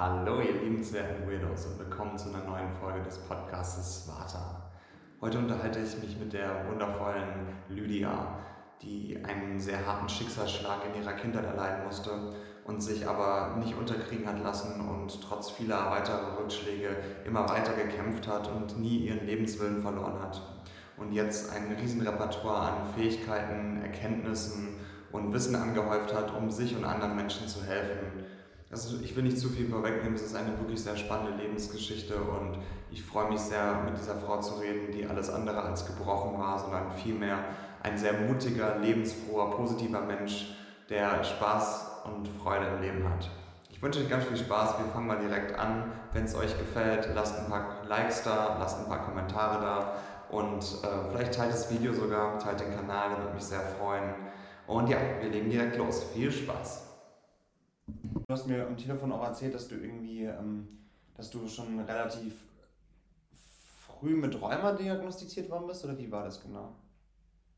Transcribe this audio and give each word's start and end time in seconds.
Hallo, 0.00 0.40
ihr 0.40 0.52
liebenswerten 0.62 1.28
Weirdos 1.28 1.66
und 1.66 1.80
willkommen 1.80 2.16
zu 2.16 2.28
einer 2.28 2.44
neuen 2.44 2.72
Folge 2.80 3.02
des 3.02 3.18
Podcastes 3.18 4.06
Vata. 4.06 4.70
Heute 5.20 5.38
unterhalte 5.38 5.80
ich 5.80 6.00
mich 6.00 6.16
mit 6.16 6.32
der 6.32 6.68
wundervollen 6.68 7.48
Lydia, 7.68 8.38
die 8.80 9.18
einen 9.24 9.58
sehr 9.58 9.84
harten 9.84 10.08
Schicksalsschlag 10.08 10.82
in 10.86 11.02
ihrer 11.02 11.14
Kindheit 11.14 11.46
erleiden 11.46 11.84
musste 11.84 12.12
und 12.64 12.80
sich 12.80 13.08
aber 13.08 13.56
nicht 13.56 13.76
unterkriegen 13.76 14.28
hat 14.28 14.40
lassen 14.40 14.88
und 14.88 15.20
trotz 15.20 15.50
vieler 15.50 15.90
weiterer 15.90 16.38
Rückschläge 16.38 16.90
immer 17.24 17.48
weiter 17.48 17.72
gekämpft 17.72 18.28
hat 18.28 18.48
und 18.52 18.78
nie 18.78 18.98
ihren 18.98 19.26
Lebenswillen 19.26 19.82
verloren 19.82 20.22
hat. 20.22 20.40
Und 20.96 21.10
jetzt 21.10 21.52
ein 21.52 21.72
Riesenrepertoire 21.72 22.70
an 22.70 22.94
Fähigkeiten, 22.94 23.82
Erkenntnissen 23.82 24.76
und 25.10 25.32
Wissen 25.32 25.56
angehäuft 25.56 26.14
hat, 26.14 26.32
um 26.36 26.52
sich 26.52 26.76
und 26.76 26.84
anderen 26.84 27.16
Menschen 27.16 27.48
zu 27.48 27.64
helfen. 27.64 28.26
Also 28.70 28.98
ich 29.02 29.16
will 29.16 29.22
nicht 29.22 29.38
zu 29.38 29.48
viel 29.48 29.66
vorwegnehmen, 29.66 30.14
es 30.14 30.22
ist 30.22 30.36
eine 30.36 30.58
wirklich 30.58 30.82
sehr 30.82 30.96
spannende 30.96 31.42
Lebensgeschichte 31.42 32.16
und 32.16 32.58
ich 32.90 33.02
freue 33.02 33.30
mich 33.30 33.40
sehr, 33.40 33.80
mit 33.84 33.96
dieser 33.96 34.16
Frau 34.16 34.40
zu 34.40 34.56
reden, 34.56 34.92
die 34.92 35.06
alles 35.06 35.30
andere 35.30 35.62
als 35.62 35.86
gebrochen 35.86 36.38
war, 36.38 36.58
sondern 36.58 36.92
vielmehr 36.92 37.38
ein 37.82 37.96
sehr 37.96 38.12
mutiger, 38.12 38.76
lebensfroher, 38.76 39.52
positiver 39.52 40.02
Mensch, 40.02 40.54
der 40.90 41.24
Spaß 41.24 42.02
und 42.04 42.28
Freude 42.42 42.66
im 42.66 42.82
Leben 42.82 43.08
hat. 43.08 43.30
Ich 43.70 43.80
wünsche 43.80 44.00
euch 44.00 44.10
ganz 44.10 44.24
viel 44.24 44.36
Spaß. 44.36 44.78
Wir 44.78 44.92
fangen 44.92 45.06
mal 45.06 45.18
direkt 45.18 45.58
an. 45.58 45.92
Wenn 46.12 46.24
es 46.24 46.34
euch 46.34 46.58
gefällt, 46.58 47.08
lasst 47.14 47.38
ein 47.38 47.48
paar 47.48 47.84
Likes 47.86 48.22
da, 48.22 48.56
lasst 48.58 48.80
ein 48.80 48.88
paar 48.88 49.04
Kommentare 49.04 49.62
da 49.62 49.94
und 50.30 50.62
äh, 50.62 51.10
vielleicht 51.10 51.34
teilt 51.34 51.52
das 51.52 51.70
Video 51.70 51.92
sogar, 51.94 52.38
teilt 52.38 52.60
den 52.60 52.74
Kanal, 52.74 53.10
würde 53.16 53.34
mich 53.34 53.44
sehr 53.44 53.60
freuen. 53.60 54.14
Und 54.66 54.88
ja, 54.88 54.98
wir 55.20 55.30
legen 55.30 55.48
direkt 55.48 55.76
los. 55.76 56.04
Viel 56.12 56.30
Spaß. 56.30 56.87
Du 58.26 58.32
hast 58.32 58.46
mir 58.46 58.66
am 58.66 58.76
Telefon 58.76 59.12
auch 59.12 59.22
erzählt, 59.22 59.54
dass 59.54 59.68
du 59.68 59.76
irgendwie, 59.76 60.24
ähm, 60.24 60.68
dass 61.14 61.30
du 61.30 61.46
schon 61.48 61.78
relativ 61.80 62.34
früh 63.86 64.14
mit 64.14 64.40
Rheuma 64.40 64.72
diagnostiziert 64.72 65.50
worden 65.50 65.66
bist, 65.66 65.84
oder 65.84 65.96
wie 65.98 66.10
war 66.10 66.24
das 66.24 66.42
genau? 66.42 66.74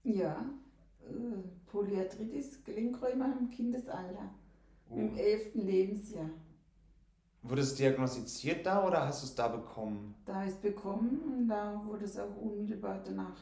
Ja, 0.02 0.44
äh, 1.02 1.70
Polyarthritis, 1.70 2.62
Gelenkräume 2.64 3.36
im 3.38 3.50
Kindesalter, 3.50 4.30
oh. 4.88 4.96
im 4.96 5.16
elften 5.16 5.66
Lebensjahr. 5.66 6.30
Wurde 7.42 7.62
es 7.62 7.74
diagnostiziert 7.74 8.66
da 8.66 8.86
oder 8.86 9.06
hast 9.06 9.22
du 9.22 9.26
es 9.26 9.34
da 9.34 9.48
bekommen? 9.48 10.14
Da 10.26 10.44
ist 10.44 10.60
bekommen 10.60 11.20
und 11.38 11.48
da 11.48 11.82
wurde 11.86 12.04
es 12.04 12.18
auch 12.18 12.36
unmittelbar 12.36 13.00
danach 13.02 13.36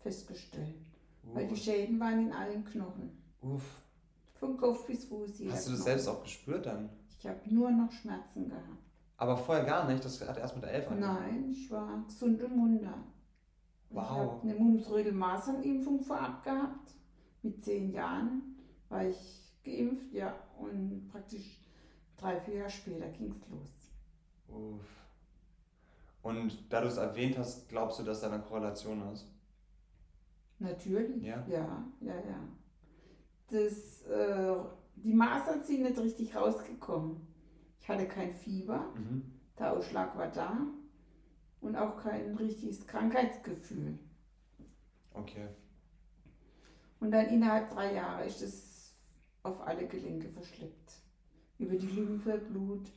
festgestellt. 0.00 0.74
Uff. 1.22 1.34
Weil 1.34 1.46
die 1.46 1.56
Schäden 1.56 2.00
waren 2.00 2.26
in 2.26 2.32
allen 2.32 2.64
Knochen. 2.64 3.10
Uff. 3.40 3.82
Von 4.38 4.56
Kopf 4.56 4.86
bis 4.86 5.04
Fuß. 5.04 5.42
Hast 5.50 5.68
du 5.68 5.72
das 5.72 5.84
selbst 5.84 6.08
auch 6.08 6.22
gespürt 6.22 6.66
dann? 6.66 6.90
Ich 7.18 7.26
habe 7.26 7.40
nur 7.46 7.70
noch 7.70 7.90
Schmerzen 7.90 8.48
gehabt. 8.48 8.64
Aber 9.16 9.36
vorher 9.36 9.64
gar 9.64 9.88
nicht? 9.88 10.04
Das 10.04 10.20
hat 10.26 10.38
erst 10.38 10.54
mit 10.54 10.64
der 10.64 10.72
Elf 10.72 10.88
angefangen? 10.88 11.20
Nein, 11.20 11.50
ich 11.50 11.70
war 11.70 12.04
gesund 12.06 12.40
und 12.42 12.56
munter. 12.56 12.94
Wow. 13.90 14.02
Ich 14.02 14.10
habe 14.10 14.40
eine 14.42 14.54
Mumps-Rödel-Masernimpfung 14.54 16.00
vorab 16.00 16.44
gehabt. 16.44 16.92
Mit 17.42 17.64
zehn 17.64 17.92
Jahren 17.92 18.56
war 18.88 19.04
ich 19.04 19.52
geimpft, 19.64 20.12
ja. 20.12 20.34
Und 20.56 21.08
praktisch 21.10 21.60
drei, 22.16 22.40
vier 22.40 22.54
Jahre 22.54 22.70
später 22.70 23.08
ging 23.08 23.32
es 23.32 23.40
los. 23.48 23.90
Uff. 24.48 24.86
Und 26.22 26.72
da 26.72 26.80
du 26.80 26.88
es 26.88 26.96
erwähnt 26.96 27.38
hast, 27.38 27.68
glaubst 27.68 27.98
du, 27.98 28.04
dass 28.04 28.20
da 28.20 28.30
eine 28.30 28.42
Korrelation 28.42 29.12
ist? 29.12 29.26
Natürlich. 30.60 31.22
Ja, 31.24 31.44
ja, 31.48 31.84
ja. 32.00 32.14
ja. 32.14 32.48
Das, 33.50 34.02
äh, 34.02 34.56
die 34.96 35.14
Masern 35.14 35.62
sind 35.62 35.82
nicht 35.82 35.98
richtig 35.98 36.36
rausgekommen. 36.36 37.26
Ich 37.80 37.88
hatte 37.88 38.06
kein 38.06 38.34
Fieber, 38.34 38.92
mhm. 38.94 39.32
der 39.58 39.72
Ausschlag 39.72 40.16
war 40.16 40.30
da 40.30 40.66
und 41.60 41.76
auch 41.76 41.96
kein 41.96 42.34
richtiges 42.36 42.86
Krankheitsgefühl. 42.86 43.98
Okay. 45.14 45.48
Und 47.00 47.10
dann 47.12 47.26
innerhalb 47.26 47.70
drei 47.70 47.94
Jahre 47.94 48.26
ist 48.26 48.42
es 48.42 48.94
auf 49.42 49.60
alle 49.60 49.86
Gelenke 49.86 50.28
verschleppt. 50.28 51.00
Über 51.58 51.76
die 51.76 51.86
Lymphe, 51.86 52.38
Blut, 52.38 52.92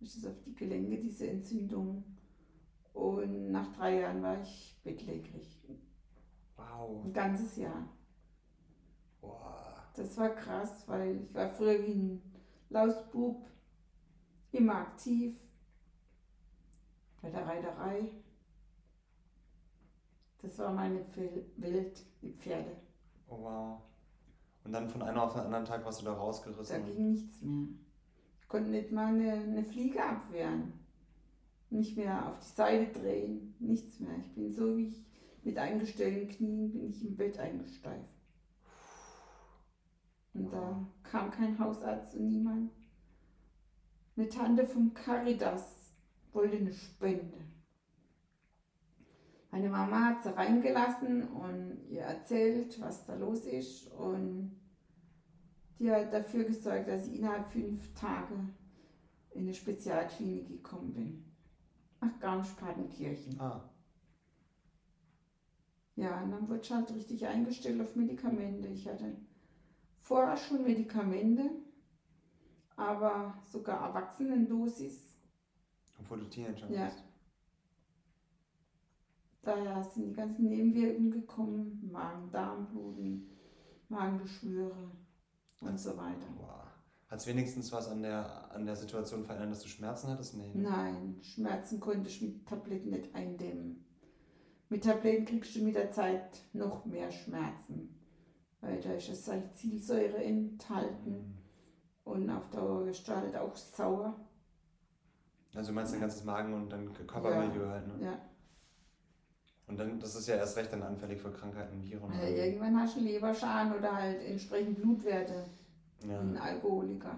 ist 0.00 0.16
es 0.16 0.26
auf 0.26 0.42
die 0.44 0.54
Gelenke, 0.54 0.98
diese 0.98 1.28
Entzündung. 1.28 2.04
Und 2.92 3.50
nach 3.50 3.72
drei 3.72 4.00
Jahren 4.00 4.22
war 4.22 4.40
ich 4.42 4.78
bettlägerig. 4.84 5.62
Wow. 6.56 7.04
Ein 7.04 7.12
ganzes 7.12 7.56
Jahr. 7.56 7.88
Wow. 9.20 9.61
Das 9.94 10.16
war 10.16 10.30
krass, 10.30 10.84
weil 10.86 11.16
ich 11.16 11.34
war 11.34 11.50
früher 11.50 11.86
wie 11.86 11.92
ein 11.92 12.22
Lausbub, 12.70 13.46
immer 14.52 14.76
aktiv, 14.76 15.36
bei 17.20 17.30
der 17.30 17.46
Reiterei. 17.46 18.10
Das 20.40 20.58
war 20.58 20.72
meine 20.72 21.04
Welt, 21.56 22.02
die 22.20 22.32
Pferde. 22.32 22.76
Oh 23.28 23.38
wow. 23.40 23.82
Und 24.64 24.72
dann 24.72 24.88
von 24.88 25.02
einem 25.02 25.18
auf 25.18 25.32
den 25.32 25.42
anderen 25.42 25.64
Tag 25.64 25.84
warst 25.84 26.00
du 26.00 26.04
da 26.04 26.14
rausgerissen? 26.14 26.84
Da 26.84 26.90
ging 26.90 27.12
nichts 27.12 27.40
mehr. 27.42 27.68
Ich 28.40 28.48
konnte 28.48 28.70
nicht 28.70 28.92
mal 28.92 29.08
eine, 29.08 29.32
eine 29.32 29.64
Fliege 29.64 30.02
abwehren. 30.02 30.72
Nicht 31.70 31.96
mehr 31.96 32.28
auf 32.28 32.38
die 32.38 32.54
Seite 32.54 33.00
drehen, 33.00 33.54
nichts 33.58 33.98
mehr. 34.00 34.18
Ich 34.18 34.34
bin 34.34 34.52
so 34.52 34.76
wie 34.76 34.88
ich 34.88 35.04
mit 35.42 35.58
eingestellten 35.58 36.28
Knien 36.28 36.72
bin 36.72 36.90
ich 36.90 37.04
im 37.04 37.16
Bett 37.16 37.38
eingesteift. 37.38 38.21
Und 40.34 40.50
wow. 40.50 40.52
da 40.52 40.86
kam 41.02 41.30
kein 41.30 41.58
Hausarzt 41.58 42.14
und 42.14 42.30
niemand. 42.30 42.70
Eine 44.16 44.28
Tante 44.28 44.66
vom 44.66 44.92
Caritas 44.94 45.92
wollte 46.32 46.56
eine 46.56 46.72
Spende. 46.72 47.38
Meine 49.50 49.68
Mama 49.68 50.06
hat 50.06 50.22
sie 50.22 50.34
reingelassen 50.34 51.28
und 51.28 51.78
ihr 51.90 52.02
erzählt, 52.02 52.80
was 52.80 53.04
da 53.04 53.14
los 53.14 53.44
ist. 53.44 53.90
Und 53.92 54.58
die 55.78 55.90
hat 55.90 56.12
dafür 56.12 56.44
gesorgt, 56.44 56.88
dass 56.88 57.06
ich 57.06 57.18
innerhalb 57.18 57.46
fünf 57.48 57.92
Tage 57.92 58.34
in 59.32 59.42
eine 59.42 59.54
Spezialklinik 59.54 60.48
gekommen 60.48 60.94
bin. 60.94 61.24
Nach 62.00 62.18
Garmisch-Partenkirchen. 62.18 63.38
Ah. 63.38 63.68
Ja, 65.96 66.22
und 66.22 66.30
dann 66.30 66.48
wurde 66.48 66.60
ich 66.62 66.70
halt 66.72 66.92
richtig 66.94 67.26
eingestellt 67.26 67.80
auf 67.80 67.94
Medikamente. 67.94 68.68
Ich 68.68 68.88
hatte 68.88 69.16
vorher 70.02 70.36
schon 70.36 70.64
Medikamente, 70.64 71.50
aber 72.76 73.34
sogar 73.46 73.88
Erwachsenendosis 73.88 75.12
obwohl 76.02 76.20
du 76.20 76.28
Teenager 76.28 76.70
ja. 76.70 76.86
bist. 76.86 77.04
Daher 79.42 79.82
sind 79.82 80.06
die 80.06 80.12
ganzen 80.12 80.48
Nebenwirkungen 80.48 81.10
gekommen, 81.10 81.88
Magen-Darm-Bluten, 81.90 83.28
Magengeschwüre 83.88 84.92
und 85.60 85.80
so 85.80 85.96
weiter. 85.96 86.26
Wow. 86.38 86.62
Hat 87.08 87.18
es 87.18 87.26
wenigstens 87.26 87.72
was 87.72 87.88
an 87.88 88.02
der, 88.02 88.50
an 88.52 88.64
der 88.64 88.76
Situation 88.76 89.24
verändert, 89.24 89.52
dass 89.52 89.62
du 89.62 89.68
Schmerzen 89.68 90.08
hattest? 90.08 90.36
Nee. 90.36 90.52
Nein, 90.54 91.18
Schmerzen 91.20 91.80
konnte 91.80 92.08
ich 92.08 92.22
mit 92.22 92.46
Tabletten 92.46 92.90
nicht 92.90 93.14
eindämmen. 93.14 93.84
Mit 94.68 94.84
Tabletten 94.84 95.26
kriegst 95.26 95.54
du 95.56 95.62
mit 95.62 95.74
der 95.74 95.90
Zeit 95.90 96.40
noch 96.52 96.86
mehr 96.86 97.10
Schmerzen, 97.10 97.94
weil 98.62 98.80
da 98.80 98.92
ist 98.92 99.10
es 99.10 99.26
Salicylsäure 99.26 100.24
enthalten 100.24 101.10
mhm. 101.10 101.34
und 102.04 102.30
auf 102.30 102.48
der 102.48 102.86
Gestalt 102.86 103.36
auch 103.36 103.54
sauer. 103.54 104.16
Also 105.54 105.70
du 105.70 105.74
meinst 105.74 105.92
dein 105.92 106.00
ganzes 106.00 106.24
Magen 106.24 106.54
und 106.54 106.70
dein 106.70 106.90
Körpermilieu 106.92 107.64
ja. 107.64 107.70
halt, 107.70 107.86
ne? 107.88 108.04
Ja. 108.04 108.18
Und 109.66 109.78
dann, 109.78 110.00
das 110.00 110.14
ist 110.16 110.28
ja 110.28 110.36
erst 110.36 110.56
recht 110.56 110.72
dann 110.72 110.82
anfällig 110.82 111.20
für 111.20 111.30
Krankheiten, 111.30 111.82
Viren. 111.82 112.12
Ja, 112.12 112.26
irgendwann 112.26 112.80
hast 112.80 112.96
du 112.96 113.00
Leberschaden 113.00 113.74
oder 113.74 113.94
halt 113.94 114.22
entsprechend 114.22 114.76
Blutwerte. 114.76 115.44
Ja. 116.06 116.20
Ein 116.20 116.36
Alkoholiker. 116.36 117.16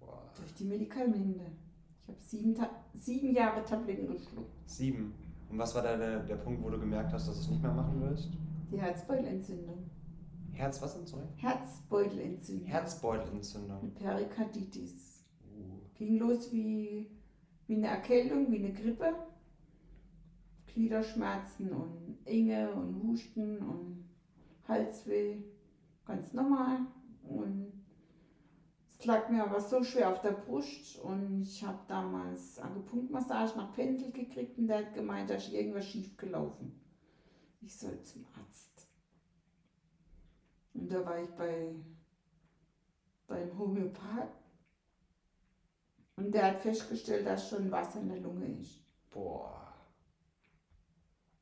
Boah. 0.00 0.22
Durch 0.36 0.54
die 0.54 0.64
Medikamente. 0.64 1.46
Ich 2.02 2.08
habe 2.08 2.18
sieben, 2.20 2.56
sieben 2.94 3.34
Jahre 3.34 3.64
Tabletten 3.64 4.12
geschluckt. 4.12 4.50
Sieben? 4.66 5.14
Und 5.50 5.58
was 5.58 5.74
war 5.74 5.82
da 5.82 5.96
der, 5.96 6.20
der 6.20 6.36
Punkt, 6.36 6.62
wo 6.62 6.70
du 6.70 6.78
gemerkt 6.78 7.12
hast, 7.12 7.28
dass 7.28 7.36
du 7.36 7.40
es 7.42 7.48
nicht 7.50 7.62
mehr 7.62 7.72
machen 7.72 8.00
willst? 8.00 8.28
Die 8.70 8.78
Herzbeutelentzündung. 8.78 9.87
Herz 10.58 10.82
was 10.82 10.94
sorry? 11.08 11.24
Herzbeutelentzündung. 11.36 12.66
Herzbeutelentzündung. 12.66 13.94
Perikarditis. 13.94 15.24
Ging 15.94 16.18
los 16.18 16.52
wie, 16.52 17.08
wie 17.68 17.76
eine 17.76 17.86
Erkältung, 17.86 18.50
wie 18.50 18.58
eine 18.58 18.72
Grippe. 18.72 19.14
Gliederschmerzen 20.66 21.72
und 21.72 22.18
Enge 22.24 22.72
und 22.72 23.02
Husten 23.04 23.58
und 23.58 24.08
Halsweh. 24.66 25.42
Ganz 26.04 26.32
normal. 26.32 26.80
Und 27.22 27.72
es 28.88 29.04
lag 29.04 29.28
mir 29.28 29.44
aber 29.44 29.60
so 29.60 29.84
schwer 29.84 30.10
auf 30.10 30.20
der 30.22 30.32
Brust 30.32 30.98
und 30.98 31.42
ich 31.42 31.64
habe 31.64 31.78
damals 31.86 32.58
Akupunktmassage 32.58 33.56
nach 33.56 33.72
Pendel 33.74 34.10
gekriegt 34.10 34.58
und 34.58 34.66
der 34.66 34.78
hat 34.78 34.94
gemeint, 34.94 35.30
da 35.30 35.34
ist 35.34 35.52
irgendwas 35.52 35.86
schief 35.86 36.16
gelaufen. 36.16 36.80
Ich 37.60 37.76
soll 37.76 38.02
zum 38.02 38.26
Arzt. 38.34 38.67
Und 40.78 40.90
da 40.92 41.04
war 41.04 41.18
ich 41.20 41.28
bei 41.30 41.74
beim 43.26 43.58
Homöopath 43.58 44.32
Und 46.16 46.32
der 46.32 46.46
hat 46.46 46.60
festgestellt, 46.62 47.26
dass 47.26 47.48
schon 47.50 47.70
Wasser 47.70 48.00
in 48.00 48.08
der 48.08 48.20
Lunge 48.20 48.46
ist. 48.60 48.80
Boah. 49.10 49.74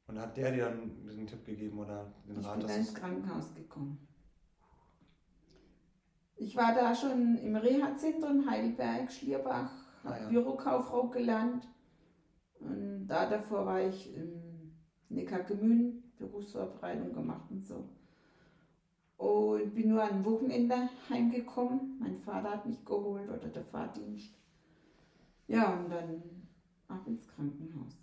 Und 0.08 0.18
hat 0.20 0.36
der 0.36 0.52
dir 0.52 0.64
dann 0.66 1.06
den 1.06 1.26
Tipp 1.26 1.44
gegeben 1.44 1.78
oder 1.78 2.12
den 2.26 2.38
Ich 2.40 2.46
Rat? 2.46 2.54
bin 2.54 2.62
dass 2.62 2.70
dann 2.72 2.80
ins 2.80 2.94
Krankenhaus 2.94 3.54
gekommen. 3.54 3.98
Ich 6.36 6.54
war 6.56 6.74
da 6.74 6.94
schon 6.94 7.38
im 7.38 7.56
Reha-Zentrum 7.56 8.48
Heidelberg, 8.48 9.10
Schlierbach, 9.10 9.70
habe 10.04 10.14
Ah, 10.14 10.20
ja. 10.22 10.28
Bürokauffrau 10.28 11.08
gelernt. 11.08 11.66
Und 12.60 13.06
da 13.06 13.28
davor 13.28 13.64
war 13.66 13.80
ich 13.80 14.14
im 14.14 14.74
Neckargemünd, 15.08 16.16
Berufsvorbereitung 16.18 17.12
gemacht 17.12 17.50
und 17.50 17.64
so. 17.64 17.88
Und 19.16 19.74
bin 19.74 19.88
nur 19.88 20.02
am 20.02 20.24
Wochenende 20.24 20.88
heimgekommen. 21.08 21.98
Mein 21.98 22.18
Vater 22.18 22.50
hat 22.50 22.66
mich 22.66 22.84
geholt 22.84 23.28
oder 23.28 23.48
der 23.48 23.64
Fahrdienst. 23.64 24.34
Ja, 25.48 25.72
und 25.74 25.90
dann 25.90 26.22
ab 26.88 27.06
ins 27.06 27.26
Krankenhaus. 27.26 27.96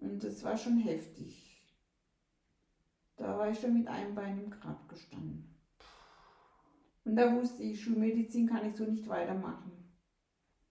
Und 0.00 0.22
das 0.22 0.44
war 0.44 0.56
schon 0.56 0.78
heftig. 0.78 1.64
Da 3.16 3.38
war 3.38 3.50
ich 3.50 3.58
schon 3.58 3.78
mit 3.78 3.88
einem 3.88 4.14
Bein 4.14 4.42
im 4.42 4.50
Grab 4.50 4.88
gestanden. 4.88 5.54
Und 7.04 7.16
da 7.16 7.34
wusste 7.34 7.62
ich, 7.62 7.82
Schulmedizin 7.82 8.48
kann 8.48 8.68
ich 8.68 8.76
so 8.76 8.84
nicht 8.84 9.08
weitermachen. 9.08 9.72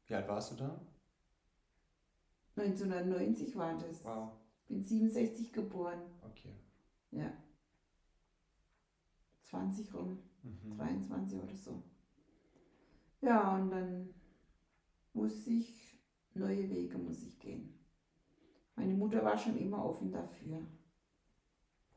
Wie 0.06 0.14
alt 0.14 0.28
warst 0.28 0.52
du 0.52 0.56
da? 0.58 0.82
1990 2.58 3.56
war 3.56 3.78
das. 3.78 4.04
Wow. 4.04 4.32
Bin 4.68 4.84
67 4.84 5.52
geboren. 5.52 6.02
Okay. 6.22 6.54
Ja. 7.12 7.32
20 9.50 9.94
rum, 9.94 10.20
Mhm. 10.44 10.78
23 10.78 11.40
oder 11.42 11.56
so. 11.56 11.82
Ja, 13.22 13.56
und 13.56 13.72
dann 13.72 14.14
wusste 15.14 15.50
ich, 15.50 16.00
neue 16.36 16.70
Wege 16.70 16.98
muss 16.98 17.24
ich 17.24 17.40
gehen. 17.40 17.74
Meine 18.76 18.94
Mutter 18.94 19.24
war 19.24 19.38
schon 19.38 19.58
immer 19.58 19.84
offen 19.84 20.12
dafür. 20.12 20.62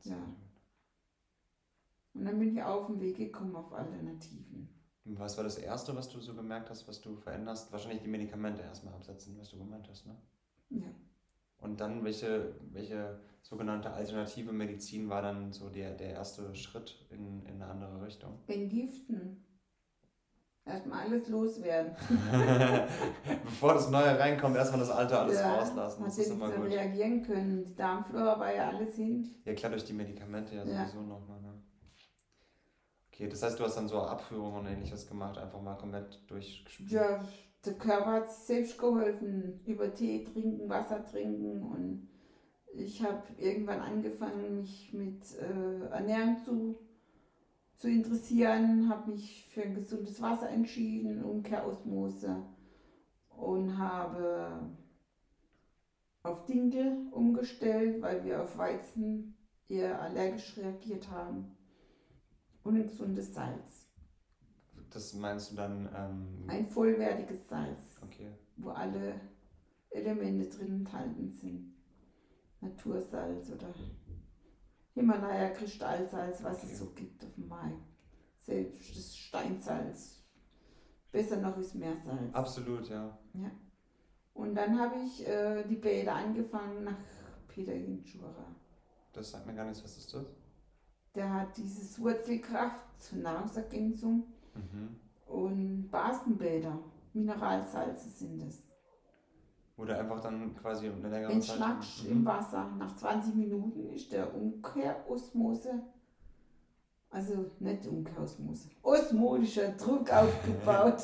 Ja. 0.03 0.35
Und 2.13 2.25
dann 2.25 2.39
bin 2.39 2.55
ich 2.55 2.63
auf 2.63 2.87
den 2.87 2.99
Weg 2.99 3.17
gekommen 3.17 3.55
auf 3.55 3.71
Alternativen. 3.73 4.69
Und 5.05 5.19
was 5.19 5.37
war 5.37 5.43
das 5.43 5.57
Erste, 5.57 5.95
was 5.95 6.09
du 6.09 6.19
so 6.19 6.33
gemerkt 6.35 6.69
hast, 6.69 6.87
was 6.87 7.01
du 7.01 7.15
veränderst? 7.15 7.71
Wahrscheinlich 7.71 8.01
die 8.01 8.07
Medikamente 8.09 8.61
erstmal 8.61 8.93
absetzen, 8.93 9.37
was 9.37 9.49
du 9.49 9.57
gemeint 9.57 9.87
hast, 9.89 10.05
ne? 10.05 10.15
Ja. 10.69 10.87
Und 11.59 11.79
dann, 11.81 12.03
welche, 12.03 12.55
welche 12.71 13.19
sogenannte 13.41 13.91
alternative 13.91 14.51
Medizin 14.51 15.09
war 15.09 15.21
dann 15.21 15.51
so 15.51 15.69
der, 15.69 15.93
der 15.93 16.11
erste 16.11 16.55
Schritt 16.55 17.05
in, 17.09 17.45
in 17.45 17.61
eine 17.61 17.67
andere 17.67 18.05
Richtung? 18.05 18.39
Entgiften. 18.47 19.45
Erstmal 20.65 21.07
alles 21.07 21.27
loswerden. 21.29 21.95
Bevor 23.43 23.73
das 23.73 23.89
Neue 23.89 24.19
reinkommt, 24.19 24.55
erstmal 24.55 24.81
das 24.81 24.91
Alte 24.91 25.17
alles 25.17 25.39
ja, 25.39 25.55
rauslassen. 25.55 26.03
Das 26.03 26.17
ist 26.17 26.29
immer 26.29 26.51
gut. 26.51 26.67
reagieren 26.67 27.23
können. 27.23 27.65
Die 27.65 27.75
Darmflora 27.75 28.39
war 28.39 28.53
ja 28.53 28.69
alles 28.69 28.95
hin. 28.95 29.27
Ja, 29.45 29.53
klar, 29.55 29.71
durch 29.71 29.83
die 29.83 29.93
Medikamente 29.93 30.55
ja 30.55 30.63
Ja. 30.63 30.85
sowieso 30.85 31.01
nochmal. 31.01 31.41
Ne? 31.41 31.53
Okay, 33.11 33.27
das 33.27 33.41
heißt, 33.41 33.59
du 33.59 33.63
hast 33.63 33.75
dann 33.75 33.87
so 33.87 33.99
Abführungen 34.01 34.59
und 34.59 34.67
ähnliches 34.67 35.07
gemacht, 35.07 35.37
einfach 35.39 35.59
mal 35.59 35.75
komplett 35.75 36.19
durchgespült. 36.29 36.91
Ja, 36.91 37.23
der 37.65 37.73
Körper 37.73 38.11
hat 38.13 38.31
selbst 38.31 38.77
geholfen. 38.77 39.59
Über 39.65 39.93
Tee 39.93 40.23
trinken, 40.23 40.69
Wasser 40.69 41.03
trinken. 41.03 41.63
Und 41.63 42.09
ich 42.73 43.03
habe 43.03 43.23
irgendwann 43.37 43.79
angefangen, 43.79 44.57
mich 44.57 44.93
mit 44.93 45.23
äh, 45.39 45.87
Ernährung 45.91 46.37
zu, 46.43 46.79
zu 47.75 47.89
interessieren. 47.89 48.89
Habe 48.89 49.11
mich 49.11 49.47
für 49.49 49.63
ein 49.63 49.75
gesundes 49.75 50.21
Wasser 50.21 50.49
entschieden, 50.49 51.23
Umkehrosmose. 51.23 52.43
Und 53.29 53.77
habe 53.77 54.69
auf 56.23 56.45
Dinkel 56.45 57.07
umgestellt, 57.11 58.01
weil 58.01 58.23
wir 58.25 58.43
auf 58.43 58.57
Weizen 58.57 59.37
eher 59.67 60.01
allergisch 60.01 60.57
reagiert 60.57 61.09
haben. 61.09 61.55
Und 62.63 62.75
ein 62.75 62.87
gesundes 62.87 63.33
Salz. 63.33 63.88
Das 64.91 65.13
meinst 65.13 65.51
du 65.51 65.55
dann, 65.55 65.87
ähm, 65.95 66.45
Ein 66.47 66.67
vollwertiges 66.67 67.47
Salz, 67.47 67.97
okay. 68.03 68.31
wo 68.57 68.69
alle 68.69 69.19
Elemente 69.91 70.49
drin 70.57 70.73
enthalten 70.79 71.31
sind. 71.31 71.73
Natursalz 72.61 73.49
oder 73.51 73.73
Himalaya 74.93 75.49
Kristallsalz, 75.51 76.43
was 76.43 76.57
Okay. 76.63 76.67
es 76.73 76.79
so 76.79 76.85
gibt 76.93 77.23
auf 77.23 77.33
dem 77.35 77.47
Markt. 77.47 77.81
Selbst 78.39 78.95
das 78.97 79.15
Steinsalz. 79.15 80.23
Besser 81.11 81.37
noch 81.37 81.57
ist 81.57 81.75
Meersalz. 81.75 82.33
Absolut, 82.33 82.89
ja. 82.89 83.17
Und 84.33 84.55
dann 84.55 84.79
habe 84.79 84.95
ich 85.05 85.27
äh, 85.27 85.63
die 85.67 85.75
Bäder 85.75 86.15
angefangen 86.15 86.83
nach 86.83 86.97
Peter 87.47 87.73
Hinschura. 87.73 88.55
Das 89.13 89.31
sagt 89.31 89.45
mir 89.45 89.53
gar 89.55 89.65
nichts, 89.65 89.83
was 89.83 89.97
ist 89.97 90.13
das? 90.13 90.25
Der 91.15 91.33
hat 91.33 91.57
dieses 91.57 91.99
Wurzelkraft 91.99 93.01
zur 93.01 93.19
Nahrungsergänzung 93.19 94.23
Mhm. 94.73 94.95
und 95.27 95.89
Basenbäder. 95.91 96.77
Mineralsalze 97.13 98.07
sind 98.09 98.41
es. 98.43 98.69
Wo 99.75 99.85
du 99.85 99.97
einfach 99.97 100.19
dann 100.21 100.55
quasi 100.55 100.87
eine 100.89 101.09
längere 101.09 101.31
Entschlackst 101.31 102.03
Mhm. 102.05 102.11
im 102.11 102.25
Wasser. 102.25 102.69
Nach 102.77 102.95
20 102.95 103.35
Minuten 103.35 103.89
ist 103.89 104.11
der 104.11 104.33
Umkehrosmose, 104.35 105.81
also 107.09 107.49
nicht 107.59 107.87
Umkehrosmose, 107.87 108.69
osmotischer 108.83 109.69
Druck 109.69 110.11
aufgebaut. 110.13 111.01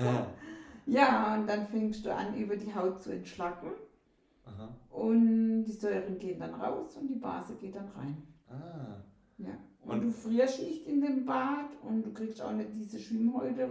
ja, 0.86 1.34
und 1.36 1.46
dann 1.46 1.66
fängst 1.68 2.04
du 2.04 2.14
an, 2.14 2.34
über 2.34 2.56
die 2.56 2.74
Haut 2.74 3.00
zu 3.02 3.12
entschlacken 3.12 3.70
Aha. 4.46 4.68
und 4.90 5.64
die 5.64 5.72
Säuren 5.72 6.18
gehen 6.18 6.40
dann 6.40 6.54
raus 6.54 6.96
und 6.96 7.06
die 7.08 7.14
Base 7.20 7.54
geht 7.54 7.76
dann 7.76 7.88
rein. 7.88 8.22
Ah. 8.48 8.96
Ja. 9.38 9.52
Und, 9.84 9.90
Und- 9.90 10.00
du 10.02 10.10
frierst 10.10 10.62
nicht 10.62 10.86
in 10.86 11.00
dem 11.00 11.24
Bad 11.24 11.70
und 11.82 12.04
du 12.04 12.12
kriegst 12.12 12.40
auch 12.42 12.52
nicht 12.52 12.70
diese 12.74 12.98
Schwimmhäute 12.98 13.68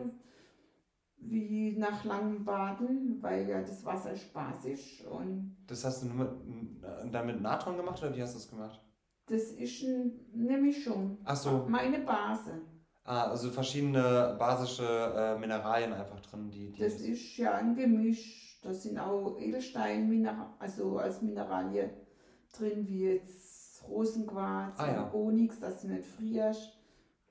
wie 1.22 1.76
nach 1.78 2.04
langem 2.06 2.46
Baden, 2.46 3.22
weil 3.22 3.48
ja 3.48 3.62
das 3.62 3.84
Wasser 3.86 4.16
Spaß 4.16 4.66
ist 4.66 5.06
und 5.06 5.56
Das 5.68 5.84
hast 5.84 6.02
du 6.04 6.08
nur 6.08 6.16
mit, 6.16 6.84
äh, 6.84 7.10
dann 7.12 7.28
mit 7.28 7.42
Natron 7.42 7.76
gemacht 7.78 8.02
oder 8.02 8.16
wie 8.16 8.22
hast 8.22 8.34
du 8.36 8.40
das 8.40 8.50
gemacht? 8.50 8.80
Das 9.28 9.44
ist 9.52 9.84
ein, 9.84 10.14
eine 10.34 10.58
Mischung. 10.58 11.18
Ach 11.26 11.36
so. 11.36 11.66
Meine 11.70 12.00
Base. 12.00 12.62
Ah, 13.04 13.26
also 13.30 13.50
verschiedene 13.52 14.36
basische 14.40 14.84
äh, 14.86 15.38
Mineralien 15.38 15.94
einfach 15.94 16.20
drin, 16.22 16.50
die. 16.50 16.72
die 16.72 16.82
Das 16.82 17.00
ist 17.02 17.38
ja 17.38 17.54
ein 17.56 17.76
Gemisch. 17.76 18.60
Da 18.64 18.74
sind 18.74 18.98
auch 18.98 19.38
Edelstein, 19.40 20.28
also 20.60 20.98
als 20.98 21.22
Mineralie 21.22 21.90
drin, 22.52 22.88
wie 22.88 23.06
jetzt 23.06 23.49
Rosenquarz, 23.88 24.80
Ah, 24.80 24.92
ja. 24.92 25.14
Onyx, 25.14 25.60
dass 25.60 25.82
du 25.82 25.88
nicht 25.88 26.06
frierst, 26.06 26.78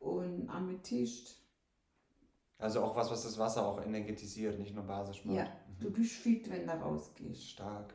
und 0.00 0.49
Amethyst. 0.49 1.37
also 2.59 2.83
auch 2.83 2.95
was, 2.97 3.11
was 3.11 3.23
das 3.25 3.38
Wasser 3.38 3.67
auch 3.67 3.85
energetisiert, 3.85 4.59
nicht 4.59 4.75
nur 4.75 4.85
basisch 4.85 5.25
macht. 5.25 5.37
Ja, 5.37 5.47
du 5.81 5.90
bist 5.90 6.12
fit, 6.12 6.49
wenn 6.50 6.67
du 6.67 6.73
rausgehst. 6.73 7.50
Stark. 7.50 7.95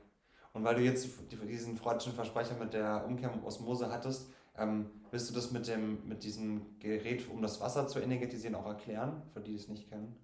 Und 0.53 0.63
weil 0.63 0.75
du 0.75 0.81
jetzt 0.81 1.07
die- 1.31 1.37
diesen 1.47 1.77
freudischen 1.77 2.13
Versprecher 2.13 2.55
mit 2.59 2.73
der 2.73 3.05
Umkehrosmose 3.07 3.91
hattest, 3.91 4.29
ähm, 4.57 4.89
willst 5.11 5.29
du 5.29 5.33
das 5.33 5.51
mit, 5.51 5.67
dem, 5.67 6.07
mit 6.07 6.23
diesem 6.23 6.77
Gerät, 6.79 7.27
um 7.29 7.41
das 7.41 7.59
Wasser 7.59 7.87
zu 7.87 7.99
energetisieren, 7.99 8.55
auch 8.55 8.67
erklären, 8.67 9.23
für 9.33 9.39
die 9.41 9.55
es 9.55 9.67
nicht 9.67 9.89
kennen? 9.89 10.15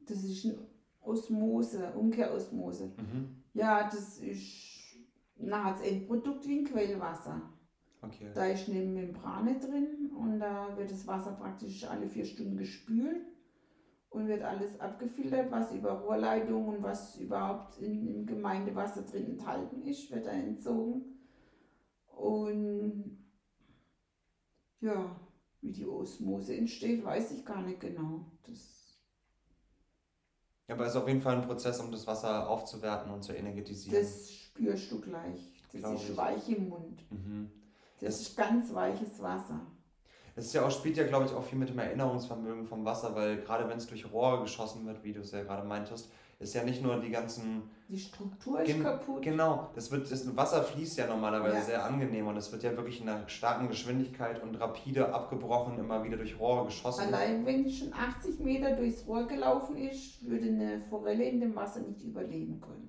Das 0.00 0.22
ist 0.24 0.44
eine 0.46 0.58
Osmose, 1.00 1.92
Umkehrosmose. 1.92 2.86
Mhm. 2.96 3.42
Ja, 3.52 3.84
das 3.90 4.18
ist 4.18 4.96
na, 5.38 5.72
das 5.72 5.82
Endprodukt 5.82 6.46
wie 6.48 6.60
ein 6.60 6.64
Quellwasser. 6.64 7.42
Okay. 8.06 8.30
Da 8.34 8.46
ist 8.46 8.68
eine 8.68 8.84
Membrane 8.84 9.58
drin 9.58 10.10
und 10.16 10.38
da 10.40 10.76
wird 10.76 10.90
das 10.90 11.06
Wasser 11.06 11.32
praktisch 11.32 11.84
alle 11.84 12.08
vier 12.08 12.24
Stunden 12.24 12.56
gespült 12.56 13.26
und 14.10 14.28
wird 14.28 14.42
alles 14.42 14.78
abgefiltert, 14.80 15.50
was 15.50 15.72
über 15.72 15.92
Rohrleitung 15.92 16.68
und 16.68 16.82
was 16.82 17.16
überhaupt 17.18 17.78
in, 17.78 18.06
im 18.06 18.26
Gemeindewasser 18.26 19.02
drin 19.02 19.26
enthalten 19.32 19.82
ist, 19.82 20.10
wird 20.10 20.26
da 20.26 20.30
entzogen. 20.30 21.18
Und 22.06 23.18
ja, 24.80 25.20
wie 25.60 25.72
die 25.72 25.86
Osmose 25.86 26.56
entsteht, 26.56 27.04
weiß 27.04 27.32
ich 27.32 27.44
gar 27.44 27.62
nicht 27.62 27.80
genau. 27.80 28.24
Das, 28.46 28.98
Ja, 30.68 30.74
aber 30.74 30.84
es 30.84 30.94
ist 30.94 30.96
auf 31.02 31.08
jeden 31.08 31.20
Fall 31.20 31.36
ein 31.36 31.46
Prozess, 31.46 31.80
um 31.80 31.90
das 31.90 32.06
Wasser 32.06 32.48
aufzuwerten 32.48 33.10
und 33.12 33.22
zu 33.22 33.32
energetisieren. 33.34 34.00
das 34.00 34.30
spürst 34.32 34.90
du 34.92 35.00
gleich. 35.00 35.52
Das 35.72 35.80
Glaub 35.82 35.94
ist 35.96 36.10
ich. 36.10 36.16
weich 36.16 36.48
im 36.48 36.68
Mund. 36.68 37.02
mhm. 37.10 37.50
Das 38.00 38.20
ist 38.20 38.36
ganz 38.36 38.74
weiches 38.74 39.22
Wasser. 39.22 39.60
Es 40.34 40.46
ist 40.46 40.52
ja 40.52 40.66
auch, 40.66 40.70
spielt 40.70 40.98
ja, 40.98 41.06
glaube 41.06 41.24
ich, 41.24 41.32
auch 41.32 41.42
viel 41.42 41.58
mit 41.58 41.70
dem 41.70 41.78
Erinnerungsvermögen 41.78 42.66
vom 42.66 42.84
Wasser, 42.84 43.14
weil 43.14 43.38
gerade 43.38 43.68
wenn 43.70 43.78
es 43.78 43.86
durch 43.86 44.12
Rohre 44.12 44.42
geschossen 44.42 44.86
wird, 44.86 45.02
wie 45.02 45.14
du 45.14 45.20
es 45.20 45.32
ja 45.32 45.42
gerade 45.42 45.66
meintest, 45.66 46.10
ist 46.38 46.54
ja 46.54 46.62
nicht 46.62 46.82
nur 46.82 47.00
die 47.00 47.08
ganzen. 47.08 47.62
Die 47.88 47.98
Struktur 47.98 48.60
ist 48.60 48.82
kaputt. 48.82 49.22
Genau, 49.22 49.70
das, 49.74 49.90
wird, 49.90 50.10
das 50.10 50.36
Wasser 50.36 50.62
fließt 50.62 50.98
ja 50.98 51.06
normalerweise 51.06 51.56
ja. 51.56 51.62
sehr 51.62 51.84
angenehm 51.84 52.26
und 52.26 52.36
es 52.36 52.52
wird 52.52 52.62
ja 52.62 52.76
wirklich 52.76 53.00
in 53.00 53.08
einer 53.08 53.26
starken 53.28 53.68
Geschwindigkeit 53.68 54.42
und 54.42 54.56
rapide 54.56 55.14
abgebrochen, 55.14 55.78
immer 55.78 56.04
wieder 56.04 56.18
durch 56.18 56.38
Rohre 56.38 56.66
geschossen. 56.66 57.06
Allein 57.06 57.46
wenn 57.46 57.70
schon 57.70 57.94
80 57.94 58.40
Meter 58.40 58.76
durchs 58.76 59.06
Rohr 59.06 59.26
gelaufen 59.26 59.76
ist, 59.76 60.28
würde 60.28 60.48
eine 60.48 60.80
Forelle 60.90 61.24
in 61.24 61.40
dem 61.40 61.56
Wasser 61.56 61.80
nicht 61.80 62.02
überleben 62.02 62.60
können. 62.60 62.88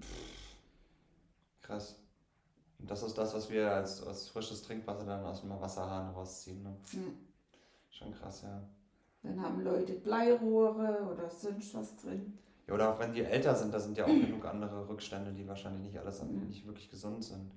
Krass. 1.62 1.98
Und 2.80 2.92
das 2.92 3.04
ist 3.04 3.18
das, 3.18 3.34
was 3.34 3.50
wir 3.50 3.72
als, 3.72 4.06
als 4.06 4.30
frisches 4.30 4.62
Trinkwasser 4.64 5.06
dann 5.06 5.26
aus 5.26 5.42
dem 5.42 5.50
Wasserhahn 5.50 6.14
rausziehen. 6.14 6.64
Ne? 6.64 6.76
Mhm. 6.94 7.18
Schon 7.90 8.14
krass, 8.14 8.44
ja. 8.44 8.62
Dann 9.24 9.42
haben 9.42 9.62
Leute 9.62 9.94
Bleirohre 9.94 11.10
oder 11.12 11.30
sonst 11.30 11.74
was 11.74 11.96
drin. 11.98 12.38
Ja, 12.68 12.74
oder 12.76 12.94
auch 12.94 13.00
wenn 13.00 13.14
die 13.14 13.24
älter 13.24 13.56
sind, 13.56 13.74
da 13.74 13.80
sind 13.80 13.98
ja 13.98 14.06
auch 14.06 14.10
genug 14.26 14.46
andere 14.46 14.88
Rückstände, 14.88 15.32
die 15.32 15.48
wahrscheinlich 15.48 15.84
nicht 15.84 16.00
alles 16.00 16.22
mhm. 16.24 16.48
nicht 16.48 16.66
wirklich 16.66 16.90
gesund 16.90 17.24
sind. 17.24 17.52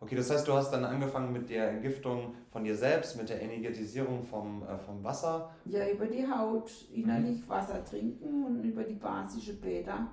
Okay, 0.00 0.14
das 0.14 0.30
heißt, 0.30 0.46
du 0.46 0.52
hast 0.52 0.70
dann 0.70 0.84
angefangen 0.84 1.32
mit 1.32 1.50
der 1.50 1.70
Entgiftung 1.70 2.34
von 2.52 2.62
dir 2.62 2.76
selbst, 2.76 3.16
mit 3.16 3.28
der 3.28 3.42
Energetisierung 3.42 4.22
vom, 4.22 4.62
äh, 4.62 4.78
vom 4.78 5.02
Wasser. 5.02 5.50
Ja, 5.64 5.88
über 5.88 6.06
die 6.06 6.24
Haut 6.24 6.70
innerlich 6.92 7.40
mhm. 7.42 7.48
Wasser 7.48 7.84
trinken 7.84 8.44
und 8.44 8.62
über 8.62 8.84
die 8.84 8.94
basische 8.94 9.54
Bäder. 9.54 10.06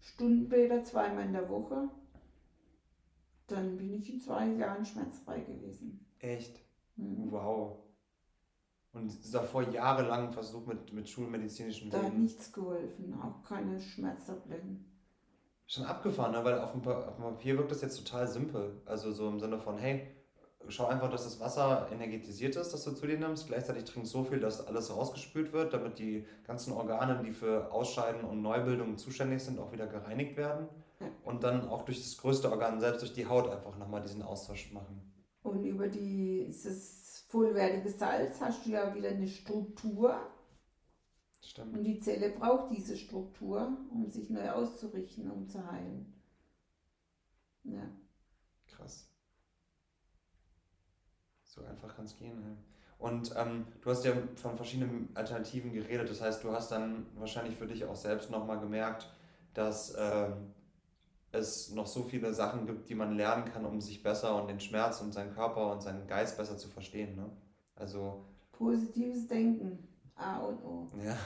Stundenbäder 0.00 0.84
zweimal 0.84 1.24
in 1.24 1.32
der 1.32 1.48
Woche. 1.48 1.88
Dann 3.48 3.76
bin 3.76 3.94
ich 3.94 4.12
in 4.12 4.20
zwei 4.20 4.46
Jahren 4.46 4.84
schmerzfrei 4.84 5.40
gewesen. 5.40 6.06
Echt? 6.20 6.60
Mhm. 6.96 7.30
Wow. 7.30 7.78
Und 8.92 9.34
davor 9.34 9.62
jahrelang 9.70 10.32
versucht 10.32 10.66
mit, 10.66 10.92
mit 10.92 11.08
schulmedizinischen 11.08 11.90
Da 11.90 12.02
hat 12.02 12.14
nichts 12.14 12.52
geholfen, 12.52 13.14
auch 13.20 13.42
keine 13.42 13.80
Schmerztabletten. 13.80 14.84
Schon 15.66 15.84
abgefahren, 15.84 16.32
ne? 16.32 16.44
weil 16.44 16.58
auf 16.58 16.72
dem, 16.72 16.86
auf 16.86 17.16
dem 17.16 17.24
Papier 17.24 17.58
wirkt 17.58 17.70
das 17.70 17.82
jetzt 17.82 17.98
total 17.98 18.26
simpel. 18.26 18.80
Also 18.86 19.12
so 19.12 19.28
im 19.28 19.38
Sinne 19.38 19.58
von, 19.58 19.76
hey, 19.76 20.06
schau 20.68 20.86
einfach, 20.86 21.10
dass 21.10 21.24
das 21.24 21.40
Wasser 21.40 21.88
energetisiert 21.92 22.56
ist, 22.56 22.72
das 22.72 22.84
du 22.84 22.92
zu 22.92 23.06
dir 23.06 23.18
nimmst. 23.18 23.46
Gleichzeitig 23.46 23.84
trinkst 23.84 24.12
so 24.12 24.24
viel, 24.24 24.40
dass 24.40 24.66
alles 24.66 24.94
rausgespült 24.94 25.52
wird, 25.52 25.72
damit 25.72 25.98
die 25.98 26.26
ganzen 26.44 26.72
Organe, 26.72 27.22
die 27.22 27.32
für 27.32 27.70
Ausscheiden 27.70 28.24
und 28.24 28.42
Neubildung 28.42 28.96
zuständig 28.96 29.42
sind, 29.42 29.58
auch 29.58 29.72
wieder 29.72 29.86
gereinigt 29.86 30.36
werden. 30.36 30.68
Und 31.24 31.44
dann 31.44 31.68
auch 31.68 31.82
durch 31.82 32.02
das 32.02 32.16
größte 32.18 32.50
Organ 32.50 32.80
selbst, 32.80 33.02
durch 33.02 33.12
die 33.12 33.26
Haut, 33.26 33.48
einfach 33.48 33.76
nochmal 33.76 34.02
diesen 34.02 34.22
Austausch 34.22 34.72
machen. 34.72 35.02
Und 35.42 35.64
über 35.64 35.88
die, 35.88 36.40
ist 36.40 36.66
es 36.66 37.24
vollwertiges 37.28 37.98
Salz 37.98 38.40
hast 38.40 38.66
du 38.66 38.70
ja 38.70 38.94
wieder 38.94 39.10
eine 39.10 39.28
Struktur. 39.28 40.18
Stimmt. 41.40 41.76
Und 41.76 41.84
die 41.84 42.00
Zelle 42.00 42.30
braucht 42.30 42.70
diese 42.70 42.96
Struktur, 42.96 43.76
um 43.90 44.08
sich 44.10 44.30
neu 44.30 44.50
auszurichten, 44.50 45.30
um 45.30 45.48
zu 45.48 45.64
heilen. 45.70 46.20
Ja. 47.64 47.88
Krass. 48.66 49.10
So 51.44 51.62
einfach 51.64 51.94
kann 51.94 52.06
es 52.06 52.16
gehen. 52.16 52.40
Ja. 52.40 52.56
Und 52.98 53.32
ähm, 53.36 53.66
du 53.80 53.90
hast 53.90 54.04
ja 54.04 54.12
von 54.34 54.56
verschiedenen 54.56 55.10
Alternativen 55.14 55.72
geredet. 55.72 56.10
Das 56.10 56.20
heißt, 56.20 56.42
du 56.42 56.50
hast 56.52 56.72
dann 56.72 57.06
wahrscheinlich 57.14 57.56
für 57.56 57.66
dich 57.66 57.84
auch 57.84 57.94
selbst 57.94 58.30
nochmal 58.30 58.58
gemerkt, 58.58 59.08
dass 59.54 59.94
ähm, 59.96 60.52
es 61.32 61.70
noch 61.70 61.86
so 61.86 62.02
viele 62.04 62.32
Sachen 62.32 62.66
gibt, 62.66 62.88
die 62.88 62.94
man 62.94 63.16
lernen 63.16 63.44
kann, 63.44 63.64
um 63.64 63.80
sich 63.80 64.02
besser 64.02 64.40
und 64.40 64.48
den 64.48 64.60
Schmerz 64.60 65.00
und 65.00 65.12
seinen 65.12 65.34
Körper 65.34 65.72
und 65.72 65.82
seinen 65.82 66.06
Geist 66.06 66.36
besser 66.36 66.56
zu 66.56 66.68
verstehen. 66.68 67.16
Ne? 67.16 67.30
Also 67.76 68.24
positives 68.52 69.26
Denken, 69.26 69.86
A 70.16 70.38
und 70.38 70.62
O. 70.64 70.88
Ja, 71.04 71.16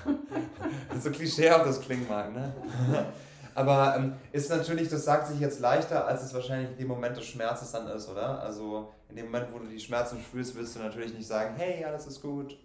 so 1.00 1.10
klischeehaft 1.10 1.66
das 1.66 1.80
klingen 1.80 2.06
mag, 2.08 2.32
ne? 2.32 2.52
Aber 3.54 3.96
ähm, 3.96 4.14
ist 4.32 4.50
natürlich, 4.50 4.88
das 4.88 5.04
sagt 5.04 5.28
sich 5.28 5.38
jetzt 5.38 5.60
leichter, 5.60 6.06
als 6.06 6.22
es 6.22 6.32
wahrscheinlich 6.32 6.70
in 6.70 6.78
dem 6.78 6.88
Moment 6.88 7.16
des 7.16 7.26
Schmerzes 7.26 7.70
dann 7.72 7.86
ist, 7.88 8.08
oder? 8.08 8.40
Also 8.40 8.90
in 9.10 9.16
dem 9.16 9.26
Moment, 9.26 9.52
wo 9.52 9.58
du 9.58 9.66
die 9.66 9.78
Schmerzen 9.78 10.18
fühlst, 10.18 10.54
willst 10.54 10.74
du 10.74 10.80
natürlich 10.80 11.12
nicht 11.12 11.26
sagen, 11.26 11.54
hey, 11.56 11.84
alles 11.84 12.06
ist 12.06 12.22
gut. 12.22 12.58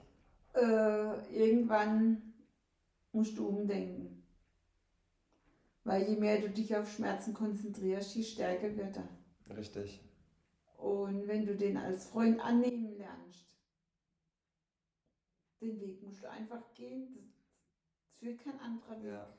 Äh, 0.53 1.36
irgendwann 1.36 2.22
musst 3.12 3.38
du 3.38 3.48
umdenken. 3.48 4.16
Weil 5.88 6.10
je 6.10 6.17
mehr 6.17 6.41
du 6.41 6.50
dich 6.50 6.75
auf 6.75 6.91
Schmerzen 6.91 7.34
konzentrierst, 7.34 8.13
je 8.13 8.24
stärker 8.24 8.75
wird 8.75 8.98
er. 8.98 9.56
Richtig. 9.56 10.03
Und 10.75 11.25
wenn 11.27 11.46
du 11.46 11.56
den 11.56 11.77
als 11.77 12.08
Freund 12.08 12.41
annehmen 12.41 12.98
lernst, 12.98 13.58
den 15.62 15.79
Weg 15.79 16.03
musst 16.03 16.22
du 16.24 16.29
einfach 16.29 16.74
gehen. 16.74 17.34
Das 18.03 18.17
führt 18.20 18.41
kein 18.41 18.60
anderer 18.60 19.01
Weg 19.01 19.13
ja. 19.13 19.34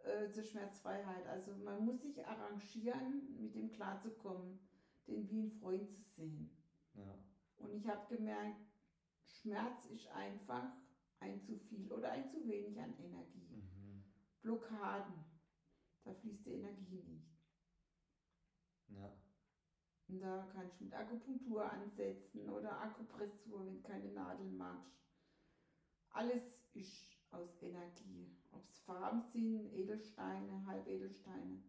äh, 0.00 0.30
zur 0.30 0.42
Schmerzfreiheit. 0.42 1.26
Also 1.26 1.52
man 1.64 1.86
muss 1.86 2.02
sich 2.02 2.22
arrangieren, 2.22 3.22
mit 3.40 3.54
dem 3.54 3.72
klarzukommen, 3.72 4.60
den 5.06 5.26
wie 5.30 5.44
ein 5.44 5.52
Freund 5.52 5.90
zu 5.90 6.02
sehen. 6.02 6.50
Ja. 6.92 7.14
Und 7.56 7.72
ich 7.72 7.88
habe 7.88 8.14
gemerkt, 8.14 8.60
Schmerz 9.24 9.86
ist 9.86 10.06
einfach 10.08 10.70
ein 11.20 11.40
zu 11.40 11.56
viel 11.56 11.90
oder 11.90 12.10
ein 12.10 12.28
zu 12.28 12.46
wenig 12.46 12.78
an 12.78 12.92
Energie. 12.98 13.48
Mhm. 13.48 14.04
Blockaden 14.42 15.27
fließt 16.28 16.46
die 16.46 16.52
Energie 16.52 17.02
nicht. 17.02 17.38
Ja. 18.88 19.12
Und 20.08 20.20
da 20.20 20.46
kann 20.52 20.68
ich 20.68 20.80
mit 20.80 20.94
Akupunktur 20.94 21.70
ansetzen 21.70 22.48
oder 22.48 22.80
Akupressur, 22.80 23.66
wenn 23.66 23.74
du 23.74 23.82
keine 23.82 24.10
Nadeln 24.12 24.56
magst. 24.56 24.96
Alles 26.10 26.66
ist 26.74 27.16
aus 27.30 27.62
Energie. 27.62 28.34
Ob 28.52 28.66
es 28.68 28.78
Farben 28.80 29.20
sind, 29.20 29.72
Edelsteine, 29.72 30.64
Halbedelsteine. 30.66 31.62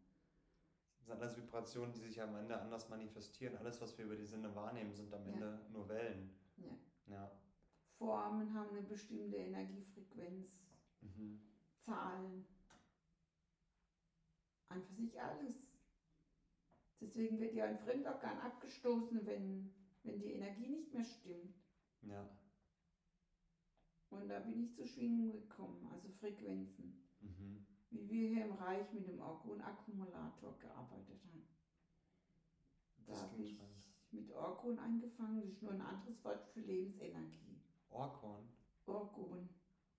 Das 0.96 1.06
sind 1.06 1.12
alles 1.12 1.38
Vibrationen, 1.38 1.94
die 1.94 2.00
sich 2.00 2.22
am 2.22 2.36
Ende 2.36 2.60
anders 2.60 2.88
manifestieren. 2.89 3.58
Alles, 3.58 3.82
was 3.82 3.98
wir 3.98 4.06
über 4.06 4.16
die 4.16 4.25
Sinne 4.25 4.56
wahrnehmen, 4.56 4.94
sind 4.94 5.13
am 5.13 5.25
Ende 5.28 5.46
ja. 5.46 5.70
nur 5.72 5.89
Wellen. 5.89 6.34
Ja. 6.58 6.78
ja. 7.08 7.32
Formen 7.98 8.54
haben 8.54 8.70
eine 8.70 8.84
bestimmte 8.84 9.36
Energiefrequenz. 9.36 10.58
Mhm. 11.01 11.42
Zahlen 11.80 12.46
an 14.70 14.82
für 14.84 14.94
sich 14.94 15.22
alles. 15.22 15.56
Deswegen 17.02 17.40
wird 17.40 17.54
ja 17.54 17.66
ein 17.66 17.80
Fremdorgan 17.80 18.40
abgestoßen, 18.40 19.26
wenn, 19.26 19.74
wenn 20.04 20.20
die 20.20 20.34
Energie 20.34 20.70
nicht 20.70 20.94
mehr 20.94 21.04
stimmt. 21.04 21.56
Ja. 22.02 22.30
Und 24.10 24.28
da 24.28 24.40
bin 24.40 24.64
ich 24.64 24.76
zu 24.76 24.86
Schwingungen 24.86 25.32
gekommen, 25.32 25.88
also 25.92 26.10
Frequenzen. 26.10 27.04
Mhm. 27.22 27.66
Wie 27.92 28.10
wir 28.10 28.30
hier 28.30 28.46
im 28.46 28.54
Reich 28.54 28.92
mit 28.94 29.08
dem 29.08 29.20
Orgon-Akkumulator 29.20 30.58
gearbeitet 30.60 31.20
haben. 31.26 31.48
Da 33.06 33.22
habe 33.22 33.42
ich 33.42 33.54
spannend. 33.56 33.84
mit 34.12 34.32
Orgon 34.32 34.78
angefangen, 34.78 35.42
das 35.42 35.52
ist 35.52 35.64
nur 35.64 35.72
ein 35.72 35.82
anderes 35.82 36.24
Wort 36.24 36.46
für 36.54 36.60
Lebensenergie. 36.60 37.62
Orgon? 37.90 38.48
Orgon. 38.86 39.50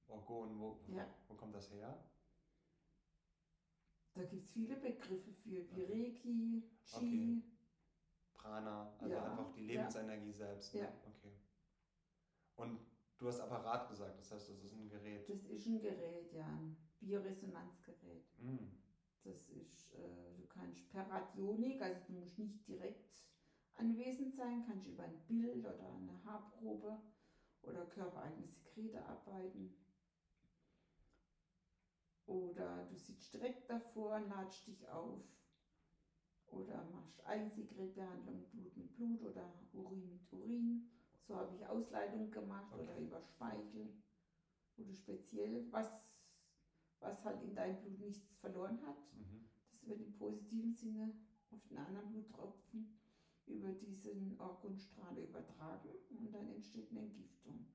Orgon, 0.06 0.58
wo, 0.60 0.80
ja. 0.88 1.06
wo 1.28 1.34
kommt 1.34 1.54
das 1.54 1.70
her? 1.70 2.04
Da 4.14 4.24
gibt 4.24 4.44
es 4.44 4.52
viele 4.52 4.76
Begriffe 4.76 5.32
für, 5.32 5.76
wie 5.76 5.84
Reiki, 5.84 6.62
Chi. 6.84 6.96
Okay. 6.96 7.42
Prana, 8.34 8.92
also 8.98 9.14
ja. 9.14 9.30
einfach 9.30 9.52
die 9.52 9.66
Lebensenergie 9.66 10.30
ja. 10.30 10.34
selbst. 10.34 10.74
Ne? 10.74 10.80
Ja. 10.80 10.92
Okay. 11.06 11.32
Und 12.56 12.80
du 13.18 13.28
hast 13.28 13.40
Apparat 13.40 13.88
gesagt, 13.88 14.18
das 14.18 14.32
heißt, 14.32 14.50
das 14.50 14.64
ist 14.64 14.74
ein 14.74 14.88
Gerät. 14.88 15.28
Das 15.28 15.44
ist 15.44 15.66
ein 15.66 15.80
Gerät, 15.80 16.32
ja, 16.32 16.46
ein 16.46 16.76
Bioresonanzgerät. 17.00 18.24
Mm. 18.38 18.76
Das 19.22 19.48
ist, 19.50 19.92
äh, 19.94 20.34
du 20.36 20.46
kannst 20.46 20.88
per 20.90 21.08
Radionik, 21.10 21.82
also 21.82 22.00
du 22.06 22.14
musst 22.14 22.38
nicht 22.38 22.66
direkt 22.66 23.22
anwesend 23.74 24.34
sein, 24.34 24.64
kannst 24.66 24.86
über 24.86 25.04
ein 25.04 25.20
Bild 25.28 25.64
oder 25.64 25.92
eine 25.94 26.24
Haarprobe 26.24 27.00
oder 27.62 27.86
körpereigene 27.86 28.48
Sekrete 28.48 29.04
arbeiten. 29.04 29.74
Oder 32.30 32.84
du 32.84 32.96
sitzt 32.96 33.34
direkt 33.34 33.68
davor 33.68 34.14
und 34.14 34.28
ladst 34.28 34.64
dich 34.68 34.88
auf. 34.88 35.20
Oder 36.46 36.84
machst 36.92 37.26
Eigensekretbehandlung, 37.26 38.44
Blut 38.52 38.76
mit 38.76 38.94
Blut 38.94 39.20
oder 39.22 39.52
Urin 39.72 40.08
mit 40.08 40.32
Urin. 40.32 40.80
So 41.26 41.34
habe 41.34 41.52
ich 41.56 41.66
Ausleitung 41.66 42.30
gemacht 42.30 42.72
okay. 42.72 42.82
oder 42.82 42.98
über 43.00 43.20
Speichel. 43.20 43.92
Du 44.76 44.92
speziell 44.92 45.66
was, 45.72 46.22
was 47.00 47.24
halt 47.24 47.42
in 47.42 47.52
deinem 47.56 47.80
Blut 47.80 47.98
nichts 47.98 48.36
verloren 48.36 48.80
hat. 48.86 49.12
Mhm. 49.12 49.44
Das 49.72 49.88
wird 49.88 50.00
im 50.00 50.12
positiven 50.12 50.72
Sinne 50.72 51.12
auf 51.50 51.64
den 51.64 51.78
anderen 51.78 52.10
Bluttropfen 52.10 52.94
über 53.46 53.72
diesen 53.72 54.38
Orgonstrahler 54.38 55.20
übertragen 55.22 55.90
und 56.20 56.32
dann 56.32 56.48
entsteht 56.48 56.92
eine 56.92 57.00
Entgiftung. 57.00 57.66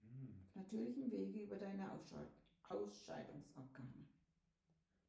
Mhm. 0.00 0.40
Auf 0.40 0.54
natürlichem 0.54 1.10
Wege 1.10 1.42
über 1.42 1.58
deine 1.58 1.92
Ausschaltung. 1.92 2.47
Ausscheidungsorgane. 2.68 4.06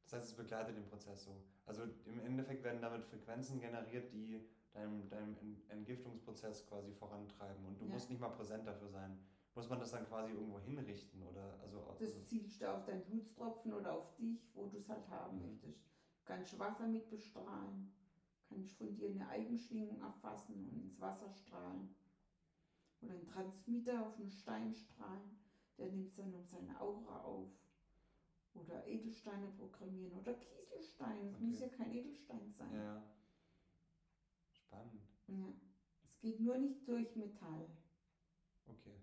Das 0.04 0.14
heißt, 0.14 0.32
es 0.32 0.36
begleitet 0.38 0.76
den 0.76 0.88
Prozess 0.88 1.24
so. 1.24 1.44
Also 1.66 1.84
im 2.06 2.20
Endeffekt 2.22 2.64
werden 2.64 2.82
damit 2.82 3.06
Frequenzen 3.06 3.60
generiert, 3.60 4.12
die 4.12 4.44
deinem, 4.74 5.08
deinem 5.10 5.36
Entgiftungsprozess 5.70 6.66
quasi 6.68 6.92
vorantreiben. 6.94 7.66
Und 7.66 7.80
du 7.80 7.86
ja. 7.86 7.92
musst 7.94 8.10
nicht 8.10 8.20
mal 8.20 8.30
präsent 8.30 8.66
dafür 8.66 8.90
sein. 8.90 9.20
Muss 9.56 9.70
man 9.70 9.80
das 9.80 9.92
dann 9.92 10.08
quasi 10.08 10.32
irgendwo 10.32 10.60
hinrichten 10.60 11.22
oder 11.24 11.60
also, 11.62 11.84
also 11.84 12.06
Das 12.06 12.26
zielst 12.26 12.62
du 12.62 12.72
auf 12.72 12.86
deinen 12.86 13.04
Blutstropfen 13.04 13.74
oder 13.74 13.94
auf 13.94 14.16
dich, 14.16 14.50
wo 14.54 14.68
du 14.68 14.78
es 14.78 14.88
halt 14.90 15.08
haben 15.10 15.38
Mhm. 15.38 15.48
möchtest. 15.48 15.84
Du 15.86 16.24
kannst 16.26 16.58
Wasser 16.60 16.88
mit 16.88 17.10
bestrahlen, 17.10 17.92
kannst 18.48 18.78
von 18.78 18.94
dir 18.94 19.10
eine 19.10 19.28
Eigenschwingung 19.28 20.02
erfassen 20.02 20.66
und 20.66 20.82
ins 20.82 21.00
Wasser 21.00 21.30
strahlen. 21.30 21.90
Oder 23.02 23.14
ein 23.14 23.26
Transmitter 23.26 24.06
auf 24.06 24.18
einen 24.18 24.30
Stein 24.30 24.74
strahlen, 24.74 25.39
der 25.80 25.90
nimmt 25.90 26.18
dann 26.20 26.36
um 26.36 26.46
seine 26.46 26.80
Aura 26.82 27.20
auf. 27.22 27.50
Oder 28.54 28.86
Edelsteine 28.86 29.50
programmieren 29.50 30.14
oder 30.16 30.34
Kieselstein. 30.34 31.30
Es 31.30 31.40
Okay. 31.40 31.46
muss 31.46 31.60
ja 31.60 31.68
kein 31.68 31.92
Edelstein 31.92 32.50
sein. 32.52 32.72
ja, 32.72 32.84
ja. 32.84 33.04
Spannend. 34.52 35.10
Ja. 35.28 35.54
Es 36.04 36.20
geht 36.20 36.40
nur 36.40 36.58
nicht 36.58 36.88
durch 36.88 37.16
Metall. 37.16 37.72
Okay. 38.68 39.00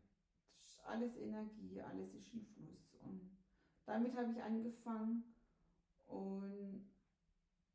Das 0.60 0.72
ist 0.72 0.80
alles 0.84 1.16
Energie, 1.16 1.80
alles 1.80 2.12
ist 2.14 2.34
ein 2.34 2.42
Fluss. 2.42 2.94
Und 3.00 3.30
damit 3.86 4.14
habe 4.14 4.30
ich 4.30 4.42
angefangen. 4.42 5.22
Und 6.06 6.80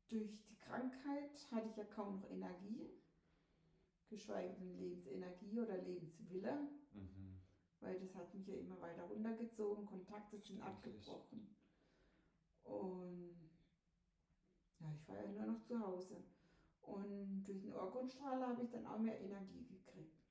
durch 0.08 0.40
die 0.46 0.54
Krankheit 0.56 1.48
hatte 1.50 1.68
ich 1.68 1.76
ja 1.76 1.84
kaum 1.84 2.12
noch 2.12 2.24
Energie, 2.24 2.86
geschweige 4.08 4.54
denn 4.54 4.76
Lebensenergie 4.76 5.58
oder 5.60 5.76
Lebenswille, 5.76 6.68
Mhm. 6.94 7.31
Weil 7.82 7.98
das 7.98 8.14
hat 8.14 8.32
mich 8.32 8.46
ja 8.46 8.56
immer 8.56 8.80
weiter 8.80 9.02
runtergezogen, 9.02 9.84
Kontakte 9.84 10.38
sind 10.38 10.60
abgebrochen. 10.60 11.54
Und 12.64 13.34
ja, 14.78 14.92
ich 14.94 15.08
war 15.08 15.16
ja 15.16 15.32
nur 15.32 15.46
noch 15.46 15.62
zu 15.62 15.78
Hause. 15.78 16.22
Und 16.82 17.44
durch 17.44 17.60
den 17.60 17.72
Orgonstrahler 17.72 18.48
habe 18.48 18.62
ich 18.62 18.70
dann 18.70 18.86
auch 18.86 18.98
mehr 18.98 19.20
Energie 19.20 19.64
gekriegt. 19.64 20.22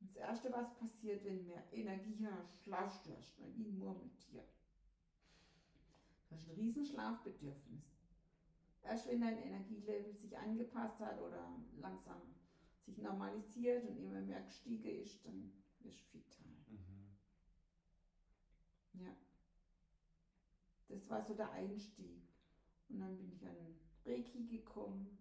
Und 0.00 0.10
das 0.10 0.16
Erste, 0.16 0.52
was 0.52 0.74
passiert, 0.74 1.24
wenn 1.24 1.46
mehr 1.46 1.64
Energie 1.72 2.26
hast, 2.26 2.62
schlafst 2.62 3.06
du 3.06 3.10
erstmal 3.10 3.54
wie 3.56 3.64
ein 3.64 3.78
Murmeltier. 3.78 4.44
Du 6.28 6.34
hast 6.34 6.48
ein 6.48 6.56
riesen 6.56 6.84
Schlafbedürfnis. 6.84 7.94
Erst 8.82 9.08
wenn 9.08 9.22
dein 9.22 9.38
Energielevel 9.38 10.14
sich 10.14 10.36
angepasst 10.36 11.00
hat 11.00 11.18
oder 11.18 11.58
langsam 11.80 12.20
sich 12.84 12.98
normalisiert 12.98 13.88
und 13.88 13.98
immer 13.98 14.20
mehr 14.20 14.42
gestiegen 14.42 15.00
ist, 15.00 15.24
dann 15.24 15.50
wirst 15.80 16.12
du 16.12 16.18
vital. 16.18 16.43
Ja. 18.94 19.14
Das 20.88 21.08
war 21.10 21.22
so 21.22 21.34
der 21.34 21.50
Einstieg. 21.50 22.22
Und 22.88 23.00
dann 23.00 23.16
bin 23.16 23.30
ich 23.32 23.46
an 23.46 23.56
Reiki 24.04 24.44
gekommen, 24.46 25.18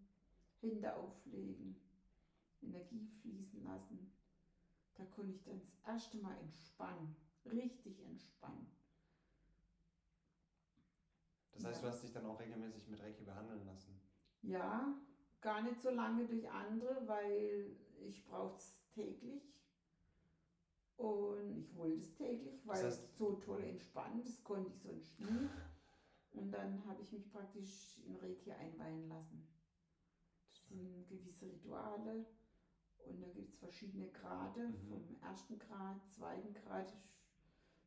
Hände 0.59 0.95
auflegen, 0.95 1.75
Energie 2.61 3.07
fließen 3.21 3.63
lassen. 3.63 4.11
Da 4.95 5.05
konnte 5.05 5.33
ich 5.33 5.43
dann 5.43 5.59
das 5.59 5.73
erste 5.85 6.17
Mal 6.17 6.37
entspannen, 6.37 7.15
richtig 7.45 7.99
entspannen. 8.03 8.67
Das 11.53 11.65
heißt, 11.65 11.81
Ja. 11.81 11.87
du 11.89 11.93
hast 11.93 12.03
dich 12.03 12.11
dann 12.11 12.25
auch 12.25 12.39
regelmäßig 12.39 12.87
mit 12.87 13.01
Reiki 13.01 13.23
behandeln 13.23 13.65
lassen. 13.65 13.99
Ja, 14.41 14.93
gar 15.41 15.61
nicht 15.61 15.81
so 15.81 15.89
lange 15.89 16.25
durch 16.25 16.49
andere, 16.49 17.07
weil 17.07 17.75
ich 18.01 18.25
brauche 18.25 18.57
es 18.57 18.79
täglich. 18.91 19.41
Und 20.97 21.57
ich 21.57 21.75
wollte 21.75 21.99
es 21.99 22.13
täglich, 22.13 22.65
weil 22.67 22.83
heißt- 22.83 22.87
es 22.87 23.17
so 23.17 23.33
toll 23.33 23.63
entspannt, 23.63 24.25
das 24.25 24.43
konnte 24.43 24.69
ich 24.69 24.79
sonst 24.79 25.19
nie. 25.19 25.47
Und 26.31 26.51
dann 26.51 26.85
habe 26.87 27.01
ich 27.01 27.11
mich 27.11 27.29
praktisch 27.31 27.99
in 28.05 28.15
Reiki 28.15 28.51
einweihen 28.51 29.07
lassen. 29.07 29.43
Das 30.53 30.67
sind 30.69 31.07
gewisse 31.07 31.47
Rituale 31.49 32.25
und 32.99 33.21
da 33.21 33.27
gibt 33.29 33.49
es 33.49 33.57
verschiedene 33.57 34.07
Grade, 34.11 34.69
Mhm. 34.69 34.87
vom 34.89 35.15
ersten 35.21 35.59
Grad, 35.59 36.03
zweiten 36.07 36.53
Grad, 36.53 36.95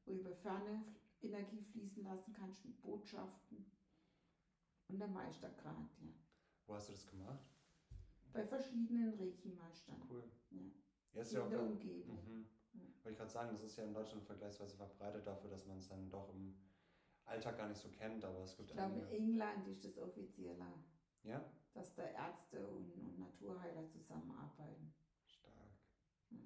wo 0.04 0.12
über 0.12 0.32
Ferne 0.32 0.84
Energie 1.22 1.62
fließen 1.62 2.04
lassen 2.04 2.32
kannst 2.32 2.64
mit 2.64 2.80
Botschaften. 2.82 3.64
Und 4.88 4.98
der 4.98 5.08
Meistergrad, 5.08 5.88
ja. 6.00 6.12
Wo 6.66 6.74
hast 6.74 6.88
du 6.88 6.92
das 6.92 7.06
gemacht? 7.06 7.42
Bei 8.32 8.44
verschiedenen 8.44 9.14
Reiki-Meistern 9.18 10.06
Cool. 10.08 10.28
Ja. 10.50 10.60
Ja, 11.12 11.20
ist 11.22 11.32
in 11.32 11.48
der 11.48 11.62
Umgebung. 11.62 12.22
Mhm. 12.24 12.46
Ja. 12.76 13.04
Wollte 13.04 13.10
ich 13.10 13.16
gerade 13.18 13.30
sagen, 13.30 13.50
das 13.52 13.62
ist 13.62 13.76
ja 13.76 13.84
in 13.84 13.94
Deutschland 13.94 14.24
vergleichsweise 14.24 14.76
verbreitet 14.76 15.26
dafür, 15.26 15.50
dass 15.50 15.64
man 15.66 15.78
es 15.78 15.88
dann 15.88 16.10
doch 16.10 16.28
im 16.30 16.54
Alltag 17.24 17.56
gar 17.56 17.68
nicht 17.68 17.80
so 17.80 17.88
kennt, 17.90 18.24
aber 18.24 18.40
es 18.42 18.56
gibt 18.56 18.70
Ich 18.70 18.76
glaube, 18.76 18.98
in. 19.00 19.08
England 19.30 19.66
ist 19.68 19.84
das 19.84 19.98
offizieller, 19.98 20.72
Ja? 21.24 21.44
dass 21.74 21.94
da 21.94 22.04
Ärzte 22.04 22.66
und, 22.66 22.92
und 22.94 23.18
Naturheiler 23.18 23.86
zusammenarbeiten. 23.88 24.94
Stark. 25.26 25.52
Ja. 26.30 26.38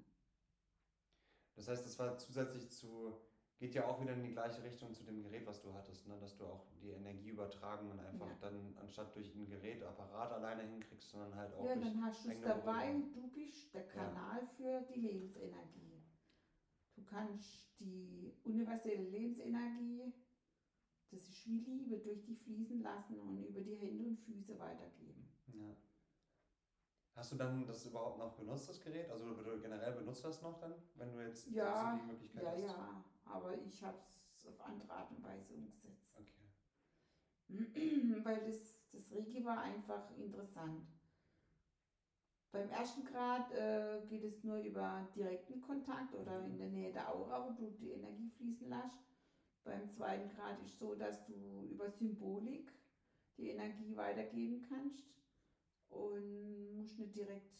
Das 1.55 1.67
heißt, 1.67 1.85
das 1.85 1.97
war 1.99 2.17
zusätzlich 2.17 2.69
zu, 2.71 3.13
geht 3.57 3.75
ja 3.75 3.85
auch 3.87 4.01
wieder 4.01 4.13
in 4.13 4.23
die 4.23 4.31
gleiche 4.31 4.63
Richtung 4.63 4.93
zu 4.93 5.03
dem 5.03 5.21
Gerät, 5.21 5.45
was 5.45 5.61
du 5.61 5.73
hattest, 5.73 6.07
ne? 6.07 6.17
dass 6.19 6.35
du 6.35 6.45
auch 6.45 6.65
die 6.81 6.89
Energieübertragung 6.89 7.99
einfach 7.99 8.27
Ja. 8.27 8.37
dann 8.41 8.75
anstatt 8.79 9.15
durch 9.15 9.33
ein 9.35 9.45
Gerät, 9.47 9.83
Apparat 9.83 10.31
alleine 10.31 10.63
hinkriegst, 10.63 11.09
sondern 11.11 11.35
halt 11.35 11.53
auch 11.53 11.65
Ja, 11.65 11.75
dann 11.75 12.03
hast 12.03 12.25
du 12.25 12.31
es 12.31 12.41
dabei, 12.41 12.87
Berührung. 12.91 13.13
du 13.13 13.27
bist 13.29 13.73
der 13.73 13.87
Kanal 13.87 14.45
für 14.57 14.81
die 14.81 14.99
Lebensenergie. 14.99 16.00
Du 17.01 17.07
kannst 17.07 17.79
die 17.79 18.31
universelle 18.43 19.09
Lebensenergie, 19.09 20.13
das 21.09 21.27
ist 21.27 21.47
wie 21.47 21.57
Liebe, 21.57 21.97
durch 21.97 22.23
dich 22.23 22.43
fließen 22.43 22.81
lassen 22.83 23.19
und 23.19 23.43
über 23.43 23.59
die 23.61 23.75
Hände 23.75 24.05
und 24.05 24.19
Füße 24.19 24.57
weitergeben. 24.59 25.27
Ja. 25.47 25.75
Hast 27.15 27.31
du 27.31 27.35
dann 27.37 27.65
das 27.65 27.85
überhaupt 27.85 28.19
noch 28.19 28.35
benutzt, 28.35 28.69
das 28.69 28.79
Gerät? 28.79 29.09
Also 29.09 29.33
du 29.33 29.59
generell 29.59 29.93
benutzt 29.93 30.23
du 30.23 30.27
das 30.27 30.41
noch 30.43 30.59
dann, 30.59 30.75
wenn 30.95 31.11
du 31.11 31.25
jetzt 31.25 31.47
Ja, 31.47 31.99
die 31.99 32.11
Möglichkeit 32.11 32.43
Ja, 32.43 32.51
hast? 32.51 32.61
ja, 32.61 33.03
aber 33.25 33.57
ich 33.57 33.83
habe 33.83 33.97
es 34.35 34.45
auf 34.45 34.61
andere 34.61 34.93
Art 34.93 35.11
und 35.11 35.23
Weise 35.23 35.53
umgesetzt. 35.55 36.15
Okay. 36.15 36.51
weil 38.23 38.45
das, 38.45 38.75
das 38.91 39.11
Reiki 39.11 39.43
war 39.43 39.59
einfach 39.59 40.15
interessant. 40.17 40.85
Beim 42.51 42.69
ersten 42.69 43.05
Grad 43.05 43.49
äh, 43.53 44.01
geht 44.09 44.25
es 44.25 44.43
nur 44.43 44.57
über 44.57 45.07
direkten 45.15 45.61
Kontakt 45.61 46.13
oder 46.13 46.43
in 46.45 46.57
der 46.57 46.67
Nähe 46.67 46.91
der 46.91 47.13
Aura, 47.13 47.47
wo 47.47 47.53
du 47.53 47.71
die 47.71 47.91
Energie 47.91 48.29
fließen 48.37 48.67
lässt. 48.67 48.97
Beim 49.63 49.89
zweiten 49.89 50.29
Grad 50.35 50.61
ist 50.65 50.77
so, 50.77 50.95
dass 50.95 51.25
du 51.25 51.67
über 51.69 51.89
Symbolik 51.89 52.71
die 53.37 53.49
Energie 53.49 53.95
weitergeben 53.95 54.65
kannst 54.67 55.05
und 55.89 56.75
musst 56.75 56.99
nicht 56.99 57.15
direkt 57.15 57.55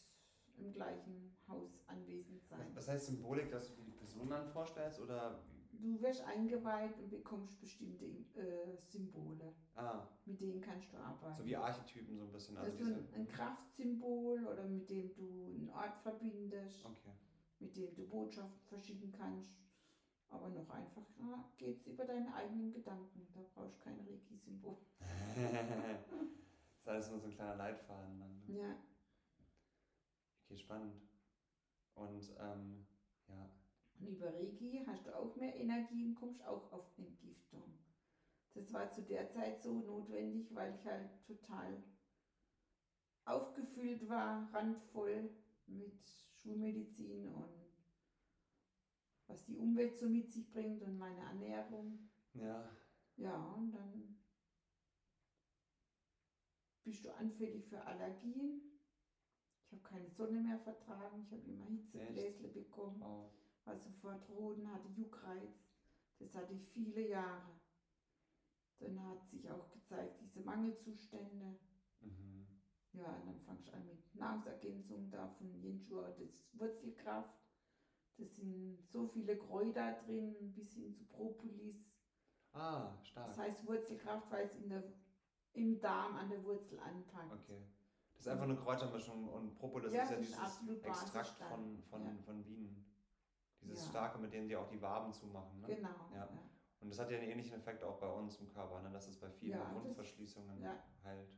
im 0.58 0.74
gleichen 0.74 1.38
Haus 1.48 1.84
anwesend 1.88 2.44
sein. 2.44 2.72
Was 2.74 2.90
heißt 2.90 3.06
Symbolik, 3.06 3.50
dass 3.50 3.74
du 3.74 3.82
die 3.84 3.92
Person 3.92 4.30
dann 4.30 4.48
vorstellst 4.50 5.00
oder? 5.00 5.42
Du 5.82 6.00
wirst 6.02 6.22
eingeweiht 6.22 6.96
und 7.00 7.10
bekommst 7.10 7.60
bestimmte 7.60 8.06
äh, 8.36 8.78
Symbole, 8.86 9.52
Ah, 9.76 10.06
mit 10.26 10.40
denen 10.40 10.62
kannst 10.62 10.94
du 10.94 10.98
arbeiten. 10.98 11.38
so 11.42 11.46
wie 11.46 11.56
Archetypen 11.56 12.16
so 12.18 12.24
ein 12.26 12.32
bisschen. 12.32 12.56
Das 12.56 12.66
Also 12.66 12.78
ist 12.78 12.88
so 12.88 12.94
diese, 12.94 13.16
ein, 13.16 13.22
ein 13.22 13.28
Kraftsymbol 13.28 14.46
oder 14.46 14.68
mit 14.68 14.90
dem 14.90 15.12
du 15.16 15.48
einen 15.56 15.70
Ort 15.70 15.98
verbindest, 15.98 16.86
okay. 16.86 17.12
mit 17.60 17.76
dem 17.76 17.96
du 17.96 18.06
Botschaften 18.06 18.64
verschicken 18.68 19.12
kannst. 19.12 19.58
Aber 20.30 20.50
noch 20.50 20.70
einfacher 20.70 21.50
geht 21.58 21.78
es 21.80 21.88
über 21.88 22.06
deine 22.06 22.34
eigenen 22.34 22.72
Gedanken. 22.72 23.28
Da 23.34 23.42
brauchst 23.54 23.80
du 23.80 23.84
kein 23.84 24.00
Reiki-Symbol. 24.00 24.78
das 25.00 25.38
ist 26.78 26.88
alles 26.88 27.10
nur 27.10 27.20
so 27.20 27.26
ein 27.28 27.34
kleiner 27.34 27.56
Leitfaden 27.56 28.20
dann. 28.20 28.40
ne? 28.48 28.60
Ja, 28.60 28.76
Okay, 30.46 30.58
spannend. 30.58 31.02
Und 31.96 32.34
ähm, 32.40 32.86
ja, 33.28 33.50
und 34.02 34.10
über 34.10 34.34
Reiki 34.34 34.84
hast 34.88 35.06
du 35.08 35.16
auch 35.16 35.36
mehr 35.36 35.56
Energie 35.56 36.04
und 36.04 36.16
kommst 36.16 36.44
auch 36.46 36.72
auf 36.72 36.84
Entgiftung. 36.98 37.80
Das 38.54 38.74
war 38.74 38.92
zu 38.92 39.04
der 39.04 39.30
Zeit 39.30 39.62
so 39.62 39.80
notwendig, 39.80 40.54
weil 40.56 40.74
ich 40.74 40.86
halt 40.88 41.10
total 41.26 41.82
aufgefüllt 43.26 44.08
war, 44.08 44.48
randvoll 44.54 45.32
mit 45.68 45.94
Schulmedizin 46.36 47.28
und 47.28 47.68
was 49.28 49.44
die 49.44 49.56
Umwelt 49.56 49.98
so 49.98 50.08
mit 50.08 50.30
sich 50.30 50.52
bringt 50.52 50.84
und 50.84 50.98
meine 51.00 51.22
Ernährung. 51.22 52.00
ja, 52.34 52.72
Ja, 53.16 53.38
und 53.54 53.72
dann 53.72 54.14
bist 56.84 57.06
du 57.06 57.10
anfällig 57.16 57.66
für 57.66 57.86
Allergien. 57.88 58.62
Ich 59.66 59.72
habe 59.72 59.82
keine 59.82 60.10
Sonne 60.10 60.40
mehr 60.40 60.58
vertragen, 60.58 61.20
ich 61.22 61.32
habe 61.32 61.48
immer 61.48 61.66
Hitzebläsle 61.66 62.48
bekommen, 62.50 63.00
wow. 63.00 63.32
War 63.66 63.76
sofort 63.76 64.28
Roden, 64.30 64.72
hatte 64.72 64.88
Juckreiz. 64.90 65.68
Das 66.20 66.36
hatte 66.36 66.54
ich 66.54 66.68
viele 66.70 67.08
Jahre. 67.08 67.60
Dann 68.80 69.00
hat 69.08 69.28
sich 69.28 69.50
auch 69.50 69.70
gezeigt, 69.72 70.20
diese 70.22 70.42
Mangelzustände. 70.42 71.56
Mhm. 72.00 72.48
Ja, 72.94 73.16
und 73.16 73.28
dann 73.28 73.40
fangst 73.42 73.68
du 73.68 73.74
an 73.74 73.86
mit 73.86 74.16
Nahrungsergänzung 74.16 75.10
da 75.10 75.28
von 75.28 75.54
Jenschur, 75.62 76.10
das 76.18 76.50
Wurzelkraft. 76.54 77.40
Das 78.18 78.36
sind 78.36 78.84
so 78.88 79.08
viele 79.08 79.38
Kräuter 79.38 79.94
drin, 80.06 80.52
bis 80.54 80.74
hin 80.74 80.92
zu 80.94 81.06
Propolis. 81.06 81.88
Ah, 82.54 82.92
Das 82.98 83.08
stark. 83.08 83.38
heißt 83.38 83.66
Wurzelkraft, 83.68 84.30
weil 84.30 84.46
es 84.46 84.56
in 84.56 84.70
der, 84.70 84.84
im 85.54 85.80
Darm 85.80 86.16
an 86.18 86.30
der 86.30 86.44
Wurzel 86.44 86.80
anpackt. 86.80 87.32
Okay. 87.32 87.64
Das 88.14 88.22
ist 88.26 88.28
einfach 88.28 88.44
eine 88.44 88.58
Kräutermischung 88.58 89.28
und 89.30 89.56
Propolis 89.56 89.94
Ja, 89.94 90.04
ist 90.04 90.12
ja 90.12 90.18
das 90.18 90.60
dieses 90.60 90.84
Extrakt 90.84 91.40
von, 91.50 91.82
von, 91.84 92.04
Ja. 92.04 92.14
von 92.26 92.44
Bienen. 92.44 92.86
Dieses 93.62 93.84
Ja. 93.86 93.90
Starke, 93.90 94.18
mit 94.20 94.34
dem 94.34 94.48
die 94.48 94.56
auch 94.56 94.68
die 94.68 94.82
Waben 94.82 95.14
zumachen. 95.14 95.62
Ne? 95.62 95.68
Genau. 95.76 95.90
Ja. 96.14 96.28
Und 96.80 96.90
das 96.90 96.98
hat 97.00 97.12
ja 97.12 97.18
einen 97.20 97.30
ähnlichen 97.30 97.54
Effekt 97.54 97.84
auch 97.84 98.00
bei 98.00 98.08
uns 98.10 98.40
im 98.40 98.50
Körper, 98.50 98.82
ne? 98.82 98.90
dass 98.92 99.08
es 99.08 99.18
bei 99.20 99.30
vielen 99.30 99.52
Ja, 99.60 99.74
Wundverschließungen 99.74 100.60
ja. 100.62 100.84
heilt. 101.04 101.30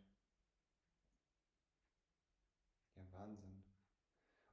Ja, 2.96 3.04
Wahnsinn. 3.20 3.64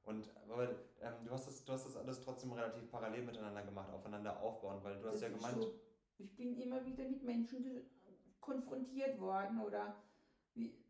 Und 0.03 0.35
aber 0.43 0.69
ähm, 0.99 1.13
du, 1.23 1.31
hast 1.31 1.47
das, 1.47 1.63
du 1.63 1.71
hast 1.73 1.85
das 1.85 1.95
alles 1.95 2.19
trotzdem 2.21 2.51
relativ 2.51 2.89
parallel 2.89 3.23
miteinander 3.23 3.63
gemacht, 3.63 3.91
aufeinander 3.93 4.39
aufbauen, 4.41 4.83
weil 4.83 4.97
du 4.99 5.05
hast 5.07 5.15
Das 5.15 5.21
ja 5.21 5.27
ist 5.29 5.35
gemeint, 5.35 5.57
so- 5.61 5.79
ich 6.17 6.35
bin 6.35 6.57
immer 6.59 6.83
wieder 6.85 7.05
mit 7.07 7.23
Menschen 7.23 7.85
konfrontiert 8.39 9.19
worden 9.19 9.59
oder 9.61 9.95
wie, 10.55 10.83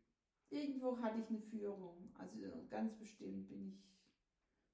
irgendwo 0.50 0.98
hatte 1.00 1.20
ich 1.20 1.28
eine 1.28 1.38
Führung. 1.40 2.10
Also 2.18 2.66
ganz 2.68 2.94
bestimmt 2.98 3.50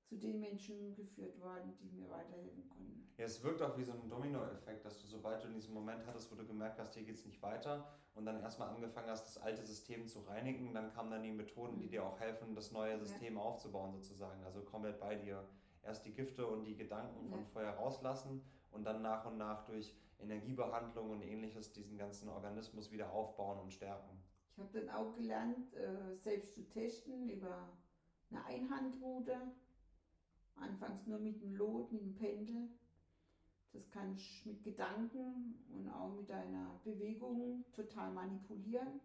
zu 0.09 0.17
den 0.17 0.41
Menschen 0.41 0.95
geführt 0.95 1.39
worden, 1.41 1.77
die 1.81 1.91
mir 1.91 2.09
weiterhelfen 2.09 2.67
konnten. 2.71 3.07
Ja, 3.19 3.27
es 3.27 3.43
wirkt 3.43 3.61
auch 3.61 3.77
wie 3.77 3.85
so 3.85 3.93
ein 3.93 4.09
Dominoeffekt, 4.09 4.85
dass 4.85 4.99
du, 5.01 5.07
sobald 5.07 5.43
du 5.45 5.49
in 5.49 5.55
diesem 5.55 5.75
Moment 5.75 6.07
hattest, 6.07 6.31
wo 6.33 6.37
du 6.37 6.47
gemerkt 6.47 6.79
hast, 6.79 6.95
hier 6.95 7.03
geht 7.03 7.17
es 7.17 7.27
nicht 7.27 7.43
weiter 7.43 7.87
und 8.15 8.25
dann 8.25 8.41
erstmal 8.41 8.69
angefangen 8.69 9.09
hast, 9.11 9.25
das 9.25 9.39
alte 9.39 9.63
System 9.63 10.07
zu 10.09 10.21
reinigen, 10.21 10.73
dann 10.73 10.91
kamen 10.93 11.11
dann 11.11 11.23
die 11.23 11.31
Methoden, 11.33 11.79
die 11.79 11.87
Mhm. 11.87 11.91
dir 11.91 12.05
auch 12.07 12.19
helfen, 12.21 12.55
das 12.55 12.73
neue 12.73 12.93
Ja. 12.93 12.99
System 12.99 13.37
aufzubauen, 13.37 13.93
sozusagen. 13.93 14.43
Also 14.45 14.63
komplett 14.63 14.99
bei 14.99 15.15
dir. 15.15 15.45
Erst 15.83 16.05
die 16.07 16.13
Gifte 16.15 16.47
und 16.47 16.65
die 16.65 16.77
Gedanken 16.77 17.29
von 17.29 17.41
Ja. 17.41 17.47
vorher 17.53 17.75
rauslassen 17.77 18.43
und 18.71 18.85
dann 18.85 19.03
nach 19.03 19.27
und 19.27 19.37
nach 19.37 19.65
durch 19.67 19.95
Energiebehandlung 20.21 21.11
und 21.11 21.23
ähnliches 21.23 21.73
diesen 21.73 21.97
ganzen 21.99 22.29
Organismus 22.29 22.91
wieder 22.91 23.13
aufbauen 23.13 23.61
und 23.61 23.73
stärken. 23.73 24.21
Ich 24.53 24.59
habe 24.59 24.71
dann 24.81 24.91
auch 24.91 25.15
gelernt, 25.15 25.73
äh, 25.75 26.17
selbst 26.17 26.55
zu 26.55 26.67
testen 26.69 27.29
über 27.29 27.69
eine 28.31 28.45
Einhandrute. 28.45 29.53
Anfangs 30.61 31.07
nur 31.07 31.19
mit 31.19 31.41
dem 31.43 31.55
Lot, 31.57 31.93
mit 31.93 32.03
dem 32.03 32.15
Pendel. 32.15 32.69
Das 33.73 33.89
kann 33.91 34.13
ich 34.15 34.45
mit 34.47 34.63
Gedanken 34.65 35.55
und 35.73 35.89
auch 35.91 36.15
mit 36.15 36.31
einer 36.31 36.81
Bewegung 36.85 37.65
total 37.73 38.11
manipulieren. 38.13 39.01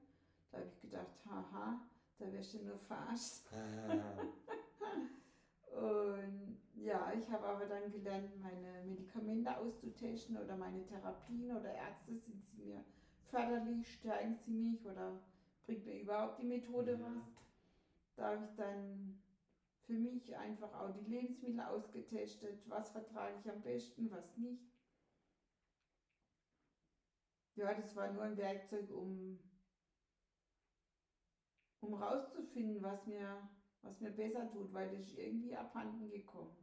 Da 0.51 0.57
habe 0.59 0.67
ich 0.67 0.81
gedacht, 0.81 1.25
haha, 1.25 1.81
da 2.17 2.31
wärst 2.31 2.53
du 2.53 2.63
nur 2.63 2.77
verarscht. 2.79 3.43
Und 5.71 6.57
ja, 6.75 7.11
ich 7.17 7.29
habe 7.31 7.45
aber 7.47 7.65
dann 7.65 7.91
gelernt, 7.91 8.29
meine 8.39 8.83
Medikamente 8.85 9.57
auszutesten 9.57 10.37
oder 10.37 10.55
meine 10.55 10.85
Therapien 10.85 11.55
oder 11.55 11.73
Ärzte, 11.73 12.15
sind 12.15 12.43
sie 12.45 12.61
mir 12.63 12.83
förderlich, 13.29 13.91
stärken 13.95 14.35
sie 14.35 14.51
mich 14.51 14.85
oder 14.85 15.19
bringt 15.65 15.85
mir 15.85 16.01
überhaupt 16.01 16.39
die 16.39 16.45
Methode 16.45 16.97
Mhm. 16.97 17.01
was. 17.03 17.23
Da 18.15 18.31
habe 18.35 18.45
ich 18.45 18.55
dann 18.55 19.19
für 19.85 19.93
mich 19.93 20.35
einfach 20.35 20.73
auch 20.73 20.93
die 20.93 21.09
Lebensmittel 21.09 21.59
ausgetestet, 21.59 22.61
was 22.67 22.91
vertrage 22.91 23.37
ich 23.39 23.49
am 23.49 23.61
besten, 23.61 24.11
was 24.11 24.37
nicht. 24.37 24.73
Ja, 27.55 27.73
das 27.73 27.95
war 27.95 28.11
nur 28.11 28.23
ein 28.23 28.37
Werkzeug, 28.37 28.89
um, 28.89 29.39
um 31.81 31.93
rauszufinden, 31.93 32.81
was 32.81 33.05
mir, 33.05 33.47
was 33.81 33.99
mir 34.01 34.11
besser 34.11 34.49
tut, 34.51 34.73
weil 34.73 34.89
das 34.89 35.07
ist 35.07 35.17
irgendwie 35.17 35.55
abhanden 35.55 36.09
gekommen. 36.09 36.57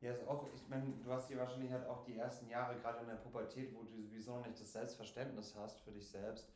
Ja, 0.00 0.12
ist 0.12 0.26
auch, 0.26 0.46
ich 0.54 0.66
meine, 0.68 0.92
du 1.02 1.12
hast 1.12 1.28
hier 1.28 1.38
wahrscheinlich 1.38 1.70
halt 1.70 1.86
auch 1.86 2.04
die 2.04 2.16
ersten 2.16 2.48
Jahre, 2.48 2.78
gerade 2.80 3.00
in 3.00 3.06
der 3.06 3.16
Pubertät, 3.16 3.74
wo 3.74 3.82
du 3.82 3.96
sowieso 4.00 4.38
nicht 4.40 4.60
das 4.60 4.72
Selbstverständnis 4.72 5.54
hast 5.56 5.80
für 5.80 5.92
dich 5.92 6.08
selbst, 6.08 6.50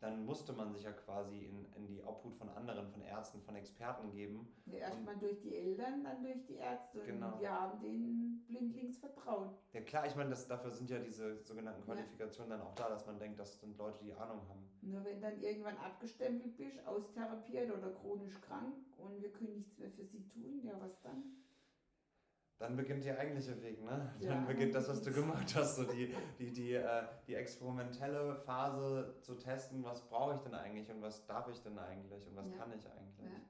dann 0.00 0.24
musste 0.24 0.52
man 0.54 0.72
sich 0.72 0.82
ja 0.82 0.92
quasi 0.92 1.44
in, 1.44 1.66
in 1.74 1.86
die 1.86 2.02
Obhut 2.02 2.34
von 2.34 2.48
anderen, 2.48 2.88
von 2.88 3.02
Ärzten, 3.02 3.40
von 3.42 3.54
Experten 3.54 4.10
geben. 4.10 4.48
Ja, 4.64 4.78
Erstmal 4.78 5.16
durch 5.18 5.40
die 5.40 5.54
Eltern, 5.54 6.02
dann 6.02 6.22
durch 6.22 6.42
die 6.46 6.54
Ärzte. 6.54 7.02
Genau. 7.04 7.34
Und 7.34 7.40
wir 7.40 7.50
haben 7.52 7.80
denen 7.80 8.44
blindlings 8.48 8.98
vertraut. 8.98 9.58
Ja 9.72 9.82
klar, 9.82 10.06
ich 10.06 10.16
meine, 10.16 10.30
das, 10.30 10.48
dafür 10.48 10.70
sind 10.70 10.88
ja 10.88 10.98
diese 10.98 11.42
sogenannten 11.44 11.80
Ja. 11.80 11.84
Qualifikationen 11.94 12.50
dann 12.50 12.62
auch 12.62 12.74
da, 12.74 12.88
dass 12.88 13.06
man 13.06 13.18
denkt, 13.18 13.38
das 13.38 13.60
sind 13.60 13.76
Leute, 13.76 14.02
die 14.02 14.12
Ahnung 14.14 14.40
haben. 14.48 14.66
Nur 14.80 15.04
wenn 15.04 15.20
dann 15.20 15.38
irgendwann 15.42 15.76
abgestempelt 15.76 16.56
bist, 16.56 16.86
austherapiert 16.86 17.70
oder 17.70 17.90
chronisch 17.90 18.40
krank 18.40 18.74
und 18.96 19.20
wir 19.20 19.30
können 19.30 19.56
nichts 19.56 19.78
mehr 19.78 19.90
für 19.90 20.04
sie 20.06 20.26
tun, 20.28 20.62
ja, 20.64 20.72
was 20.80 20.98
dann? 21.02 21.36
Dann 22.60 22.76
beginnt 22.76 23.06
der 23.06 23.18
eigentliche 23.18 23.60
Weg, 23.62 23.82
ne? 23.82 24.14
Ja, 24.20 24.34
Dann 24.34 24.46
beginnt 24.46 24.74
das, 24.74 24.86
was 24.86 25.00
du 25.00 25.10
gemacht 25.10 25.54
hast, 25.56 25.76
so 25.76 25.84
die, 25.84 26.14
die, 26.38 26.52
die, 26.52 26.74
äh, 26.74 27.04
die 27.26 27.34
experimentelle 27.34 28.34
Phase 28.36 29.16
zu 29.22 29.34
testen, 29.34 29.82
was 29.82 30.06
brauche 30.06 30.34
ich 30.34 30.40
denn 30.42 30.54
eigentlich 30.54 30.90
und 30.90 31.00
was 31.00 31.24
darf 31.24 31.48
ich 31.48 31.58
denn 31.62 31.78
eigentlich 31.78 32.26
und 32.26 32.36
was 32.36 32.50
Ja. 32.50 32.56
kann 32.58 32.70
ich 32.72 32.86
eigentlich. 32.86 33.18
Ja. 33.32 33.40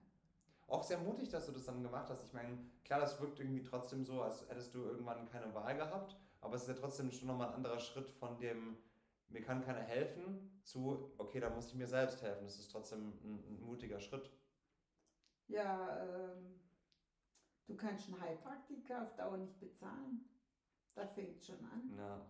Auch 0.69 0.85
sehr 0.85 0.99
mutig, 0.99 1.29
dass 1.29 1.47
du 1.47 1.51
das 1.53 1.65
dann 1.65 1.83
gemacht 1.83 2.09
hast. 2.09 2.25
Ich 2.25 2.33
meine, 2.33 2.57
klar, 2.85 3.01
das 3.01 3.21
wirkt 3.21 3.41
irgendwie 3.41 3.65
trotzdem 3.65 4.05
so, 4.05 4.23
als 4.23 4.49
hättest 4.49 4.73
du 4.77 4.85
irgendwann 4.85 5.29
keine 5.29 5.53
Wahl 5.57 5.77
gehabt, 5.77 6.17
aber 6.41 6.55
es 6.55 6.63
ist 6.63 6.69
ja 6.69 6.75
trotzdem 6.75 7.11
schon 7.11 7.27
nochmal 7.27 7.49
ein 7.49 7.55
anderer 7.55 7.81
Schritt 7.81 8.09
von 8.11 8.39
dem, 8.39 8.77
mir 9.29 9.41
kann 9.43 9.61
keiner 9.65 9.81
helfen, 9.81 10.61
zu, 10.63 11.11
okay, 11.19 11.41
da 11.41 11.51
muss 11.51 11.67
ich 11.67 11.75
mir 11.75 11.89
selbst 11.89 12.23
helfen. 12.23 12.45
Das 12.45 12.61
ist 12.61 12.71
trotzdem 12.71 13.09
ein, 13.25 13.43
ein 13.49 13.61
mutiger 13.61 13.99
Schritt. 13.99 14.31
Ja, 15.49 15.99
ähm, 16.05 16.61
du 17.71 17.77
kannst 17.77 18.09
einen 18.09 18.21
Heilpraktiker 18.21 19.03
auf 19.03 19.15
Dauer 19.15 19.37
nicht 19.39 19.59
bezahlen. 19.61 20.29
Da 20.95 21.07
fängt 21.07 21.43
schon 21.45 21.65
an. 21.67 21.95
Ja. 21.97 22.27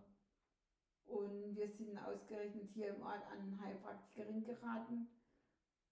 Und 1.05 1.55
wir 1.55 1.67
sind 1.67 1.97
ausgerechnet 1.97 2.69
hier 2.69 2.89
im 2.95 3.01
Ort 3.01 3.25
an 3.31 3.39
eine 3.39 3.59
Heilpraktikerin 3.59 4.43
geraten. 4.43 5.07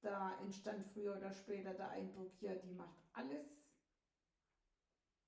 Da 0.02 0.38
entstand 0.40 0.86
früher 0.94 1.18
oder 1.18 1.32
später 1.32 1.74
der 1.74 1.90
Eindruck, 1.90 2.32
ja, 2.42 2.54
die 2.56 2.72
macht 2.72 2.96
alles. 3.14 3.66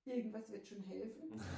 Irgendwas 0.06 0.50
wird 0.50 0.66
schon 0.68 0.84
helfen. 0.84 1.42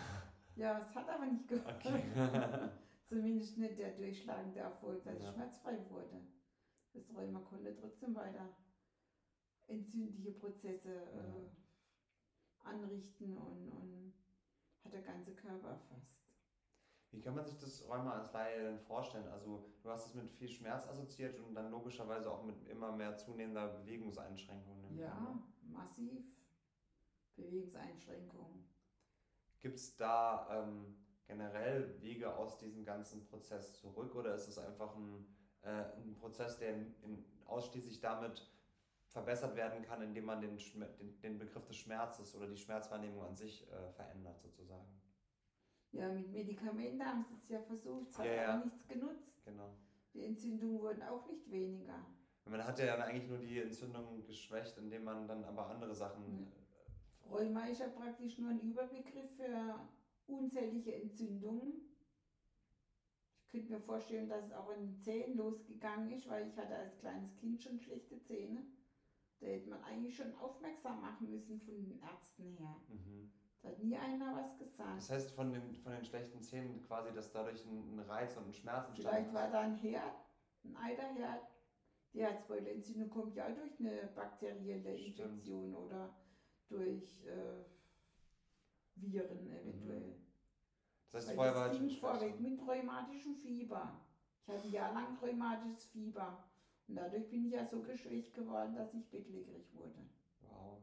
Ja, 0.56 0.78
es 0.78 0.94
hat 0.94 1.10
aber 1.10 1.26
nicht 1.26 1.48
geholfen. 1.48 1.74
Okay. 1.84 2.70
Zumindest 3.08 3.58
nicht 3.58 3.80
der 3.80 3.90
durchschlagende 3.98 4.60
Erfolg, 4.60 5.04
dass 5.04 5.18
Ja. 5.20 5.30
ich 5.30 5.34
schmerzfrei 5.36 5.84
wurde. 5.90 6.28
Das 6.94 7.12
Rheuma 7.16 7.40
konnte 7.40 7.74
trotzdem 7.74 8.14
weiter 8.14 8.56
entzündliche 9.66 10.34
Prozesse 10.34 10.94
äh, 10.94 11.50
anrichten 12.64 13.38
und, 13.38 13.70
und 13.70 14.14
hat 14.84 14.94
der 14.94 15.02
ganze 15.02 15.34
Körper 15.36 15.70
erfasst. 15.70 16.14
Wie 17.12 17.22
kann 17.22 17.36
man 17.36 17.46
sich 17.46 17.58
das 17.60 17.88
Rheuma 17.88 18.14
als 18.14 18.34
Laie 18.34 18.64
denn 18.64 18.80
vorstellen? 18.80 19.28
Also 19.28 19.70
du 19.84 19.90
hast 19.90 20.08
es 20.08 20.14
mit 20.16 20.32
viel 20.32 20.50
Schmerz 20.50 20.88
assoziiert 20.88 21.40
und 21.40 21.54
dann 21.54 21.70
logischerweise 21.70 22.32
auch 22.32 22.44
mit 22.44 22.68
immer 22.68 22.92
mehr 22.92 23.16
zunehmender 23.16 23.68
Bewegungseinschränkungen. 23.68 24.90
im 24.90 24.98
Körper. 24.98 25.22
Ja, 25.22 25.44
massiv. 25.62 26.24
Bewegungseinschränkungen. 27.36 28.68
Gibt 29.62 29.78
es 29.78 29.96
da 29.96 30.48
ähm, 30.52 30.96
generell 31.28 32.02
Wege 32.02 32.36
aus 32.36 32.58
diesem 32.58 32.84
ganzen 32.84 33.24
Prozess 33.26 33.74
zurück 33.76 34.16
oder 34.16 34.34
ist 34.34 34.48
es 34.48 34.58
einfach 34.58 34.96
ein, 34.96 35.26
äh, 35.62 35.84
ein 35.96 36.16
Prozess, 36.16 36.58
der 36.58 36.76
in, 36.76 36.96
in 37.04 37.26
ausschließlich 37.46 38.02
damit 38.02 38.52
verbessert 39.14 39.56
werden 39.56 39.84
kann, 39.84 40.02
indem 40.02 40.26
man 40.26 40.42
den, 40.42 40.58
Schmer- 40.58 40.88
den, 40.98 41.20
den 41.22 41.38
Begriff 41.38 41.66
des 41.68 41.78
Schmerzes 41.78 42.36
oder 42.36 42.48
die 42.48 42.58
Schmerzwahrnehmung 42.58 43.24
an 43.24 43.36
sich 43.36 43.66
äh, 43.72 43.90
verändert 43.92 44.42
sozusagen? 44.42 45.00
Ja, 45.92 46.10
mit 46.10 46.32
Medikamenten 46.32 47.06
haben 47.06 47.24
sie 47.24 47.36
es 47.36 47.48
ja 47.50 47.60
versucht, 47.62 48.10
es 48.10 48.18
hat 48.18 48.26
Ja, 48.26 48.34
ja. 48.34 48.54
aber 48.56 48.64
nichts 48.66 48.88
genutzt. 48.88 49.46
Genau. 49.46 49.70
Die 50.14 50.24
Entzündungen 50.24 50.82
wurden 50.82 51.04
auch 51.04 51.26
nicht 51.28 51.50
weniger. 51.50 52.04
Man 52.46 52.66
hat 52.66 52.80
ja 52.80 52.88
dann 52.88 53.02
eigentlich 53.02 53.28
nur 53.30 53.38
die 53.38 53.60
Entzündung 53.60 54.26
geschwächt, 54.26 54.78
indem 54.78 55.04
man 55.04 55.28
dann 55.28 55.46
aber 55.46 55.68
andere 55.70 55.94
Sachen. 55.94 56.40
Ja. 56.40 57.30
Rheuma 57.30 57.66
ist 57.68 57.80
ja 57.80 57.88
praktisch 57.88 58.38
nur 58.38 58.50
ein 58.50 58.60
Überbegriff 58.60 59.30
für 59.36 59.88
unzählige 60.28 60.94
Entzündungen. 60.94 61.82
Ich 63.44 63.50
könnte 63.50 63.72
mir 63.72 63.80
vorstellen, 63.80 64.28
dass 64.28 64.46
es 64.46 64.52
auch 64.52 64.70
in 64.72 64.80
den 64.88 64.98
Zähnen 64.98 65.38
losgegangen 65.38 66.12
ist, 66.12 66.28
weil 66.28 66.48
ich 66.48 66.58
hatte 66.58 66.76
als 66.76 66.98
kleines 66.98 67.36
Kind 67.36 67.62
schon 67.62 67.78
schlechte 67.80 68.20
Zähne. 68.24 68.66
Da 69.44 69.50
hätte 69.50 69.70
man 69.70 69.84
eigentlich 69.84 70.16
schon 70.16 70.34
aufmerksam 70.36 71.02
machen 71.02 71.30
müssen 71.30 71.60
von 71.60 71.76
den 71.76 72.00
Ärzten 72.02 72.56
her. 72.56 72.78
Mhm. 72.88 73.30
Da 73.62 73.70
hat 73.70 73.84
nie 73.84 73.98
einer 73.98 74.36
was 74.38 74.58
gesagt. 74.58 74.98
Das 74.98 75.10
heißt, 75.10 75.32
von 75.32 75.52
den, 75.52 75.76
von 75.76 75.92
den 75.92 76.06
schlechten 76.06 76.42
Zähnen 76.42 76.82
quasi, 76.84 77.14
dass 77.14 77.32
dadurch 77.32 77.66
ein, 77.66 78.00
Reiz 78.00 78.38
und 78.38 78.48
ein 78.48 78.54
Schmerz 78.54 78.88
Vielleicht 78.94 79.06
entstanden 79.06 79.34
war 79.34 79.46
ist. 79.46 79.54
da 79.54 79.60
ein 79.60 79.76
Herd, 79.76 80.16
ein 80.64 80.78
Eiterherd. 80.78 81.42
Die 82.14 82.22
Herzbeutelentzündung 82.22 83.10
kommt 83.10 83.36
ja 83.36 83.48
auch 83.48 83.56
durch 83.56 83.80
eine 83.80 84.12
bakterielle 84.16 84.98
Stimmt. 84.98 85.20
Infektion 85.20 85.76
oder 85.76 86.16
durch 86.70 87.26
äh, 87.26 87.64
Viren 88.96 89.50
eventuell. 89.50 90.22
Das 91.12 91.28
heißt, 91.28 91.36
vorher 91.36 91.56
war 91.56 91.74
schon 91.74 91.90
vorweg 91.90 92.40
mit 92.40 92.66
rheumatischem 92.66 93.36
Fieber. 93.36 94.00
Ich 94.42 94.48
hatte 94.48 94.64
ein 94.68 94.72
Jahr 94.72 94.94
lang 94.94 95.18
rheumatisches 95.18 95.86
Fieber. 95.88 96.44
Und 96.88 96.96
dadurch 96.96 97.30
bin 97.30 97.46
ich 97.46 97.54
ja 97.54 97.66
so 97.66 97.82
geschwächt 97.82 98.34
geworden, 98.34 98.76
dass 98.76 98.94
ich 98.94 99.10
bettlägerig 99.10 99.74
wurde. 99.74 100.10
Wow. 100.42 100.82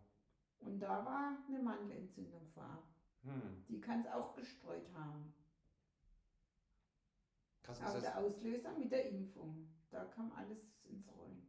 Und 0.61 0.81
da 0.81 1.05
war 1.05 1.39
eine 1.47 1.63
Mandelentzündung 1.63 2.47
vor. 2.55 2.83
Hm. 3.23 3.65
Die 3.69 3.81
kann 3.81 4.01
es 4.01 4.07
auch 4.07 4.35
gestreut 4.35 4.91
haben. 4.95 5.35
Krass, 7.63 7.81
Aber 7.83 8.01
der 8.01 8.19
Auslöser 8.19 8.73
mit 8.73 8.91
der 8.91 9.09
Impfung, 9.11 9.69
da 9.91 10.05
kam 10.07 10.33
alles 10.33 10.59
ins 10.85 11.07
Rollen. 11.15 11.47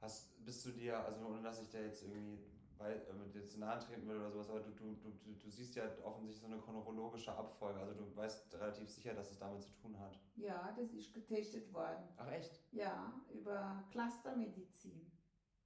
hast, 0.00 0.44
bist 0.44 0.64
du 0.64 0.70
dir, 0.70 0.98
also 1.04 1.26
ohne 1.26 1.42
dass 1.42 1.60
ich 1.60 1.70
da 1.70 1.80
jetzt 1.80 2.02
irgendwie 2.02 2.38
weil 2.82 2.96
äh, 2.96 3.38
jetzt 3.38 3.56
nahe 3.58 3.78
treten 3.78 4.08
will 4.08 4.16
oder 4.16 4.30
sowas, 4.30 4.50
aber 4.50 4.60
du, 4.60 4.70
du, 4.72 4.94
du, 4.94 5.32
du 5.34 5.50
siehst 5.50 5.74
ja 5.76 5.84
offensichtlich 6.04 6.40
so 6.40 6.46
eine 6.46 6.58
chronologische 6.60 7.32
Abfolge. 7.36 7.80
Also 7.80 7.94
du 7.94 8.16
weißt 8.16 8.52
relativ 8.54 8.88
sicher, 8.90 9.14
dass 9.14 9.30
es 9.30 9.38
damit 9.38 9.62
zu 9.62 9.72
tun 9.74 9.98
hat. 9.98 10.18
Ja, 10.36 10.72
das 10.76 10.92
ist 10.92 11.14
getestet 11.14 11.72
worden. 11.72 12.08
Ach 12.16 12.30
echt? 12.30 12.60
Ja, 12.72 13.12
über 13.32 13.84
Clustermedizin. 13.90 15.10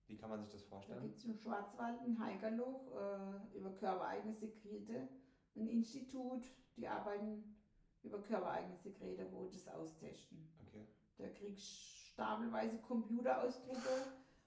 Wie 0.09 0.16
kann 0.16 0.31
man 0.31 0.40
sich 0.40 0.50
das 0.52 0.62
Da 0.62 0.68
vorstellen? 0.68 1.00
gibt 1.02 1.16
es 1.16 1.24
im 1.24 1.35
Schwarzwald 1.35 2.00
in 2.05 2.18
Heigerloch 2.18 2.92
äh, 2.94 3.57
über 3.57 3.70
körpereigene 3.70 4.35
Sekrete 4.35 5.09
ein 5.57 5.68
Institut, 5.68 6.44
die 6.76 6.87
arbeiten 6.87 7.57
über 8.02 8.20
körpereigene 8.22 8.76
Sekrete, 8.76 9.26
wo 9.33 9.46
das 9.46 9.66
austesten. 9.68 10.48
Okay. 10.66 10.87
Da 11.16 11.29
kriegst 11.31 11.64
du 11.64 12.12
stapelweise 12.12 12.79
Computerausdrucke, 12.83 14.07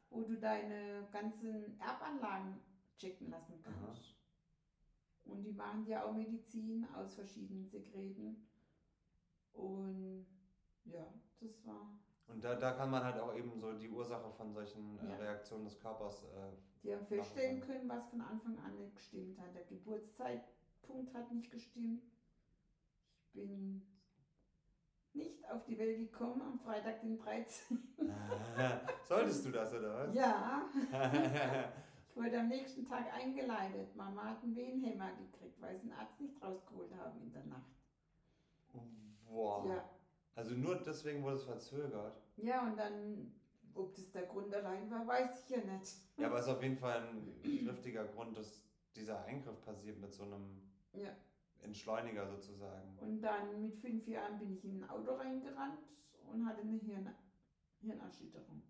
wo 0.10 0.24
du 0.24 0.38
deine 0.38 1.08
ganzen 1.12 1.80
Erbanlagen 1.80 2.60
checken 2.98 3.30
lassen 3.30 3.60
kannst. 3.63 4.15
Und 5.26 5.43
die 5.43 5.54
machen 5.54 5.86
ja 5.86 6.04
auch 6.06 6.13
Medizin 6.13 6.86
aus 6.95 7.13
verschiedenen 7.15 7.67
Sekreten. 7.67 8.48
Und 9.54 10.26
ja, 10.86 11.06
das 11.39 11.65
war. 11.65 12.00
Und 12.28 12.43
da, 12.43 12.56
da 12.56 12.72
kann 12.74 12.89
man 12.91 13.04
halt 13.04 13.19
auch 13.19 13.36
eben 13.36 13.60
so 13.60 13.74
die 13.74 13.89
Ursache 13.89 14.32
von 14.32 14.54
solchen 14.54 14.98
äh, 15.00 15.10
Ja. 15.10 15.15
Reaktionen 15.17 15.65
des 15.65 15.80
Körpers. 15.80 16.24
Äh, 16.24 16.52
Die 16.84 16.93
haben 16.95 17.06
feststellen 17.06 17.62
können, 17.62 17.89
was 17.89 18.08
von 18.10 18.22
Anfang 18.22 18.58
an 18.60 18.78
nicht 18.78 18.95
gestimmt 18.95 19.39
hat. 19.39 19.54
Der 19.56 19.63
Geburtszeitpunkt 19.65 21.13
hat 21.13 21.32
nicht 21.32 21.52
gestimmt. 21.52 22.04
Ich 23.22 23.32
bin 23.34 23.82
nicht 25.13 25.50
auf 25.52 25.63
die 25.65 25.78
Welt 25.78 25.98
gekommen 25.98 26.41
am 26.41 26.60
Freitag, 26.60 27.02
den 27.02 27.17
13. 27.17 27.78
Solltest 29.08 29.45
du 29.45 29.52
das, 29.52 29.74
oder 29.74 30.08
was? 30.08 30.15
Ja, 30.15 30.69
ich 32.10 32.15
wurde 32.15 32.39
am 32.39 32.48
nächsten 32.48 32.86
Tag 32.86 33.12
eingeleitet. 33.13 33.95
Mama 33.95 34.24
hat 34.26 34.43
einen 34.43 34.56
Wehenhämmer 34.56 35.12
gekriegt, 35.13 35.60
weil 35.62 35.76
sie 35.80 35.88
den 35.88 35.93
Arzt 35.98 36.19
nicht 36.22 36.41
rausgeholt 36.41 36.93
haben 36.95 37.22
in 37.22 37.32
der 37.32 37.45
Nacht. 37.45 37.72
Boah. 39.28 39.65
Ja, 39.67 39.89
Also 40.36 40.56
nur 40.56 40.76
deswegen 40.78 41.24
wurde 41.24 41.36
es 41.38 41.43
verzögert. 41.43 42.22
ja, 42.38 42.62
und 42.65 42.78
dann, 42.78 43.32
ob 43.76 43.93
das 43.95 44.12
der 44.12 44.24
Grund 44.24 44.54
allein 44.54 44.89
war, 44.89 45.06
weiß 45.08 45.43
ich 45.43 45.50
ja 45.56 45.63
nicht. 45.63 45.95
Ja, 46.17 46.28
aber 46.28 46.39
es 46.39 46.45
ist 46.45 46.52
auf 46.52 46.63
jeden 46.63 46.78
Fall 46.78 47.02
ein 47.08 47.41
triftiger 47.65 48.06
Grund, 48.06 48.38
dass 48.38 48.63
dieser 48.95 49.24
Eingriff 49.26 49.62
passiert 49.63 50.00
mit 50.00 50.13
so 50.13 50.24
einem 50.24 50.62
Ja. 50.93 51.10
Entschleuniger 51.62 52.28
sozusagen. 52.28 52.98
Und 53.00 53.22
dann 53.22 53.62
mit 53.62 53.76
fünf 53.76 54.08
Jahren 54.08 54.39
bin 54.39 54.54
ich 54.54 54.63
in 54.65 54.84
ein 54.84 54.89
Auto 54.89 55.13
reingerannt 55.15 55.80
und 56.28 56.45
hatte 56.45 56.62
eine 56.62 56.78
Hirn 56.78 57.13
Hirnerschütterung. 57.82 58.62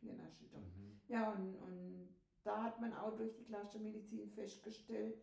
Hirnerschütterung. 0.00 0.64
Mhm. 0.64 1.00
Ja, 1.08 1.30
und, 1.30 1.54
und 1.56 2.14
da 2.42 2.62
hat 2.62 2.80
man 2.80 2.92
auch 2.94 3.16
durch 3.16 3.34
die 3.34 3.44
Clustermedizin 3.44 4.28
festgestellt, 4.30 5.22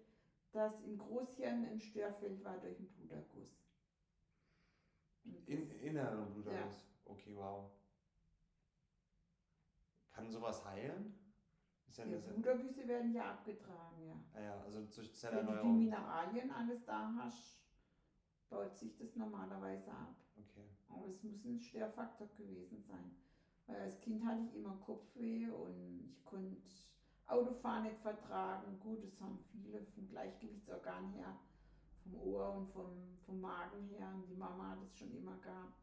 dass 0.52 0.82
im 0.82 0.98
Großhirn 0.98 1.66
ein 1.66 1.80
Störfeld 1.80 2.44
war 2.44 2.58
durch 2.60 2.78
einen 2.78 2.90
Bluterguss. 2.90 3.64
In, 5.46 5.70
inneren 5.82 6.34
Bluterguss. 6.34 6.88
Okay, 7.06 7.36
wow. 7.36 7.72
Kann 10.12 10.32
sowas 10.32 10.64
heilen? 10.66 11.14
Ja 11.98 12.06
die 12.06 12.16
Blutergüsse 12.18 12.88
werden 12.88 13.14
ja 13.14 13.32
abgetragen, 13.32 14.06
ja. 14.06 14.16
ah 14.34 14.42
ja, 14.42 14.62
also 14.62 14.82
durch 14.82 14.96
Wenn 14.98 15.04
du 15.06 15.12
die 15.12 15.14
Zellerneuerung. 15.14 15.78
Mineralien 15.80 16.52
alles 16.52 16.86
da 16.86 17.12
hast, 17.18 17.60
baut 18.50 18.76
sich 18.78 18.96
das 18.98 19.16
normalerweise 19.16 19.92
ab. 19.92 20.16
Okay. 20.38 20.68
Aber 20.90 21.08
es 21.08 21.24
muss 21.24 21.44
ein 21.44 21.60
Störfaktor 21.60 22.28
gewesen 22.38 22.82
sein. 22.82 23.16
Weil 23.66 23.82
als 23.82 24.00
Kind 24.00 24.24
hatte 24.24 24.44
ich 24.44 24.56
immer 24.56 24.76
Kopfweh 24.76 25.50
und 25.50 26.08
ich 26.10 26.24
konnte 26.24 26.62
Autofahren 27.26 27.84
nicht 27.84 27.98
vertragen. 28.00 28.80
Gut, 28.80 29.04
das 29.04 29.20
haben 29.20 29.44
viele 29.52 29.82
vom 29.82 30.08
Gleichgewichtsorgan 30.08 31.12
her, 31.14 31.36
vom 32.04 32.16
Ohr 32.16 32.54
und 32.54 32.68
vom, 32.70 33.18
vom 33.26 33.42
Magen 33.42 33.84
her. 33.90 34.10
Und 34.14 34.28
die 34.30 34.36
Mama 34.36 34.70
hat 34.70 34.84
es 34.84 34.98
schon 34.98 35.12
immer 35.12 35.36
gehabt. 35.38 35.82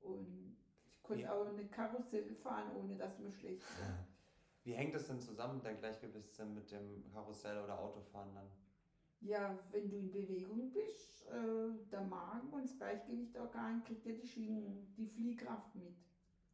Und 0.00 0.56
ich 0.90 1.02
konnte 1.02 1.22
Ja. 1.22 1.32
auch 1.32 1.46
eine 1.46 1.66
Karussell 1.68 2.34
fahren, 2.34 2.72
ohne 2.74 2.96
dass 2.96 3.18
mir 3.18 3.30
schlecht 3.30 3.62
war. 3.80 4.04
Wie 4.62 4.72
hängt 4.74 4.94
das 4.94 5.04
denn 5.06 5.20
zusammen, 5.20 5.60
der 5.60 5.74
Gleichgewichtssinn 5.74 6.54
mit 6.54 6.70
dem 6.70 7.06
Karussell 7.12 7.58
oder 7.58 7.78
Autofahren 7.78 8.32
dann? 8.32 8.50
Ja, 9.20 9.54
wenn 9.70 9.88
du 9.88 9.96
in 9.96 10.10
Bewegung 10.10 10.68
bist, 10.72 11.24
äh, 11.26 11.72
der 11.90 12.00
Magen 12.02 12.52
und 12.52 12.64
das 12.68 12.76
Gleichgewichtsorgan 12.76 13.82
kriegt 13.82 14.04
ja 14.04 14.12
die 14.12 14.24
Schwingung, 14.26 14.88
die 14.96 15.06
Fliehkraft 15.06 15.74
mit. 15.74 15.92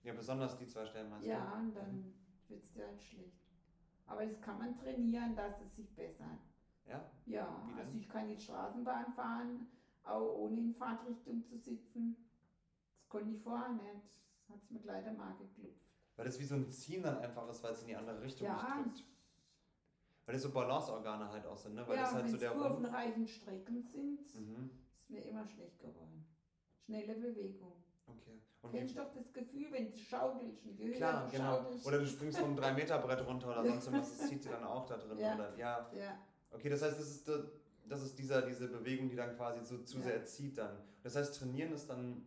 Ja, 0.03 0.13
besonders 0.13 0.57
die 0.57 0.67
zwei 0.67 0.85
Stellen 0.87 1.09
meinst 1.11 1.29
Ja, 1.29 1.57
und 1.59 1.73
dann 1.75 2.15
wird 2.49 2.63
es 2.63 2.71
dir 2.71 2.85
halt 2.87 3.03
schlecht. 3.03 3.41
Aber 4.07 4.25
das 4.25 4.41
kann 4.41 4.57
man 4.59 4.77
trainieren, 4.77 5.35
dass 5.35 5.61
es 5.61 5.75
sich 5.75 5.93
bessert. 5.95 6.39
du? 6.85 6.91
Ja? 6.91 7.05
Ja, 7.25 7.73
also 7.77 7.97
ich 7.97 8.09
kann 8.09 8.29
jetzt 8.29 8.45
Straßenbahn 8.45 9.11
fahren, 9.11 9.65
auch 10.05 10.31
ohne 10.33 10.59
in 10.61 10.73
Fahrtrichtung 10.73 11.43
zu 11.45 11.57
sitzen. 11.57 12.17
Das 12.99 13.09
konnte 13.09 13.33
ich 13.33 13.41
vorher 13.41 13.71
nicht. 13.71 14.03
Das 14.41 14.51
hat 14.51 14.61
es 14.63 14.71
mir 14.71 14.81
gleich 14.81 15.03
der 15.03 15.13
Magen 15.13 15.39
geklopft. 15.39 15.86
Weil 16.17 16.25
das 16.27 16.39
wie 16.41 16.45
so 16.45 16.55
ein 16.55 16.71
Ziehen 16.71 17.03
dann 17.03 17.19
einfach 17.19 17.49
ist, 17.49 17.63
weil 17.63 17.73
es 17.73 17.83
in 17.83 17.89
die 17.89 17.97
andere 17.97 18.21
Richtung 18.23 18.47
Ja, 18.47 18.55
nicht 18.85 18.97
drückt. 18.99 19.05
Weil 20.25 20.33
das 20.35 20.43
so 20.43 20.51
Balanceorgane 20.51 21.31
halt 21.31 21.47
auch 21.47 21.57
sind, 21.57 21.75
ne? 21.75 21.87
Weil 21.87 21.97
ja, 21.97 22.03
das 22.03 22.15
halt 22.15 22.25
wenn 22.25 22.31
so 22.31 22.37
es 22.37 22.41
der 22.41 22.51
kurvenreichen 22.51 23.27
Strecken 23.29 23.83
sind, 23.83 24.35
Mhm. 24.35 24.71
ist 24.97 25.11
mir 25.11 25.23
immer 25.27 25.47
schlecht 25.47 25.79
geworden. 25.79 26.27
Schnelle 26.85 27.15
Bewegung. 27.15 27.73
Okay. 28.07 28.41
Und 28.63 28.71
Kennst 28.73 28.97
doch 28.99 29.13
das 29.13 29.33
Gefühl, 29.33 29.71
wenn 29.71 29.91
du 29.91 29.97
schaukelst 29.97 30.65
und 30.67 30.79
höher 30.79 30.93
klar, 30.97 31.29
genau. 31.31 31.59
schaukelst. 31.59 31.87
Oder 31.87 31.99
du 31.99 32.07
springst 32.07 32.39
vom 32.39 32.57
3-Meter-Brett 32.57 33.25
runter 33.27 33.49
oder 33.51 33.65
sonst 33.65 33.93
was, 33.93 34.17
das 34.19 34.29
zieht 34.29 34.45
dir 34.45 34.51
dann 34.51 34.65
auch 34.65 34.87
da 34.87 34.97
drin. 34.97 35.19
Ja. 35.19 35.35
Oder, 35.35 35.57
ja. 35.57 35.91
Ja, 35.93 36.19
Okay, 36.51 36.71
das 36.71 36.83
heißt, 36.83 36.99
das 36.99 37.09
ist, 37.09 37.31
das 37.89 38.03
ist 38.03 38.19
dieser, 38.19 38.43
diese 38.43 38.67
Bewegung, 38.69 39.09
die 39.09 39.17
dann 39.17 39.37
quasi 39.37 39.65
so 39.65 39.79
zu 39.85 39.99
Ja. 39.99 40.05
sehr 40.05 40.25
zieht 40.25 40.59
dann. 40.59 40.77
Das 41.03 41.15
heißt, 41.15 41.39
trainieren 41.39 41.73
ist 41.73 41.89
dann 41.89 42.27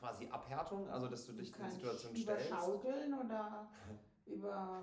quasi 0.00 0.26
Abhärtung, 0.28 0.88
also 0.88 1.06
dass 1.08 1.26
du 1.26 1.32
dich 1.32 1.52
der 1.52 1.60
kannst 1.60 1.76
Situation 1.76 2.14
über 2.14 2.40
stellst. 2.40 2.48
Schaukeln 2.48 3.14
oder 3.14 3.68
über 4.26 4.82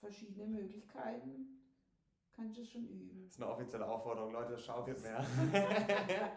verschiedene 0.00 0.46
Möglichkeiten 0.46 1.54
kannst 2.32 2.58
du 2.58 2.64
schon 2.64 2.84
üben. 2.88 3.22
Das 3.22 3.34
ist 3.34 3.42
eine 3.42 3.50
offizielle 3.50 3.86
Aufforderung, 3.86 4.32
Leute, 4.32 4.58
schaukelt 4.58 5.00
mehr. 5.02 5.24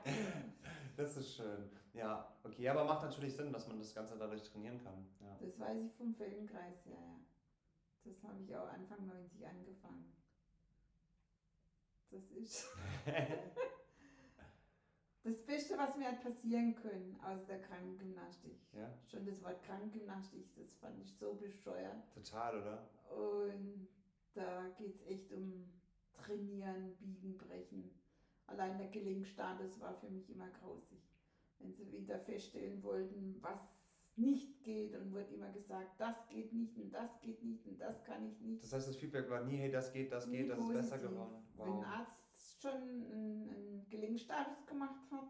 das 0.96 1.18
ist 1.18 1.36
schön. 1.36 1.70
Ja, 1.94 2.32
okay, 2.44 2.70
aber 2.70 2.86
macht 2.86 3.02
natürlich 3.02 3.36
Sinn, 3.36 3.52
dass 3.52 3.68
man 3.68 3.80
das 3.80 3.94
Ganze 3.96 4.16
dadurch 4.18 4.44
trainieren 4.44 4.78
kann. 4.84 5.08
Ja. 5.20 5.36
Das 5.40 5.60
weiß 5.60 5.82
ich 5.84 5.94
vom 5.96 6.14
Feldenkreis, 6.14 6.86
ja, 6.86 6.92
ja. 6.92 7.20
Das 8.04 8.24
habe 8.24 8.42
ich 8.42 8.56
auch 8.56 8.68
Anfang 8.70 9.06
90 9.08 9.46
angefangen. 9.48 10.14
Das 12.12 12.32
ist 12.32 12.68
das 15.28 15.46
Beste, 15.46 15.78
was 15.78 15.96
mir 15.98 16.08
hat 16.08 16.22
passieren 16.22 16.76
können, 16.76 17.20
außer 17.22 17.46
der 17.46 17.62
Krankengymnastik. 17.62 18.58
ja, 18.74 18.90
Schon 19.06 19.26
das 19.26 19.44
Wort 19.44 19.62
Krankengymnastik, 19.64 20.54
das 20.56 20.74
fand 20.76 21.00
ich 21.02 21.14
so 21.18 21.34
bescheuert. 21.36 22.10
total, 22.14 22.62
oder? 22.62 22.90
Und 23.16 23.88
da 24.34 24.70
geht 24.78 24.96
es 24.96 25.06
echt 25.06 25.32
um 25.34 25.70
Trainieren, 26.14 26.96
Biegen, 26.98 27.38
Brechen. 27.38 27.94
Allein 28.48 28.78
der 28.78 28.88
Gelenkstatus 28.88 29.80
war 29.80 29.94
für 29.96 30.10
mich 30.10 30.30
immer 30.30 30.50
grausig. 30.50 31.00
Wenn 31.60 31.74
sie 31.74 31.92
wieder 31.92 32.18
feststellen 32.20 32.82
wollten, 32.84 33.38
was 33.42 33.60
nicht 34.16 34.64
geht 34.64 34.96
und 34.96 35.12
wurde 35.14 35.32
immer 35.34 35.52
gesagt, 35.52 36.00
das 36.00 36.28
geht 36.28 36.52
nicht 36.54 36.76
und 36.78 36.92
das 36.92 37.20
geht 37.22 37.44
nicht 37.44 37.68
und 37.68 37.78
das 37.80 38.04
kann 38.04 38.26
ich 38.26 38.40
nicht. 38.42 38.64
Das 38.64 38.74
heißt, 38.74 38.88
das 38.88 38.96
Feedback 38.96 39.30
war 39.30 39.44
nie, 39.44 39.58
hey, 39.58 39.70
das 39.72 39.92
geht, 39.92 40.12
das 40.12 40.26
Nie 40.28 40.38
geht, 40.38 40.50
das 40.52 40.60
ist 40.60 40.74
besser 40.74 40.98
geworden. 40.98 41.36
Wenn 41.56 41.68
ein 41.68 41.74
Wow. 41.78 41.86
Arzt 41.86 42.27
schon 42.60 42.72
einen, 42.74 43.50
einen 43.52 43.86
Gelenkstatus 43.90 44.66
gemacht 44.66 45.02
hat, 45.12 45.28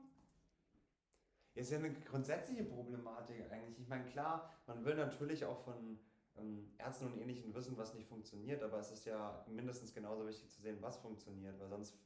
Ja, 1.53 1.61
ist 1.61 1.71
ja 1.71 1.79
eine 1.79 1.93
grundsätzliche 1.93 2.63
Problematik 2.63 3.51
eigentlich. 3.51 3.79
Ich 3.79 3.87
meine, 3.87 4.05
klar, 4.05 4.51
man 4.67 4.83
will 4.85 4.95
natürlich 4.95 5.43
auch 5.45 5.59
von 5.59 5.99
ähm, 6.37 6.71
Ärzten 6.77 7.07
und 7.07 7.17
Ähnlichen 7.17 7.53
wissen, 7.53 7.77
was 7.77 7.93
nicht 7.95 8.07
funktioniert, 8.07 8.61
aber 8.63 8.79
es 8.79 8.91
ist 8.91 9.05
ja 9.05 9.43
mindestens 9.47 9.93
genauso 9.93 10.27
wichtig 10.27 10.49
zu 10.51 10.61
sehen, 10.61 10.77
was 10.81 10.97
funktioniert, 10.97 11.59
weil 11.59 11.67
sonst 11.69 11.97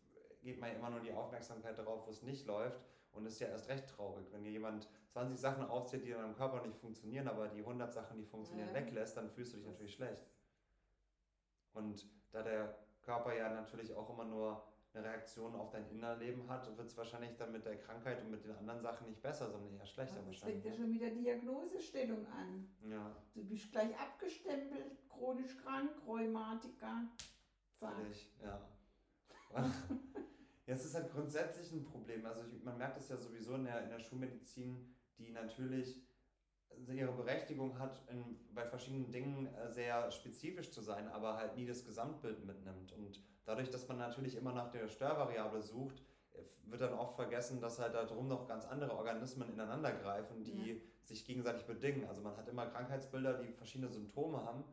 geht 0.41 0.59
man 0.59 0.69
ja 0.69 0.75
immer 0.77 0.89
nur 0.89 1.01
die 1.01 1.11
Aufmerksamkeit 1.13 1.77
darauf, 1.77 2.07
wo 2.07 2.11
es 2.11 2.23
nicht 2.23 2.47
läuft 2.47 2.81
und 3.11 3.25
ist 3.25 3.39
ja 3.39 3.47
erst 3.47 3.67
recht 3.69 3.87
traurig. 3.89 4.25
Wenn 4.31 4.43
dir 4.43 4.51
jemand 4.51 4.87
20 5.09 5.37
Sachen 5.37 5.65
aufzählt, 5.65 6.05
die 6.05 6.11
in 6.11 6.17
deinem 6.17 6.35
Körper 6.35 6.65
nicht 6.65 6.77
funktionieren, 6.77 7.27
aber 7.27 7.49
die 7.49 7.59
100 7.59 7.91
Sachen, 7.93 8.17
die 8.17 8.25
funktionieren, 8.25 8.69
Ja. 8.69 8.73
weglässt, 8.73 9.17
dann 9.17 9.29
fühlst 9.29 9.53
du 9.53 9.57
dich 9.57 9.65
natürlich 9.67 9.93
schlecht. 9.93 10.23
Und 11.73 12.07
da 12.31 12.41
der 12.41 12.75
Körper 13.01 13.35
ja 13.35 13.49
natürlich 13.53 13.93
auch 13.93 14.09
immer 14.09 14.25
nur 14.25 14.63
eine 14.93 15.05
Reaktion 15.05 15.55
auf 15.55 15.69
dein 15.71 15.89
Innerleben 15.89 16.49
hat, 16.49 16.65
wird 16.77 16.87
es 16.87 16.97
wahrscheinlich 16.97 17.35
dann 17.37 17.51
mit 17.51 17.65
der 17.65 17.77
Krankheit 17.77 18.21
und 18.21 18.31
mit 18.31 18.43
den 18.43 18.51
anderen 18.51 18.81
Sachen 18.81 19.07
nicht 19.07 19.21
besser, 19.21 19.49
sondern 19.49 19.73
eher 19.73 19.85
schlechter 19.85 20.15
das 20.15 20.25
fängt 20.25 20.27
wahrscheinlich. 20.27 20.65
ja 20.65 20.73
schon 20.73 20.91
mit 20.91 21.01
der 21.01 21.11
Diagnosestellung 21.11 22.25
an. 22.27 22.67
Ja, 22.89 23.15
Du 23.33 23.43
bist 23.45 23.71
gleich 23.71 23.97
abgestempelt, 23.97 25.07
chronisch 25.09 25.57
krank, 25.57 25.91
Rheumatiker. 26.05 27.07
Völlig, 27.79 28.31
ja. 28.43 28.61
ja, 29.55 30.73
es 30.73 30.85
ist 30.85 30.95
halt 30.95 31.11
grundsätzlich 31.11 31.71
ein 31.71 31.85
Problem. 31.85 32.25
Also 32.25 32.45
ich, 32.45 32.63
man 32.63 32.77
merkt 32.77 32.97
es 32.97 33.09
ja 33.09 33.17
sowieso 33.17 33.55
in 33.55 33.65
der, 33.65 33.83
in 33.83 33.89
der 33.89 33.99
Schulmedizin, 33.99 34.93
die 35.17 35.31
natürlich 35.31 36.01
ihre 36.87 37.13
Berechtigung 37.13 37.77
hat, 37.79 38.01
in, 38.09 38.39
bei 38.53 38.65
verschiedenen 38.65 39.11
Dingen 39.11 39.47
äh, 39.55 39.69
sehr 39.69 40.11
spezifisch 40.11 40.71
zu 40.71 40.81
sein, 40.81 41.07
aber 41.09 41.37
halt 41.37 41.55
nie 41.55 41.65
das 41.65 41.85
Gesamtbild 41.85 42.45
mitnimmt. 42.45 42.93
Und 42.93 43.21
dadurch, 43.45 43.69
dass 43.69 43.87
man 43.87 43.97
natürlich 43.97 44.35
immer 44.35 44.53
nach 44.53 44.69
der 44.69 44.87
Störvariable 44.87 45.61
sucht, 45.61 46.01
wird 46.63 46.81
dann 46.81 46.93
oft 46.93 47.15
vergessen, 47.15 47.59
dass 47.59 47.79
halt 47.79 47.93
darum 47.93 48.27
noch 48.27 48.47
ganz 48.47 48.65
andere 48.65 48.95
Organismen 48.95 49.51
ineinander 49.51 49.91
greifen, 49.91 50.43
die 50.43 50.73
ja. 50.73 50.75
sich 51.03 51.25
gegenseitig 51.25 51.65
bedingen. 51.65 52.07
Also 52.07 52.21
man 52.21 52.35
hat 52.37 52.47
immer 52.47 52.65
Krankheitsbilder, 52.67 53.39
die 53.39 53.51
verschiedene 53.51 53.89
Symptome 53.89 54.43
haben, 54.43 54.63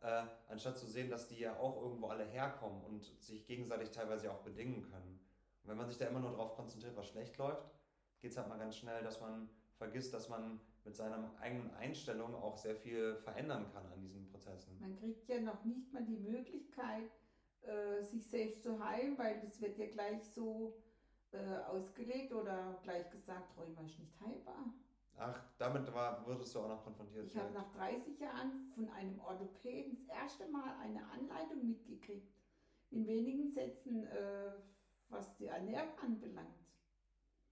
äh, 0.00 0.24
anstatt 0.48 0.76
zu 0.76 0.86
sehen, 0.86 1.10
dass 1.10 1.28
die 1.28 1.40
ja 1.40 1.56
auch 1.56 1.80
irgendwo 1.80 2.08
alle 2.08 2.24
herkommen 2.24 2.82
und 2.84 3.02
sich 3.02 3.46
gegenseitig 3.46 3.90
teilweise 3.90 4.30
auch 4.30 4.40
bedingen 4.40 4.82
können. 4.82 5.20
Und 5.62 5.70
wenn 5.70 5.76
man 5.76 5.88
sich 5.88 5.98
da 5.98 6.06
immer 6.06 6.20
nur 6.20 6.32
darauf 6.32 6.54
konzentriert, 6.54 6.96
was 6.96 7.08
schlecht 7.08 7.36
läuft, 7.38 7.64
geht 8.20 8.32
es 8.32 8.36
halt 8.36 8.48
mal 8.48 8.58
ganz 8.58 8.76
schnell, 8.76 9.02
dass 9.02 9.20
man 9.20 9.48
vergisst, 9.76 10.12
dass 10.12 10.28
man 10.28 10.60
mit 10.84 10.96
seiner 10.96 11.30
eigenen 11.40 11.74
Einstellung 11.74 12.34
auch 12.34 12.56
sehr 12.56 12.74
viel 12.74 13.16
verändern 13.16 13.66
kann 13.72 13.84
an 13.92 14.00
diesen 14.00 14.26
Prozessen. 14.26 14.78
Man 14.80 14.96
kriegt 14.96 15.28
ja 15.28 15.40
noch 15.40 15.64
nicht 15.64 15.92
mal 15.92 16.04
die 16.04 16.16
Möglichkeit, 16.16 17.10
äh, 17.62 18.02
sich 18.02 18.26
selbst 18.28 18.62
zu 18.62 18.82
heilen, 18.82 19.16
weil 19.18 19.40
das 19.40 19.60
wird 19.60 19.78
ja 19.78 19.86
gleich 19.86 20.24
so 20.32 20.74
äh, 21.32 21.58
ausgelegt 21.70 22.32
oder 22.32 22.78
gleich 22.82 23.10
gesagt, 23.10 23.56
Rheuma 23.56 23.82
ist 23.82 23.98
nicht 23.98 24.20
heilbar. 24.20 24.72
Ach, 25.18 25.42
damit 25.58 25.92
war, 25.92 26.24
wurdest 26.26 26.54
du 26.54 26.60
auch 26.60 26.68
noch 26.68 26.84
konfrontiert. 26.84 27.26
Ich 27.26 27.36
habe 27.36 27.52
nach 27.52 27.68
30 27.72 28.20
Jahren 28.20 28.70
von 28.74 28.88
einem 28.90 29.18
Orthopäden 29.20 29.96
das 29.96 30.16
erste 30.16 30.48
Mal 30.48 30.76
eine 30.80 31.04
Anleitung 31.10 31.66
mitgekriegt. 31.66 32.32
In 32.90 33.06
wenigen 33.06 33.50
Sätzen, 33.50 34.06
äh, 34.06 34.52
was 35.08 35.36
die 35.36 35.46
Ernährung 35.46 35.98
anbelangt. 36.00 36.54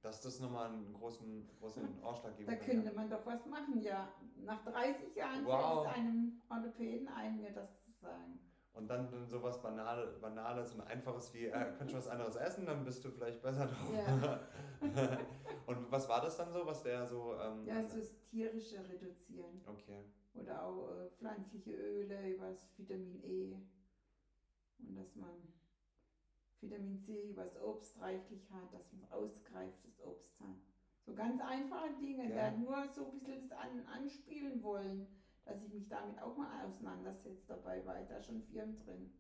Dass 0.01 0.21
das 0.21 0.39
nochmal 0.39 0.71
einen 0.71 0.93
großen, 0.95 1.51
großen 1.59 1.83
Ausschlag 2.03 2.37
gibt. 2.37 2.49
Da 2.49 2.55
könnte 2.55 2.93
man 2.93 3.11
doch 3.11 3.27
was 3.27 3.45
machen, 3.47 3.83
ja. 3.83 4.15
Nach 4.37 4.65
30 4.65 5.17
Jahren 5.17 5.45
wow. 5.45 5.83
fällt 5.83 5.97
es 5.97 6.01
einem 6.01 6.43
Orthopäden 6.49 7.09
ein, 7.09 7.37
mir 7.37 7.53
das 7.53 7.83
zu 7.83 7.91
sagen. 7.91 8.39
Und 8.77 8.89
dann, 8.89 9.11
dann 9.11 9.27
sowas 9.27 9.61
Banal, 9.63 10.07
Banales 10.21 10.75
und 10.75 10.83
Einfaches 10.83 11.33
wie, 11.33 11.47
äh, 11.47 11.73
könntest 11.79 11.93
du 11.93 11.97
was 11.97 12.09
anderes 12.09 12.37
essen, 12.37 12.67
dann 12.67 12.85
bist 12.85 13.03
du 13.03 13.11
vielleicht 13.11 13.41
besser 13.43 13.67
drauf. 13.67 13.93
Ja. 13.95 14.41
und 15.67 15.91
was 15.91 16.07
war 16.09 16.21
das 16.21 16.37
dann 16.37 16.53
so, 16.53 16.67
was 16.67 16.83
der 16.83 17.07
so... 17.07 17.35
Ähm, 17.41 17.65
ja, 17.65 17.83
so 17.83 17.99
das 17.99 18.15
tierische 18.31 18.87
Reduzieren. 18.87 19.63
Okay. 19.67 20.05
Oder 20.35 20.63
auch 20.63 20.91
äh, 20.91 21.09
pflanzliche 21.17 21.73
Öle 21.73 22.35
über 22.35 22.51
das 22.51 22.69
Vitamin 22.77 23.23
E. 23.25 23.57
Und 24.79 24.95
dass 24.95 25.17
man 25.17 25.31
Vitamin 26.61 27.01
C 27.01 27.31
über 27.31 27.45
das 27.45 27.59
Obst 27.63 27.99
reichlich 27.99 28.51
hat, 28.51 28.75
dass 28.75 28.93
man 28.93 29.11
ausgereiftes 29.11 29.99
Obst 30.05 30.39
hat. 30.41 30.57
So 31.07 31.15
ganz 31.15 31.41
einfache 31.41 31.95
Dinge. 32.01 32.25
Ja. 32.25 32.29
Der 32.29 32.47
hat 32.49 32.59
nur 32.59 32.89
so 32.93 33.07
ein 33.07 33.11
bisschen 33.13 33.49
das 33.49 33.59
an, 33.59 33.87
anspielen 33.87 34.63
wollen, 34.63 35.07
dass 35.47 35.63
ich 35.63 35.73
mich 35.73 35.89
damit 35.89 36.21
auch 36.21 36.37
mal 36.37 36.67
auseinandersetze. 36.67 37.47
Dabei 37.47 37.85
war 37.87 38.01
ich 38.01 38.09
da 38.09 38.21
schon 38.21 38.43
Firmen 38.43 38.77
drin. 38.85 39.11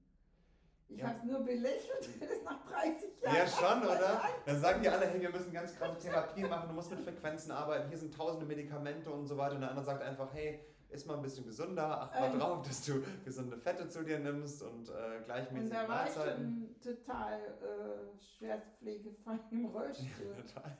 Ich 0.88 0.98
ja. 0.98 1.08
habe 1.08 1.18
es 1.18 1.24
nur 1.24 1.40
belächelt, 1.40 2.08
das 2.20 2.30
ist 2.30 2.44
nach 2.44 2.64
30 2.64 3.20
Jahren. 3.20 3.36
Ja, 3.36 3.46
schon, 3.46 3.82
oder? 3.82 4.22
Dann 4.46 4.60
sagen 4.60 4.82
die 4.82 4.88
alle, 4.88 5.06
hey, 5.06 5.20
wir 5.20 5.30
müssen 5.30 5.52
ganz 5.52 5.74
krasse 5.74 5.98
Therapien 5.98 6.48
machen, 6.48 6.68
du 6.68 6.74
musst 6.74 6.90
mit 6.90 7.00
Frequenzen 7.00 7.50
arbeiten, 7.50 7.88
hier 7.88 7.98
sind 7.98 8.14
tausende 8.14 8.46
Medikamente 8.46 9.10
und 9.10 9.26
so 9.26 9.36
weiter. 9.36 9.54
Und 9.54 9.62
der 9.62 9.70
andere 9.70 9.84
sagt 9.84 10.02
einfach, 10.02 10.32
hey, 10.32 10.60
iss 10.88 11.04
mal 11.06 11.16
ein 11.16 11.22
bisschen 11.22 11.44
gesünder, 11.44 12.02
acht 12.02 12.14
mal 12.14 12.32
ähm, 12.32 12.38
drauf, 12.38 12.62
dass 12.62 12.84
du 12.84 13.02
gesunde 13.24 13.56
Fette 13.56 13.88
zu 13.88 14.04
dir 14.04 14.20
nimmst 14.20 14.62
und 14.62 14.88
äh, 14.88 15.22
gleichmäßig 15.24 15.70
Und 15.70 15.74
da 15.74 15.88
war 15.88 16.04
Mahlzeiten. 16.04 16.68
ich 16.78 16.84
schon 16.84 16.96
total 16.96 17.40
äh, 17.40 18.18
schwerstpflegefrei 18.38 19.38
im 19.50 19.66
Rollstuhl. 19.66 20.34
Ja, 20.36 20.42
total. 20.42 20.76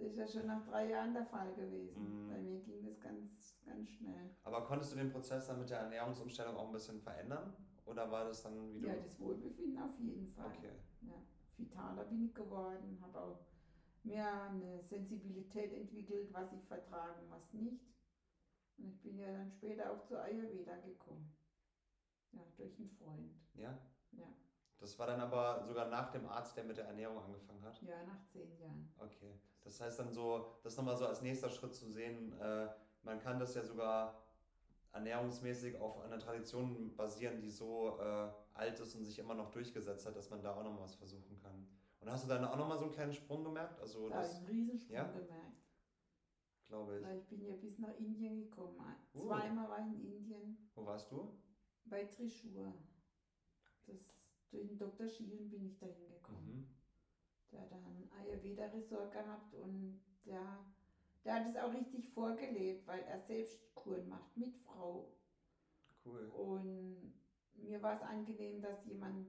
Das 0.00 0.08
ist 0.08 0.16
ja 0.16 0.26
schon 0.26 0.46
nach 0.46 0.64
drei 0.64 0.88
Jahren 0.88 1.12
der 1.12 1.26
Fall 1.26 1.52
gewesen. 1.54 2.26
Mm. 2.26 2.30
Bei 2.30 2.38
mir 2.38 2.60
ging 2.60 2.82
das 2.82 2.98
ganz, 3.00 3.60
ganz 3.66 3.90
schnell. 3.90 4.30
Aber 4.44 4.64
konntest 4.64 4.92
du 4.92 4.96
den 4.96 5.10
Prozess 5.10 5.46
dann 5.46 5.58
mit 5.58 5.68
der 5.68 5.80
Ernährungsumstellung 5.80 6.56
auch 6.56 6.66
ein 6.66 6.72
bisschen 6.72 6.98
verändern? 7.02 7.54
Oder 7.84 8.10
war 8.10 8.24
das 8.24 8.42
dann 8.42 8.72
wieder? 8.72 8.88
Ja, 8.88 8.96
das 8.96 9.20
Wohlbefinden 9.20 9.78
auf 9.78 9.98
jeden 9.98 10.26
Fall. 10.32 10.46
Okay. 10.56 10.72
Ja, 11.02 11.22
vitaler 11.58 12.04
bin 12.04 12.24
ich 12.24 12.34
geworden, 12.34 12.98
habe 13.02 13.20
auch 13.20 13.40
mehr 14.02 14.44
eine 14.44 14.82
Sensibilität 14.82 15.74
entwickelt, 15.74 16.32
was 16.32 16.50
ich 16.52 16.64
vertragen, 16.64 17.20
was 17.28 17.52
nicht. 17.52 17.84
Und 18.78 18.88
ich 18.88 19.02
bin 19.02 19.18
ja 19.18 19.30
dann 19.30 19.50
später 19.50 19.92
auch 19.92 20.02
zu 20.02 20.18
Ayurveda 20.18 20.76
gekommen. 20.76 21.30
Ja, 22.32 22.40
durch 22.56 22.78
einen 22.78 22.88
Freund. 22.88 23.34
Ja? 23.52 23.78
Ja. 24.12 24.28
Das 24.78 24.98
war 24.98 25.08
dann 25.08 25.20
aber 25.20 25.62
sogar 25.66 25.88
nach 25.88 26.10
dem 26.10 26.26
Arzt, 26.26 26.56
der 26.56 26.64
mit 26.64 26.78
der 26.78 26.86
Ernährung 26.86 27.22
angefangen 27.22 27.62
hat? 27.62 27.82
Ja, 27.82 28.02
nach 28.04 28.24
zehn 28.24 28.58
Jahren. 28.58 28.90
Okay. 28.98 29.38
Das 29.64 29.80
heißt 29.80 29.98
dann 29.98 30.12
so, 30.12 30.58
das 30.62 30.76
nochmal 30.76 30.96
so 30.96 31.06
als 31.06 31.22
nächster 31.22 31.50
Schritt 31.50 31.74
zu 31.74 31.86
sehen, 31.90 32.32
äh, 32.40 32.68
man 33.02 33.20
kann 33.20 33.38
das 33.38 33.54
ja 33.54 33.62
sogar 33.62 34.22
ernährungsmäßig 34.92 35.78
auf 35.78 36.00
einer 36.00 36.18
Tradition 36.18 36.94
basieren, 36.96 37.40
die 37.40 37.50
so 37.50 37.98
äh, 38.00 38.28
alt 38.54 38.80
ist 38.80 38.94
und 38.94 39.04
sich 39.04 39.18
immer 39.18 39.34
noch 39.34 39.50
durchgesetzt 39.50 40.06
hat, 40.06 40.16
dass 40.16 40.30
man 40.30 40.42
da 40.42 40.54
auch 40.54 40.64
noch 40.64 40.80
was 40.80 40.94
versuchen 40.94 41.38
kann. 41.42 41.66
Und 42.00 42.10
hast 42.10 42.24
du 42.24 42.28
dann 42.28 42.44
auch 42.44 42.56
noch 42.56 42.66
mal 42.66 42.78
so 42.78 42.84
einen 42.84 42.92
kleinen 42.92 43.12
Sprung 43.12 43.44
gemerkt? 43.44 43.78
Also 43.80 44.08
da 44.08 44.16
das, 44.16 44.34
habe 44.34 44.38
einen 44.38 44.46
Riesensprung 44.46 44.96
ja? 44.96 45.04
gemerkt 45.04 45.60
glaube 46.70 46.98
ich. 46.98 47.04
Weil 47.04 47.18
ich 47.18 47.26
bin 47.26 47.44
ja 47.44 47.56
bis 47.56 47.78
nach 47.78 47.94
Indien 47.98 48.40
gekommen. 48.40 48.78
Uh. 49.14 49.26
Zweimal 49.26 49.68
war 49.68 49.80
ich 49.80 49.92
in 49.92 50.04
Indien. 50.04 50.56
Wo 50.74 50.86
warst 50.86 51.10
du? 51.10 51.36
Bei 51.84 52.04
Trishur. 52.04 52.72
Das, 53.86 54.30
durch 54.50 54.68
den 54.68 54.78
Dr. 54.78 55.08
Schielen 55.08 55.50
bin 55.50 55.66
ich 55.66 55.76
da 55.78 55.86
hingekommen. 55.86 56.46
Mhm. 56.46 56.66
Der 57.52 57.60
hat 57.62 57.72
ein 57.72 58.10
Ayurveda-Resort 58.20 59.12
gehabt 59.12 59.54
und 59.54 60.00
der, 60.24 60.64
der 61.24 61.34
hat 61.34 61.46
es 61.46 61.56
auch 61.56 61.72
richtig 61.72 62.08
vorgelebt, 62.10 62.86
weil 62.86 63.00
er 63.02 63.20
selbst 63.20 63.74
Kuren 63.74 64.08
macht 64.08 64.36
mit 64.36 64.54
Frau. 64.56 65.12
Cool. 66.04 66.26
Und 66.28 67.14
mir 67.54 67.82
war 67.82 67.94
es 67.94 68.02
angenehm, 68.02 68.60
dass 68.60 68.84
jemand 68.86 69.28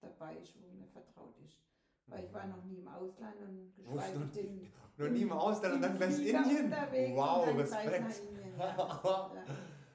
dabei 0.00 0.36
ist, 0.36 0.54
wo 0.60 0.72
mir 0.74 0.86
vertraut 0.86 1.36
ist. 1.44 1.62
Weil 2.08 2.24
ich 2.24 2.32
war 2.32 2.46
noch 2.46 2.62
nie 2.64 2.78
im 2.78 2.88
Ausland 2.88 3.34
und 3.40 3.74
geschweige 3.74 4.18
denn. 4.34 4.72
Noch 4.96 5.08
nie 5.08 5.22
im 5.22 5.32
Ausland 5.46 5.74
und 5.74 5.82
dann 5.82 5.96
gleich 5.96 6.18
Indien? 6.18 6.70
Wow, 7.14 7.48
Respekt. 7.56 8.22
ja. 8.58 9.44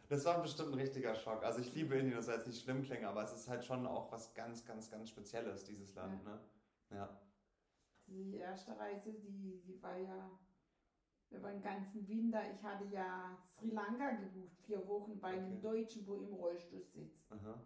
Das 0.10 0.26
war 0.26 0.42
bestimmt 0.42 0.74
ein 0.74 0.80
richtiger 0.80 1.16
Schock. 1.16 1.42
Also 1.44 1.62
ich 1.62 1.74
liebe 1.74 1.96
Indien, 1.96 2.18
das 2.18 2.26
soll 2.26 2.36
jetzt 2.36 2.48
nicht 2.48 2.62
schlimm 2.62 2.84
klingen, 2.84 3.06
aber 3.06 3.24
es 3.24 3.32
ist 3.32 3.48
halt 3.48 3.64
schon 3.64 3.88
auch 3.88 4.12
was 4.12 4.34
ganz, 4.34 4.66
ganz, 4.66 4.92
ganz 4.92 5.10
Spezielles, 5.10 5.64
dieses 5.64 5.96
Land. 5.96 6.22
Ja. 6.26 6.32
Ne? 6.32 6.40
ja. 6.92 7.10
Die 8.12 8.36
erste 8.36 8.78
Reise, 8.78 9.14
die, 9.14 9.62
die 9.66 9.82
war 9.82 9.98
ja 9.98 10.30
über 11.30 11.52
den 11.52 11.62
ganzen 11.62 12.08
Winter. 12.08 12.42
Ich 12.52 12.64
hatte 12.64 12.86
ja 12.86 13.38
Sri 13.48 13.70
Lanka 13.70 14.12
gebucht, 14.12 14.58
vier 14.66 14.86
Wochen 14.88 15.20
bei 15.20 15.34
okay. 15.34 15.40
einem 15.40 15.62
Deutschen, 15.62 16.06
wo 16.06 16.16
im 16.16 16.34
Rollstuhl 16.34 16.84
sitzt. 16.84 17.32
Aha 17.32 17.58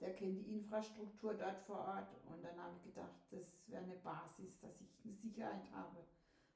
der 0.00 0.14
kennt 0.14 0.38
die 0.38 0.52
Infrastruktur 0.52 1.34
dort 1.34 1.58
vor 1.60 1.78
Ort. 1.78 2.14
Und 2.26 2.42
dann 2.42 2.56
habe 2.58 2.74
ich 2.76 2.82
gedacht, 2.82 3.14
das 3.30 3.68
wäre 3.68 3.82
eine 3.82 3.96
Basis, 3.96 4.58
dass 4.60 4.80
ich 4.80 5.04
eine 5.04 5.14
Sicherheit 5.14 5.70
habe. 5.72 6.04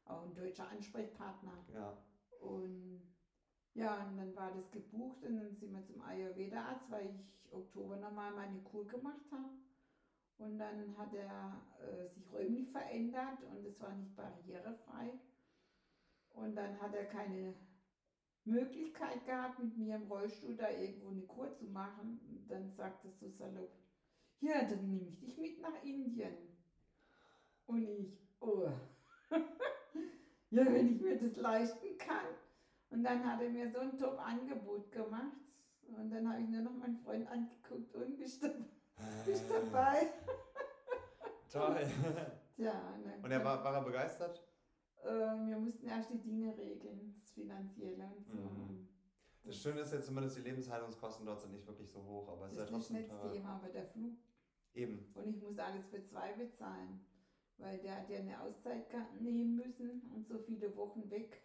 Auch 0.05 0.23
ein 0.23 0.35
deutscher 0.35 0.69
Ansprechpartner. 0.69 1.65
Ja. 1.73 1.97
Und 2.41 3.01
ja, 3.75 4.05
und 4.05 4.17
dann 4.17 4.35
war 4.35 4.53
das 4.53 4.71
gebucht 4.73 5.25
und 5.25 5.37
dann 5.37 5.55
sind 5.55 5.73
wir 5.73 5.85
zum 5.85 6.03
Ayurveda-Arzt, 6.03 6.91
weil 6.91 7.07
ich 7.15 7.53
Oktober 7.53 7.97
nochmal 7.97 8.35
meine 8.35 8.61
Kur 8.63 8.87
gemacht 8.87 9.31
habe. 9.31 9.49
Und 10.41 10.59
dann 10.59 10.97
hat 10.97 11.13
er 11.13 11.63
äh, 11.81 12.07
sich 12.15 12.33
räumlich 12.33 12.71
verändert 12.71 13.45
und 13.53 13.67
es 13.67 13.79
war 13.81 13.95
nicht 13.95 14.17
barrierefrei. 14.17 15.19
Und 16.31 16.57
dann 16.57 16.81
hat 16.81 16.95
er 16.95 17.05
keine 17.05 17.55
Möglichkeit 18.45 19.27
gehabt, 19.27 19.59
mit 19.59 19.77
mir 19.77 19.97
im 19.97 20.07
Rollstuhl 20.07 20.55
da 20.57 20.71
irgendwo 20.71 21.11
eine 21.11 21.25
Kur 21.25 21.53
zu 21.53 21.67
machen. 21.67 22.19
Und 22.27 22.51
dann 22.51 22.71
sagt 22.73 23.05
es 23.05 23.19
so 23.19 23.29
salopp, 23.29 23.71
ja, 24.41 24.63
dann 24.63 24.89
nehme 24.89 25.09
ich 25.09 25.19
dich 25.19 25.37
mit 25.37 25.61
nach 25.61 25.83
Indien. 25.83 26.35
Und 27.67 27.85
ich, 27.85 28.11
oh, 28.41 28.71
ja, 30.51 30.73
wenn 30.73 30.89
ich 30.89 31.01
mir 31.01 31.17
das 31.19 31.37
leisten 31.37 31.99
kann. 31.99 32.35
Und 32.89 33.05
dann 33.05 33.27
hat 33.29 33.41
er 33.41 33.51
mir 33.51 33.69
so 33.69 33.79
ein 33.81 33.99
Top-Angebot 33.99 34.91
gemacht. 34.91 35.37
Und 35.83 36.11
dann 36.11 36.27
habe 36.27 36.41
ich 36.41 36.49
nur 36.49 36.63
noch 36.63 36.73
meinen 36.73 36.97
Freund 36.97 37.27
angeguckt 37.27 37.95
und 37.95 38.19
du, 38.19 38.27
bist 39.25 39.45
dabei. 39.51 40.07
Toll. 41.53 41.87
Tja, 42.57 42.95
und 43.23 43.31
er 43.31 43.45
war, 43.45 43.65
war 43.65 43.75
er 43.75 43.83
begeistert? 43.83 44.41
äh, 45.05 45.49
wir 45.49 45.59
mussten 45.59 45.87
erst 45.87 46.11
die 46.11 46.19
Dinge 46.19 46.57
regeln, 46.57 47.15
das 47.21 47.31
Finanzielle 47.33 48.05
und 48.05 48.27
so. 48.27 48.35
Mhm. 48.35 48.89
Das, 49.45 49.57
Schöne 49.57 49.81
ist 49.81 49.93
ja 49.93 50.01
zumindest, 50.01 50.37
die 50.37 50.43
Lebenshaltungskosten 50.43 51.25
dort 51.25 51.41
sind 51.41 51.53
nicht 51.53 51.67
wirklich 51.67 51.91
so 51.91 52.03
hoch, 52.05 52.29
aber 52.29 52.47
es 52.47 52.53
ist 52.53 52.59
ja 52.59 52.67
trotzdem 52.67 53.09
Das 53.09 53.25
ist 53.25 53.33
Thema, 53.33 53.57
aber 53.57 53.69
der 53.69 53.85
Flug. 53.87 54.17
Eben. 54.75 55.13
Und 55.15 55.27
ich 55.27 55.43
muss 55.43 55.59
alles 55.59 55.87
für 55.87 56.03
zwei 56.05 56.33
bezahlen, 56.35 57.01
weil 57.57 57.79
der 57.79 57.97
hat 57.97 58.09
ja 58.09 58.19
eine 58.19 58.41
Auszeit 58.41 58.87
nehmen 59.21 59.57
müssen 59.57 60.03
und 60.15 60.27
so 60.29 60.39
viele 60.39 60.77
Wochen 60.77 61.11
weg. 61.11 61.43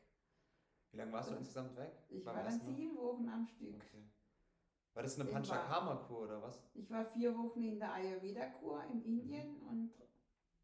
Wie 0.92 0.98
lange 0.98 1.12
warst 1.12 1.32
du 1.32 1.36
insgesamt 1.36 1.76
weg? 1.76 1.92
Ich 2.10 2.26
war, 2.26 2.36
war 2.36 2.44
dann 2.44 2.60
sieben 2.60 2.98
Wochen 2.98 3.28
am 3.28 3.46
Stück. 3.48 3.76
Okay. 3.76 4.04
War 4.96 5.04
das 5.04 5.20
eine 5.20 5.30
Panchakarma-Kur 5.30 6.22
oder 6.22 6.42
was? 6.42 6.64
Ich 6.74 6.90
war 6.90 7.06
vier 7.06 7.38
Wochen 7.38 7.62
in 7.64 7.80
der 7.80 7.94
Ayurveda-Kur 7.94 8.82
in 8.86 9.04
Indien 9.04 9.60
und 9.70 9.92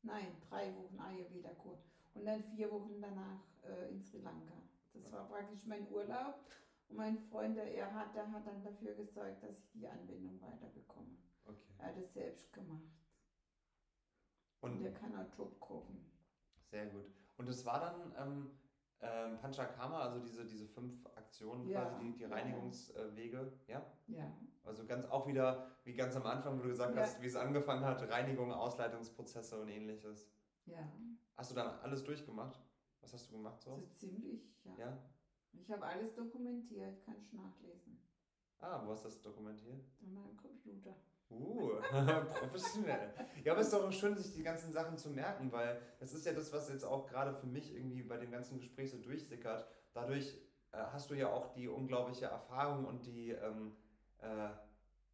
nein, 0.03 0.37
drei 0.49 0.73
Wochen 0.73 0.97
Ayurveda-Kur 0.97 1.77
und 2.13 2.25
dann 2.25 2.41
vier 2.41 2.71
Wochen 2.71 3.01
danach 3.01 3.43
äh, 3.63 3.89
in 3.89 4.01
Sri 4.01 4.19
Lanka. 4.19 4.53
Das 4.93 5.11
war 5.11 5.27
praktisch 5.27 5.65
mein 5.67 5.85
Urlaub. 5.91 6.45
Und 6.87 6.95
mein 6.97 7.17
Freund, 7.17 7.57
der 7.57 7.75
Erhard, 7.75 8.15
der 8.15 8.31
hat 8.31 8.47
dann 8.47 8.63
dafür 8.63 8.93
gesorgt, 8.95 9.43
dass 9.43 9.59
ich 9.59 9.71
die 9.73 9.87
Anwendung 9.87 10.41
weiterbekomme. 10.41 11.17
Okay. 11.45 11.73
Er 11.77 11.87
hat 11.87 11.97
es 11.97 12.13
selbst 12.13 12.53
gemacht. 12.53 12.83
Und, 14.61 14.71
Und 14.77 14.83
der 14.83 14.93
kann 14.93 15.13
auch 15.15 15.29
top 15.35 15.59
kochen. 15.59 16.09
sehr 16.69 16.85
gut. 16.87 17.11
Und 17.37 17.49
es 17.49 17.65
war 17.65 17.79
dann 17.81 18.13
ähm, 18.17 18.51
ähm, 19.01 19.37
Panchakarma, 19.39 19.99
also 20.01 20.19
diese, 20.19 20.45
diese 20.45 20.65
fünf 20.67 21.05
Aktionen, 21.15 21.67
Ja, 21.67 21.81
quasi 21.81 21.99
die, 21.99 22.13
die 22.13 22.21
ja. 22.23 22.29
Reinigungswege, 22.29 23.51
ja? 23.67 23.85
Ja. 24.07 24.31
Also 24.63 24.85
ganz 24.85 25.05
auch 25.05 25.27
wieder, 25.27 25.67
wie 25.83 25.93
ganz 25.93 26.15
am 26.15 26.25
Anfang, 26.25 26.59
wo 26.59 26.63
du 26.63 26.69
gesagt 26.69 26.95
Ja. 26.95 27.01
hast, 27.01 27.21
wie 27.21 27.25
es 27.27 27.35
angefangen 27.35 27.83
hat, 27.83 28.07
Reinigung, 28.09 28.51
Ausleitungsprozesse 28.51 29.59
und 29.59 29.69
ähnliches. 29.69 30.29
Ja. 30.65 30.87
Hast 31.35 31.51
du 31.51 31.55
dann 31.55 31.79
alles 31.81 32.03
durchgemacht? 32.03 32.61
Was 33.01 33.13
hast 33.13 33.27
du 33.29 33.33
gemacht 33.33 33.59
so? 33.61 33.75
So 33.75 33.87
ziemlich, 33.95 34.53
ja. 34.63 34.75
Ja? 34.77 34.97
Ich 35.53 35.71
habe 35.71 35.85
alles 35.85 36.13
dokumentiert, 36.13 37.01
kannst 37.03 37.31
du 37.33 37.37
nachlesen. 37.37 37.97
Ah, 38.59 38.85
wo 38.85 38.91
hast 38.91 39.03
du 39.03 39.09
das 39.09 39.21
dokumentiert? 39.21 39.83
An 40.01 40.13
meinem 40.13 40.37
Computer. 40.37 40.95
Uh, 41.31 41.79
professionell. 42.39 43.13
Ja, 43.43 43.53
aber 43.53 43.61
es 43.61 43.67
ist 43.67 43.73
doch 43.73 43.87
auch 43.87 43.91
schön, 43.91 44.15
sich 44.17 44.33
die 44.33 44.43
ganzen 44.43 44.73
Sachen 44.73 44.97
zu 44.97 45.09
merken, 45.09 45.51
weil 45.51 45.81
das 45.99 46.13
ist 46.13 46.25
ja 46.25 46.33
das, 46.33 46.51
was 46.51 46.69
jetzt 46.69 46.83
auch 46.83 47.07
gerade 47.07 47.33
für 47.33 47.47
mich 47.47 47.73
irgendwie 47.73 48.03
bei 48.03 48.17
dem 48.17 48.31
ganzen 48.31 48.57
Gespräch 48.57 48.91
so 48.91 48.97
durchsickert. 48.97 49.65
Dadurch 49.93 50.37
äh, 50.71 50.77
hast 50.91 51.09
du 51.09 51.15
ja 51.15 51.31
auch 51.31 51.53
die 51.53 51.67
unglaubliche 51.67 52.25
Erfahrung 52.25 52.85
und 52.85 53.05
die, 53.05 53.31
ähm, 53.31 53.75
äh, 54.21 54.49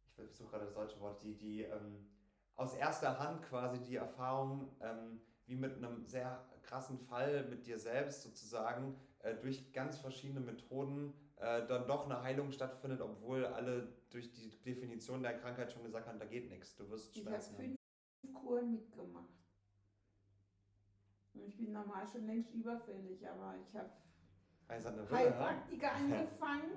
ich 0.06 0.14
versuche 0.14 0.50
gerade 0.50 0.64
das 0.64 0.74
deutsche 0.74 1.00
Wort, 1.00 1.22
die, 1.22 1.36
die 1.36 1.62
ähm, 1.62 2.08
aus 2.56 2.74
erster 2.74 3.18
Hand 3.18 3.42
quasi 3.42 3.80
die 3.80 3.96
Erfahrung, 3.96 4.68
ähm, 4.80 5.20
wie 5.46 5.54
mit 5.54 5.76
einem 5.76 6.04
sehr 6.06 6.44
krassen 6.62 6.98
Fall 6.98 7.44
mit 7.44 7.66
dir 7.66 7.78
selbst 7.78 8.22
sozusagen 8.22 8.96
äh, 9.20 9.34
durch 9.34 9.72
ganz 9.72 9.98
verschiedene 9.98 10.40
Methoden 10.40 11.14
äh, 11.36 11.66
dann 11.66 11.86
doch 11.86 12.04
eine 12.04 12.22
Heilung 12.22 12.52
stattfindet, 12.52 13.00
obwohl 13.00 13.46
alle 13.46 13.88
durch 14.10 14.32
die 14.32 14.50
Definition 14.62 15.22
der 15.22 15.38
Krankheit 15.38 15.72
schon 15.72 15.84
gesagt 15.84 16.06
haben, 16.06 16.18
da 16.18 16.24
geht 16.24 16.48
nichts, 16.50 16.74
du 16.76 16.88
wirst 16.90 17.14
Ich 17.16 17.20
habe 17.24 17.30
Schmerzen 17.30 17.58
haben. 17.58 17.76
fünf 18.22 18.34
Kuren 18.34 18.72
mitgemacht. 18.72 19.28
Und 21.34 21.42
ich 21.46 21.56
bin 21.56 21.72
normal 21.72 22.06
schon 22.08 22.26
längst 22.26 22.52
überfällig, 22.54 23.26
aber 23.28 23.54
ich 23.60 23.74
habe? 23.76 23.90
Heilpraktiker 24.68 25.92
angefangen. 25.94 26.70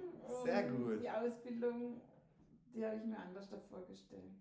Sehr 0.46 0.70
gut. 0.70 1.02
Die 1.02 1.10
Ausbildung, 1.10 2.02
die 2.74 2.86
habe 2.86 2.96
ich 2.98 3.06
mir 3.06 3.18
anders 3.20 3.50
da 3.50 3.58
vorgestellt. 3.60 4.32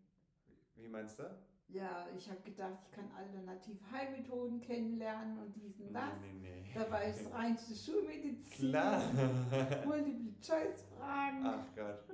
Wie 0.77 0.89
meinst 0.89 1.19
du? 1.19 1.25
Ja, 1.69 2.09
ich 2.17 2.29
habe 2.29 2.41
gedacht, 2.43 2.79
ich 2.85 2.91
kann 2.91 3.11
alternative 3.13 3.79
Heilmethoden 3.93 4.61
kennenlernen 4.61 5.39
und 5.39 5.55
dies 5.55 5.81
und 5.81 5.93
das. 5.93 6.11
Nee, 6.21 6.33
nee, 6.33 6.61
nee. 6.63 6.75
Da 6.75 6.91
war 6.91 7.07
ich 7.09 7.17
das 7.17 7.33
reinste 7.33 7.75
Schulmedizin. 7.75 8.69
Klar. 8.71 9.01
Multiple-Choice-Fragen. 9.87 11.47
Ach 11.47 11.65
Gott. 11.77 12.05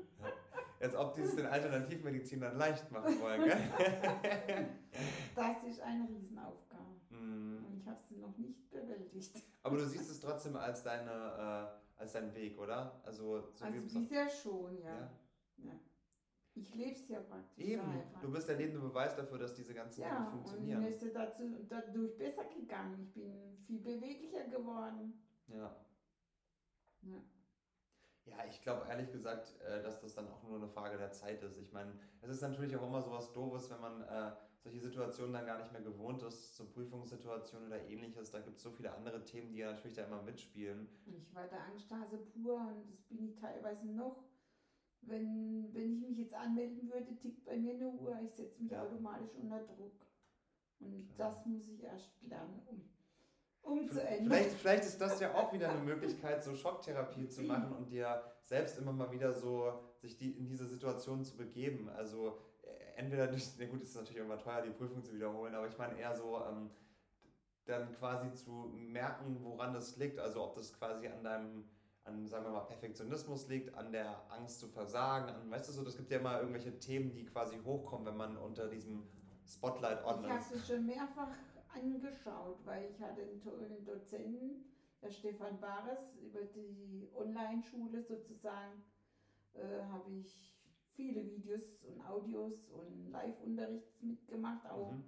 Als 0.81 0.95
ob 0.95 1.15
die 1.15 1.23
es 1.23 1.35
den 1.35 1.47
Alternativmedizinern 1.47 2.57
leicht 2.57 2.91
machen 2.91 3.21
wollen, 3.21 3.45
gell? 3.45 3.59
Das 5.35 5.63
ist 5.65 5.81
eine 5.81 6.09
Riesenaufgabe. 6.09 6.83
Mm. 7.11 7.65
Und 7.67 7.77
ich 7.79 7.87
habe 7.87 8.01
sie 8.09 8.17
noch 8.17 8.37
nicht 8.37 8.71
bewältigt. 8.71 9.43
Aber 9.63 9.77
du 9.77 9.87
siehst 9.87 10.11
es 10.11 10.21
trotzdem 10.21 10.57
als, 10.57 10.83
deine, 10.83 11.11
äh, 11.11 12.01
als 12.01 12.13
deinen 12.13 12.35
Weg, 12.35 12.59
oder? 12.59 13.01
Also, 13.05 13.41
so 13.55 13.65
wie 13.65 13.69
Also 13.69 13.79
es 13.87 13.95
bisher 13.95 14.29
schon, 14.29 14.79
ja. 14.79 14.95
ja. 14.95 15.11
ja. 15.59 15.73
Ich 16.55 16.75
lebe 16.75 16.93
es 16.93 17.09
ja 17.09 17.21
praktisch. 17.21 17.65
Eben, 17.65 17.83
daher. 17.83 18.21
du 18.23 18.33
bist 18.33 18.49
der 18.49 18.57
lebende 18.57 18.81
Beweis 18.81 19.15
dafür, 19.15 19.39
dass 19.39 19.55
diese 19.55 19.75
ganzen 19.75 20.01
Dinge 20.01 20.15
Ja, 20.15 20.25
und 20.25 20.31
funktionieren. 20.31 20.81
mir 20.81 20.89
ist 20.89 21.15
dazu, 21.15 21.43
dadurch 21.69 22.17
besser 22.17 22.45
gegangen. 22.45 22.99
Ich 23.03 23.13
bin 23.13 23.59
viel 23.67 23.81
beweglicher 23.81 24.45
geworden. 24.45 25.23
Ja. 25.49 25.77
Ja. 27.03 27.19
Ja, 28.27 28.45
ich 28.49 28.61
glaube 28.61 28.87
ehrlich 28.89 29.11
gesagt, 29.13 29.55
äh, 29.61 29.83
dass 29.83 30.01
das 30.01 30.15
dann 30.15 30.29
auch 30.29 30.43
nur 30.43 30.57
eine 30.57 30.69
Frage 30.69 30.99
der 30.99 31.13
Zeit 31.13 31.43
ist. 31.43 31.59
Ich 31.59 31.73
meine, 31.73 31.93
es 32.21 32.29
ist 32.31 32.43
natürlich 32.43 32.77
auch 32.77 32.87
immer 32.87 33.01
sowas 33.01 33.33
Doofes, 33.33 33.71
wenn 33.71 33.81
man 33.81 34.03
äh, 34.03 34.33
solche 34.59 34.81
Situationen 34.81 35.33
dann 35.33 35.47
gar 35.47 35.59
nicht 35.59 35.73
mehr 35.73 35.83
gewohnt 35.83 36.23
ist, 36.23 36.57
so 36.57 36.67
Prüfungssituationen 36.67 37.69
oder 37.69 37.81
ähnliches. 37.87 38.33
Da 38.33 38.41
gibt 38.41 38.57
es 38.57 38.63
so 38.65 38.71
viele 38.71 38.93
andere 38.93 39.25
Themen, 39.25 39.53
die 39.53 39.59
ja 39.59 39.73
natürlich 39.73 39.97
da 39.97 40.05
immer 40.05 40.23
mitspielen. 40.23 40.89
Ich 41.07 41.33
war 41.35 41.47
der 41.47 41.65
Angsthase 41.67 42.19
pur 42.19 42.57
und 42.57 42.91
das 42.91 43.01
bin 43.05 43.25
ich 43.25 43.37
teilweise 43.37 43.87
noch. 43.87 44.25
Wenn, 45.03 45.73
wenn 45.73 45.93
ich 45.93 46.01
mich 46.01 46.19
jetzt 46.19 46.35
anmelden 46.35 46.91
würde, 46.91 47.17
tickt 47.17 47.45
bei 47.45 47.57
mir 47.57 47.75
eine 47.75 47.91
Uhr. 47.91 48.19
Ich 48.25 48.35
setze 48.35 48.61
mich 48.61 48.73
Ja. 48.73 48.83
automatisch 48.83 49.35
unter 49.37 49.61
Druck. 49.61 50.05
Und 50.81 51.07
Klar. 51.15 51.31
das 51.31 51.47
muss 51.47 51.69
ich 51.69 51.83
erst 51.85 52.21
lernen, 52.23 52.61
um, 52.67 52.91
um 53.67 53.89
zu 53.89 54.03
ändern. 54.03 54.27
Vielleicht, 54.27 54.57
vielleicht 54.57 54.85
ist 54.85 55.01
das 55.01 55.21
ja 55.21 55.35
auch 55.35 55.53
wieder 55.53 55.69
eine 55.69 55.81
Möglichkeit, 55.85 56.43
so 56.43 56.55
Schocktherapie 56.55 57.29
zu 57.29 57.43
machen 57.43 57.73
und 57.73 57.91
dir 57.91 58.23
selbst 58.43 58.79
immer 58.79 58.93
mal 58.93 59.11
wieder 59.11 59.33
so 59.33 59.73
sich 59.99 60.17
die, 60.17 60.31
in 60.31 60.47
diese 60.47 60.67
Situation 60.67 61.25
zu 61.25 61.37
begeben. 61.37 61.89
Also 61.91 62.39
äh, 62.63 62.99
entweder 63.01 63.27
durch, 63.27 63.49
na 63.59 63.67
gut, 63.67 63.83
es 63.83 63.91
ist 63.91 63.97
natürlich 63.97 64.23
immer 64.23 64.39
teuer, 64.39 64.63
die 64.63 64.71
Prüfung 64.71 65.03
zu 65.03 65.15
wiederholen, 65.15 65.55
aber 65.55 65.67
ich 65.67 65.77
meine 65.77 65.99
eher 65.99 66.15
so, 66.15 66.41
ähm, 66.49 66.71
dann 67.65 67.93
quasi 67.95 68.33
zu 68.33 68.73
merken, 68.75 69.39
woran 69.43 69.75
das 69.75 69.97
liegt. 69.97 70.19
Also 70.21 70.45
ob 70.45 70.55
das 70.55 70.73
quasi 70.73 71.09
an 71.09 71.25
deinem, 71.25 71.65
an, 72.05 72.27
sagen 72.29 72.45
wir 72.45 72.53
mal, 72.53 72.61
Perfektionismus 72.61 73.49
liegt, 73.49 73.75
an 73.75 73.91
der 73.91 74.23
Angst 74.31 74.61
zu 74.61 74.69
versagen, 74.69 75.29
an, 75.29 75.51
weißt 75.51 75.69
du 75.69 75.73
so, 75.73 75.83
das 75.83 75.97
gibt 75.97 76.11
ja 76.13 76.19
immer 76.19 76.39
irgendwelche 76.39 76.79
Themen, 76.79 77.13
die 77.13 77.25
quasi 77.25 77.59
hochkommen, 77.65 78.07
wenn 78.07 78.17
man 78.17 78.37
unter 78.37 78.69
diesem 78.69 79.03
Spotlight 79.45 80.05
on 80.05 80.25
Ich 80.25 80.31
habe 80.31 80.39
ist. 80.39 80.53
es 80.53 80.67
schon 80.69 80.87
mehrfach 80.87 81.29
angeschaut, 81.77 82.59
weil 82.65 82.91
ich 82.91 83.01
hatte 83.01 83.23
einen 83.23 83.41
tollen 83.41 83.85
Dozenten, 83.85 84.65
der 85.03 85.11
Stefan 85.11 85.61
Bares, 85.61 86.17
über 86.23 86.43
die 86.43 87.09
Online-Schule 87.15 88.03
sozusagen, 88.03 88.81
äh, 89.55 89.83
habe 89.91 90.11
ich 90.13 90.59
viele 90.95 91.31
Videos 91.31 91.85
und 91.85 92.01
Audios 92.01 92.71
und 92.71 93.11
Live-Unterrichts 93.11 94.03
mitgemacht, 94.03 94.67
auch 94.71 94.93
Mhm. 94.93 95.05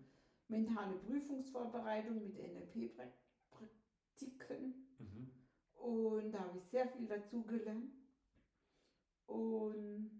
mentale 0.48 0.96
Prüfungsvorbereitung 0.96 2.22
mit 2.22 2.36
NLP-Praktiken. 2.36 4.74
Mhm. 4.98 5.32
Und 5.74 6.32
da 6.32 6.40
habe 6.40 6.58
ich 6.58 6.68
sehr 6.68 6.86
viel 6.86 7.08
dazu 7.08 7.46
gelernt. 7.46 7.94
Und 9.26 10.10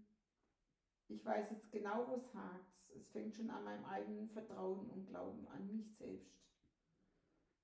ich 1.09 1.25
weiß 1.25 1.49
jetzt 1.49 1.71
genau, 1.71 2.07
wo 2.07 2.15
es 2.15 2.33
hakt. 2.33 2.65
Es 2.95 3.07
fängt 3.09 3.35
schon 3.35 3.49
an 3.49 3.63
meinem 3.63 3.83
eigenen 3.85 4.29
Vertrauen 4.29 4.89
und 4.89 5.05
Glauben 5.05 5.47
an 5.47 5.69
mich 5.71 5.91
selbst 5.95 6.39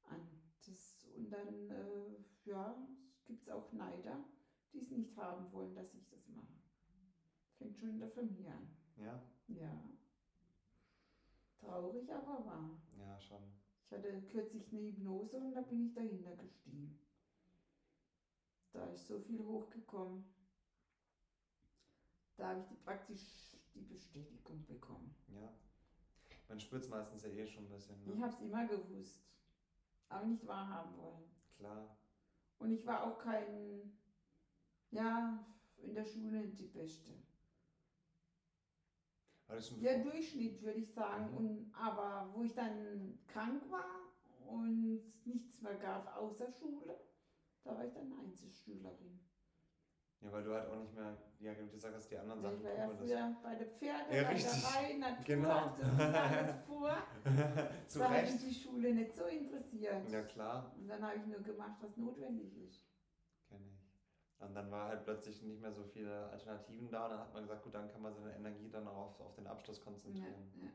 an. 0.04 0.22
Das, 0.66 1.08
und 1.16 1.30
dann, 1.32 1.70
äh, 1.70 2.20
ja, 2.43 2.76
gibt 3.26 3.43
es 3.43 3.50
auch 3.50 3.72
Neider, 3.72 4.24
die 4.74 4.80
es 4.80 4.91
nicht 4.91 5.16
haben 5.18 5.52
wollen, 5.52 5.74
dass 5.76 5.93
ich 5.93 6.08
das 6.10 6.28
mache. 6.30 6.60
Fängt 7.58 7.78
schon 7.78 7.89
in 7.89 8.00
der 8.00 8.10
Familie 8.10 8.52
an. 8.52 8.68
Ja, 8.98 9.22
Ja. 9.48 9.80
Traurig, 11.60 12.12
aber 12.14 12.46
wahr. 12.46 12.80
ja, 12.98 13.20
schon. 13.20 13.41
Ich 13.86 13.91
hatte 13.91 14.22
kürzlich 14.32 14.72
eine 14.72 14.82
Hypnose 14.82 15.39
und 15.39 15.54
da 15.54 15.62
bin 15.62 15.86
ich 15.86 15.93
dahinter 15.93 16.34
gestiegen. 16.36 16.96
Da 18.72 18.88
ist 18.88 19.08
so 19.08 19.20
viel 19.20 19.43
hochgekommen. 19.43 20.24
Da 22.38 22.49
habe 22.49 22.59
ich 22.59 22.67
die, 22.67 22.75
praktisch 22.75 23.55
die 23.73 23.81
Bestätigung 23.81 24.65
bekommen. 24.65 25.15
Ja. 25.27 25.53
Man 26.49 26.59
spürt 26.59 26.83
es 26.83 26.89
meistens 26.89 27.23
ja 27.23 27.29
eh 27.29 27.47
schon 27.47 27.65
ein 27.65 27.69
bisschen. 27.69 27.99
Ich 28.01 28.15
Ne? 28.15 28.21
habe 28.21 28.33
es 28.33 28.41
immer 28.41 28.67
gewusst, 28.67 29.23
aber 30.09 30.25
nicht 30.25 30.45
wahrhaben 30.45 30.97
wollen. 30.97 31.29
Klar. 31.57 31.97
Und 32.59 32.71
ich 32.71 32.86
war 32.86 33.03
auch 33.03 33.17
kein, 33.19 33.91
ja, 34.91 35.45
in 35.77 35.93
der 35.93 36.05
Schule 36.05 36.41
nicht 36.41 36.59
die 36.59 36.67
Beste. 36.67 37.13
Der 39.79 40.03
Durchschnitt, 40.03 40.61
würde 40.63 40.79
ich 40.79 40.91
sagen. 40.91 41.31
Mhm. 41.31 41.38
Und, 41.38 41.73
aber 41.75 42.31
wo 42.33 42.43
ich 42.43 42.53
dann 42.53 43.19
krank 43.27 43.63
war 43.69 44.01
und 44.47 45.25
nichts 45.25 45.61
mehr 45.61 45.75
gab 45.75 46.15
außer 46.17 46.49
Schule, 46.51 46.99
da 47.63 47.75
war 47.77 47.86
ich 47.86 47.93
dann 47.93 48.11
Einzelschülerin. 48.19 49.19
Ja, 50.22 50.32
weil 50.32 50.43
du 50.43 50.53
halt 50.53 50.70
auch 50.70 50.80
nicht 50.80 50.95
mehr, 50.95 51.18
ja, 51.39 51.51
wie 51.57 51.63
du 51.66 51.72
gesagt 51.72 51.95
hast, 51.95 52.09
die 52.09 52.18
anderen 52.18 52.41
Ja, 52.41 52.49
Sachen 52.49 52.59
ich 52.59 52.66
war 52.66 52.74
ja 52.76 52.88
früher 52.97 53.36
bei 53.43 53.55
der 53.55 53.68
Pferde, 53.68 54.16
Ja, 54.16 54.30
richtig. 54.30 54.76
Reihe, 54.76 54.99
Natur, 54.99 55.26
Genau. 55.26 55.76
das 55.78 56.59
vor. 56.68 56.97
Zu 57.88 57.99
da 57.99 58.07
Recht. 58.07 58.32
mich 58.34 58.41
die 58.41 58.53
Schule 58.53 58.93
nicht 58.93 59.16
so 59.16 59.26
interessiert. 59.26 60.09
Ja, 60.09 60.22
klar, 60.24 60.72
Und 60.78 60.88
dann 60.88 61.01
habe 61.03 61.18
ich 61.18 61.26
nur 61.26 61.41
gemacht, 61.41 61.78
was 61.82 61.95
notwendig 61.97 62.55
ist. 62.57 62.82
kenne 63.47 63.66
ich. 63.68 63.86
Und 64.39 64.53
dann 64.53 64.70
war 64.72 64.89
halt 64.89 65.03
plötzlich 65.03 65.41
nicht 65.43 65.61
mehr 65.61 65.72
so 65.72 65.84
viele 65.84 66.28
Alternativen 66.30 66.89
da 66.91 67.05
und 67.05 67.11
dann 67.11 67.20
hat 67.20 67.34
man 67.34 67.43
gesagt, 67.43 67.63
gut, 67.63 67.74
dann 67.74 67.89
kann 67.91 68.01
man 68.01 68.13
seine 68.13 68.36
Energie 68.36 68.70
dann 68.70 68.88
auch 68.88 68.97
auf, 68.97 69.20
auf 69.22 69.36
den 69.36 69.47
Abschluss 69.47 69.78
Ja, 69.80 69.84
konzentrieren. 69.86 70.51
ja. 70.61 70.70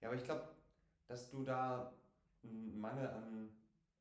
Ja, 0.00 0.08
aber 0.08 0.16
ich 0.16 0.24
glaube, 0.24 0.48
dass 1.08 1.28
du 1.30 1.42
da 1.44 1.92
einen 2.44 2.78
Mangel 2.80 3.08
an 3.08 3.52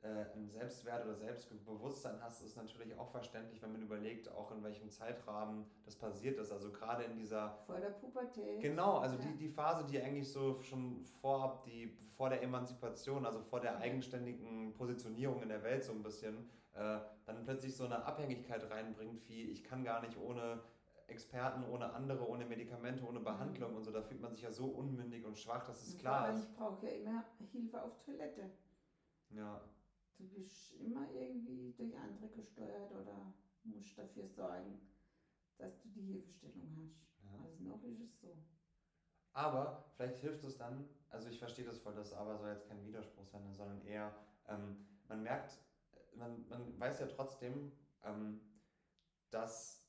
einen 0.03 0.49
Selbstwert 0.49 1.05
oder 1.05 1.15
Selbstbewusstsein 1.15 2.21
hast, 2.21 2.43
ist 2.43 2.55
natürlich 2.55 2.97
auch 2.97 3.09
verständlich, 3.09 3.61
wenn 3.61 3.71
man 3.71 3.81
überlegt, 3.81 4.31
auch 4.31 4.51
in 4.51 4.63
welchem 4.63 4.89
Zeitrahmen 4.89 5.65
das 5.85 5.95
passiert 5.95 6.37
ist. 6.37 6.51
Also 6.51 6.71
gerade 6.71 7.03
in 7.03 7.17
dieser... 7.17 7.57
Vor 7.65 7.79
der 7.79 7.89
Pubertät. 7.89 8.61
Genau, 8.61 8.97
also 8.99 9.15
ja. 9.15 9.23
die, 9.23 9.35
die 9.37 9.49
Phase, 9.49 9.85
die 9.85 10.01
eigentlich 10.01 10.31
so 10.31 10.61
schon 10.61 11.03
vorab, 11.21 11.63
die 11.63 11.97
vor 12.15 12.29
der 12.29 12.41
Emanzipation, 12.43 13.25
also 13.25 13.41
vor 13.41 13.59
der 13.59 13.77
eigenständigen 13.77 14.73
Positionierung 14.73 15.41
in 15.41 15.49
der 15.49 15.63
Welt 15.63 15.83
so 15.83 15.91
ein 15.91 16.03
bisschen, 16.03 16.49
äh, 16.73 16.99
dann 17.25 17.43
plötzlich 17.43 17.75
so 17.75 17.85
eine 17.85 18.05
Abhängigkeit 18.05 18.69
reinbringt, 18.69 19.27
wie 19.27 19.49
ich 19.49 19.63
kann 19.63 19.83
gar 19.83 20.01
nicht 20.01 20.17
ohne 20.17 20.61
Experten, 21.07 21.63
ohne 21.63 21.93
andere, 21.93 22.27
ohne 22.27 22.45
Medikamente, 22.45 23.05
ohne 23.05 23.19
Behandlung 23.19 23.71
mhm. 23.71 23.77
und 23.77 23.83
so. 23.83 23.91
Da 23.91 24.01
fühlt 24.01 24.21
man 24.21 24.31
sich 24.31 24.43
ja 24.43 24.51
so 24.51 24.65
unmündig 24.65 25.25
und 25.25 25.37
schwach, 25.37 25.65
dass 25.65 25.85
es 25.85 25.97
klar 25.97 26.33
ist. 26.33 26.49
Ich 26.49 26.55
brauche 26.55 26.85
ja 26.85 26.91
immer 26.91 27.23
Hilfe 27.51 27.81
auf 27.81 27.97
Toilette. 28.03 28.51
Ja. 29.29 29.61
Du 30.17 30.27
bist 30.29 30.73
immer 30.73 31.11
irgendwie 31.11 31.73
durch 31.77 31.95
andere 31.97 32.29
gesteuert 32.29 32.91
oder 32.91 33.33
musst 33.63 33.97
dafür 33.97 34.27
sorgen, 34.27 34.79
dass 35.57 35.79
du 35.81 35.89
die 35.89 36.01
Hilfestellung 36.01 36.75
hast. 36.81 37.07
Ja. 37.23 37.43
Also 37.43 37.63
noch 37.63 37.83
ist 37.83 37.99
es 37.99 38.19
so. 38.19 38.37
Aber 39.33 39.85
vielleicht 39.95 40.17
hilft 40.19 40.43
es 40.43 40.57
dann, 40.57 40.89
also 41.09 41.29
ich 41.29 41.37
verstehe 41.37 41.65
das 41.65 41.79
voll, 41.79 41.93
das 41.93 42.13
aber 42.13 42.37
soll 42.37 42.49
jetzt 42.49 42.67
kein 42.67 42.83
Widerspruch 42.83 43.27
sein, 43.27 43.53
sondern 43.53 43.85
eher, 43.85 44.13
ähm, 44.47 44.85
man 45.07 45.21
merkt, 45.21 45.59
man, 46.15 46.47
man 46.49 46.79
weiß 46.79 46.99
ja 46.99 47.07
trotzdem, 47.07 47.71
ähm, 48.03 48.41
dass 49.29 49.87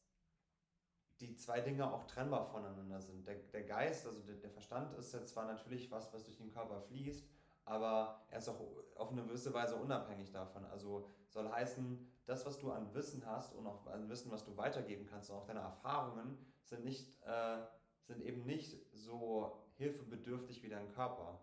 die 1.21 1.35
zwei 1.37 1.61
Dinge 1.61 1.93
auch 1.93 2.05
trennbar 2.05 2.45
voneinander 2.45 3.01
sind. 3.01 3.27
Der, 3.27 3.37
der 3.37 3.65
Geist, 3.65 4.07
also 4.07 4.21
der, 4.21 4.37
der 4.37 4.51
Verstand 4.51 4.93
ist 4.95 5.13
ja 5.13 5.25
zwar 5.25 5.47
natürlich 5.47 5.91
was, 5.91 6.13
was 6.13 6.25
durch 6.25 6.37
den 6.37 6.51
Körper 6.51 6.81
fließt, 6.83 7.27
aber 7.69 8.23
er 8.31 8.39
ist 8.39 8.49
auch 8.49 8.61
auf 8.97 9.13
eine 9.13 9.23
gewisse 9.23 9.53
Weise 9.53 9.77
unabhängig 9.77 10.33
davon. 10.33 10.65
Also 10.67 11.09
soll 11.29 11.51
heißen, 11.51 12.07
das, 12.27 12.45
was 12.47 12.59
du 12.59 12.71
an 12.71 12.93
Wissen 12.95 13.25
hast 13.25 13.55
und 13.55 13.67
auch 13.67 13.87
an 13.87 14.09
Wissen, 14.09 14.31
was 14.31 14.45
du 14.45 14.57
weitergeben 14.57 15.07
kannst 15.07 15.31
und 15.31 15.37
auch 15.37 15.47
deine 15.47 15.61
Erfahrungen, 15.61 16.39
sind, 16.65 16.85
nicht, 16.85 17.23
äh, 17.23 17.59
sind 18.03 18.23
eben 18.23 18.45
nicht 18.45 18.77
so 18.93 19.65
hilfebedürftig 19.77 20.63
wie 20.63 20.69
dein 20.69 20.89
Körper. 20.89 21.41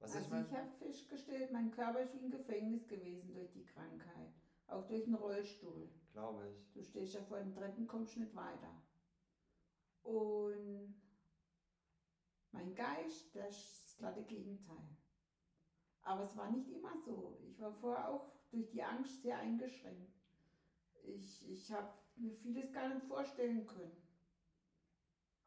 Was 0.00 0.14
also 0.14 0.24
ich, 0.24 0.30
mein? 0.30 0.46
ich 0.46 0.52
habe 0.52 0.70
festgestellt, 0.78 1.52
mein 1.52 1.70
Körper 1.70 2.00
ist 2.00 2.14
wie 2.14 2.24
ein 2.24 2.30
Gefängnis 2.30 2.86
gewesen 2.86 3.34
durch 3.34 3.50
die 3.52 3.64
Krankheit. 3.64 4.32
Auch 4.68 4.86
durch 4.86 5.04
den 5.04 5.14
Rollstuhl. 5.14 5.88
Glaube 6.12 6.48
ich. 6.48 6.72
Du 6.72 6.82
stehst 6.82 7.14
ja 7.14 7.22
vor 7.22 7.38
den 7.38 7.52
Treppen, 7.52 7.86
kommst 7.86 8.16
nicht 8.16 8.34
weiter. 8.34 8.82
Und 10.02 10.94
mein 12.52 12.74
Geist, 12.74 13.34
das 13.34 13.56
ist 13.56 13.84
das 13.84 13.96
glatte 13.96 14.22
Gegenteil. 14.24 14.97
Aber 16.08 16.22
es 16.22 16.34
war 16.38 16.50
nicht 16.50 16.70
immer 16.70 16.96
so. 16.96 17.36
Ich 17.50 17.60
war 17.60 17.70
vorher 17.70 18.08
auch 18.08 18.32
durch 18.50 18.70
die 18.70 18.82
Angst 18.82 19.20
sehr 19.20 19.36
eingeschränkt. 19.36 20.10
Ich, 21.02 21.46
ich 21.50 21.70
habe 21.70 21.92
mir 22.16 22.34
vieles 22.34 22.72
gar 22.72 22.88
nicht 22.88 23.04
vorstellen 23.06 23.66
können. 23.66 23.92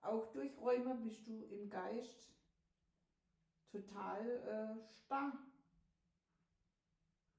Auch 0.01 0.32
durch 0.34 0.55
Räume 0.59 0.93
bist 0.97 1.26
du 1.26 1.45
im 1.45 1.68
Geist 1.68 2.30
total 3.72 4.78
äh, 4.78 4.84
starr. 4.84 5.34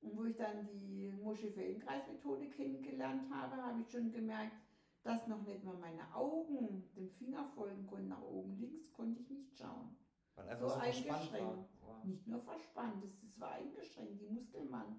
Und 0.01 0.19
wo 0.19 0.25
ich 0.25 0.37
dann 0.37 0.67
die 0.67 1.13
Muschelfeldenkreismethode 1.23 2.51
kennengelernt 2.51 3.33
habe, 3.33 3.57
habe 3.57 3.83
ich 3.83 3.89
schon 3.89 4.11
gemerkt, 4.11 4.57
dass 5.05 5.29
noch 5.29 5.43
nicht 5.43 5.63
mal 5.63 5.79
meine 5.79 6.13
Augen 6.13 6.91
dem 6.97 7.09
Finger 7.09 7.45
folgen 7.55 7.87
konnten. 7.87 8.09
Nach 8.09 8.23
oben 8.23 8.59
links 8.59 8.93
konnte 8.93 9.21
ich 9.21 9.31
nicht 9.31 9.57
schauen. 9.57 9.97
Weil 10.37 10.49
einfach 10.49 10.69
so, 10.69 10.75
so 10.75 10.81
eingeschränkt. 10.81 11.69
War. 11.87 12.05
Nicht 12.05 12.27
nur 12.27 12.41
verspannt, 12.41 13.05
es, 13.05 13.41
war 13.41 13.53
eingeschränkt. 13.53 14.21
Die 14.21 14.29
Muskeln 14.29 14.71
waren 14.71 14.99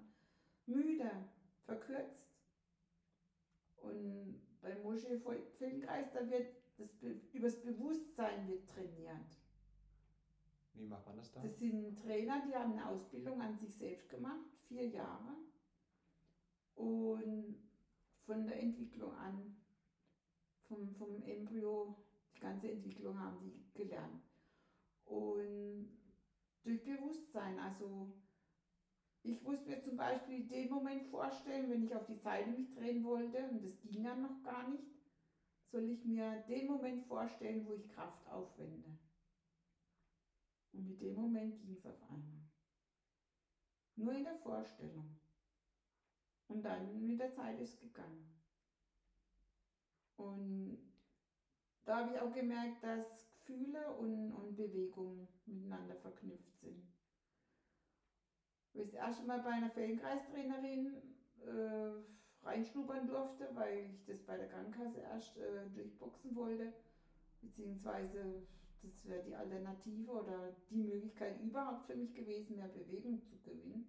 müde, 0.66 1.10
verkürzt. 1.64 2.28
Und 3.76 4.40
beim 4.62 4.82
Moschee-Feldenkreis, 4.82 6.12
da 6.12 6.28
wird 6.30 6.54
das 6.76 6.92
Be 6.94 7.20
übers 7.32 7.60
Bewusstsein 7.62 8.48
wird 8.48 8.68
trainiert. 8.68 9.38
Wie 10.74 10.86
macht 10.86 11.06
man 11.06 11.16
das 11.16 11.30
dann? 11.32 11.42
Das 11.42 11.58
sind 11.58 11.96
Trainer, 11.98 12.42
die 12.46 12.54
haben 12.54 12.72
eine 12.72 12.88
Ausbildung 12.88 13.40
an 13.40 13.56
sich 13.56 13.74
selbst 13.76 14.08
gemacht, 14.08 14.50
vier 14.66 14.88
Jahre. 14.88 15.36
Und 16.74 17.56
von 18.26 18.46
der 18.46 18.60
Entwicklung 18.60 19.14
an, 19.14 19.56
vom, 20.66 20.88
vom 20.94 21.22
Embryo, 21.22 21.94
die 22.34 22.40
ganze 22.40 22.72
Entwicklung 22.72 23.18
haben 23.18 23.38
die 23.40 23.62
gelernt. 23.74 24.23
Und 25.06 25.88
durch 26.62 26.84
Bewusstsein, 26.84 27.58
also 27.58 28.08
ich 29.22 29.42
musste 29.42 29.68
mir 29.68 29.80
zum 29.80 29.96
Beispiel 29.96 30.46
den 30.46 30.70
Moment 30.70 31.06
vorstellen, 31.06 31.70
wenn 31.70 31.82
ich 31.82 31.94
auf 31.94 32.06
die 32.06 32.14
Seite 32.14 32.50
mich 32.50 32.74
drehen 32.74 33.04
wollte, 33.04 33.48
und 33.48 33.62
das 33.62 33.80
ging 33.80 34.04
dann 34.04 34.22
noch 34.22 34.42
gar 34.42 34.68
nicht, 34.68 34.84
soll 35.64 35.88
ich 35.88 36.04
mir 36.04 36.44
den 36.48 36.66
Moment 36.66 37.02
vorstellen, 37.06 37.66
wo 37.66 37.72
ich 37.72 37.88
Kraft 37.88 38.26
aufwende. 38.28 38.96
Und 40.72 40.86
mit 40.86 41.00
dem 41.00 41.14
Moment 41.14 41.58
ging 41.60 41.74
es 41.74 41.86
auf 41.86 42.02
einmal. 42.10 42.40
Nur 43.96 44.12
in 44.12 44.24
der 44.24 44.36
Vorstellung. 44.36 45.16
Und 46.48 46.62
dann 46.62 47.06
mit 47.06 47.18
der 47.20 47.32
Zeit 47.32 47.58
ist 47.58 47.74
es 47.74 47.80
gegangen. 47.80 48.28
Und 50.16 50.78
da 51.84 52.00
habe 52.00 52.12
ich 52.12 52.20
auch 52.20 52.32
gemerkt, 52.32 52.82
dass 52.82 53.33
Gefühle 53.44 53.94
und, 53.96 54.32
und 54.32 54.56
Bewegung 54.56 55.28
miteinander 55.46 55.96
verknüpft 55.96 56.58
sind. 56.60 56.82
Ich 58.72 58.90
das 58.90 58.94
erste 58.94 59.26
Mal 59.26 59.40
bei 59.40 59.50
einer 59.50 59.70
Feldenkreistrainerin 59.70 60.96
äh, 61.46 62.46
reinschnuppern 62.46 63.06
durfte, 63.06 63.48
weil 63.54 63.90
ich 63.90 64.04
das 64.06 64.22
bei 64.22 64.36
der 64.36 64.48
Krankenkasse 64.48 64.98
erst 65.00 65.36
äh, 65.36 65.66
durchboxen 65.74 66.34
wollte, 66.34 66.72
beziehungsweise 67.40 68.42
das 68.82 69.06
wäre 69.06 69.22
die 69.22 69.34
Alternative 69.34 70.10
oder 70.10 70.52
die 70.70 70.82
Möglichkeit 70.82 71.40
überhaupt 71.40 71.86
für 71.86 71.94
mich 71.94 72.14
gewesen, 72.14 72.56
mehr 72.56 72.68
Bewegung 72.68 73.22
zu 73.24 73.36
gewinnen. 73.42 73.86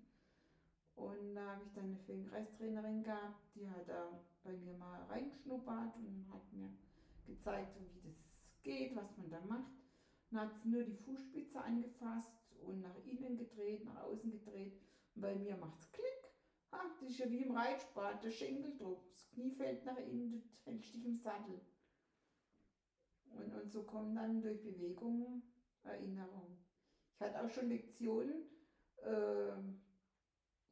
Und 0.95 1.35
da 1.35 1.51
habe 1.51 1.63
ich 1.63 1.73
dann 1.73 1.85
eine 1.85 1.99
Feldenkreistrainerin 1.99 3.03
gehabt, 3.03 3.41
die 3.55 3.69
hat 3.69 3.87
da 3.87 4.17
bei 4.43 4.53
mir 4.53 4.73
mal 4.75 5.01
reingeschnuppert 5.03 5.97
und 5.97 6.25
hat 6.31 6.53
mir 6.53 6.69
gezeigt, 7.25 7.75
wie 7.75 7.99
das 8.03 8.24
geht, 8.65 8.95
was 8.95 9.15
man 9.15 9.29
da 9.29 9.39
macht. 9.41 9.71
Dann 10.29 10.41
hat 10.41 10.53
sie 10.55 10.69
nur 10.69 10.83
die 10.83 10.95
Fußspitze 10.95 11.61
angefasst 11.61 12.51
und 12.61 12.81
nach 12.81 12.95
innen 13.05 13.37
gedreht, 13.37 13.85
nach 13.85 14.01
außen 14.03 14.31
gedreht. 14.31 14.73
Und 15.13 15.21
bei 15.21 15.35
mir 15.35 15.55
macht 15.55 15.79
es 15.79 15.91
Klick. 15.91 16.33
Ha, 16.71 16.81
das 16.99 17.09
ist 17.09 17.19
ja 17.19 17.29
wie 17.29 17.43
im 17.43 17.55
Reitsport, 17.55 18.23
der 18.23 18.31
Schenkeldruck. 18.31 19.07
Das 19.07 19.29
Knie 19.29 19.51
fällt 19.51 19.85
nach 19.85 19.97
innen, 19.97 20.31
du 20.31 20.41
hältst 20.65 20.93
dich 20.93 21.05
im 21.05 21.15
Sattel. 21.15 21.61
Und, 23.29 23.53
und 23.53 23.69
so 23.69 23.83
kommen 23.83 24.15
dann 24.15 24.41
durch 24.41 24.61
Bewegung 24.61 25.43
Erinnerungen. 25.83 26.57
Ich 27.13 27.21
hatte 27.21 27.41
auch 27.43 27.49
schon 27.49 27.69
Lektionen, 27.69 28.49
äh, 29.03 29.57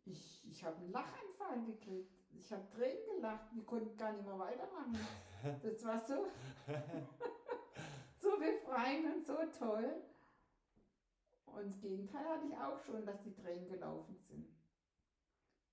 ich, 0.05 0.45
ich 0.49 0.63
habe 0.63 0.77
einen 0.77 0.91
Lachanfall 0.91 1.63
gekriegt. 1.65 2.11
Ich 2.31 2.51
habe 2.51 2.67
Tränen 2.69 3.05
gelacht, 3.15 3.55
wir 3.55 3.63
konnten 3.63 3.95
gar 3.95 4.11
nicht 4.11 4.25
mehr 4.25 4.39
weitermachen. 4.39 4.97
Das 5.61 5.83
war 5.83 5.99
so. 5.99 6.27
befreiend 8.43 9.15
und 9.15 9.25
so 9.25 9.37
toll. 9.57 10.03
Und 11.45 11.67
das 11.67 11.79
Gegenteil 11.81 12.25
hatte 12.27 12.47
ich 12.47 12.57
auch 12.57 12.79
schon, 12.79 13.05
dass 13.05 13.21
die 13.21 13.33
Tränen 13.33 13.67
gelaufen 13.69 14.17
sind. 14.27 14.47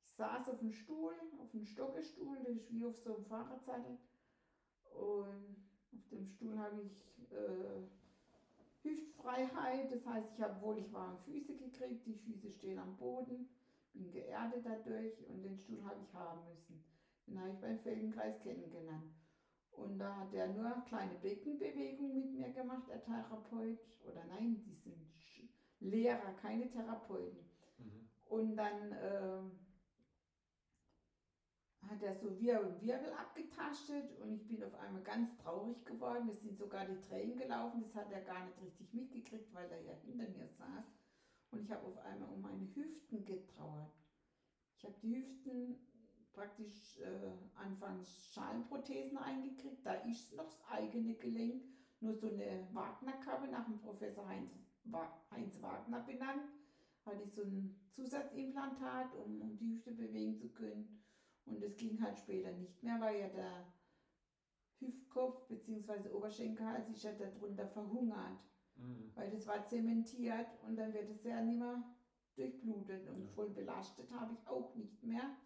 Ich 0.03 0.13
saß 0.15 0.49
auf 0.51 0.59
dem 0.59 0.73
Stuhl, 0.73 1.15
auf 1.41 1.55
einem 1.55 1.65
Stockestuhl, 1.65 2.37
das 2.45 2.57
ist 2.57 2.71
wie 2.71 2.85
auf 2.85 2.97
so 2.97 3.15
einem 3.15 3.25
Fahrradsattel. 3.25 3.99
Und 4.93 5.57
auf 5.95 6.09
dem 6.11 6.27
Stuhl 6.27 6.59
habe 6.59 6.83
ich 6.83 7.33
äh, 7.33 7.87
Hüftfreiheit, 8.83 9.91
das 9.91 10.05
heißt, 10.07 10.33
ich 10.35 10.43
habe 10.43 10.61
wohl 10.61 10.79
ich 10.79 10.93
warme 10.93 11.19
Füße 11.19 11.57
gekriegt, 11.57 12.07
die 12.07 12.15
Füße 12.15 12.51
stehen 12.51 12.79
am 12.79 12.97
Boden, 12.97 13.49
bin 13.95 14.11
geerdet 14.11 14.65
dadurch 14.65 15.27
und 15.29 15.43
den 15.43 15.57
Stuhl 15.57 15.83
habe 15.85 16.03
ich 16.03 16.13
haben 16.13 16.47
müssen. 16.49 16.85
Den 17.27 17.41
habe 17.41 17.51
ich 17.51 17.61
beim 17.61 17.79
Feldenkreis 17.79 18.41
kennengelernt. 18.43 19.20
Und 19.83 19.99
da 19.99 20.17
hat 20.17 20.33
er 20.35 20.49
nur 20.49 20.71
kleine 20.87 21.15
Beckenbewegungen 21.15 22.15
mit 22.15 22.33
mir 22.33 22.51
gemacht, 22.53 22.89
der 22.89 23.03
Therapeut. 23.03 23.79
Oder 24.05 24.25
nein, 24.27 24.63
die 24.65 24.75
sind 24.75 25.11
Lehrer, 25.81 26.35
keine 26.41 26.71
Therapeuten. 26.71 27.39
Mhm. 27.79 28.09
Und 28.27 28.57
dann 28.57 28.93
äh, 28.93 29.41
hat 31.89 32.03
er 32.03 32.15
so 32.15 32.39
Wirbel, 32.39 32.81
Wirbel 32.81 33.13
abgetastet 33.15 34.19
und 34.21 34.35
ich 34.35 34.47
bin 34.47 34.63
auf 34.63 34.75
einmal 34.75 35.03
ganz 35.03 35.37
traurig 35.39 35.85
geworden. 35.85 36.29
Es 36.29 36.41
sind 36.41 36.57
sogar 36.57 36.85
die 36.85 37.01
Tränen 37.01 37.37
gelaufen. 37.37 37.83
Das 37.83 37.95
hat 37.95 38.13
er 38.13 38.21
gar 38.21 38.45
nicht 38.45 38.61
richtig 38.63 38.93
mitgekriegt, 38.93 39.53
weil 39.55 39.71
er 39.71 39.83
ja 39.83 39.95
hinter 40.05 40.29
mir 40.29 40.47
saß. 40.47 40.85
Und 41.51 41.63
ich 41.63 41.71
habe 41.71 41.87
auf 41.87 41.99
einmal 42.05 42.29
um 42.29 42.43
meine 42.43 42.69
Hüften 42.75 43.25
getrauert. 43.25 43.93
Ich 44.77 44.85
habe 44.85 44.95
die 45.03 45.17
Hüften 45.17 45.77
praktisch 46.33 46.99
äh, 46.99 47.33
anfangs 47.55 48.27
Schalenprothesen 48.33 49.19
eingekriegt. 49.19 49.85
Da 49.85 49.95
ist 49.95 50.33
noch 50.33 50.45
das 50.45 50.63
eigene 50.69 51.15
Gelenk, 51.15 51.65
nur 52.01 52.15
so 52.15 52.29
eine 52.29 52.67
Wagner-Kappe 52.73 53.49
nach 53.49 53.65
dem 53.67 53.79
Professor 53.79 54.27
Heinz, 54.27 54.51
Heinz 55.31 55.61
Wagner 55.61 56.01
benannt. 56.01 56.49
hatte 57.05 57.23
ich 57.23 57.33
so 57.33 57.43
ein 57.43 57.75
Zusatzimplantat, 57.91 59.15
um, 59.15 59.41
um 59.41 59.57
die 59.57 59.73
Hüfte 59.73 59.93
bewegen 59.93 60.37
zu 60.37 60.49
können. 60.51 61.01
Und 61.47 61.63
das 61.63 61.77
ging 61.77 62.01
halt 62.01 62.17
später 62.19 62.53
nicht 62.53 62.83
mehr, 62.83 63.01
weil 63.01 63.21
ja 63.21 63.29
der 63.29 63.67
Hüftkopf 64.79 65.47
bzw. 65.49 66.11
Oberschenkelhals 66.11 66.89
ist 66.89 67.03
ja 67.03 67.13
darunter 67.13 67.67
verhungert. 67.67 68.39
Mhm. 68.77 69.11
Weil 69.15 69.31
das 69.31 69.47
war 69.47 69.65
zementiert 69.65 70.47
und 70.67 70.77
dann 70.77 70.93
wird 70.93 71.11
es 71.11 71.25
ja 71.25 71.41
nicht 71.43 71.59
mehr 71.59 71.83
durchblutet. 72.37 73.09
Und 73.09 73.23
Ja. 73.23 73.29
voll 73.35 73.51
belastet 73.51 74.11
habe 74.13 74.33
ich 74.33 74.47
auch 74.47 74.75
nicht 74.75 75.03
mehr 75.03 75.37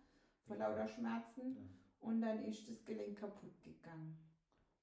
vor 0.47 0.57
lauter 0.57 0.87
Schmerzen. 0.87 1.57
Ja. 1.57 1.63
Und 2.01 2.21
dann 2.21 2.43
ist 2.43 2.69
das 2.69 2.85
Gelenk 2.85 3.19
kaputt 3.19 3.63
gegangen. 3.63 4.19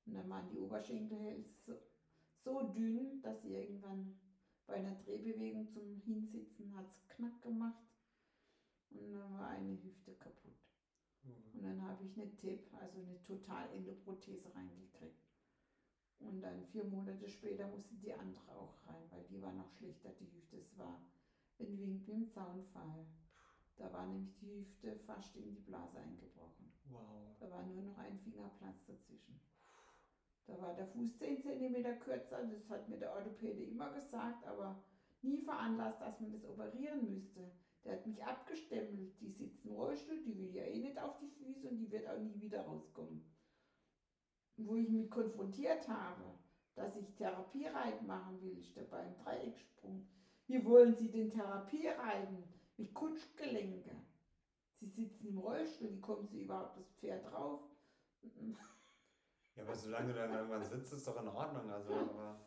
Und 0.06 0.14
dann 0.14 0.30
waren 0.30 0.48
die 0.48 0.58
Oberschenkel 0.58 1.44
so, 1.44 1.78
so 2.34 2.64
dünn, 2.64 3.22
dass 3.22 3.42
sie 3.42 3.54
irgendwann 3.54 4.20
bei 4.66 4.76
einer 4.76 4.96
Drehbewegung 4.96 5.68
zum 5.68 5.96
Hinsitzen 5.98 6.76
hat 6.76 6.90
es 6.90 7.08
knack 7.08 7.42
gemacht. 7.42 7.84
Und 8.90 9.12
dann 9.12 9.34
war 9.34 9.50
eine 9.50 9.82
Hüfte 9.84 10.14
kaputt. 10.16 10.58
Und 11.54 11.64
dann 11.64 11.82
habe 11.82 12.04
ich 12.04 12.20
eine 12.20 12.36
TIP, 12.36 12.74
also 12.74 13.00
eine 13.00 13.22
Totalendoprothese 13.22 14.54
reingekriegt. 14.56 15.22
Und 16.20 16.42
dann 16.42 16.66
vier 16.66 16.84
Monate 16.86 17.28
später 17.28 17.68
musste 17.68 17.96
die 17.96 18.14
andere 18.14 18.56
auch 18.56 18.76
rein, 18.88 19.04
weil 19.10 19.24
die 19.24 19.42
war 19.42 19.54
noch 19.54 19.70
schlechter, 19.72 20.10
die 20.20 20.32
Hüfte. 20.32 20.58
Es 20.58 20.78
war 20.78 21.02
ein 21.60 21.78
Wink 21.80 22.08
mit 22.08 22.08
dem 22.08 22.28
Zaunfall. 22.28 23.06
Da 23.78 23.92
war 23.92 24.06
nämlich 24.06 24.36
die 24.40 24.52
Hüfte 24.52 24.96
fast 25.06 25.36
in 25.36 25.50
die 25.50 25.62
Blase 25.62 26.00
eingebrochen. 26.00 26.72
Wow. 26.90 27.36
Da 27.40 27.50
war 27.50 27.66
nur 27.66 27.82
noch 27.84 27.98
ein 27.98 28.20
Fingerplatz 28.20 28.86
dazwischen. 28.86 29.40
Da 30.48 30.60
war 30.62 30.74
der 30.76 30.88
Fuß 30.88 31.18
10 31.18 31.42
cm 31.42 32.00
kürzer, 32.00 32.44
das 32.46 32.70
hat 32.70 32.90
mir 32.90 32.98
der 32.98 33.14
Orthopäde 33.14 33.64
immer 33.64 33.92
gesagt, 33.94 34.46
aber 34.46 34.84
nie 35.22 35.38
veranlasst, 35.38 36.02
dass 36.02 36.20
man 36.20 36.32
das 36.32 36.46
operieren 36.46 37.10
müsste. 37.10 37.52
Der 37.84 37.94
hat 37.94 38.06
mich 38.06 38.24
abgestempelt, 38.24 39.20
die 39.20 39.32
sitzt 39.32 39.66
im 39.66 39.72
Rollstuhl, 39.72 40.22
die 40.24 40.38
will 40.38 40.54
ja 40.54 40.64
eh 40.64 40.80
nicht 40.80 41.00
auf 41.00 41.18
die 41.20 41.30
Füße 41.30 41.70
und 41.70 41.78
die 41.78 41.92
wird 41.92 42.08
auch 42.08 42.20
nie 42.20 42.40
wieder 42.40 42.62
rauskommen. 42.62 43.24
Wo 44.58 44.76
ich 44.76 44.90
mich 44.90 45.10
konfrontiert 45.10 45.88
habe, 45.88 46.38
dass 46.76 46.96
ich 46.96 47.16
Therapiereiten 47.16 48.06
machen 48.06 48.42
will, 48.42 48.58
ich 48.58 48.74
dabei 48.74 49.06
im 49.06 49.16
Dreiecksprung. 49.16 50.08
Wie 50.48 50.64
wollen 50.66 50.96
Sie 50.96 51.10
denn 51.10 51.32
Therapiereiten 51.32 52.44
mit 52.82 52.94
Kutschgelenke? 52.94 53.96
Sie 54.80 54.88
sitzen 54.88 55.28
im 55.28 55.38
Rollstuhl, 55.38 55.92
wie 55.92 56.02
kommen 56.02 56.28
Sie 56.28 56.42
überhaupt 56.42 56.78
das 56.80 56.90
Pferd 56.94 57.32
drauf? 57.32 57.62
Ja, 59.56 59.64
aber 59.64 59.76
solange 59.76 60.14
du 60.14 60.20
dann 60.20 60.34
irgendwann 60.34 60.64
sitzt, 60.64 60.94
ist 60.94 61.08
doch 61.08 61.22
in 61.22 61.28
Ordnung. 61.28 61.70
Also, 61.70 61.94
aber, 61.94 62.40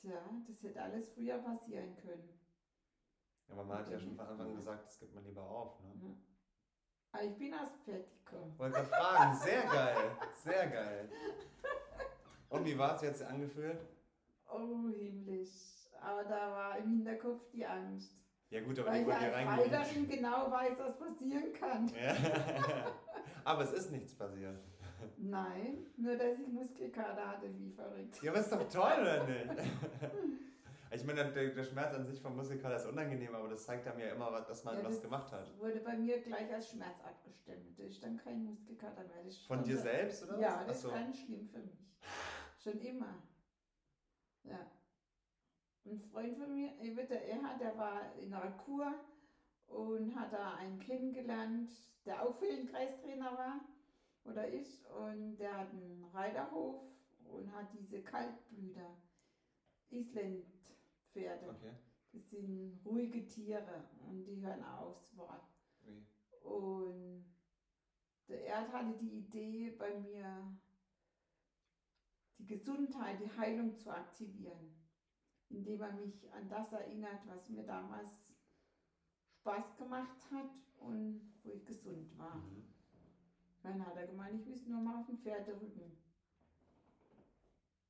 Tja, 0.00 0.20
das 0.48 0.62
hätte 0.62 0.82
alles 0.82 1.08
früher 1.10 1.38
passieren 1.38 1.94
können. 1.96 2.38
aber 3.48 3.64
man 3.64 3.78
hat 3.78 3.90
ja 3.90 3.98
schon 3.98 4.16
von 4.16 4.26
Anfang 4.26 4.48
an 4.48 4.56
gesagt, 4.56 4.86
das 4.86 4.98
gibt 4.98 5.14
man 5.14 5.24
lieber 5.24 5.42
auf. 5.42 5.78
Ne? 5.80 5.94
Ja. 6.02 6.16
Aber 7.12 7.24
ich 7.24 7.36
bin 7.36 7.54
aufs 7.54 7.76
Pferd 7.84 8.06
gekommen. 8.24 8.58
Wollte 8.58 8.74
gerade 8.76 8.88
fragen, 8.88 9.36
sehr 9.38 9.62
geil, 9.64 10.16
sehr 10.34 10.66
geil. 10.68 11.10
Und 12.48 12.64
wie 12.64 12.78
war 12.78 12.94
es 12.94 13.02
jetzt 13.02 13.22
angefühlt? 13.22 13.80
Oh, 14.48 14.88
himmlisch. 14.88 15.88
Aber 16.00 16.24
da 16.24 16.50
war 16.52 16.78
im 16.78 16.88
Hinterkopf 16.90 17.50
die 17.50 17.66
Angst. 17.66 18.12
Ja 18.50 18.60
gut, 18.60 18.78
aber 18.78 18.88
Weil 18.88 18.94
die 18.94 19.00
ich 19.00 19.06
wurde 19.06 19.18
hier 19.18 19.36
als 19.36 19.36
reingelegt. 19.36 19.74
Reiterin 19.74 20.08
genau 20.08 20.50
weiß, 20.50 20.78
was 20.78 20.98
passieren 20.98 21.52
kann. 21.52 21.88
Ja. 21.88 22.14
aber 23.44 23.62
es 23.62 23.72
ist 23.72 23.90
nichts 23.90 24.14
passiert. 24.14 24.56
Nein, 25.18 25.86
nur 25.96 26.16
dass 26.16 26.38
ich 26.38 26.48
Muskelkater 26.48 27.28
hatte, 27.28 27.48
wie 27.58 27.70
verrückt. 27.70 28.22
Ja, 28.22 28.30
aber 28.30 28.40
ist 28.40 28.52
doch 28.52 28.68
toll, 28.68 29.00
oder 29.00 29.24
nicht? 29.24 29.48
Ich 30.92 31.04
meine, 31.04 31.30
der, 31.32 31.50
der 31.50 31.64
Schmerz 31.64 31.94
an 31.94 32.06
sich 32.06 32.20
vom 32.20 32.36
Muskelkater 32.36 32.76
ist 32.76 32.86
unangenehm, 32.86 33.34
aber 33.34 33.48
das 33.48 33.66
zeigt 33.66 33.86
einem 33.86 33.98
ja 33.98 34.08
immer, 34.10 34.40
dass 34.42 34.64
man 34.64 34.78
Ja, 34.78 34.84
was 34.84 35.02
gemacht 35.02 35.30
hat. 35.32 35.58
Wurde 35.58 35.80
bei 35.80 35.96
mir 35.96 36.20
gleich 36.22 36.52
als 36.54 36.70
Schmerz 36.70 37.00
abgestempelt. 37.04 37.78
Das 37.78 37.86
ist 37.88 38.04
dann 38.04 38.16
kein 38.16 38.44
Muskelkater 38.44 39.02
mehr. 39.04 39.24
Ist 39.26 39.46
Von 39.46 39.62
dir 39.62 39.76
selbst, 39.76 40.22
oder? 40.22 40.38
Ja, 40.38 40.64
das 40.64 40.84
ist 40.84 40.90
ganz 40.90 41.18
schlimm 41.18 41.46
für 41.48 41.58
mich. 41.58 41.92
Schon 42.56 42.78
immer. 42.80 43.22
Ja. 44.44 44.70
Ein 45.88 46.00
Freund 46.00 46.36
von 46.36 46.52
mir, 46.52 46.76
eben 46.80 46.96
der 46.96 47.28
Erhard, 47.28 47.60
der 47.60 47.78
war 47.78 48.12
in 48.16 48.34
einer 48.34 48.50
Kur 48.52 48.92
und 49.68 50.16
hat 50.16 50.32
da 50.32 50.54
einen 50.54 50.80
kennengelernt, 50.80 51.70
der 52.04 52.22
auch 52.22 52.36
Feldenkreistrainer 52.38 53.38
war 53.38 53.60
oder 54.24 54.48
ist. 54.48 54.84
Und 54.90 55.36
der 55.36 55.56
hat 55.56 55.70
einen 55.70 56.04
Reiterhof 56.12 56.82
und 57.24 57.52
hat 57.52 57.72
diese 57.72 58.02
Kaltblüter, 58.02 58.96
Islandpferde. 59.90 61.50
Okay. 61.50 61.76
Das 62.12 62.30
sind 62.30 62.80
ruhige 62.84 63.24
Tiere 63.26 63.84
und 64.08 64.24
die 64.24 64.40
hören 64.40 64.64
aufs 64.64 65.16
Wort. 65.16 65.46
Und 66.42 67.24
der 68.28 68.44
Erd 68.44 68.72
hatte 68.72 68.96
die 68.98 69.18
Idee, 69.18 69.70
bei 69.70 70.00
mir 70.00 70.58
die 72.38 72.46
Gesundheit, 72.46 73.20
die 73.20 73.38
Heilung 73.38 73.76
zu 73.76 73.90
aktivieren, 73.90 74.74
indem 75.50 75.80
er 75.80 75.92
mich 75.92 76.32
an 76.32 76.48
das 76.48 76.72
erinnert, 76.72 77.20
was 77.26 77.48
mir 77.48 77.64
damals 77.64 78.20
Spaß 79.40 79.76
gemacht 79.76 80.30
hat 80.32 80.50
und 80.80 81.20
wo 81.42 81.52
ich 81.52 81.64
gesund 81.64 82.18
war. 82.18 82.36
Mhm. 82.36 82.64
Dann 83.62 83.84
hat 83.86 83.96
er 83.96 84.06
gemeint, 84.06 84.40
ich 84.40 84.46
müsste 84.46 84.70
nur 84.70 84.80
mal 84.80 85.00
auf 85.00 85.06
dem 85.06 85.18
Pferderücken. 85.18 85.96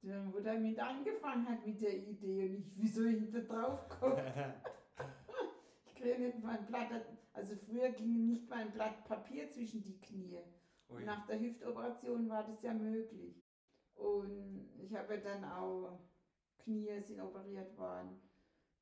Dann, 0.02 0.32
wo 0.32 0.38
er 0.38 0.58
mit 0.58 0.78
angefangen 0.78 1.48
hat 1.48 1.66
mit 1.66 1.80
der 1.80 1.96
Idee 1.96 2.48
und 2.48 2.54
ich, 2.54 2.72
wieso 2.76 3.04
ich 3.04 3.30
da 3.30 3.40
drauf 3.40 3.88
komme. 3.88 4.54
Ich 5.86 6.02
kriege 6.02 6.20
nicht 6.20 6.42
mal 6.42 6.58
ein 6.58 6.66
Blatt, 6.66 6.90
also 7.32 7.56
früher 7.56 7.88
ging 7.88 8.26
nicht 8.26 8.50
mal 8.50 8.58
ein 8.58 8.70
Blatt 8.70 9.02
Papier 9.04 9.50
zwischen 9.50 9.82
die 9.82 9.98
Knie. 9.98 10.38
Ui. 10.90 11.04
Nach 11.04 11.26
der 11.26 11.40
Hüftoperation 11.40 12.28
war 12.28 12.44
das 12.44 12.62
ja 12.62 12.74
möglich. 12.74 13.42
Und 13.94 14.68
ich 14.78 14.94
habe 14.94 15.14
ja 15.14 15.20
dann 15.20 15.44
auch, 15.44 15.98
Knie 16.66 17.00
sind 17.00 17.20
operiert 17.20 17.78
worden. 17.78 18.18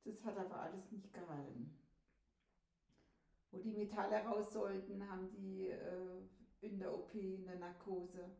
Das 0.03 0.25
hat 0.25 0.37
aber 0.37 0.59
alles 0.59 0.91
nicht 0.91 1.13
gehalten. 1.13 1.71
Wo 3.51 3.59
die 3.59 3.73
Metalle 3.73 4.23
raus 4.25 4.53
sollten, 4.53 5.07
haben 5.07 5.29
die 5.29 5.69
äh, 5.69 6.21
in 6.61 6.79
der 6.79 6.91
OP, 6.91 7.13
in 7.13 7.45
der 7.45 7.59
Narkose, 7.59 8.31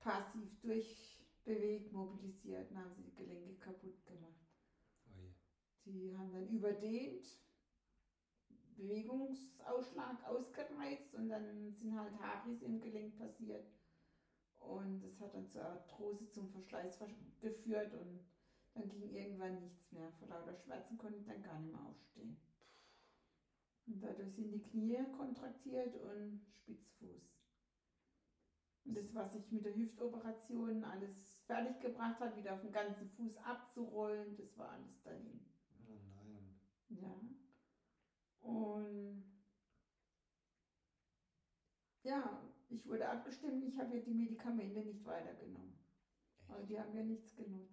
passiv 0.00 0.60
durchbewegt, 0.60 1.92
mobilisiert 1.92 2.70
und 2.70 2.78
haben 2.78 2.92
sie 2.92 3.02
die 3.04 3.16
Gelenke 3.16 3.54
kaputt 3.54 4.06
gemacht. 4.06 4.46
Ui. 5.16 5.32
Die 5.86 6.14
haben 6.14 6.30
dann 6.30 6.48
überdehnt, 6.50 7.26
Bewegungsausschlag 8.76 10.22
ausgereizt 10.28 11.14
und 11.14 11.30
dann 11.30 11.72
sind 11.72 11.98
halt 11.98 12.18
Haris 12.20 12.60
im 12.60 12.80
Gelenk 12.82 13.16
passiert. 13.16 13.66
Und 14.66 15.02
das 15.02 15.20
hat 15.20 15.34
dann 15.34 15.46
zur 15.48 15.64
Arthrose, 15.64 16.28
zum 16.28 16.48
Verschleiß 16.48 16.96
ver- 16.96 17.08
geführt 17.40 17.94
und 17.94 18.20
dann 18.74 18.88
ging 18.88 19.08
irgendwann 19.08 19.58
nichts 19.60 19.92
mehr. 19.92 20.10
Vor 20.18 20.28
lauter 20.28 20.54
Schmerzen 20.54 20.98
konnte 20.98 21.18
ich 21.18 21.24
dann 21.24 21.42
gar 21.42 21.56
nicht 21.58 21.70
mehr 21.70 21.82
aufstehen. 21.84 22.36
Und 23.86 24.02
dadurch 24.02 24.32
sind 24.34 24.50
die 24.50 24.60
Knie 24.60 25.04
kontraktiert 25.12 25.94
und 25.96 26.40
Spitzfuß. 26.50 27.38
Und 28.84 28.96
das, 28.96 29.14
was 29.14 29.32
sich 29.32 29.50
mit 29.50 29.64
der 29.64 29.74
Hüftoperation 29.74 30.84
alles 30.84 31.42
fertiggebracht 31.46 32.20
hat, 32.20 32.36
wieder 32.36 32.52
auf 32.52 32.60
den 32.60 32.72
ganzen 32.72 33.06
Fuß 33.06 33.38
abzurollen, 33.38 34.34
das 34.34 34.56
war 34.56 34.70
alles 34.70 35.00
dahin. 35.02 35.40
Oh 35.88 35.96
nein. 36.14 36.54
Ja. 36.88 37.16
Und 38.40 39.22
ja, 42.02 42.40
ich 42.76 42.86
wurde 42.86 43.08
abgestimmt, 43.08 43.64
ich 43.64 43.78
habe 43.78 43.96
ja 43.96 44.02
die 44.02 44.14
Medikamente 44.14 44.80
nicht 44.80 45.04
weitergenommen. 45.04 45.78
Aber 46.48 46.62
die 46.62 46.78
haben 46.78 46.94
ja 46.94 47.02
nichts 47.02 47.34
genutzt. 47.34 47.72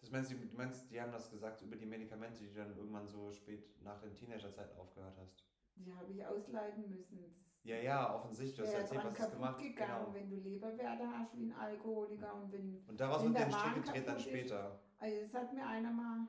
Das 0.00 0.10
meinst 0.10 0.32
du, 0.32 0.36
du 0.36 0.56
meinst, 0.56 0.90
die 0.90 1.00
haben 1.00 1.12
das 1.12 1.30
gesagt 1.30 1.62
über 1.62 1.76
die 1.76 1.86
Medikamente, 1.86 2.40
die 2.40 2.48
du 2.48 2.54
dann 2.56 2.76
irgendwann 2.76 3.06
so 3.06 3.32
spät 3.32 3.80
nach 3.82 3.98
der 4.00 4.12
Teenagerzeit 4.14 4.74
aufgehört 4.76 5.16
hast? 5.18 5.44
Die 5.76 5.92
habe 5.94 6.12
ich 6.12 6.24
ausleiten 6.24 6.88
müssen. 6.90 7.22
Das 7.22 7.32
Ja, 7.62 7.76
ja, 7.76 8.14
offensichtlich. 8.14 8.56
Du 8.56 8.62
hast 8.66 8.74
erzählt, 8.74 9.04
was 9.04 9.14
du 9.14 9.22
hast 9.22 9.32
gemacht. 9.32 9.58
gegangen, 9.62 10.04
Genau. 10.04 10.14
wenn 10.14 10.30
du 10.30 10.36
Leberwerte 10.36 11.08
hast 11.08 11.36
wie 11.36 11.44
ein 11.44 11.52
Alkoholiker 11.52 12.34
und 12.34 12.52
wenn. 12.52 12.84
Und 12.86 13.00
daraus 13.00 13.24
wird 13.24 13.34
der 13.38 13.50
Strick 13.50 13.74
gedreht 13.76 14.06
dann 14.08 14.16
kaputt 14.16 14.18
ist. 14.18 14.22
später. 14.28 14.80
Also 14.98 15.20
das 15.22 15.34
hat 15.34 15.52
mir 15.54 15.66
einer 15.66 15.90
mal 15.92 16.28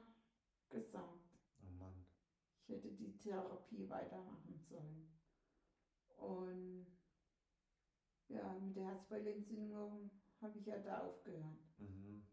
gesagt. 0.70 1.30
Oh 1.62 1.72
Mann. 1.78 2.06
Ich 2.62 2.70
hätte 2.70 2.92
die 2.92 3.18
Therapie 3.18 3.90
weitermachen 3.90 4.58
sollen. 4.58 5.12
Und 6.18 6.88
ja, 8.30 8.54
mit 8.54 8.76
der 8.76 8.86
Herzbeulentzündung 8.86 10.12
habe 10.42 10.58
ich 10.58 10.66
ja 10.66 10.78
da 10.80 11.02
aufgehört. 11.02 11.60
Mhm. 11.78 12.26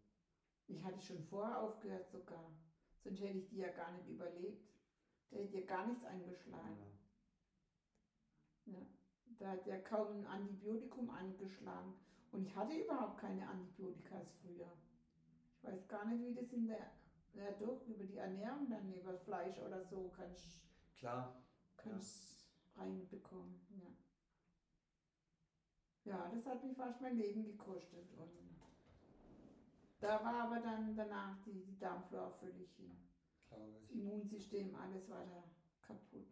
Ich 0.67 0.83
hatte 0.83 1.01
schon 1.01 1.23
vorher 1.25 1.61
aufgehört 1.61 2.09
sogar. 2.11 2.53
Sonst 3.03 3.21
hätte 3.21 3.39
ich 3.39 3.49
die 3.49 3.59
ja 3.59 3.71
gar 3.71 3.93
nicht 3.93 4.09
überlebt. 4.09 4.73
Da 5.31 5.39
hätte 5.39 5.59
ja 5.59 5.67
gar 5.67 5.87
nichts 5.87 6.05
eingeschlagen. 6.05 6.77
Ja. 8.67 8.73
Ja. 8.75 8.87
Da 9.39 9.51
hat 9.51 9.67
ja 9.67 9.79
kaum 9.79 10.21
ein 10.21 10.27
Antibiotikum 10.27 11.11
angeschlagen. 11.11 11.95
Und 12.31 12.45
ich 12.45 12.55
hatte 12.55 12.75
überhaupt 12.75 13.19
keine 13.19 13.47
Antibiotika 13.49 14.21
früher. 14.41 14.71
Ich 15.57 15.65
weiß 15.65 15.89
gar 15.89 16.07
nicht, 16.07 16.23
wie 16.25 16.35
das 16.35 16.53
in 16.53 16.67
der 16.67 16.93
Ja, 17.35 17.51
doch, 17.53 17.87
über 17.87 18.05
die 18.05 18.19
Ernährung 18.19 18.69
dann, 18.69 18.93
über 18.93 19.17
Fleisch 19.17 19.59
oder 19.59 19.83
so 19.83 20.11
kann 20.11 20.31
ich 20.33 20.63
Klar. 20.97 21.35
kann 21.77 21.97
ich's 21.97 22.47
reinbekommen. 22.77 23.59
Ja. 23.71 24.02
Ja, 26.05 26.31
das 26.35 26.47
hat 26.47 26.65
mich 26.65 26.77
fast 26.77 27.01
mein 27.01 27.17
Leben 27.17 27.45
gekostet. 27.45 28.13
Und 28.17 28.31
da 30.01 30.25
war 30.25 30.47
aber 30.47 30.61
dann 30.61 30.97
danach 30.97 31.37
die, 31.45 31.63
die 31.65 31.79
Darmflora 31.79 32.31
völlig 32.31 32.71
hin. 32.77 32.97
Das 33.51 33.61
ich. 33.69 33.91
Immunsystem, 33.93 34.75
alles 34.75 35.09
war 35.09 35.25
da 35.27 35.45
kaputt. 35.81 36.27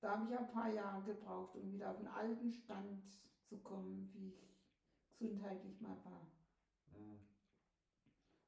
Da 0.00 0.18
habe 0.18 0.30
ich 0.30 0.38
ein 0.38 0.50
paar 0.50 0.72
Jahre 0.72 1.02
gebraucht, 1.02 1.56
um 1.56 1.72
wieder 1.72 1.90
auf 1.90 1.98
den 1.98 2.08
alten 2.08 2.50
Stand 2.52 3.02
zu 3.44 3.58
kommen, 3.58 4.10
wie 4.14 4.28
ich 4.28 4.56
gesundheitlich 5.18 5.80
mal 5.80 5.96
war. 6.04 6.26
Mhm. 6.92 7.20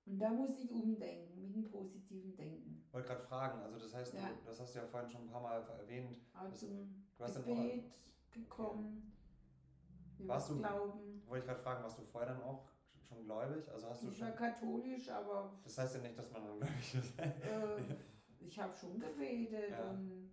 Und 0.07 0.19
da 0.19 0.31
muss 0.31 0.59
ich 0.59 0.71
umdenken, 0.71 1.43
mit 1.43 1.55
einem 1.55 1.65
positiven 1.71 2.35
Denken. 2.37 2.87
Wollte 2.93 3.09
gerade 3.09 3.23
fragen, 3.23 3.61
also 3.61 3.79
das 3.79 3.95
heißt, 3.95 4.15
Ja. 4.15 4.29
du, 4.29 4.45
das 4.47 4.61
hast 4.61 4.75
du 4.75 4.79
ja 4.79 4.87
vorhin 4.87 5.11
schon 5.11 5.23
ein 5.23 5.31
paar 5.31 5.43
Mal 5.43 5.61
erwähnt. 5.79 6.17
Zum 6.55 7.05
du 7.17 7.25
hast 7.25 7.37
Gebet 7.37 7.85
gekommen, 8.31 9.13
Warst 10.27 10.51
du- 10.51 10.59
Glauben. 10.59 11.23
Wollte 11.27 11.45
ich 11.45 11.47
gerade 11.51 11.63
fragen, 11.63 11.83
warst 11.85 11.99
du 11.99 12.03
vorher 12.05 12.33
dann 12.35 12.43
auch 12.43 12.69
schon 13.01 13.25
gläubig? 13.25 13.69
Also 13.71 13.89
hast 13.89 14.03
du 14.03 14.09
Ich 14.09 14.21
war 14.21 14.29
schon. 14.29 14.37
katholisch, 14.37 15.09
aber 15.11 15.59
Das 15.63 15.79
heißt 15.79 15.97
ja 15.97 16.01
nicht, 16.03 16.19
dass 16.19 16.31
man 16.31 16.51
ungläubig 16.51 16.95
ist. 16.95 17.19
äh, 17.19 17.97
ich 18.41 18.59
habe 18.59 18.75
schon 18.75 18.99
gebetet 18.99 19.71
Ja. 19.71 19.91
und 19.91 20.33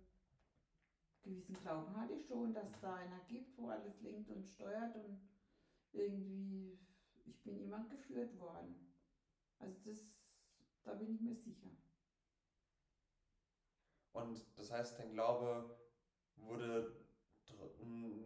gewissen 1.22 1.54
Glauben 1.60 1.94
hatte 1.96 2.14
ich 2.14 2.26
schon, 2.26 2.52
dass 2.54 2.80
da 2.80 2.94
einer 2.94 3.20
gibt, 3.28 3.56
wo 3.58 3.68
alles 3.68 4.00
lenkt 4.00 4.30
und 4.30 4.44
steuert 4.46 4.94
und 4.96 5.20
irgendwie, 5.92 6.78
ich 7.24 7.42
bin 7.42 7.58
jemand 7.58 7.90
geführt 7.90 8.38
worden. 8.38 8.92
Also 9.58 9.78
das, 9.84 10.14
da 10.82 10.94
bin 10.94 11.14
ich 11.14 11.20
mir 11.20 11.34
sicher. 11.34 11.70
Und 14.12 14.40
das 14.56 14.70
heißt, 14.70 14.98
dein 14.98 15.12
Glaube 15.12 15.78
wurde 16.36 16.96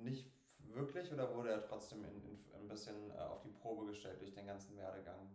nicht 0.03 0.40
wirklich 0.75 1.13
oder 1.13 1.35
wurde 1.35 1.51
er 1.51 1.63
trotzdem 1.63 2.05
in, 2.05 2.23
in, 2.23 2.39
ein 2.55 2.69
bisschen 2.69 3.11
äh, 3.11 3.15
auf 3.19 3.41
die 3.43 3.51
Probe 3.51 3.87
gestellt 3.87 4.21
durch 4.21 4.33
den 4.33 4.47
ganzen 4.47 4.77
Werdegang? 4.77 5.31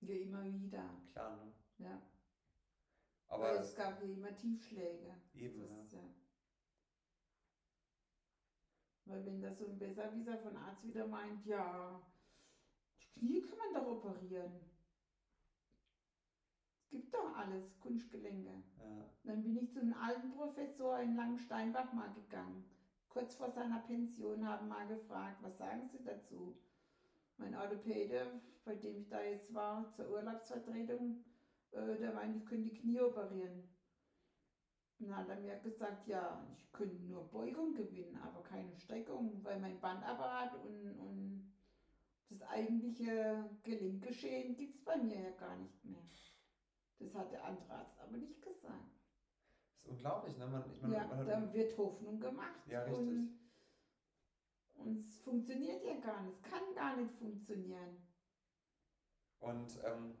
Ja, 0.00 0.14
immer 0.14 0.44
wieder. 0.44 0.84
Klar, 1.12 1.36
ne? 1.36 1.52
Ja. 1.78 2.02
Aber 3.28 3.44
Weil 3.44 3.56
es 3.58 3.74
gab 3.74 4.00
ja 4.00 4.06
immer 4.08 4.34
Tiefschläge. 4.36 5.14
eben, 5.34 5.68
Das, 5.68 5.92
ja. 5.92 5.98
ja. 5.98 6.04
Weil 9.04 9.24
wenn 9.26 9.40
da 9.40 9.52
so 9.52 9.66
ein 9.66 9.78
Besserwisser 9.78 10.38
von 10.38 10.56
Arzt 10.56 10.84
wieder 10.86 11.06
meint, 11.06 11.44
ja, 11.44 12.00
das 12.98 13.12
Knie 13.14 13.42
kann 13.42 13.58
man 13.58 13.74
doch 13.74 13.86
operieren. 13.90 14.52
Es 16.82 16.88
gibt 16.90 17.14
doch 17.14 17.34
alles, 17.36 17.78
Kunstgelenke. 17.80 18.62
ja. 18.78 19.08
Dann 19.24 19.42
bin 19.42 19.56
ich 19.56 19.72
zu 19.72 19.80
einem 19.80 19.94
alten 19.94 20.30
Professor 20.32 21.00
in 21.00 21.16
Langensteinbach 21.16 21.92
mal 21.92 22.12
gegangen. 22.12 22.64
Kurz 23.12 23.34
vor 23.34 23.50
seiner 23.50 23.80
Pension 23.80 24.48
haben 24.48 24.68
mal 24.68 24.86
gefragt, 24.88 25.36
was 25.42 25.58
sagen 25.58 25.86
Sie 25.92 26.02
dazu? 26.02 26.56
Mein 27.36 27.54
Orthopäde, 27.54 28.40
bei 28.64 28.74
dem 28.74 29.00
ich 29.00 29.08
da 29.10 29.22
jetzt 29.22 29.52
war, 29.52 29.92
zur 29.92 30.08
Urlaubsvertretung, 30.08 31.22
äh, 31.72 31.98
der 31.98 32.14
meinte, 32.14 32.38
ich 32.38 32.46
könnte 32.46 32.70
die 32.70 32.80
Knie 32.80 33.02
operieren. 33.02 33.68
Dann 34.98 35.14
hat 35.14 35.28
er 35.28 35.36
mir 35.36 35.56
gesagt, 35.56 36.06
ja, 36.06 36.42
ich 36.54 36.72
könnte 36.72 37.04
nur 37.04 37.28
Beugung 37.30 37.74
gewinnen, 37.74 38.16
aber 38.16 38.42
keine 38.42 38.74
Streckung, 38.76 39.44
weil 39.44 39.60
mein 39.60 39.78
Bandapparat 39.78 40.54
und, 40.64 40.98
und 40.98 41.52
das 42.30 42.40
eigentliche 42.48 43.44
Gelenkgeschehen 43.62 44.56
gibt 44.56 44.78
es 44.78 44.84
bei 44.84 44.96
mir 44.96 45.20
ja 45.20 45.30
gar 45.32 45.56
nicht 45.56 45.84
mehr. 45.84 46.02
Das 46.98 47.14
hat 47.14 47.30
der 47.30 47.44
andere 47.44 47.74
Arzt 47.74 48.00
aber 48.00 48.16
nicht 48.16 48.40
gesagt. 48.40 48.91
Das 49.82 49.90
ist 49.90 49.90
unglaublich, 49.90 50.38
ne? 50.38 50.46
Man, 50.46 50.64
ich 50.72 50.82
meine, 50.82 50.94
Ja, 50.94 51.06
man 51.06 51.26
da 51.26 51.52
wird 51.52 51.76
Hoffnung 51.78 52.20
gemacht. 52.20 52.66
Ja, 52.66 52.82
richtig. 52.84 53.08
Und, 53.08 53.38
und 54.78 54.98
es 54.98 55.18
funktioniert 55.18 55.84
ja 55.84 55.94
gar 56.00 56.22
nicht. 56.22 56.36
Es 56.36 56.42
kann 56.42 56.74
gar 56.74 56.96
nicht 56.96 57.12
funktionieren. 57.14 57.96
Und 59.40 59.78
ähm, 59.84 60.14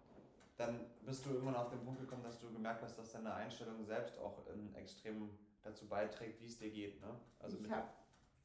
dann 0.56 0.86
bist 1.04 1.24
du 1.24 1.30
irgendwann 1.30 1.56
auf 1.56 1.70
den 1.70 1.84
Punkt 1.84 2.00
gekommen, 2.00 2.24
dass 2.24 2.38
du 2.40 2.52
gemerkt 2.52 2.82
hast, 2.82 2.98
dass 2.98 3.12
deine 3.12 3.32
Einstellung 3.34 3.84
selbst 3.84 4.18
auch 4.18 4.38
ähm, 4.52 4.74
extrem 4.74 5.30
dazu 5.62 5.88
beiträgt, 5.88 6.40
wie 6.40 6.46
es 6.46 6.58
dir 6.58 6.70
geht. 6.70 7.00
Ne? 7.00 7.20
Also 7.38 7.58
ich 7.58 7.70
habe 7.70 7.88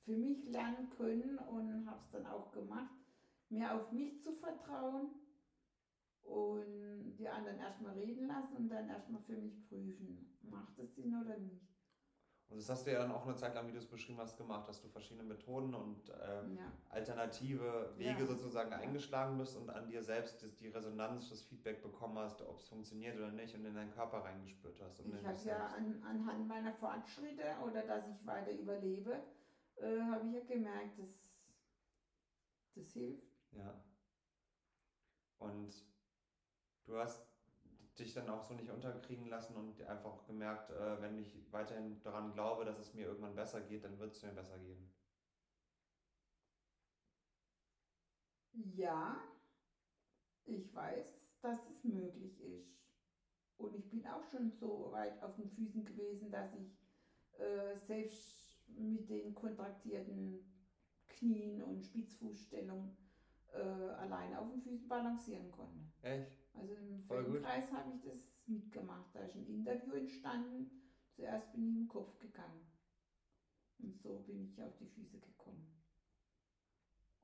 für 0.06 0.16
mich 0.16 0.46
lernen 0.46 0.90
können 0.96 1.38
und 1.40 1.88
habe 1.90 2.00
es 2.00 2.12
dann 2.12 2.28
auch 2.28 2.52
gemacht, 2.52 2.94
mehr 3.50 3.76
auf 3.76 3.92
mich 3.92 4.22
zu 4.22 4.34
vertrauen 4.34 5.10
und 6.28 7.16
die 7.18 7.28
anderen 7.28 7.60
erstmal 7.60 7.94
reden 7.94 8.28
lassen 8.28 8.58
und 8.58 8.70
dann 8.70 8.90
erstmal 8.90 9.22
für 9.22 9.38
mich 9.38 9.68
prüfen, 9.70 10.28
macht 10.42 10.78
es 10.80 10.96
Sinn 10.96 11.16
oder 11.16 11.38
nicht. 11.38 11.66
und 12.50 12.58
das 12.58 12.70
hast 12.70 12.86
du 12.88 12.92
ja 12.92 13.00
dann 13.00 13.12
auch 13.12 13.26
eine 13.26 13.36
Zeit 13.36 13.54
lang, 13.56 13.68
wie 13.68 13.74
du 13.74 13.78
es 13.80 13.88
beschrieben 13.90 14.20
hast, 14.20 14.38
gemacht, 14.38 14.68
dass 14.70 14.82
du 14.82 14.88
verschiedene 14.88 15.24
Methoden 15.24 15.74
und 15.74 16.10
äh, 16.10 16.44
Ja, 16.56 16.72
alternative 16.90 17.94
Wege 17.98 18.22
Ja. 18.22 18.26
sozusagen 18.26 18.72
Ja. 18.72 18.78
eingeschlagen 18.78 19.38
bist 19.38 19.58
und 19.58 19.70
an 19.70 19.88
dir 19.90 20.02
selbst 20.04 20.42
das, 20.44 20.56
die 20.56 20.70
Resonanz, 20.70 21.30
das 21.30 21.42
Feedback 21.44 21.82
bekommen 21.82 22.18
hast, 22.18 22.42
ob 22.42 22.60
es 22.60 22.68
funktioniert 22.70 23.18
oder 23.18 23.32
nicht 23.32 23.54
und 23.56 23.66
in 23.66 23.76
deinen 23.76 23.92
Körper 23.92 24.20
reingespürt 24.24 24.80
hast. 24.82 25.00
Ich 25.00 25.26
habe 25.26 25.44
ja 25.46 25.66
an, 25.68 26.02
anhand 26.04 26.48
meiner 26.48 26.74
Fortschritte 26.74 27.44
oder 27.66 27.84
dass 27.84 28.08
ich 28.08 28.26
weiter 28.26 28.52
überlebe, 28.54 29.20
äh, 29.76 30.00
habe 30.04 30.26
ich 30.28 30.34
ja 30.34 30.42
gemerkt, 30.42 30.98
dass 31.00 31.30
das 32.76 32.94
hilft. 32.94 33.28
Ja. 33.52 33.74
Und 35.40 35.84
du 36.88 36.98
hast 36.98 37.28
dich 38.00 38.14
dann 38.14 38.30
auch 38.30 38.44
so 38.44 38.54
nicht 38.54 38.70
unterkriegen 38.70 39.28
lassen 39.28 39.56
und 39.56 39.82
einfach 39.84 40.26
gemerkt, 40.26 40.70
äh, 40.72 41.02
wenn 41.02 41.18
ich 41.18 41.52
weiterhin 41.52 42.02
daran 42.04 42.34
glaube, 42.34 42.66
dass 42.66 42.80
es 42.80 42.94
mir 42.94 43.08
irgendwann 43.08 43.36
besser 43.36 43.62
geht, 43.62 43.84
dann 43.84 43.98
wird 44.00 44.14
es 44.14 44.24
mir 44.24 44.32
besser 44.32 44.58
gehen. 44.60 44.92
Ja, 48.54 49.22
ich 50.46 50.74
weiß, 50.74 51.20
dass 51.42 51.70
es 51.70 51.84
möglich 51.84 52.40
ist. 52.42 52.78
Und 53.58 53.76
ich 53.76 53.90
bin 53.90 54.06
auch 54.08 54.24
schon 54.26 54.52
so 54.52 54.92
weit 54.92 55.22
auf 55.24 55.36
den 55.36 55.50
Füßen 55.50 55.84
gewesen, 55.84 56.32
dass 56.32 56.54
ich 56.54 56.78
äh, 57.40 57.76
selbst 57.76 58.68
mit 58.70 59.10
den 59.10 59.34
kontraktierten 59.34 60.44
Knien 61.08 61.64
und 61.64 61.84
Spitzfußstellung 61.84 62.96
äh, 63.54 63.60
alleine 63.60 64.40
auf 64.40 64.50
den 64.52 64.62
Füßen 64.62 64.88
balancieren 64.88 65.52
konnte. 65.52 65.92
Echt? 66.02 66.37
Also 66.58 66.74
im. 66.74 67.02
Feldenkreis 67.02 67.72
habe 67.72 67.92
ich 67.92 68.02
das 68.02 68.28
mitgemacht. 68.46 69.14
Da 69.14 69.22
ist 69.22 69.36
ein 69.36 69.46
Interview 69.46 69.94
entstanden. 69.94 70.68
Zuerst 71.16 71.52
bin 71.52 71.68
ich 71.68 71.76
im 71.76 71.88
Kopf 71.88 72.18
gegangen. 72.20 72.66
Und 73.80 73.96
so 73.96 74.20
bin 74.20 74.44
ich 74.44 74.62
auf 74.62 74.76
die 74.78 74.88
Füße 74.88 75.20
gekommen. 75.20 75.68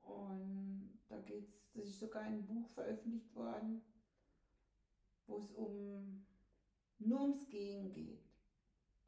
Und 0.02 0.98
da 1.08 1.18
geht's, 1.18 1.52
das 1.72 1.86
ist 1.86 1.98
sogar 1.98 2.22
ein 2.22 2.46
Buch 2.46 2.68
veröffentlicht 2.68 3.34
worden, 3.34 3.82
wo 5.26 5.38
es 5.38 5.50
um 5.52 6.24
nur 6.98 7.20
ums 7.22 7.48
Gehen 7.48 7.90
geht. 7.90 8.22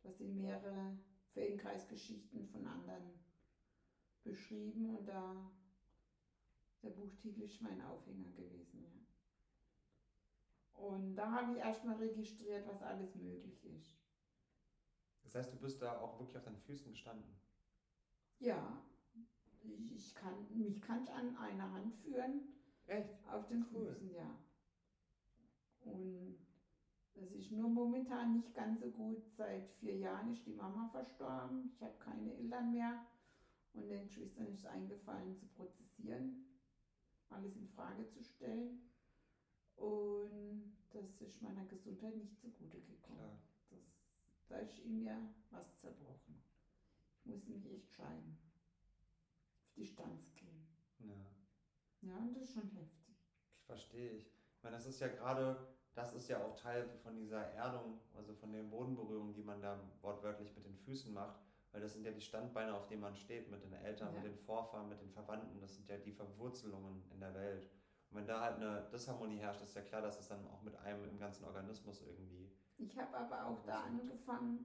Das 0.02 0.18
sind 0.18 0.36
mehrere 0.36 0.98
Feldenkreisgeschichten 1.32 2.46
von 2.46 2.66
anderen 2.66 3.18
beschrieben 4.24 4.90
und 4.90 5.06
da 5.06 5.50
der 6.82 6.90
Buchtitel 6.90 7.42
ist 7.42 7.62
mein 7.62 7.80
Aufhänger 7.80 8.30
gewesen, 8.30 8.82
ja. 8.82 8.95
Und 10.76 11.16
da 11.16 11.30
habe 11.32 11.52
ich 11.52 11.58
erstmal 11.58 11.96
registriert, 11.96 12.66
was 12.66 12.82
alles 12.82 13.14
möglich 13.14 13.64
ist. 13.64 13.96
Das 15.22 15.34
heißt, 15.34 15.52
du 15.52 15.56
bist 15.56 15.82
da 15.82 15.98
auch 15.98 16.18
wirklich 16.18 16.36
auf 16.36 16.44
deinen 16.44 16.58
Füßen 16.58 16.90
gestanden. 16.92 17.34
Ja, 18.38 18.82
ich, 19.62 20.14
kann, 20.14 20.46
mich 20.56 20.80
kann 20.80 21.02
ich 21.02 21.10
an 21.10 21.36
einer 21.36 21.72
Hand 21.72 21.94
führen, 21.94 22.42
Echt? 22.86 23.26
auf 23.28 23.46
den 23.48 23.64
Cool. 23.72 23.86
Füßen, 23.86 24.12
ja. 24.14 24.38
Und 25.80 26.36
das 27.14 27.32
ist 27.32 27.50
nur 27.50 27.68
momentan 27.68 28.34
nicht 28.34 28.54
ganz 28.54 28.80
so 28.80 28.90
gut. 28.90 29.24
Seit 29.36 29.66
vier 29.80 29.96
Jahren 29.96 30.30
ist 30.30 30.46
die 30.46 30.52
Mama 30.52 30.88
verstorben. 30.92 31.70
Ich 31.74 31.82
habe 31.82 31.94
keine 31.98 32.34
Eltern 32.34 32.70
mehr. 32.70 33.06
Und 33.72 33.88
den 33.88 34.04
Geschwistern 34.04 34.46
ist 34.46 34.60
es 34.60 34.66
eingefallen 34.66 35.34
zu 35.34 35.46
prozessieren, 35.46 36.44
alles 37.28 37.56
in 37.56 37.66
Frage 37.68 38.06
zu 38.06 38.22
stellen. 38.22 38.80
Und 39.76 40.72
das 40.90 41.20
ist 41.20 41.42
meiner 41.42 41.64
Gesundheit 41.66 42.16
nicht 42.16 42.38
zugute 42.38 42.80
gekommen. 42.80 43.18
Klar. 43.18 43.38
Das, 43.70 43.80
da 44.48 44.56
ist 44.58 44.78
in 44.80 44.98
mir 44.98 45.16
was 45.50 45.76
zerbrochen. 45.78 46.42
Ich 47.18 47.26
muss 47.26 47.46
mich 47.46 47.66
echt 47.70 47.92
scheiden. 47.92 48.38
Auf 49.66 49.72
die 49.74 49.86
Stanz 49.86 50.34
gehen. 50.34 50.66
Ja. 51.00 51.14
Ja, 52.02 52.16
und 52.18 52.34
das 52.34 52.44
ist 52.44 52.54
schon 52.54 52.70
heftig. 52.70 53.16
Ich 53.58 53.64
verstehe 53.66 54.10
ich. 54.12 54.26
Ich 54.56 54.62
meine, 54.62 54.76
das 54.76 54.86
ist 54.86 55.00
ja 55.00 55.08
gerade, 55.08 55.74
das 55.94 56.14
ist 56.14 56.28
ja 56.28 56.42
auch 56.44 56.54
Teil 56.56 56.88
von 57.02 57.16
dieser 57.16 57.42
Erdung, 57.52 58.00
also 58.14 58.32
von 58.34 58.52
den 58.52 58.70
Bodenberührungen, 58.70 59.34
die 59.34 59.42
man 59.42 59.60
da 59.60 59.78
wortwörtlich 60.00 60.54
mit 60.54 60.64
den 60.64 60.76
Füßen 60.78 61.12
macht. 61.12 61.40
Weil 61.72 61.82
das 61.82 61.92
sind 61.92 62.04
ja 62.04 62.12
die 62.12 62.20
Standbeine, 62.22 62.74
auf 62.74 62.86
denen 62.86 63.02
man 63.02 63.14
steht, 63.16 63.50
mit 63.50 63.62
den 63.62 63.72
Eltern, 63.74 64.14
Ja. 64.14 64.20
mit 64.20 64.30
den 64.32 64.38
Vorfahren, 64.38 64.88
mit 64.88 65.00
den 65.00 65.10
Verwandten. 65.10 65.60
Das 65.60 65.74
sind 65.74 65.88
ja 65.88 65.98
die 65.98 66.12
Verwurzelungen 66.12 67.02
in 67.10 67.20
der 67.20 67.34
Welt. 67.34 67.68
Und 68.16 68.22
wenn 68.22 68.28
da 68.28 68.40
halt 68.40 68.56
eine 68.56 68.88
Disharmonie 68.90 69.36
herrscht, 69.36 69.60
ist 69.60 69.74
ja 69.74 69.82
klar, 69.82 70.00
dass 70.00 70.18
es 70.18 70.28
dann 70.28 70.46
auch 70.48 70.62
mit 70.62 70.74
einem 70.76 71.04
im 71.04 71.18
ganzen 71.18 71.44
Organismus 71.44 72.00
irgendwie. 72.00 72.50
Ich 72.78 72.98
habe 72.98 73.14
aber 73.14 73.44
auch 73.44 73.62
da 73.66 73.82
angefangen, 73.82 74.64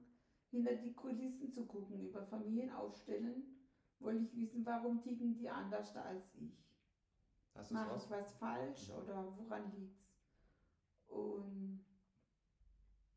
hinter 0.50 0.74
die 0.76 0.94
Kulissen 0.94 1.52
zu 1.52 1.66
gucken, 1.66 2.00
über 2.00 2.22
Familien 2.22 2.72
aufstellen, 2.72 3.68
wollte 3.98 4.24
ich 4.24 4.34
wissen, 4.36 4.64
warum 4.64 5.02
ticken 5.02 5.34
die 5.34 5.50
anders 5.50 5.94
als 5.96 6.34
ich. 6.34 6.66
Mache 7.70 7.96
ich 7.98 8.10
was 8.10 8.32
falsch 8.36 8.88
mhm. 8.88 8.94
oder 9.02 9.36
woran 9.36 9.70
liegt's? 9.76 10.16
Und 11.08 11.84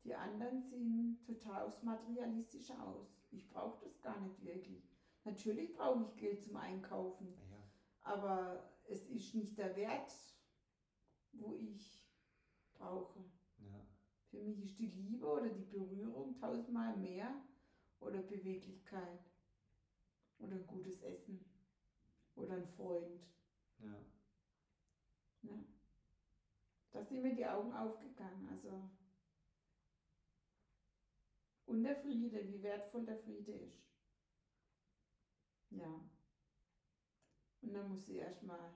die 0.04 0.14
anderen 0.14 0.62
sehen 0.62 1.18
total 1.24 1.62
aufs 1.62 1.82
Materialistische 1.82 2.78
aus. 2.78 3.26
Ich 3.30 3.48
brauche 3.48 3.82
das 3.82 4.02
gar 4.02 4.20
nicht 4.20 4.44
wirklich. 4.44 4.86
Natürlich 5.24 5.72
brauche 5.72 6.02
ich 6.02 6.16
Geld 6.18 6.44
zum 6.44 6.56
Einkaufen. 6.56 7.34
Ja. 7.50 7.56
Aber 8.02 8.75
es 8.88 9.06
ist 9.06 9.34
nicht 9.34 9.58
der 9.58 9.74
Wert, 9.76 10.12
wo 11.32 11.54
ich 11.54 12.06
brauche. 12.74 13.20
Ja. 13.58 13.86
Für 14.30 14.38
mich 14.38 14.62
ist 14.62 14.78
die 14.78 14.86
Liebe 14.86 15.26
oder 15.26 15.48
die 15.48 15.64
Berührung 15.64 16.34
tausendmal 16.34 16.96
mehr 16.96 17.34
oder 18.00 18.22
Beweglichkeit 18.22 19.20
oder 20.38 20.56
ein 20.56 20.66
gutes 20.66 21.00
Essen 21.02 21.44
oder 22.34 22.54
ein 22.54 22.66
Freund. 22.66 23.22
Ja. 23.78 24.04
ja. 25.42 25.64
Da 26.92 27.02
sind 27.02 27.22
mir 27.22 27.34
die 27.34 27.46
Augen 27.46 27.72
aufgegangen. 27.72 28.48
Also 28.50 28.90
und 31.66 31.82
der 31.82 31.96
Friede, 31.96 32.46
wie 32.46 32.62
wertvoll 32.62 33.04
der 33.04 33.18
Friede 33.18 33.52
ist. 33.52 33.84
Ja. 35.70 36.00
Und 37.66 37.74
dann 37.74 37.88
muss 37.90 38.08
ich 38.08 38.16
erstmal 38.16 38.70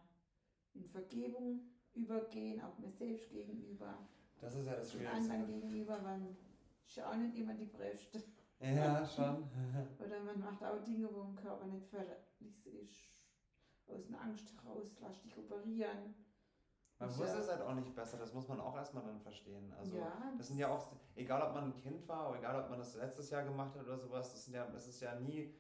in 0.75 0.85
Vergebung 0.89 1.61
übergehen, 1.95 2.61
auch 2.61 2.77
mir 2.79 2.91
selbst 2.91 3.31
gegenüber. 3.31 3.99
Das 4.41 4.55
ist 4.55 4.67
ja 4.67 4.75
das 4.75 4.91
Schwierigste. 4.91 5.33
anderen 5.33 5.47
gegenüber, 5.47 5.99
man 6.01 6.37
schaut 6.85 7.19
nicht 7.19 7.37
immer 7.37 7.55
die 7.55 7.67
Bräfte. 7.67 8.23
Ja, 8.61 9.07
schon. 9.07 9.49
Oder 9.99 10.21
man 10.21 10.41
macht 10.41 10.63
auch 10.63 10.83
Dinge, 10.83 11.09
wo 11.13 11.23
im 11.23 11.37
Körper 11.37 11.67
nicht 11.67 11.89
verlässlich 11.89 12.67
ist. 12.67 13.11
Aus 13.87 14.07
einer 14.09 14.21
Angst 14.23 14.53
heraus, 14.55 14.97
lass 15.01 15.21
dich 15.23 15.37
operieren. 15.37 16.15
Man 16.99 17.09
muss 17.17 17.31
es 17.31 17.49
halt 17.49 17.63
auch 17.63 17.75
nicht 17.75 17.95
besser, 17.95 18.19
das 18.19 18.35
muss 18.35 18.47
man 18.47 18.61
auch 18.61 18.77
erstmal 18.77 19.03
dann 19.03 19.19
verstehen. 19.21 19.73
Also 19.79 19.97
ja, 19.97 20.13
das 20.37 20.49
sind 20.49 20.59
ja 20.59 20.69
auch, 20.69 20.93
egal 21.15 21.41
ob 21.41 21.55
man 21.55 21.65
ein 21.65 21.75
Kind 21.75 22.07
war 22.07 22.29
oder 22.29 22.39
egal 22.39 22.63
ob 22.63 22.69
man 22.69 22.79
das 22.79 22.95
letztes 22.95 23.31
Jahr 23.31 23.43
gemacht 23.43 23.75
hat 23.75 23.87
oder 23.87 23.97
sowas, 23.97 24.31
das, 24.31 24.45
sind 24.45 24.55
ja, 24.55 24.67
das 24.67 24.87
ist 24.87 25.01
ja 25.01 25.19
nie 25.19 25.55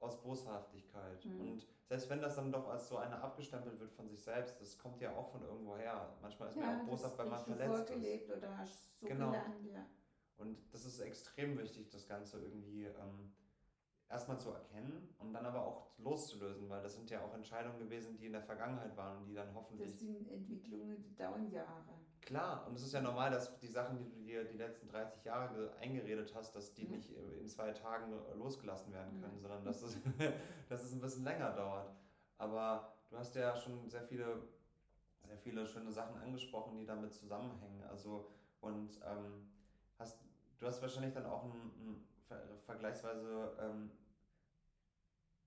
aus 0.00 0.20
Boshaftigkeit. 0.20 1.24
Mhm. 1.24 1.40
Und 1.40 1.66
selbst 1.86 2.08
wenn 2.08 2.20
das 2.20 2.36
dann 2.36 2.50
doch 2.50 2.68
als 2.68 2.88
so 2.88 2.96
eine 2.96 3.20
abgestempelt 3.20 3.78
wird 3.78 3.92
von 3.92 4.08
sich 4.08 4.22
selbst, 4.22 4.60
das 4.60 4.78
kommt 4.78 5.00
ja 5.00 5.14
auch 5.14 5.30
von 5.30 5.42
irgendwo 5.42 5.76
her. 5.76 6.16
Manchmal 6.22 6.48
ist 6.50 6.56
ja, 6.56 6.66
man 6.66 6.80
auch 6.80 6.84
boshaft, 6.86 7.18
weil 7.18 7.26
man 7.26 7.44
verletzt 7.44 7.88
vorgelebt 7.88 8.30
ist. 8.30 8.36
oder 8.36 8.58
hast 8.58 9.00
so 9.00 9.06
genau. 9.06 9.26
gelernt, 9.26 9.66
ja. 9.66 9.86
Und 10.36 10.58
das 10.72 10.84
ist 10.84 10.98
extrem 11.00 11.58
wichtig, 11.58 11.90
das 11.90 12.08
Ganze 12.08 12.40
irgendwie 12.40 12.84
ähm, 12.84 13.32
erstmal 14.08 14.38
zu 14.38 14.50
erkennen 14.50 15.14
und 15.18 15.32
dann 15.32 15.46
aber 15.46 15.64
auch 15.64 15.90
loszulösen, 15.98 16.68
weil 16.68 16.82
das 16.82 16.94
sind 16.94 17.10
ja 17.10 17.20
auch 17.22 17.34
Entscheidungen 17.34 17.78
gewesen, 17.78 18.16
die 18.16 18.26
in 18.26 18.32
der 18.32 18.42
Vergangenheit 18.42 18.96
waren 18.96 19.18
und 19.18 19.26
die 19.26 19.34
dann 19.34 19.54
hoffentlich. 19.54 19.90
Das 19.90 20.00
sind 20.00 20.30
Entwicklungen, 20.30 21.02
die 21.02 21.14
dauern 21.14 21.50
Jahre. 21.50 21.94
Klar, 22.20 22.66
und 22.66 22.74
es 22.74 22.82
ist 22.82 22.92
ja 22.92 23.02
normal, 23.02 23.30
dass 23.30 23.58
die 23.58 23.66
Sachen, 23.66 23.98
die 23.98 24.10
du 24.10 24.22
dir 24.22 24.44
die 24.44 24.56
letzten 24.56 24.88
30 24.88 25.24
Jahre 25.24 25.74
eingeredet 25.78 26.32
hast, 26.34 26.56
dass 26.56 26.72
die 26.72 26.86
mhm. 26.86 26.92
nicht 26.92 27.10
in 27.10 27.46
zwei 27.48 27.72
Tagen 27.72 28.12
losgelassen 28.38 28.92
werden 28.92 29.20
können, 29.20 29.36
mhm. 29.36 29.40
sondern 29.40 29.64
dass 29.64 29.82
es, 29.82 29.98
dass 30.68 30.84
es 30.84 30.92
ein 30.92 31.00
bisschen 31.00 31.24
länger 31.24 31.50
dauert. 31.52 31.90
Aber 32.38 32.94
du 33.10 33.18
hast 33.18 33.34
ja 33.34 33.54
schon 33.54 33.90
sehr 33.90 34.02
viele, 34.02 34.42
sehr 35.22 35.36
viele 35.36 35.66
schöne 35.66 35.92
Sachen 35.92 36.16
angesprochen, 36.16 36.78
die 36.78 36.86
damit 36.86 37.12
zusammenhängen. 37.12 37.82
Also, 37.84 38.30
und 38.60 38.98
ähm, 39.04 39.50
hast, 39.98 40.18
du 40.58 40.66
hast 40.66 40.80
wahrscheinlich 40.80 41.12
dann 41.12 41.26
auch 41.26 41.44
ein, 41.44 41.50
ein 41.50 42.08
ver 42.28 42.40
vergleichsweise. 42.66 43.56
Ähm, 43.60 43.90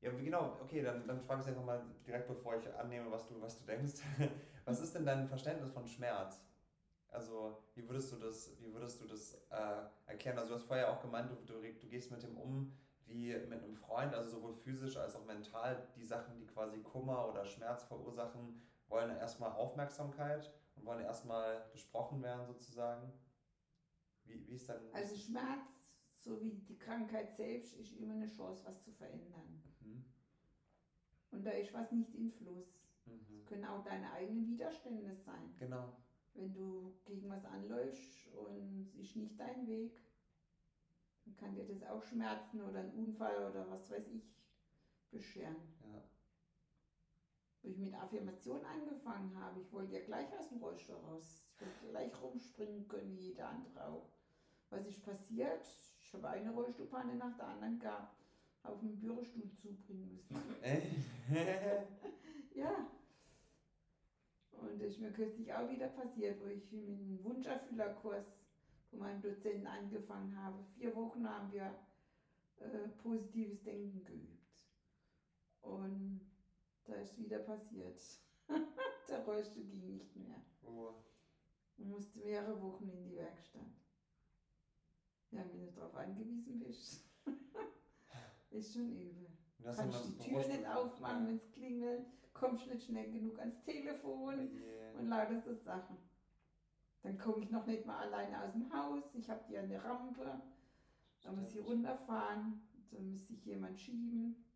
ja, 0.01 0.11
genau, 0.11 0.57
okay, 0.61 0.83
dann, 0.83 1.07
dann 1.07 1.21
frage 1.21 1.41
ich 1.41 1.47
einfach 1.47 1.65
mal 1.65 1.83
direkt, 2.05 2.27
bevor 2.27 2.55
ich 2.55 2.73
annehme, 2.75 3.11
was 3.11 3.27
du, 3.27 3.41
was 3.41 3.57
du 3.59 3.65
denkst. 3.65 3.95
was 4.65 4.79
ist 4.79 4.93
denn 4.93 5.05
dein 5.05 5.27
Verständnis 5.27 5.71
von 5.71 5.87
Schmerz? 5.87 6.43
Also, 7.09 7.63
wie 7.73 7.87
würdest 7.87 8.11
du 8.11 8.17
das, 8.17 8.51
wie 8.59 8.73
würdest 8.73 9.01
du 9.01 9.07
das 9.07 9.33
äh, 9.49 9.83
erklären? 10.05 10.37
Also, 10.37 10.49
du 10.49 10.55
hast 10.55 10.67
vorher 10.67 10.91
auch 10.91 11.01
gemeint, 11.01 11.31
du, 11.31 11.35
du, 11.45 11.61
du 11.61 11.87
gehst 11.87 12.11
mit 12.11 12.21
dem 12.21 12.37
um 12.37 12.71
wie 13.07 13.33
mit 13.33 13.63
einem 13.63 13.75
Freund, 13.75 14.13
also 14.13 14.31
sowohl 14.31 14.53
physisch 14.53 14.97
als 14.97 15.15
auch 15.15 15.25
mental. 15.25 15.87
Die 15.95 16.03
Sachen, 16.03 16.35
die 16.37 16.45
quasi 16.45 16.79
Kummer 16.81 17.29
oder 17.29 17.45
Schmerz 17.45 17.83
verursachen, 17.85 18.61
wollen 18.89 19.15
erstmal 19.17 19.51
Aufmerksamkeit 19.53 20.51
und 20.75 20.85
wollen 20.85 21.03
erstmal 21.03 21.65
besprochen 21.71 22.21
werden, 22.21 22.45
sozusagen. 22.45 23.11
Wie, 24.25 24.45
wie 24.47 24.55
ist 24.55 24.67
dann. 24.69 24.81
Also, 24.93 25.15
Schmerz 25.15 25.76
so 26.27 26.41
wie 26.41 26.51
die 26.51 26.77
Krankheit 26.77 27.33
selbst 27.35 27.73
ist 27.75 27.93
immer 27.93 28.13
eine 28.13 28.27
Chance, 28.27 28.63
was 28.65 28.81
zu 28.81 28.91
verändern. 28.91 29.63
Mhm. 29.79 30.03
Und 31.31 31.45
da 31.45 31.51
ist 31.51 31.73
was 31.73 31.91
nicht 31.91 32.13
in 32.13 32.31
Fluss. 32.31 32.85
Mhm. 33.05 33.25
Das 33.29 33.45
können 33.45 33.65
auch 33.65 33.83
deine 33.83 34.11
eigenen 34.11 34.45
Widerstände 34.45 35.15
sein. 35.15 35.55
Genau. 35.57 35.93
Wenn 36.33 36.53
du 36.53 36.93
gegen 37.05 37.29
was 37.29 37.45
anläufst 37.45 38.27
und 38.33 38.81
es 38.81 38.95
ist 38.95 39.15
nicht 39.15 39.39
dein 39.39 39.67
Weg, 39.67 39.99
dann 41.25 41.35
kann 41.37 41.55
dir 41.55 41.65
das 41.65 41.83
auch 41.83 42.03
Schmerzen 42.03 42.61
oder 42.61 42.79
ein 42.79 42.93
Unfall 42.93 43.49
oder 43.49 43.69
was 43.69 43.89
weiß 43.89 44.07
ich 44.09 44.37
bescheren. 45.09 45.55
Ja. 45.81 46.03
Wo 47.61 47.69
ich 47.69 47.77
mit 47.77 47.93
Affirmation 47.95 48.63
angefangen 48.65 49.35
habe, 49.37 49.61
ich 49.61 49.71
wollte 49.73 49.93
ja 49.93 50.05
gleich 50.05 50.31
aus 50.37 50.49
dem 50.49 50.59
Rollstuhl 50.59 50.95
raus. 50.95 51.43
Ich 51.55 51.61
wollte 51.61 51.89
gleich 51.89 52.21
rumspringen 52.21 52.87
können, 52.87 53.17
wie 53.17 53.29
jeder 53.29 53.49
andere 53.49 53.87
auch. 53.87 54.11
Was 54.69 54.85
ist 54.85 55.03
passiert? 55.03 55.65
Ich 56.07 56.13
habe 56.13 56.29
eine 56.29 56.51
Rollstuhlpanne 56.51 57.15
nach 57.15 57.35
der 57.35 57.47
anderen 57.47 57.79
gehabt, 57.79 58.15
auf 58.63 58.79
den 58.79 58.97
Bürostuhl 58.97 59.51
zubringen 59.61 60.09
müssen. 60.15 60.41
ja. 62.55 62.87
Und 64.53 64.81
das 64.81 64.87
ist 64.87 65.01
mir 65.01 65.11
kürzlich 65.11 65.53
auch 65.53 65.69
wieder 65.69 65.89
passiert, 65.89 66.39
wo 66.41 66.45
ich 66.47 66.71
mit 66.71 66.87
einem 66.87 67.21
Wunscherfüllerkurs 67.25 68.25
von 68.89 68.99
meinem 68.99 69.21
Dozenten 69.21 69.67
angefangen 69.67 70.33
habe. 70.41 70.63
Vier 70.77 70.95
Wochen 70.95 71.27
haben 71.27 71.51
wir 71.51 71.75
äh, 72.59 72.87
positives 73.03 73.61
Denken 73.63 74.05
geübt. 74.05 74.63
Und 75.61 76.21
da 76.85 76.95
ist 76.95 77.17
wieder 77.17 77.39
passiert. 77.39 78.01
der 79.09 79.25
Rollstuhl 79.25 79.65
ging 79.65 79.97
nicht 79.97 80.15
mehr. 80.15 80.41
Oh. 80.63 80.93
Musste 81.75 82.19
mehrere 82.19 82.61
Wochen 82.61 82.89
in 82.89 83.03
die 83.03 83.17
Werkstatt. 83.17 83.86
Ja, 85.31 85.43
wenn 85.51 85.65
du 85.65 85.71
darauf 85.71 85.95
angewiesen 85.95 86.59
bist, 86.59 87.05
ist 88.51 88.73
schon 88.73 88.91
übel. 88.91 89.27
Das 89.59 89.77
Kannst 89.77 90.05
die 90.05 90.17
Tür 90.17 90.47
nicht 90.47 90.65
aufmachen, 90.65 91.27
wenn 91.27 91.35
es 91.35 91.51
klingelt, 91.51 92.05
kommst 92.33 92.67
nicht 92.67 92.85
schnell 92.85 93.11
genug 93.11 93.39
ans 93.39 93.61
Telefon 93.63 94.39
yeah. 94.39 94.99
und 94.99 95.07
lauter 95.07 95.41
so 95.41 95.53
Sachen. 95.53 95.97
Dann 97.01 97.17
komme 97.17 97.43
ich 97.43 97.51
noch 97.51 97.65
nicht 97.65 97.85
mal 97.85 97.99
alleine 97.99 98.43
aus 98.43 98.53
dem 98.53 98.71
Haus, 98.71 99.03
ich 99.15 99.29
habe 99.29 99.59
an 99.59 99.69
der 99.69 99.83
Rampe, 99.83 100.41
dann 101.21 101.41
muss 101.41 101.55
ich 101.55 101.65
runterfahren, 101.65 102.61
dann 102.91 103.11
muss 103.11 103.27
sich 103.27 103.45
jemand 103.45 103.79
schieben. 103.79 104.46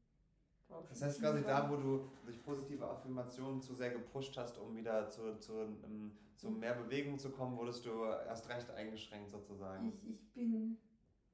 Das 0.89 1.01
heißt 1.01 1.19
quasi 1.19 1.43
da, 1.43 1.69
wo 1.69 1.75
du 1.75 2.09
durch 2.25 2.41
positive 2.43 2.87
Affirmationen 2.87 3.61
zu 3.61 3.73
sehr 3.73 3.91
gepusht 3.91 4.37
hast, 4.37 4.57
um 4.57 4.75
wieder 4.75 5.09
zu, 5.09 5.37
zu, 5.39 5.53
um, 5.53 5.83
ähm, 5.83 6.11
zu 6.35 6.49
mhm. 6.49 6.59
mehr 6.59 6.73
Bewegung 6.73 7.17
zu 7.19 7.31
kommen, 7.31 7.57
wurdest 7.57 7.85
du 7.85 8.03
erst 8.03 8.49
recht 8.49 8.69
eingeschränkt 8.71 9.31
sozusagen. 9.31 9.87
Ich, 9.87 10.09
ich, 10.09 10.33
bin, 10.33 10.77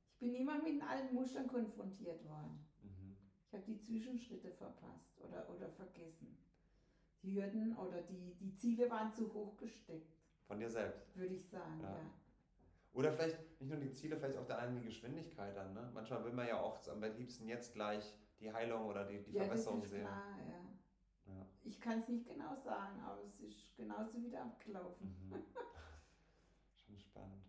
ich 0.10 0.20
bin 0.20 0.36
immer 0.36 0.62
mit 0.62 0.82
alten 0.82 1.16
Mustern 1.16 1.48
konfrontiert 1.48 2.24
worden. 2.28 2.66
Mhm. 2.84 3.16
Ich 3.48 3.54
habe 3.54 3.64
die 3.66 3.80
Zwischenschritte 3.80 4.52
verpasst 4.52 5.20
oder, 5.22 5.48
oder 5.50 5.70
vergessen. 5.70 6.38
Die 7.24 7.36
Hürden 7.36 7.76
oder 7.78 8.02
die, 8.02 8.36
die 8.36 8.54
Ziele 8.56 8.90
waren 8.90 9.12
zu 9.12 9.34
hoch 9.34 9.58
gesteckt. 9.58 10.14
Von 10.48 10.60
dir 10.60 10.70
selbst? 10.70 11.16
Würde 11.16 11.36
ich 11.36 11.48
sagen, 11.48 11.80
ja. 11.82 11.90
ja. 11.90 12.12
Oder 12.94 13.12
vielleicht 13.12 13.38
nicht 13.60 13.70
nur 13.70 13.80
die 13.80 13.92
Ziele, 13.92 14.18
vielleicht 14.18 14.38
auch 14.38 14.48
dann 14.48 14.76
die 14.76 14.86
Geschwindigkeit 14.86 15.56
dann. 15.56 15.74
Ne? 15.74 15.92
Manchmal 15.94 16.24
will 16.26 16.34
man 16.34 16.48
ja 16.48 16.60
auch 16.60 16.80
am 16.88 17.04
liebsten 17.04 17.48
jetzt 17.48 17.74
gleich 17.74 18.16
die 18.40 18.52
Heilung 18.52 18.86
oder 18.86 19.06
die, 19.06 19.24
die 19.24 19.32
ja, 19.32 19.44
Verbesserung 19.44 19.80
das 19.80 19.86
ist 19.86 19.92
sehen. 19.92 20.06
Klar, 20.06 20.38
ja. 20.40 21.34
ja. 21.34 21.46
Ich 21.64 21.80
kann 21.80 22.00
es 22.00 22.08
nicht 22.08 22.28
genau 22.28 22.56
sagen, 22.56 23.00
aber 23.02 23.24
es 23.24 23.40
ist 23.40 23.76
genauso 23.76 24.22
wieder 24.24 24.42
abgelaufen. 24.42 25.08
Mhm. 25.08 25.34
Schon 26.76 27.00
spannend. 27.00 27.44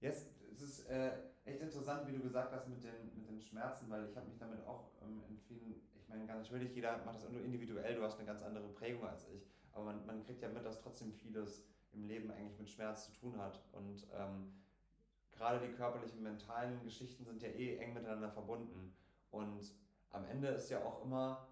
Jetzt 0.00 0.26
yes, 0.26 0.52
es 0.52 0.62
ist 0.62 0.86
äh, 0.88 1.12
echt 1.44 1.60
interessant, 1.60 2.06
wie 2.08 2.12
du 2.12 2.20
gesagt 2.20 2.52
hast 2.52 2.68
mit 2.68 2.82
den, 2.82 3.14
mit 3.16 3.28
den 3.28 3.40
Schmerzen, 3.40 3.90
weil 3.90 4.08
ich 4.08 4.16
habe 4.16 4.26
mich 4.26 4.38
damit 4.38 4.64
auch 4.66 4.90
ähm, 5.02 5.22
in 5.28 5.38
vielen, 5.38 5.74
ich 5.94 6.08
meine, 6.08 6.26
ganz 6.26 6.50
natürlich, 6.50 6.74
jeder 6.74 7.04
macht 7.04 7.22
das 7.22 7.30
individuell, 7.30 7.94
du 7.94 8.02
hast 8.02 8.16
eine 8.16 8.26
ganz 8.26 8.42
andere 8.42 8.68
Prägung 8.68 9.06
als 9.06 9.28
ich, 9.28 9.46
aber 9.72 9.84
man, 9.84 10.06
man 10.06 10.22
kriegt 10.22 10.42
ja 10.42 10.48
mit, 10.48 10.64
dass 10.64 10.80
trotzdem 10.80 11.12
vieles 11.12 11.64
im 11.92 12.04
Leben 12.04 12.30
eigentlich 12.30 12.58
mit 12.58 12.70
Schmerz 12.70 13.06
zu 13.06 13.12
tun 13.12 13.38
hat. 13.38 13.60
Und 13.72 14.06
ähm, 14.14 14.52
gerade 15.40 15.66
die 15.66 15.72
körperlichen, 15.72 16.22
mentalen 16.22 16.82
Geschichten 16.84 17.24
sind 17.24 17.42
ja 17.42 17.48
eh 17.48 17.78
eng 17.78 17.94
miteinander 17.94 18.28
verbunden. 18.28 18.94
Und 19.30 19.72
am 20.10 20.26
Ende 20.26 20.48
ist 20.48 20.68
ja 20.68 20.84
auch 20.84 21.02
immer 21.02 21.48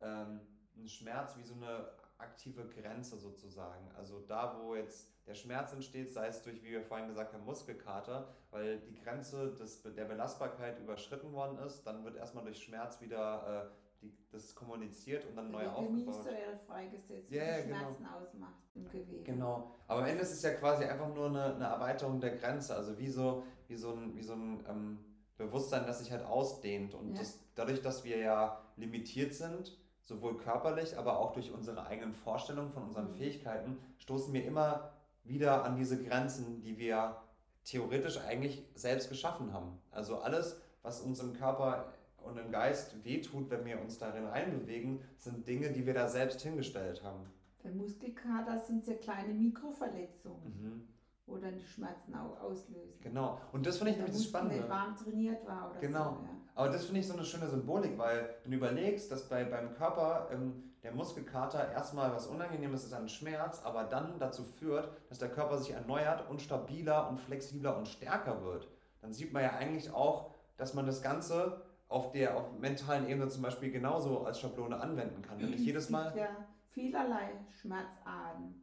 ähm, 0.00 0.40
ein 0.76 0.88
Schmerz 0.88 1.36
wie 1.36 1.42
so 1.42 1.54
eine 1.54 1.88
aktive 2.18 2.68
Grenze 2.68 3.18
sozusagen. 3.18 3.90
Also 3.96 4.20
da, 4.20 4.60
wo 4.60 4.76
jetzt 4.76 5.08
der 5.26 5.34
Schmerz 5.34 5.72
entsteht, 5.72 6.12
sei 6.12 6.28
es 6.28 6.40
durch, 6.42 6.62
wie 6.62 6.70
wir 6.70 6.82
vorhin 6.82 7.08
gesagt 7.08 7.34
haben, 7.34 7.44
Muskelkater, 7.44 8.28
weil 8.52 8.78
die 8.78 8.94
Grenze 8.94 9.52
des, 9.54 9.82
der 9.82 10.04
Belastbarkeit 10.04 10.78
überschritten 10.78 11.32
worden 11.32 11.58
ist, 11.58 11.82
dann 11.82 12.04
wird 12.04 12.14
erstmal 12.14 12.44
durch 12.44 12.62
Schmerz 12.62 13.00
wieder 13.00 13.66
äh, 13.66 13.85
die, 14.06 14.16
das 14.30 14.54
kommuniziert 14.54 15.24
und 15.26 15.36
dann 15.36 15.50
neu 15.50 15.66
aufgebaut. 15.68 16.14
Säure 16.14 16.58
freigesetzt, 16.66 17.30
yeah, 17.30 17.58
die 17.58 17.68
genau. 17.68 17.78
Schmerzen 17.78 18.06
ausmacht 18.06 18.54
im 18.74 18.88
Gewebe. 18.88 19.24
Genau. 19.24 19.70
Aber 19.86 20.00
am 20.00 20.06
Ende 20.06 20.22
ist 20.22 20.32
es 20.32 20.42
ja 20.42 20.54
quasi 20.54 20.84
einfach 20.84 21.12
nur 21.14 21.26
eine, 21.26 21.54
eine 21.54 21.64
Erweiterung 21.64 22.20
der 22.20 22.36
Grenze. 22.36 22.74
Also 22.74 22.98
wie 22.98 23.08
so, 23.08 23.44
wie 23.68 23.76
so 23.76 23.92
ein, 23.92 24.16
wie 24.16 24.22
so 24.22 24.34
ein 24.34 24.64
ähm, 24.68 24.98
Bewusstsein, 25.36 25.86
das 25.86 25.98
sich 25.98 26.12
halt 26.12 26.24
ausdehnt. 26.24 26.94
Und 26.94 27.12
ja. 27.12 27.18
das, 27.18 27.40
dadurch, 27.54 27.82
dass 27.82 28.04
wir 28.04 28.18
ja 28.18 28.60
limitiert 28.76 29.34
sind, 29.34 29.78
sowohl 30.04 30.36
körperlich, 30.36 30.96
aber 30.96 31.18
auch 31.18 31.32
durch 31.32 31.52
unsere 31.52 31.86
eigenen 31.86 32.14
Vorstellungen 32.14 32.70
von 32.70 32.84
unseren 32.84 33.10
mhm. 33.10 33.14
Fähigkeiten, 33.14 33.78
stoßen 33.98 34.32
wir 34.32 34.44
immer 34.44 34.92
wieder 35.24 35.64
an 35.64 35.76
diese 35.76 36.02
Grenzen, 36.02 36.60
die 36.60 36.78
wir 36.78 37.16
theoretisch 37.64 38.18
eigentlich 38.20 38.64
selbst 38.74 39.08
geschaffen 39.08 39.52
haben. 39.52 39.78
Also 39.90 40.18
alles, 40.18 40.60
was 40.82 41.00
uns 41.00 41.18
im 41.18 41.32
Körper 41.32 41.92
und 42.26 42.38
im 42.38 42.50
Geist 42.50 43.04
wehtut, 43.04 43.50
wenn 43.50 43.64
wir 43.64 43.80
uns 43.80 43.98
darin 43.98 44.26
reinbewegen, 44.26 45.00
sind 45.16 45.46
Dinge, 45.46 45.70
die 45.70 45.86
wir 45.86 45.94
da 45.94 46.08
selbst 46.08 46.42
hingestellt 46.42 47.02
haben. 47.02 47.26
Bei 47.62 47.70
Muskelkater 47.70 48.58
sind 48.58 48.82
es 48.82 48.88
ja 48.88 48.94
kleine 48.94 49.34
Mikroverletzungen. 49.34 50.44
Mhm 50.44 50.96
wo 51.26 51.36
dann 51.38 51.58
die 51.58 51.66
Schmerzen 51.66 52.14
auch 52.14 52.40
auslösen. 52.40 53.00
Genau. 53.00 53.40
Und 53.52 53.66
das 53.66 53.78
finde 53.78 53.90
ich 53.90 53.96
nämlich 53.96 54.14
das 54.14 54.24
Spannende. 54.24 54.62
Wenn 54.62 54.70
warm 54.70 54.96
trainiert 54.96 55.44
war 55.46 55.70
oder 55.70 55.80
genau. 55.80 56.04
so. 56.04 56.10
Genau. 56.10 56.22
Ja. 56.22 56.36
Aber 56.54 56.68
das 56.70 56.84
finde 56.84 57.00
ich 57.00 57.06
so 57.06 57.14
eine 57.14 57.24
schöne 57.24 57.48
Symbolik, 57.48 57.98
weil 57.98 58.36
wenn 58.42 58.52
du 58.52 58.56
überlegst, 58.56 59.10
dass 59.10 59.28
bei, 59.28 59.44
beim 59.44 59.74
Körper 59.74 60.28
ähm, 60.32 60.72
der 60.82 60.92
Muskelkater 60.92 61.72
erstmal 61.72 62.12
was 62.12 62.28
Unangenehmes 62.28 62.84
ist 62.84 62.94
an 62.94 63.08
Schmerz, 63.08 63.60
aber 63.64 63.84
dann 63.84 64.18
dazu 64.18 64.44
führt, 64.44 64.88
dass 65.08 65.18
der 65.18 65.28
Körper 65.28 65.58
sich 65.58 65.72
erneuert 65.72 66.30
und 66.30 66.40
stabiler 66.40 67.10
und 67.10 67.20
flexibler 67.20 67.76
und 67.76 67.88
stärker 67.88 68.42
wird, 68.42 68.68
dann 69.02 69.12
sieht 69.12 69.32
man 69.32 69.42
ja 69.42 69.50
eigentlich 69.50 69.92
auch, 69.92 70.30
dass 70.56 70.74
man 70.74 70.86
das 70.86 71.02
Ganze 71.02 71.60
auf 71.88 72.10
der 72.12 72.36
auf 72.36 72.58
mentalen 72.58 73.08
Ebene 73.08 73.28
zum 73.28 73.42
Beispiel 73.42 73.70
genauso 73.70 74.24
als 74.24 74.40
Schablone 74.40 74.78
anwenden 74.80 75.22
kann. 75.22 75.38
Nämlich 75.38 75.60
jedes 75.64 75.90
Mal. 75.90 76.08
Es 76.08 76.14
gibt 76.14 76.26
ja 76.26 76.46
vielerlei 76.70 77.30
Schmerzarten. 77.60 78.62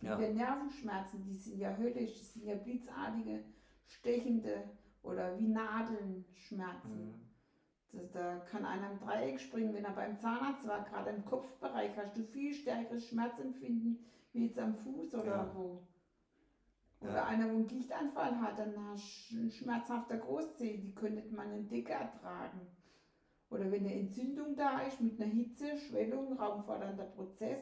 Ja. 0.00 0.16
Die 0.16 0.32
Nervenschmerzen, 0.32 1.22
die 1.22 1.34
sind 1.34 1.58
ja 1.58 1.76
höllisch, 1.76 2.18
die 2.18 2.24
sind 2.24 2.46
ja 2.46 2.54
blitzartige, 2.56 3.44
stechende 3.86 4.64
oder 5.02 5.38
wie 5.38 5.48
Nadeln 5.48 6.24
Schmerzen. 6.34 7.06
Mhm. 7.06 7.22
Das, 7.92 8.10
da 8.10 8.38
kann 8.50 8.64
einer 8.64 8.92
im 8.92 8.98
Dreieck 8.98 9.38
springen, 9.38 9.74
wenn 9.74 9.84
er 9.84 9.92
beim 9.92 10.18
Zahnarzt 10.18 10.66
war, 10.66 10.82
gerade 10.84 11.10
im 11.10 11.24
Kopfbereich 11.24 11.96
hast 11.96 12.16
du 12.16 12.24
viel 12.24 12.54
stärkeres 12.54 13.06
Schmerzempfinden 13.06 13.98
wie 14.32 14.46
jetzt 14.46 14.58
am 14.58 14.74
Fuß 14.74 15.14
oder 15.14 15.36
ja. 15.36 15.50
wo. 15.54 15.82
Oder 17.02 17.14
ja. 17.14 17.24
einer, 17.24 17.46
wo 17.46 17.56
einen 17.56 17.66
Gichtanfall 17.66 18.40
hat, 18.40 18.58
dann 18.58 18.74
hast 18.88 19.30
du 19.30 19.40
ein 19.40 19.50
schmerzhafter 19.50 20.18
Großzeh, 20.18 20.78
die 20.78 20.94
könnte 20.94 21.34
man 21.34 21.52
in 21.52 21.68
Decke 21.68 21.92
ertragen. 21.92 22.60
Oder 23.50 23.70
wenn 23.70 23.84
eine 23.84 23.94
Entzündung 23.94 24.56
da 24.56 24.80
ist 24.80 25.00
mit 25.00 25.20
einer 25.20 25.30
Hitze, 25.30 25.76
Schwellung, 25.76 26.32
raumfordernder 26.38 27.04
Prozess, 27.04 27.58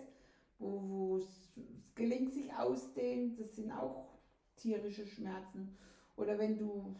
wo, 0.58 1.18
das 1.18 1.52
Gelenk 1.94 2.30
sich 2.30 2.52
ausdehnt, 2.54 3.40
das 3.40 3.56
sind 3.56 3.72
auch 3.72 4.18
tierische 4.56 5.06
Schmerzen. 5.06 5.76
Oder 6.16 6.38
wenn 6.38 6.58
du 6.58 6.94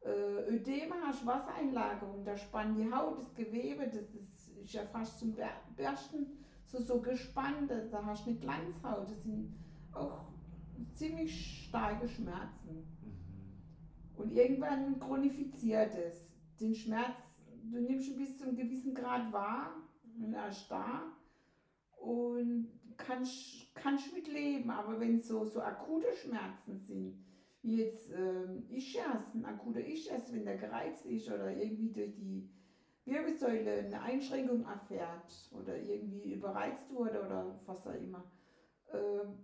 äh, 0.00 0.48
Ödeme 0.48 0.94
hast, 1.04 1.26
Wassereinlagerung, 1.26 2.24
da 2.24 2.36
spannt 2.36 2.78
die 2.78 2.90
Haut, 2.90 3.18
das 3.18 3.34
Gewebe, 3.34 3.88
das 3.88 4.14
ist, 4.14 4.48
ist 4.62 4.72
ja 4.72 4.86
fast 4.86 5.18
zum 5.18 5.34
Bersten 5.76 6.38
so, 6.64 6.80
so 6.80 7.00
gespannt, 7.00 7.70
da 7.70 8.04
hast 8.06 8.26
du 8.26 8.30
eine 8.30 8.38
Glanzhaut, 8.38 9.10
das 9.10 9.22
sind 9.24 9.54
auch 9.92 10.31
ziemlich 10.94 11.66
starke 11.68 12.08
Schmerzen. 12.08 12.86
Mhm. 13.02 14.16
Und 14.16 14.32
irgendwann 14.32 14.98
chronifiziert 15.00 15.94
es. 15.94 16.32
Den 16.60 16.74
Schmerz, 16.74 17.40
du 17.70 17.80
nimmst 17.80 18.08
ihn 18.08 18.16
bis 18.16 18.38
zu 18.38 18.44
einem 18.44 18.56
gewissen 18.56 18.94
Grad 18.94 19.32
wahr 19.32 19.74
und 20.20 20.34
er 20.34 20.48
ist 20.48 20.68
da 20.70 21.12
und 21.98 22.68
kannst, 22.96 23.74
kannst 23.74 24.12
mit 24.14 24.28
leben. 24.28 24.70
Aber 24.70 25.00
wenn 25.00 25.16
es 25.16 25.28
so, 25.28 25.44
so 25.44 25.60
akute 25.60 26.12
Schmerzen 26.12 26.78
sind, 26.78 27.24
wie 27.62 27.78
jetzt 27.78 28.10
ähm, 28.12 28.64
Ischias, 28.70 29.34
ein 29.34 29.44
akuter 29.44 29.80
Ischias, 29.80 30.32
wenn 30.32 30.44
der 30.44 30.56
gereizt 30.56 31.06
ist 31.06 31.28
oder 31.28 31.56
irgendwie 31.56 31.92
durch 31.92 32.14
die 32.14 32.48
Wirbelsäule 33.04 33.78
eine 33.78 34.00
Einschränkung 34.00 34.64
erfährt 34.64 35.50
oder 35.52 35.76
irgendwie 35.76 36.34
überreizt 36.34 36.92
wurde 36.92 37.24
oder 37.24 37.60
was 37.66 37.86
auch 37.86 37.94
immer. 37.94 38.24
Ähm, 38.92 39.38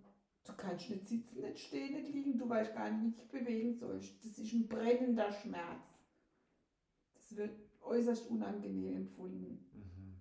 du 0.49 0.55
kannst 0.55 0.91
nicht 0.91 1.09
sitzen, 1.09 1.43
nicht 1.43 1.59
stehen, 1.59 1.95
nicht 1.95 2.09
liegen, 2.09 2.39
du 2.39 2.49
weißt 2.49 2.75
gar 2.75 2.91
nicht, 2.91 3.03
wie 3.03 3.21
dich 3.21 3.29
bewegen 3.29 3.75
sollst. 3.75 4.25
Das 4.25 4.39
ist 4.39 4.53
ein 4.53 4.69
brennender 4.69 5.31
Schmerz. 5.31 6.07
Das 7.15 7.37
wird 7.37 7.55
äußerst 7.83 8.31
unangenehm 8.31 8.97
empfunden. 8.97 9.65
Mhm. 9.73 10.21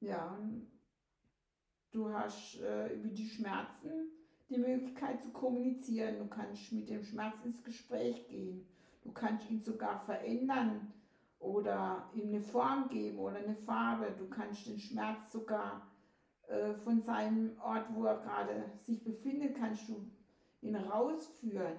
Ja, 0.00 0.38
Du 1.96 2.12
hast 2.12 2.60
äh, 2.60 2.92
über 2.92 3.08
die 3.08 3.26
Schmerzen 3.26 4.10
die 4.50 4.58
Möglichkeit 4.58 5.22
zu 5.22 5.30
kommunizieren. 5.30 6.18
Du 6.18 6.26
kannst 6.26 6.70
mit 6.72 6.90
dem 6.90 7.02
Schmerz 7.02 7.42
ins 7.42 7.64
Gespräch 7.64 8.28
gehen. 8.28 8.66
Du 9.02 9.12
kannst 9.12 9.50
ihn 9.50 9.62
sogar 9.62 9.98
verändern 10.00 10.92
oder 11.38 12.10
ihm 12.12 12.28
eine 12.28 12.42
Form 12.42 12.90
geben 12.90 13.18
oder 13.18 13.36
eine 13.36 13.54
Farbe. 13.54 14.14
Du 14.18 14.28
kannst 14.28 14.66
den 14.66 14.78
Schmerz 14.78 15.32
sogar 15.32 15.86
äh, 16.48 16.74
von 16.74 17.00
seinem 17.00 17.58
Ort, 17.60 17.86
wo 17.94 18.04
er 18.04 18.18
gerade 18.18 18.70
sich 18.78 19.02
befindet, 19.02 19.56
kannst 19.56 19.88
du 19.88 20.10
ihn 20.60 20.76
rausführen. 20.76 21.78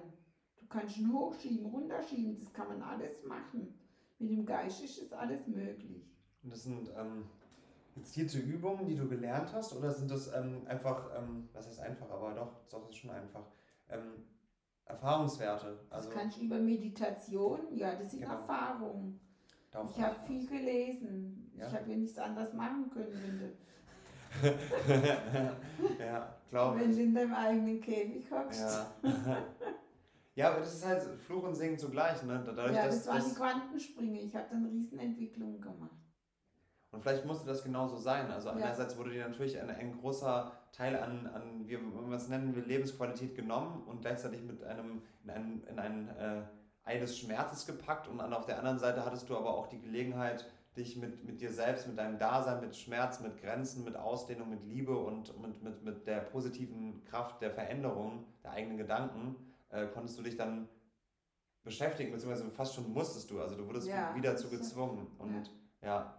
Du 0.60 0.66
kannst 0.68 0.98
ihn 0.98 1.12
hochschieben, 1.12 1.66
runterschieben. 1.66 2.36
Das 2.38 2.52
kann 2.52 2.68
man 2.68 2.82
alles 2.82 3.24
machen. 3.24 3.78
Mit 4.18 4.30
dem 4.30 4.46
Geist 4.46 4.82
ist 4.82 5.00
das 5.00 5.12
alles 5.12 5.46
möglich. 5.46 6.02
Und 6.42 6.52
das 6.52 6.64
sind 6.64 6.90
ähm, 6.96 7.24
gezielte 7.94 8.38
Übungen, 8.38 8.86
die 8.86 8.96
du 8.96 9.08
gelernt 9.08 9.52
hast, 9.52 9.76
oder 9.76 9.90
sind 9.90 10.10
das 10.10 10.32
ähm, 10.34 10.62
einfach, 10.66 11.10
ähm, 11.16 11.48
was 11.52 11.66
heißt 11.66 11.80
einfach, 11.80 12.10
aber 12.10 12.34
doch, 12.34 12.68
doch, 12.68 12.86
das 12.86 12.90
ist 12.90 12.96
schon 12.96 13.10
einfach, 13.10 13.46
ähm, 13.88 14.24
Erfahrungswerte? 14.84 15.78
Also, 15.90 16.08
das 16.08 16.18
kannst 16.18 16.38
du 16.38 16.44
über 16.44 16.58
Meditation, 16.58 17.60
ja, 17.74 17.94
das 17.94 18.10
sind 18.10 18.20
genau. 18.22 18.34
Erfahrungen. 18.34 19.20
Darauf 19.70 19.90
ich 19.90 20.02
habe 20.02 20.16
viel 20.26 20.46
gelesen. 20.46 21.50
Ja? 21.54 21.68
Ich 21.68 21.74
habe 21.74 21.90
ja 21.90 21.96
nichts 21.96 22.18
anderes 22.18 22.52
machen 22.54 22.90
können, 22.90 23.20
wenn 23.22 23.38
du. 23.38 23.52
ja, 25.98 26.36
glaube 26.50 26.78
ich. 26.78 26.84
Wenn 26.84 26.96
du 26.96 27.02
in 27.02 27.14
deinem 27.14 27.34
eigenen 27.34 27.80
Käfig 27.80 28.30
hockst. 28.30 28.60
Ja. 28.60 29.38
ja, 30.34 30.50
aber 30.50 30.60
das 30.60 30.74
ist 30.74 30.86
halt 30.86 31.02
Fluch 31.26 31.42
und 31.44 31.54
Singen 31.54 31.78
zugleich, 31.78 32.22
ne? 32.22 32.42
Dadurch, 32.44 32.74
ja, 32.74 32.86
das 32.86 33.06
waren 33.06 33.16
das... 33.16 33.28
die 33.28 33.34
Quantensprünge. 33.34 34.20
Ich 34.20 34.34
habe 34.34 34.46
dann 34.50 34.66
Riesenentwicklungen 34.66 35.60
gemacht. 35.60 35.98
Und 36.90 37.02
vielleicht 37.02 37.26
musste 37.26 37.46
das 37.46 37.62
genauso 37.62 37.98
sein. 37.98 38.30
Also 38.30 38.48
einerseits 38.48 38.96
wurde 38.96 39.10
dir 39.10 39.28
natürlich 39.28 39.60
ein, 39.60 39.68
ein 39.68 39.98
großer 40.00 40.52
Teil 40.72 40.96
an, 40.96 41.26
an 41.26 41.66
wie 41.66 41.78
wir 41.78 42.16
es 42.16 42.28
nennen 42.28 42.54
will, 42.56 42.64
Lebensqualität 42.64 43.34
genommen 43.34 43.82
und 43.86 44.00
gleichzeitig 44.00 44.42
mit 44.42 44.64
einem, 44.64 45.02
in 45.22 45.30
ein, 45.30 45.62
in 45.68 45.78
ein 45.78 46.08
äh, 46.16 46.42
Ei 46.84 46.98
des 46.98 47.18
Schmerzes 47.18 47.66
gepackt. 47.66 48.08
Und 48.08 48.20
auf 48.20 48.46
der 48.46 48.58
anderen 48.58 48.78
Seite 48.78 49.04
hattest 49.04 49.28
du 49.28 49.36
aber 49.36 49.54
auch 49.54 49.66
die 49.66 49.80
Gelegenheit, 49.80 50.50
dich 50.78 50.96
mit, 50.96 51.24
mit 51.24 51.40
dir 51.40 51.52
selbst, 51.52 51.86
mit 51.86 51.98
deinem 51.98 52.18
Dasein, 52.18 52.60
mit 52.60 52.76
Schmerz, 52.76 53.20
mit 53.20 53.36
Grenzen, 53.40 53.84
mit 53.84 53.96
Ausdehnung, 53.96 54.48
mit 54.48 54.64
Liebe 54.64 54.96
und 54.96 55.38
mit, 55.40 55.62
mit, 55.62 55.82
mit 55.82 56.06
der 56.06 56.20
positiven 56.20 57.04
Kraft 57.04 57.42
der 57.42 57.50
Veränderung 57.50 58.24
der 58.42 58.52
eigenen 58.52 58.78
Gedanken, 58.78 59.36
äh, 59.70 59.86
konntest 59.86 60.18
du 60.18 60.22
dich 60.22 60.36
dann 60.36 60.68
beschäftigen, 61.64 62.12
beziehungsweise 62.12 62.50
fast 62.50 62.74
schon 62.74 62.92
musstest 62.92 63.30
du. 63.30 63.40
Also 63.40 63.56
du 63.56 63.66
wurdest 63.66 63.88
ja, 63.88 64.14
wieder 64.14 64.36
zu 64.36 64.48
gezwungen. 64.48 65.06
Und 65.18 65.50
ja, 65.82 65.88
ja 65.88 66.18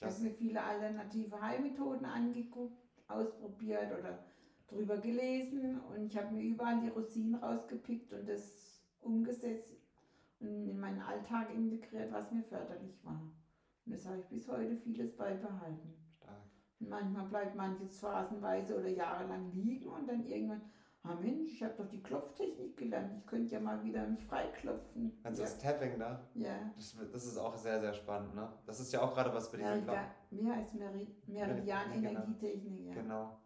ich 0.00 0.06
habe 0.06 0.22
mir 0.22 0.30
viele 0.30 0.62
alternative 0.62 1.40
Heilmethoden 1.40 2.06
angeguckt, 2.06 2.82
ausprobiert 3.08 3.92
oder 3.98 4.24
drüber 4.68 4.98
gelesen 4.98 5.80
und 5.80 6.06
ich 6.06 6.16
habe 6.16 6.34
mir 6.34 6.42
überall 6.42 6.80
die 6.80 6.88
Rosinen 6.88 7.36
rausgepickt 7.36 8.12
und 8.12 8.28
das 8.28 8.82
umgesetzt 9.00 9.74
und 10.40 10.68
in 10.68 10.78
meinen 10.78 11.00
Alltag 11.00 11.52
integriert, 11.54 12.12
was 12.12 12.30
mir 12.30 12.44
förderlich 12.44 13.02
war. 13.02 13.20
Und 13.88 13.94
das 13.94 14.06
habe 14.06 14.18
ich 14.18 14.26
bis 14.26 14.46
heute 14.46 14.76
vieles 14.76 15.16
beibehalten. 15.16 15.94
Stark. 16.18 16.42
Und 16.78 16.90
manchmal 16.90 17.26
bleibt 17.26 17.56
manches 17.56 17.98
phasenweise 17.98 18.78
oder 18.78 18.88
jahrelang 18.88 19.50
liegen 19.52 19.88
und 19.88 20.06
dann 20.06 20.26
irgendwann 20.26 20.60
ah 21.04 21.14
Mensch, 21.14 21.52
ich 21.54 21.62
habe 21.62 21.72
doch 21.78 21.88
die 21.88 22.02
Klopftechnik 22.02 22.76
gelernt, 22.76 23.14
ich 23.16 23.26
könnte 23.26 23.54
ja 23.54 23.60
mal 23.60 23.82
wieder 23.82 24.06
mich 24.06 24.22
freiklopfen. 24.26 25.18
Also 25.22 25.42
ja. 25.42 25.48
das 25.48 25.58
Tapping 25.58 25.98
da? 25.98 26.20
Ja. 26.34 26.70
Das, 26.76 26.96
das, 27.10 27.24
ist 27.24 27.38
auch 27.38 27.56
sehr, 27.56 27.80
sehr 27.80 27.94
spannend, 27.94 28.34
ne? 28.34 28.52
Das 28.66 28.78
ist 28.78 28.92
ja 28.92 29.00
auch 29.00 29.14
gerade 29.14 29.32
was 29.32 29.50
bei 29.50 29.56
diesem 29.56 29.84
Klopfen. 29.84 30.06
Mehr 30.30 30.54
als 30.54 30.74
Meri 30.74 31.08
Meridian-Energietechnik, 31.26 32.88
ja. 32.88 32.94
Genau. 32.94 33.38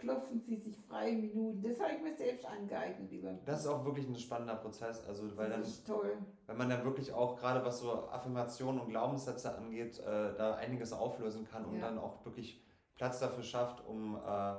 Klopfen 0.00 0.40
Sie 0.40 0.56
sich 0.56 0.76
frei 0.88 1.12
Minuten. 1.12 1.62
Das 1.62 1.78
habe 1.78 1.92
ich 1.92 2.02
mir 2.02 2.16
selbst 2.16 2.46
angeeignet. 2.46 3.12
Über 3.12 3.32
das 3.44 3.60
ist 3.60 3.66
auch 3.66 3.84
wirklich 3.84 4.08
ein 4.08 4.16
spannender 4.16 4.56
Prozess. 4.56 5.06
Also, 5.06 5.36
weil 5.36 5.50
das 5.50 5.68
ist 5.68 5.86
toll. 5.86 6.16
Wenn 6.46 6.56
man 6.56 6.70
dann 6.70 6.84
wirklich 6.84 7.12
auch, 7.12 7.36
gerade 7.36 7.64
was 7.64 7.80
so 7.80 8.08
Affirmationen 8.08 8.80
und 8.80 8.88
Glaubenssätze 8.88 9.54
angeht, 9.56 9.98
äh, 10.00 10.34
da 10.34 10.54
einiges 10.54 10.92
auflösen 10.92 11.46
kann 11.46 11.64
und 11.64 11.76
ja. 11.76 11.82
dann 11.82 11.98
auch 11.98 12.24
wirklich 12.24 12.62
Platz 12.94 13.20
dafür 13.20 13.42
schafft, 13.42 13.86
um, 13.86 14.16
äh, 14.16 14.54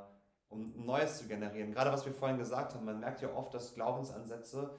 um 0.50 0.86
Neues 0.86 1.18
zu 1.18 1.28
generieren. 1.28 1.72
Gerade 1.72 1.92
was 1.92 2.06
wir 2.06 2.14
vorhin 2.14 2.38
gesagt 2.38 2.76
haben, 2.76 2.86
man 2.86 3.00
merkt 3.00 3.22
ja 3.22 3.34
oft, 3.34 3.54
dass 3.54 3.74
Glaubensansätze 3.74 4.72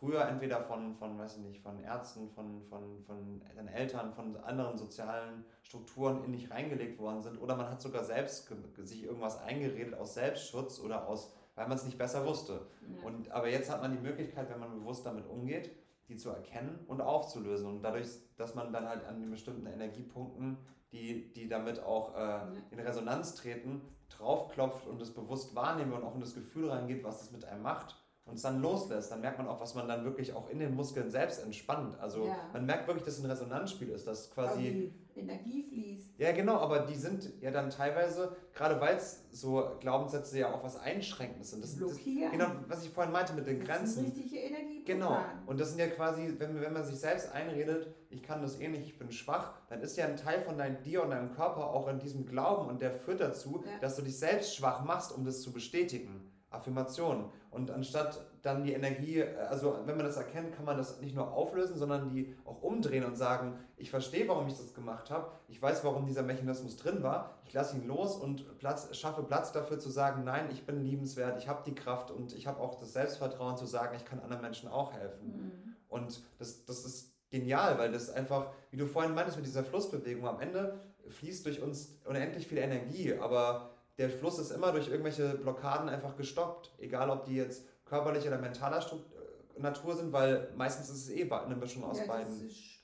früher 0.00 0.26
entweder 0.26 0.62
von, 0.62 0.94
von 0.96 1.18
weiß 1.18 1.36
ich 1.36 1.42
nicht, 1.42 1.60
von 1.60 1.78
Ärzten, 1.78 2.30
von, 2.30 2.62
von, 2.68 3.04
von 3.06 3.40
den 3.56 3.68
Eltern, 3.68 4.12
von 4.14 4.34
anderen 4.38 4.78
sozialen 4.78 5.44
Strukturen 5.62 6.24
in 6.24 6.32
dich 6.32 6.50
reingelegt 6.50 6.98
worden 6.98 7.22
sind 7.22 7.40
oder 7.40 7.54
man 7.54 7.68
hat 7.68 7.82
sogar 7.82 8.02
selbst 8.02 8.50
sich 8.78 9.04
irgendwas 9.04 9.40
eingeredet 9.42 9.94
aus 9.94 10.14
Selbstschutz 10.14 10.80
oder 10.80 11.06
aus, 11.06 11.34
weil 11.54 11.68
man 11.68 11.76
es 11.76 11.84
nicht 11.84 11.98
besser 11.98 12.26
wusste. 12.26 12.66
Ja. 12.80 13.06
Und, 13.06 13.30
aber 13.30 13.48
jetzt 13.48 13.70
hat 13.70 13.82
man 13.82 13.92
die 13.92 14.02
Möglichkeit, 14.02 14.48
wenn 14.50 14.58
man 14.58 14.72
bewusst 14.72 15.04
damit 15.04 15.28
umgeht, 15.28 15.70
die 16.08 16.16
zu 16.16 16.30
erkennen 16.30 16.80
und 16.88 17.02
aufzulösen. 17.02 17.68
Und 17.68 17.82
dadurch, 17.82 18.08
dass 18.38 18.54
man 18.54 18.72
dann 18.72 18.88
halt 18.88 19.04
an 19.04 19.20
den 19.20 19.30
bestimmten 19.30 19.66
Energiepunkten, 19.66 20.56
die, 20.92 21.32
die 21.34 21.46
damit 21.46 21.80
auch 21.84 22.16
äh, 22.16 22.40
in 22.70 22.80
Resonanz 22.80 23.36
treten, 23.36 23.82
draufklopft 24.08 24.88
und 24.88 25.00
es 25.00 25.14
bewusst 25.14 25.54
wahrnehme 25.54 25.94
und 25.94 26.02
auch 26.02 26.14
in 26.14 26.20
das 26.20 26.34
Gefühl 26.34 26.70
reingeht, 26.70 27.04
was 27.04 27.18
das 27.18 27.30
mit 27.30 27.44
einem 27.44 27.62
macht 27.62 27.96
und 28.24 28.36
es 28.36 28.42
dann 28.42 28.62
loslässt, 28.62 29.10
dann 29.10 29.20
merkt 29.20 29.38
man 29.38 29.48
auch, 29.48 29.60
was 29.60 29.74
man 29.74 29.88
dann 29.88 30.04
wirklich 30.04 30.32
auch 30.34 30.48
in 30.50 30.58
den 30.58 30.74
Muskeln 30.74 31.10
selbst 31.10 31.42
entspannt. 31.42 31.98
Also 32.00 32.26
ja. 32.26 32.36
man 32.52 32.64
merkt 32.64 32.86
wirklich, 32.86 33.04
dass 33.04 33.18
es 33.18 33.24
ein 33.24 33.30
Resonanzspiel 33.30 33.88
ist, 33.88 34.06
dass 34.06 34.30
quasi 34.30 34.92
die 35.14 35.20
Energie 35.20 35.64
fließt. 35.64 36.18
Ja, 36.18 36.32
genau, 36.32 36.58
aber 36.58 36.80
die 36.80 36.94
sind 36.94 37.32
ja 37.40 37.50
dann 37.50 37.70
teilweise, 37.70 38.36
gerade 38.54 38.80
weil 38.80 38.96
es 38.96 39.24
so 39.32 39.72
Glaubenssätze 39.80 40.38
ja 40.38 40.54
auch 40.54 40.62
was 40.62 40.78
Einschränkendes 40.78 41.50
sind. 41.50 41.64
Das, 41.64 41.76
Blockieren. 41.76 42.38
Das, 42.38 42.48
genau, 42.48 42.60
was 42.68 42.84
ich 42.84 42.90
vorhin 42.90 43.12
meinte 43.12 43.32
mit 43.32 43.46
den 43.46 43.60
das 43.60 43.68
Grenzen. 43.68 44.06
Ist 44.06 44.16
richtige 44.16 44.38
Energie. 44.38 44.84
Genau. 44.84 45.18
Und 45.46 45.58
das 45.58 45.70
sind 45.70 45.80
ja 45.80 45.88
quasi, 45.88 46.34
wenn, 46.38 46.60
wenn 46.60 46.72
man 46.72 46.84
sich 46.84 46.96
selbst 46.96 47.32
einredet, 47.32 47.92
ich 48.10 48.22
kann 48.22 48.42
das 48.42 48.60
eh 48.60 48.68
nicht, 48.68 48.86
ich 48.86 48.98
bin 48.98 49.10
schwach, 49.10 49.54
dann 49.68 49.80
ist 49.80 49.96
ja 49.96 50.06
ein 50.06 50.16
Teil 50.16 50.42
von 50.42 50.56
dein, 50.56 50.82
dir 50.82 51.02
und 51.02 51.10
deinem 51.10 51.32
Körper 51.32 51.70
auch 51.70 51.88
in 51.88 51.98
diesem 51.98 52.26
Glauben 52.26 52.68
und 52.68 52.80
der 52.80 52.92
führt 52.92 53.20
dazu, 53.20 53.64
ja. 53.64 53.78
dass 53.80 53.96
du 53.96 54.02
dich 54.02 54.18
selbst 54.18 54.54
schwach 54.54 54.84
machst, 54.84 55.12
um 55.12 55.24
das 55.24 55.42
zu 55.42 55.52
bestätigen. 55.52 56.30
Affirmation. 56.50 57.30
Und 57.50 57.70
anstatt 57.70 58.20
dann 58.42 58.62
die 58.62 58.72
Energie, 58.72 59.22
also 59.22 59.76
wenn 59.84 59.96
man 59.96 60.06
das 60.06 60.16
erkennt, 60.16 60.54
kann 60.54 60.64
man 60.64 60.78
das 60.78 61.00
nicht 61.00 61.16
nur 61.16 61.32
auflösen, 61.32 61.76
sondern 61.76 62.08
die 62.08 62.36
auch 62.44 62.62
umdrehen 62.62 63.04
und 63.04 63.16
sagen, 63.16 63.58
ich 63.76 63.90
verstehe, 63.90 64.28
warum 64.28 64.46
ich 64.46 64.54
das 64.54 64.72
gemacht 64.72 65.10
habe, 65.10 65.32
ich 65.48 65.60
weiß, 65.60 65.82
warum 65.84 66.06
dieser 66.06 66.22
Mechanismus 66.22 66.76
drin 66.76 67.02
war, 67.02 67.38
ich 67.44 67.52
lasse 67.52 67.76
ihn 67.76 67.86
los 67.88 68.16
und 68.16 68.58
Platz, 68.58 68.94
schaffe 68.96 69.24
Platz 69.24 69.50
dafür 69.52 69.80
zu 69.80 69.90
sagen, 69.90 70.22
nein, 70.24 70.48
ich 70.52 70.64
bin 70.64 70.80
liebenswert, 70.80 71.38
ich 71.38 71.48
habe 71.48 71.62
die 71.66 71.74
Kraft 71.74 72.12
und 72.12 72.34
ich 72.34 72.46
habe 72.46 72.60
auch 72.60 72.76
das 72.76 72.92
Selbstvertrauen 72.92 73.56
zu 73.56 73.66
sagen, 73.66 73.96
ich 73.96 74.04
kann 74.04 74.20
anderen 74.20 74.42
Menschen 74.42 74.68
auch 74.68 74.92
helfen. 74.92 75.26
Mhm. 75.26 75.76
Und 75.88 76.22
das, 76.38 76.64
das 76.64 76.84
ist 76.84 77.12
genial, 77.30 77.78
weil 77.78 77.90
das 77.90 78.10
einfach, 78.10 78.46
wie 78.70 78.76
du 78.76 78.86
vorhin 78.86 79.14
meintest 79.14 79.36
mit 79.36 79.46
dieser 79.46 79.64
Flussbewegung, 79.64 80.26
am 80.28 80.40
Ende 80.40 80.80
fließt 81.08 81.44
durch 81.46 81.60
uns 81.60 81.98
unendlich 82.04 82.46
viel 82.46 82.58
Energie, 82.58 83.14
aber 83.14 83.70
der 84.00 84.08
Fluss 84.08 84.38
ist 84.38 84.50
immer 84.50 84.72
durch 84.72 84.88
irgendwelche 84.88 85.34
Blockaden 85.34 85.90
einfach 85.90 86.16
gestoppt. 86.16 86.72
Egal, 86.78 87.10
ob 87.10 87.26
die 87.26 87.36
jetzt 87.36 87.66
körperlicher 87.84 88.28
oder 88.28 88.38
mentaler 88.38 88.78
äh, 88.78 89.60
Natur 89.60 89.94
sind, 89.94 90.10
weil 90.10 90.48
meistens 90.56 90.88
ist 90.88 91.08
es 91.08 91.10
eh 91.10 91.30
eine 91.30 91.54
Mischung 91.54 91.84
aus 91.84 91.98
ja, 91.98 92.06
beiden. 92.06 92.34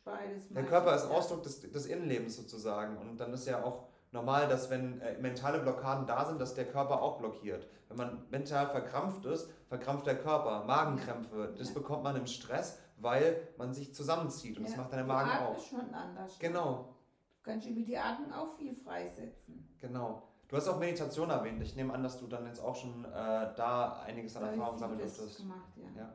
Beides 0.04 0.48
der 0.50 0.64
Körper 0.64 0.94
ist 0.94 1.06
Ausdruck 1.06 1.42
des, 1.42 1.62
des 1.62 1.86
Innenlebens 1.86 2.36
sozusagen. 2.36 2.98
Und 2.98 3.18
dann 3.18 3.32
ist 3.32 3.46
ja 3.46 3.64
auch 3.64 3.88
normal, 4.12 4.46
dass 4.46 4.68
wenn 4.68 5.00
äh, 5.00 5.16
mentale 5.18 5.60
Blockaden 5.60 6.06
da 6.06 6.26
sind, 6.26 6.38
dass 6.38 6.54
der 6.54 6.66
Körper 6.66 7.00
auch 7.00 7.18
blockiert. 7.18 7.66
Wenn 7.88 7.96
man 7.96 8.26
mental 8.28 8.68
verkrampft 8.68 9.24
ist, 9.24 9.50
verkrampft 9.68 10.06
der 10.06 10.18
Körper, 10.18 10.64
Magenkrämpfe. 10.64 11.54
Das 11.56 11.72
bekommt 11.72 12.04
man 12.04 12.16
im 12.16 12.26
Stress, 12.26 12.78
weil 12.98 13.48
man 13.56 13.72
sich 13.72 13.94
zusammenzieht 13.94 14.58
und 14.58 14.64
ja, 14.64 14.68
das 14.68 14.76
macht 14.76 14.92
deine 14.92 15.04
Magen 15.04 15.30
auch. 15.46 15.58
schon 15.58 15.94
anders. 15.94 16.38
Genau. 16.38 16.94
Du 17.42 17.50
kannst 17.50 17.66
über 17.66 17.80
die 17.80 17.96
Atmung 17.96 18.32
auch 18.34 18.54
viel 18.58 18.74
freisetzen. 18.74 19.74
Genau. 19.80 20.35
Du 20.48 20.56
hast 20.56 20.68
auch 20.68 20.78
Meditation 20.78 21.28
erwähnt. 21.30 21.60
Ich 21.62 21.74
nehme 21.74 21.92
an, 21.92 22.02
dass 22.02 22.18
du 22.18 22.26
dann 22.26 22.46
jetzt 22.46 22.60
auch 22.60 22.76
schon 22.76 23.04
äh, 23.04 23.08
da 23.56 24.00
einiges 24.06 24.36
an 24.36 24.42
da 24.42 24.50
Erfahrung 24.50 24.78
sammeln 24.78 25.00
durftest. 25.00 25.38
gemacht, 25.38 25.76
ja. 25.76 26.02
ja. 26.02 26.14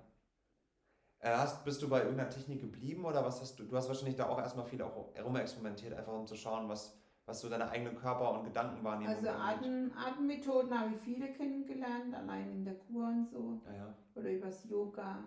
Äh, 1.20 1.36
hast, 1.36 1.66
bist 1.66 1.82
du 1.82 1.90
bei 1.90 2.00
irgendeiner 2.00 2.30
Technik 2.30 2.62
geblieben 2.62 3.04
oder 3.04 3.26
was 3.26 3.42
hast 3.42 3.60
du? 3.60 3.64
Du 3.66 3.76
hast 3.76 3.90
wahrscheinlich 3.90 4.16
da 4.16 4.28
auch 4.28 4.40
erstmal 4.40 4.66
viel 4.66 4.82
auch 4.82 5.14
herumexperimentiert, 5.16 5.94
einfach 5.94 6.14
um 6.14 6.26
zu 6.26 6.36
schauen, 6.36 6.70
was, 6.70 6.98
was 7.26 7.42
so 7.42 7.50
deine 7.50 7.70
eigene 7.70 7.94
Körper- 7.94 8.32
und 8.32 8.46
Gedankenwahrnehmung 8.46 9.14
Also 9.14 9.30
Atem, 9.30 9.92
Atemmethoden 9.96 10.80
habe 10.80 10.96
ich 10.96 11.02
viele 11.02 11.32
kennengelernt, 11.34 12.16
allein 12.16 12.52
in 12.52 12.64
der 12.64 12.76
Kur 12.76 13.08
und 13.08 13.30
so. 13.30 13.62
Ja, 13.66 13.76
ja. 13.76 13.96
Oder 14.16 14.32
übers 14.32 14.64
Yoga. 14.70 15.26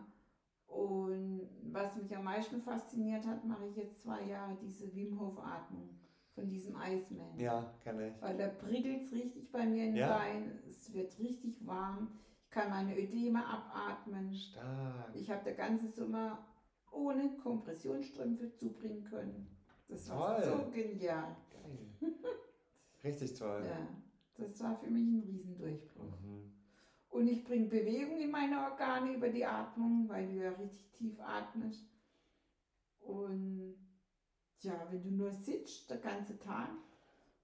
Und 0.67 1.49
was 1.71 1.95
mich 1.95 2.17
am 2.17 2.25
meisten 2.25 2.63
fasziniert 2.63 3.27
hat, 3.27 3.45
mache 3.45 3.67
ich 3.67 3.77
jetzt 3.77 4.03
zwei 4.03 4.23
Jahre 4.23 4.57
diese 4.61 4.93
Wim 4.95 5.21
Hof 5.21 5.39
Atmung 5.39 5.91
von 6.35 6.49
diesem 6.49 6.77
Iceman. 6.77 7.39
Ja, 7.39 7.73
kenne 7.83 8.09
ich. 8.09 8.23
Weil 8.23 8.37
da 8.37 8.49
prickelt 8.49 9.03
es 9.03 9.13
richtig 9.13 9.51
bei 9.51 9.65
mir 9.65 9.85
in 9.85 9.95
den 9.95 9.97
ja? 9.97 10.19
Beinen, 10.19 10.59
es 10.67 10.93
wird 10.93 11.19
richtig 11.19 11.65
warm, 11.67 12.09
ich 12.43 12.51
kann 12.51 12.71
meine 12.71 12.97
Ödeme 12.99 13.45
abatmen. 13.45 14.35
Stark. 14.35 15.15
Ich 15.15 15.31
habe 15.31 15.45
der 15.45 15.55
ganze 15.55 15.89
Sommer 15.89 16.47
ohne 16.93 17.37
Kompressionsstrümpfe 17.43 18.53
zubringen 18.53 19.05
können. 19.05 19.49
Das 19.89 20.07
toll. 20.07 20.19
war 20.19 20.43
so 20.43 20.71
genial. 20.71 21.37
Geil. 21.51 22.11
Richtig 23.05 23.35
toll. 23.35 23.63
ja, 23.67 23.87
das 24.37 24.63
war 24.63 24.77
für 24.77 24.91
mich 24.91 25.07
ein 25.07 25.21
Riesendurchbruch. 25.21 26.21
Mhm. 26.23 26.53
Und 27.11 27.29
ich 27.29 27.45
bringe 27.45 27.67
Bewegung 27.67 28.19
in 28.19 28.31
meine 28.31 28.59
Organe 28.65 29.15
über 29.15 29.29
die 29.29 29.45
Atmung, 29.45 30.09
weil 30.09 30.27
du 30.27 30.43
ja 30.43 30.51
richtig 30.51 30.91
tief 30.93 31.21
atmest. 31.21 31.87
Und 33.01 33.77
ja, 34.65 34.87
wenn 34.91 35.03
du 35.03 35.11
nur 35.11 35.33
sitzt, 35.33 35.91
der 35.91 35.99
ganze 35.99 36.39
Tag, 36.39 36.71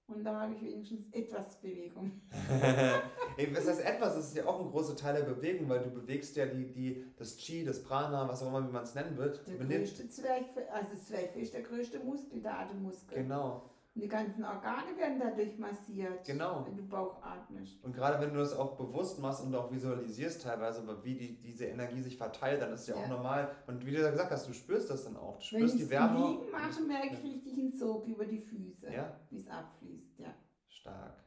und 0.07 0.23
da 0.25 0.41
habe 0.41 0.53
ich 0.53 0.61
wenigstens 0.61 1.07
etwas 1.11 1.55
Bewegung. 1.61 2.11
Was 3.53 3.67
heißt 3.67 3.85
etwas? 3.85 4.15
Das 4.15 4.27
ist 4.27 4.35
ja 4.35 4.45
auch 4.45 4.59
ein 4.59 4.69
großer 4.69 4.95
Teil 4.95 5.15
der 5.15 5.33
Bewegung, 5.33 5.69
weil 5.69 5.79
du 5.79 5.89
bewegst 5.89 6.35
ja 6.35 6.45
die, 6.45 6.69
die, 6.69 7.05
das 7.17 7.37
Chi, 7.37 7.63
das 7.63 7.81
Prana, 7.81 8.27
was 8.27 8.43
auch 8.43 8.49
immer, 8.49 8.67
wie 8.67 8.73
man 8.73 8.83
es 8.83 8.93
nennen 8.93 9.15
wird. 9.17 9.41
Der 9.47 9.55
größte 9.55 10.09
Zwerchfell, 10.09 10.67
also 10.67 10.95
Zwerchfell 11.01 11.41
ist 11.41 11.53
der 11.53 11.61
größte 11.61 11.99
Muskel, 11.99 12.41
der 12.41 12.59
Atemmuskel. 12.59 13.23
Genau. 13.23 13.69
Und 13.93 14.01
die 14.03 14.07
ganzen 14.07 14.45
Organe 14.45 14.95
werden 14.97 15.19
dadurch 15.19 15.57
massiert, 15.57 16.25
genau. 16.25 16.65
wenn 16.65 16.77
du 16.77 16.87
Bauch 16.87 17.21
atmest. 17.21 17.83
Und 17.83 17.93
gerade 17.93 18.21
wenn 18.21 18.33
du 18.33 18.39
das 18.39 18.53
auch 18.53 18.77
bewusst 18.77 19.19
machst 19.19 19.43
und 19.43 19.53
auch 19.53 19.69
visualisierst 19.69 20.43
teilweise, 20.43 20.83
wie 21.03 21.15
die, 21.15 21.41
diese 21.41 21.65
Energie 21.65 22.01
sich 22.01 22.15
verteilt, 22.15 22.61
dann 22.61 22.71
ist 22.71 22.81
es 22.81 22.87
ja, 22.87 22.95
ja, 22.95 23.03
auch 23.03 23.09
normal. 23.09 23.53
Und 23.67 23.85
wie 23.85 23.91
du 23.91 23.97
gesagt 24.09 24.31
hast, 24.31 24.47
du 24.47 24.53
spürst 24.53 24.89
das 24.89 25.03
dann 25.03 25.17
auch. 25.17 25.39
Du 25.39 25.43
spürst 25.43 25.73
wenn 25.73 25.79
die 25.81 25.89
Wärme. 25.89 26.19
Wenn 26.19 26.23
ich 26.23 26.39
liegen 26.39 26.51
mache, 26.51 26.81
merke 26.83 27.15
ich 27.15 27.23
richtig 27.23 27.59
einen 27.59 27.71
Sog 27.73 28.07
über 28.07 28.25
die 28.25 28.39
Füße, 28.39 28.93
ja? 28.93 29.19
wie 29.29 29.37
es 29.37 29.47
abfließt. 29.47 30.19
Ja. 30.19 30.35
Stark. 30.69 31.25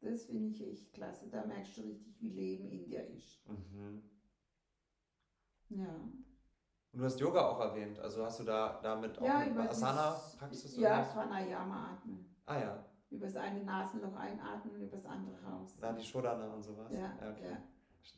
Das 0.00 0.26
finde 0.26 0.50
ich 0.50 0.64
echt 0.64 0.92
klasse. 0.92 1.28
Da 1.28 1.44
merkst 1.44 1.78
du 1.78 1.82
richtig, 1.82 2.20
wie 2.20 2.30
Leben 2.30 2.68
in 2.68 2.84
dir 2.84 3.04
ist. 3.08 3.42
Mhm. 3.48 4.02
Ja. 5.70 6.12
Und 6.94 7.00
du 7.00 7.06
hast 7.06 7.18
Yoga 7.18 7.40
auch 7.40 7.58
erwähnt, 7.58 7.98
also 7.98 8.24
hast 8.24 8.38
du 8.38 8.44
da 8.44 8.78
damit 8.80 9.18
auch 9.18 9.26
ja, 9.26 9.38
eine 9.38 9.68
Asana-Praxis? 9.68 10.76
Ja, 10.76 11.02
Pranayama 11.02 11.90
atmen. 11.90 12.24
Ah 12.46 12.56
ja. 12.56 12.84
Über 13.10 13.26
das 13.26 13.34
eine 13.34 13.64
Nasenloch 13.64 14.14
einatmen 14.14 14.76
und 14.76 14.82
über 14.82 14.96
das 14.96 15.04
andere 15.06 15.34
raus. 15.42 15.74
Na, 15.80 15.92
die 15.92 16.04
Shodana 16.04 16.46
und 16.52 16.62
sowas. 16.62 16.92
Ja, 16.92 17.00
ja. 17.00 17.30
Okay. 17.32 17.56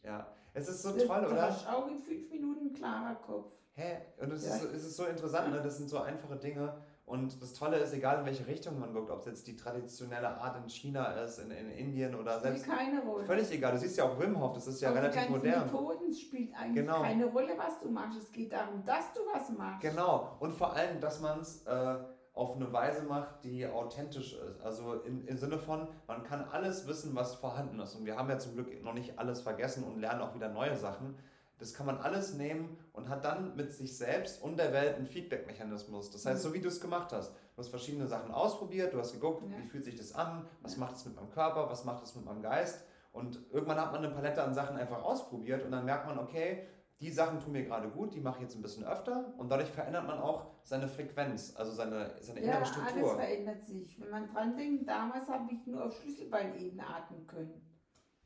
ja. 0.02 0.10
ja. 0.10 0.26
Es 0.52 0.68
ist 0.68 0.82
so 0.82 0.92
das, 0.92 1.06
toll, 1.06 1.24
oder? 1.24 1.34
Du 1.34 1.42
hast 1.42 1.66
auch 1.66 1.88
in 1.88 1.98
fünf 1.98 2.28
Minuten 2.30 2.74
klarer 2.74 3.14
Kopf. 3.14 3.50
Hä? 3.72 3.96
Und 4.18 4.32
es, 4.32 4.46
ja. 4.46 4.56
ist, 4.56 4.64
es 4.64 4.84
ist 4.84 4.96
so 4.96 5.06
interessant, 5.06 5.52
ne? 5.52 5.62
das 5.62 5.78
sind 5.78 5.88
so 5.88 6.00
einfache 6.00 6.36
Dinge. 6.36 6.74
Und 7.06 7.40
das 7.40 7.54
Tolle 7.54 7.76
ist, 7.76 7.94
egal 7.94 8.18
in 8.18 8.26
welche 8.26 8.48
Richtung 8.48 8.80
man 8.80 8.92
guckt, 8.92 9.12
ob 9.12 9.20
es 9.20 9.26
jetzt 9.26 9.46
die 9.46 9.54
traditionelle 9.54 10.28
Art 10.28 10.56
in 10.56 10.68
China 10.68 11.12
ist, 11.12 11.38
in, 11.38 11.52
in 11.52 11.70
Indien 11.70 12.16
oder 12.16 12.40
selbst. 12.40 12.64
Spielt 12.64 12.76
keine 12.76 13.00
Rolle. 13.00 13.24
Völlig 13.24 13.48
egal. 13.52 13.72
Du 13.72 13.78
siehst 13.78 13.96
ja 13.96 14.04
auch 14.04 14.18
Wim 14.18 14.40
Hof, 14.40 14.54
das 14.54 14.66
ist 14.66 14.80
ja 14.80 14.90
auch 14.90 14.94
relativ 14.96 15.22
die 15.26 15.30
modern. 15.30 15.66
Methoden 15.66 16.12
spielt 16.12 16.52
eigentlich 16.56 16.84
genau. 16.84 17.02
keine 17.02 17.26
Rolle, 17.26 17.52
was 17.56 17.78
du 17.78 17.90
machst. 17.90 18.18
Es 18.18 18.32
geht 18.32 18.52
darum, 18.52 18.84
dass 18.84 19.12
du 19.12 19.20
was 19.32 19.56
machst. 19.56 19.82
Genau. 19.82 20.36
Und 20.40 20.52
vor 20.52 20.72
allem, 20.74 21.00
dass 21.00 21.20
man 21.20 21.38
es 21.38 21.64
äh, 21.64 21.96
auf 22.32 22.56
eine 22.56 22.72
Weise 22.72 23.04
macht, 23.04 23.44
die 23.44 23.64
authentisch 23.64 24.34
ist. 24.34 24.60
Also 24.60 24.94
im, 25.04 25.28
im 25.28 25.36
Sinne 25.36 25.58
von, 25.58 25.86
man 26.08 26.24
kann 26.24 26.44
alles 26.50 26.88
wissen, 26.88 27.14
was 27.14 27.36
vorhanden 27.36 27.78
ist. 27.78 27.94
Und 27.94 28.04
wir 28.04 28.16
haben 28.16 28.28
ja 28.28 28.38
zum 28.38 28.54
Glück 28.54 28.82
noch 28.82 28.94
nicht 28.94 29.16
alles 29.16 29.40
vergessen 29.40 29.84
und 29.84 30.00
lernen 30.00 30.22
auch 30.22 30.34
wieder 30.34 30.48
neue 30.48 30.76
Sachen. 30.76 31.14
Das 31.58 31.72
kann 31.72 31.86
man 31.86 31.98
alles 31.98 32.34
nehmen 32.34 32.76
und 32.92 33.08
hat 33.08 33.24
dann 33.24 33.56
mit 33.56 33.72
sich 33.72 33.96
selbst 33.96 34.42
und 34.42 34.58
der 34.58 34.72
Welt 34.72 34.96
einen 34.96 35.06
Feedback-Mechanismus. 35.06 36.10
Das 36.10 36.26
heißt, 36.26 36.42
so 36.42 36.52
wie 36.52 36.60
du 36.60 36.68
es 36.68 36.80
gemacht 36.80 37.12
hast. 37.12 37.32
Du 37.32 37.62
hast 37.62 37.68
verschiedene 37.68 38.06
Sachen 38.06 38.30
ausprobiert, 38.30 38.92
du 38.92 38.98
hast 38.98 39.12
geguckt, 39.12 39.42
ja. 39.42 39.56
wie 39.58 39.66
fühlt 39.66 39.84
sich 39.84 39.96
das 39.96 40.14
an, 40.14 40.46
was 40.60 40.74
ja. 40.74 40.80
macht 40.80 40.96
es 40.96 41.06
mit 41.06 41.16
meinem 41.16 41.30
Körper, 41.30 41.70
was 41.70 41.84
macht 41.84 42.04
es 42.04 42.14
mit 42.14 42.26
meinem 42.26 42.42
Geist. 42.42 42.84
Und 43.12 43.40
irgendwann 43.50 43.80
hat 43.80 43.92
man 43.92 44.04
eine 44.04 44.14
Palette 44.14 44.42
an 44.42 44.52
Sachen 44.52 44.76
einfach 44.76 45.02
ausprobiert 45.02 45.64
und 45.64 45.70
dann 45.70 45.86
merkt 45.86 46.06
man, 46.06 46.18
okay, 46.18 46.66
die 47.00 47.10
Sachen 47.10 47.40
tun 47.40 47.52
mir 47.52 47.64
gerade 47.64 47.88
gut, 47.88 48.14
die 48.14 48.20
mache 48.20 48.36
ich 48.36 48.42
jetzt 48.42 48.56
ein 48.56 48.62
bisschen 48.62 48.84
öfter 48.84 49.34
und 49.36 49.50
dadurch 49.50 49.70
verändert 49.70 50.06
man 50.06 50.18
auch 50.18 50.46
seine 50.62 50.88
Frequenz, 50.88 51.54
also 51.56 51.72
seine, 51.72 52.14
seine 52.20 52.40
ja, 52.40 52.52
innere 52.52 52.66
Struktur. 52.66 52.92
alles 52.94 53.12
verändert 53.12 53.64
sich. 53.64 54.00
Wenn 54.00 54.10
man 54.10 54.26
dran 54.26 54.56
denkt, 54.56 54.88
damals 54.88 55.28
habe 55.28 55.50
ich 55.52 55.66
nur 55.66 55.84
auf 55.84 55.96
Schlüsselbeinebene 55.96 56.86
atmen 56.86 57.26
können. 57.26 57.62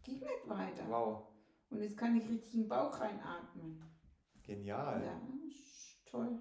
Ging 0.03 0.21
nicht 0.21 0.49
weiter. 0.49 0.85
Wow. 0.89 1.23
Und 1.71 1.83
jetzt 1.83 1.97
kann 1.97 2.17
ich 2.17 2.29
richtig 2.29 2.55
im 2.55 2.69
Bauch 2.69 2.99
reinatmen. 3.01 3.81
Genial. 4.43 5.03
Ja, 5.05 5.21
toll. 6.11 6.41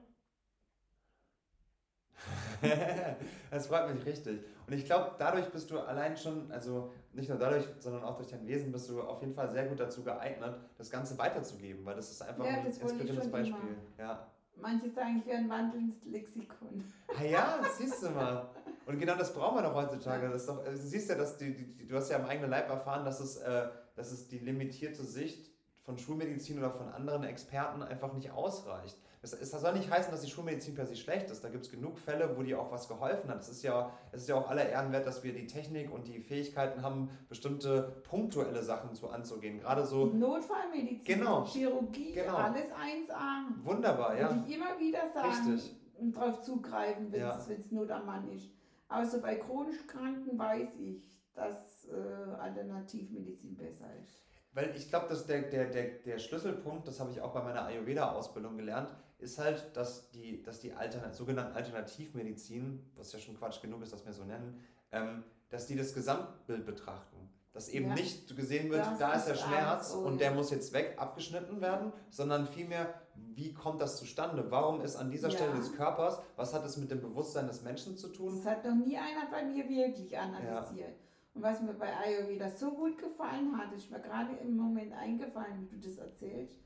das 3.51 3.67
freut 3.67 3.93
mich 3.93 4.05
richtig. 4.05 4.43
Und 4.67 4.73
ich 4.73 4.85
glaube, 4.85 5.15
dadurch 5.17 5.49
bist 5.51 5.71
du 5.71 5.79
allein 5.79 6.17
schon, 6.17 6.51
also 6.51 6.91
nicht 7.13 7.29
nur 7.29 7.37
dadurch, 7.37 7.65
sondern 7.79 8.03
auch 8.03 8.17
durch 8.17 8.27
dein 8.27 8.45
Wesen 8.45 8.71
bist 8.71 8.89
du 8.89 9.01
auf 9.01 9.21
jeden 9.21 9.33
Fall 9.33 9.49
sehr 9.49 9.67
gut 9.67 9.79
dazu 9.79 10.03
geeignet, 10.03 10.57
das 10.77 10.89
Ganze 10.89 11.17
weiterzugeben, 11.17 11.85
weil 11.85 11.95
das 11.95 12.11
ist 12.11 12.21
einfach 12.21 12.45
Ja, 12.45 12.51
ein 12.51 12.65
inspirierendes 12.65 13.31
Beispiel. 13.31 13.55
immer. 13.57 14.03
Ja. 14.05 14.27
Manche 14.57 14.89
sagen, 14.89 15.19
ich 15.19 15.25
wäre 15.25 15.37
ein 15.37 15.49
wandelndes 15.49 16.03
Lexikon. 16.05 16.83
Ah 17.17 17.23
ja, 17.23 17.59
das 17.61 17.77
siehst 17.77 18.03
du 18.03 18.09
mal. 18.09 18.49
Und 18.85 18.99
genau 18.99 19.15
das 19.15 19.33
brauchen 19.33 19.57
wir 19.57 19.61
doch 19.61 19.73
heutzutage. 19.73 20.27
Das 20.29 20.41
ist 20.41 20.49
doch, 20.49 20.63
du 20.65 20.75
siehst 20.75 21.09
ja, 21.09 21.15
dass 21.15 21.37
die, 21.37 21.53
die, 21.55 21.87
du 21.87 21.95
hast 21.95 22.09
ja 22.09 22.17
am 22.17 22.25
eigenen 22.25 22.49
Leib 22.49 22.67
erfahren, 22.69 23.05
dass 23.05 23.21
es, 23.21 23.37
äh, 23.37 23.69
dass 23.99 24.11
es 24.13 24.29
die 24.29 24.39
limitierte 24.39 25.03
Sicht 25.03 25.51
von 25.83 25.97
Schulmedizin 25.97 26.57
oder 26.57 26.71
von 26.71 26.87
anderen 26.87 27.23
Experten 27.25 27.83
einfach 27.83 28.13
nicht 28.13 28.31
ausreicht. 28.31 28.97
Das, 29.21 29.33
es 29.33 29.51
soll 29.51 29.73
nicht 29.73 29.91
heißen, 29.91 30.09
dass 30.11 30.21
die 30.21 30.29
Schulmedizin 30.29 30.73
per 30.73 30.85
se 30.85 30.95
schlecht 30.95 31.29
ist. 31.29 31.43
Da 31.43 31.49
gibt 31.49 31.65
es 31.65 31.71
genug 31.71 31.99
Fälle, 31.99 32.37
wo 32.37 32.41
die 32.43 32.55
auch 32.55 32.71
was 32.71 32.87
geholfen 32.87 33.29
hat. 33.29 33.41
Es 33.41 33.49
ist 33.49 33.61
ja, 33.63 33.91
es 34.13 34.21
ist 34.21 34.29
ja 34.29 34.35
auch 34.35 34.49
aller 34.49 34.69
Ehren 34.69 34.93
wert, 34.93 35.05
dass 35.05 35.21
wir 35.23 35.33
die 35.33 35.45
Technik 35.47 35.91
und 35.91 36.07
die 36.07 36.21
Fähigkeiten 36.21 36.81
haben, 36.81 37.09
bestimmte 37.27 38.01
punktuelle 38.09 38.63
Sachen 38.63 38.93
zu 38.95 39.09
anzugehen. 39.09 39.59
Gerade 39.59 39.85
so 39.85 40.05
Notfallmedizin, 40.05 41.03
Genau. 41.03 41.43
Chirurgie, 41.45 42.13
Genau. 42.13 42.35
alles 42.37 42.71
1A. 42.71 43.65
wunderbar, 43.65 44.17
ja. 44.17 44.29
Würde 44.29 44.43
ich 44.47 44.55
immer 44.55 44.79
wieder 44.79 45.01
sagen 45.13 45.51
Richtig. 45.53 45.75
und 45.99 46.15
darauf 46.15 46.41
zugreifen, 46.41 47.11
wenn 47.11 47.19
Ja. 47.19 47.37
es 47.37 47.71
Not 47.71 47.91
am 47.91 48.05
Mann 48.05 48.29
ist. 48.31 48.49
Außer 48.87 49.17
bei 49.19 49.35
chronisch 49.35 49.85
Kranken 49.85 50.39
weiß 50.39 50.77
ich, 50.79 51.03
dass 51.39 51.87
äh, 51.87 52.33
Alternativmedizin 52.39 53.55
besser 53.55 53.87
ist. 54.01 54.21
Weil 54.53 54.75
ich 54.75 54.89
glaube, 54.89 55.07
dass 55.09 55.25
der, 55.27 55.43
der, 55.43 55.65
der, 55.65 55.85
der 56.05 56.17
Schlüsselpunkt, 56.19 56.87
das 56.87 56.99
habe 56.99 57.11
ich 57.11 57.21
auch 57.21 57.33
bei 57.33 57.41
meiner 57.43 57.65
Ayurveda-Ausbildung 57.65 58.57
gelernt, 58.57 58.89
ist 59.19 59.37
halt, 59.37 59.75
dass 59.75 60.09
die, 60.11 60.41
dass 60.41 60.59
die 60.59 60.73
Altern 60.73 61.13
sogenannten 61.13 61.55
Alternativmedizin, 61.55 62.91
was 62.95 63.11
ja 63.13 63.19
schon 63.19 63.37
Quatsch 63.37 63.61
genug 63.61 63.83
ist, 63.83 63.93
dass 63.93 64.05
wir 64.05 64.13
so 64.13 64.23
nennen, 64.23 64.59
ähm, 64.91 65.23
dass 65.49 65.67
die 65.67 65.75
das 65.75 65.93
Gesamtbild 65.93 66.65
betrachten. 66.65 67.17
Dass 67.53 67.69
eben 67.69 67.87
Ja. 67.89 67.95
nicht 67.95 68.35
gesehen 68.35 68.69
wird, 68.69 68.85
Das 68.85 68.97
da 68.99 69.13
ist 69.13 69.25
der 69.25 69.35
Schmerz 69.35 69.91
so, 69.91 69.99
und 69.99 70.13
ja. 70.13 70.29
der 70.29 70.31
muss 70.31 70.51
jetzt 70.51 70.71
weg, 70.73 70.95
abgeschnitten 70.97 71.61
werden, 71.61 71.91
sondern 72.09 72.47
vielmehr, 72.47 72.93
wie 73.15 73.53
kommt 73.53 73.81
das 73.81 73.97
zustande? 73.97 74.49
Warum 74.49 74.81
ist 74.81 74.95
an 74.95 75.09
dieser 75.11 75.29
Ja. 75.29 75.35
Stelle 75.35 75.55
des 75.55 75.73
Körpers, 75.75 76.19
was 76.35 76.53
hat 76.53 76.63
es 76.65 76.77
mit 76.77 76.89
dem 76.89 77.01
Bewusstsein 77.01 77.47
des 77.47 77.61
Menschen 77.63 77.97
zu 77.97 78.07
tun? 78.09 78.35
Das 78.35 78.45
hat 78.45 78.63
noch 78.65 78.75
nie 78.75 78.97
einer 78.97 79.29
bei 79.29 79.43
mir 79.43 79.67
wirklich 79.67 80.17
analysiert. 80.17 80.95
Und 81.33 81.43
was 81.43 81.61
mir 81.61 81.73
bei 81.73 81.95
Ayurveda 81.95 82.49
so 82.49 82.71
gut 82.71 82.97
gefallen 82.97 83.57
hat, 83.57 83.71
ist 83.73 83.91
mir 83.91 83.99
gerade 83.99 84.33
im 84.41 84.57
Moment 84.57 84.93
eingefallen, 84.93 85.67
wie 85.69 85.77
du 85.77 85.87
das 85.87 85.97
erzählst. 85.97 86.57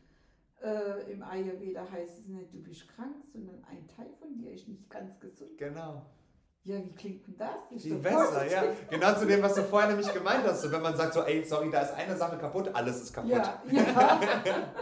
Äh, 0.62 1.12
Im 1.12 1.22
Ayurveda 1.22 1.86
heißt 1.92 2.20
es 2.20 2.28
nicht, 2.28 2.54
du 2.54 2.64
bist 2.64 2.88
krank, 2.96 3.16
sondern 3.34 3.62
ein 3.70 3.86
Teil 3.88 4.10
von 4.20 4.38
dir 4.38 4.52
ist 4.54 4.68
nicht 4.68 4.90
ganz 4.90 5.20
gesund. 5.20 5.58
Genau. 5.58 6.06
Ja, 6.66 6.78
wie 6.82 6.94
klingt 6.94 7.28
denn 7.28 7.36
das? 7.38 7.50
Ist 7.72 7.84
Viel 7.84 7.98
besser, 7.98 8.50
ja. 8.50 8.64
Genau 8.90 9.14
zu 9.16 9.26
dem, 9.26 9.42
was 9.42 9.54
du 9.56 9.64
vorher 9.64 9.90
nämlich 9.90 10.14
gemeint 10.14 10.46
hast. 10.46 10.62
So, 10.62 10.72
wenn 10.72 10.82
man 10.82 10.96
sagt 10.96 11.14
so, 11.14 11.22
ey, 11.24 11.44
sorry, 11.44 11.70
da 11.70 11.82
ist 11.82 11.94
eine 11.94 12.16
Sache 12.16 12.38
kaputt, 12.38 12.70
alles 12.74 13.02
ist 13.02 13.14
kaputt. 13.14 13.32
Ja, 13.32 13.62
ja. 13.70 14.74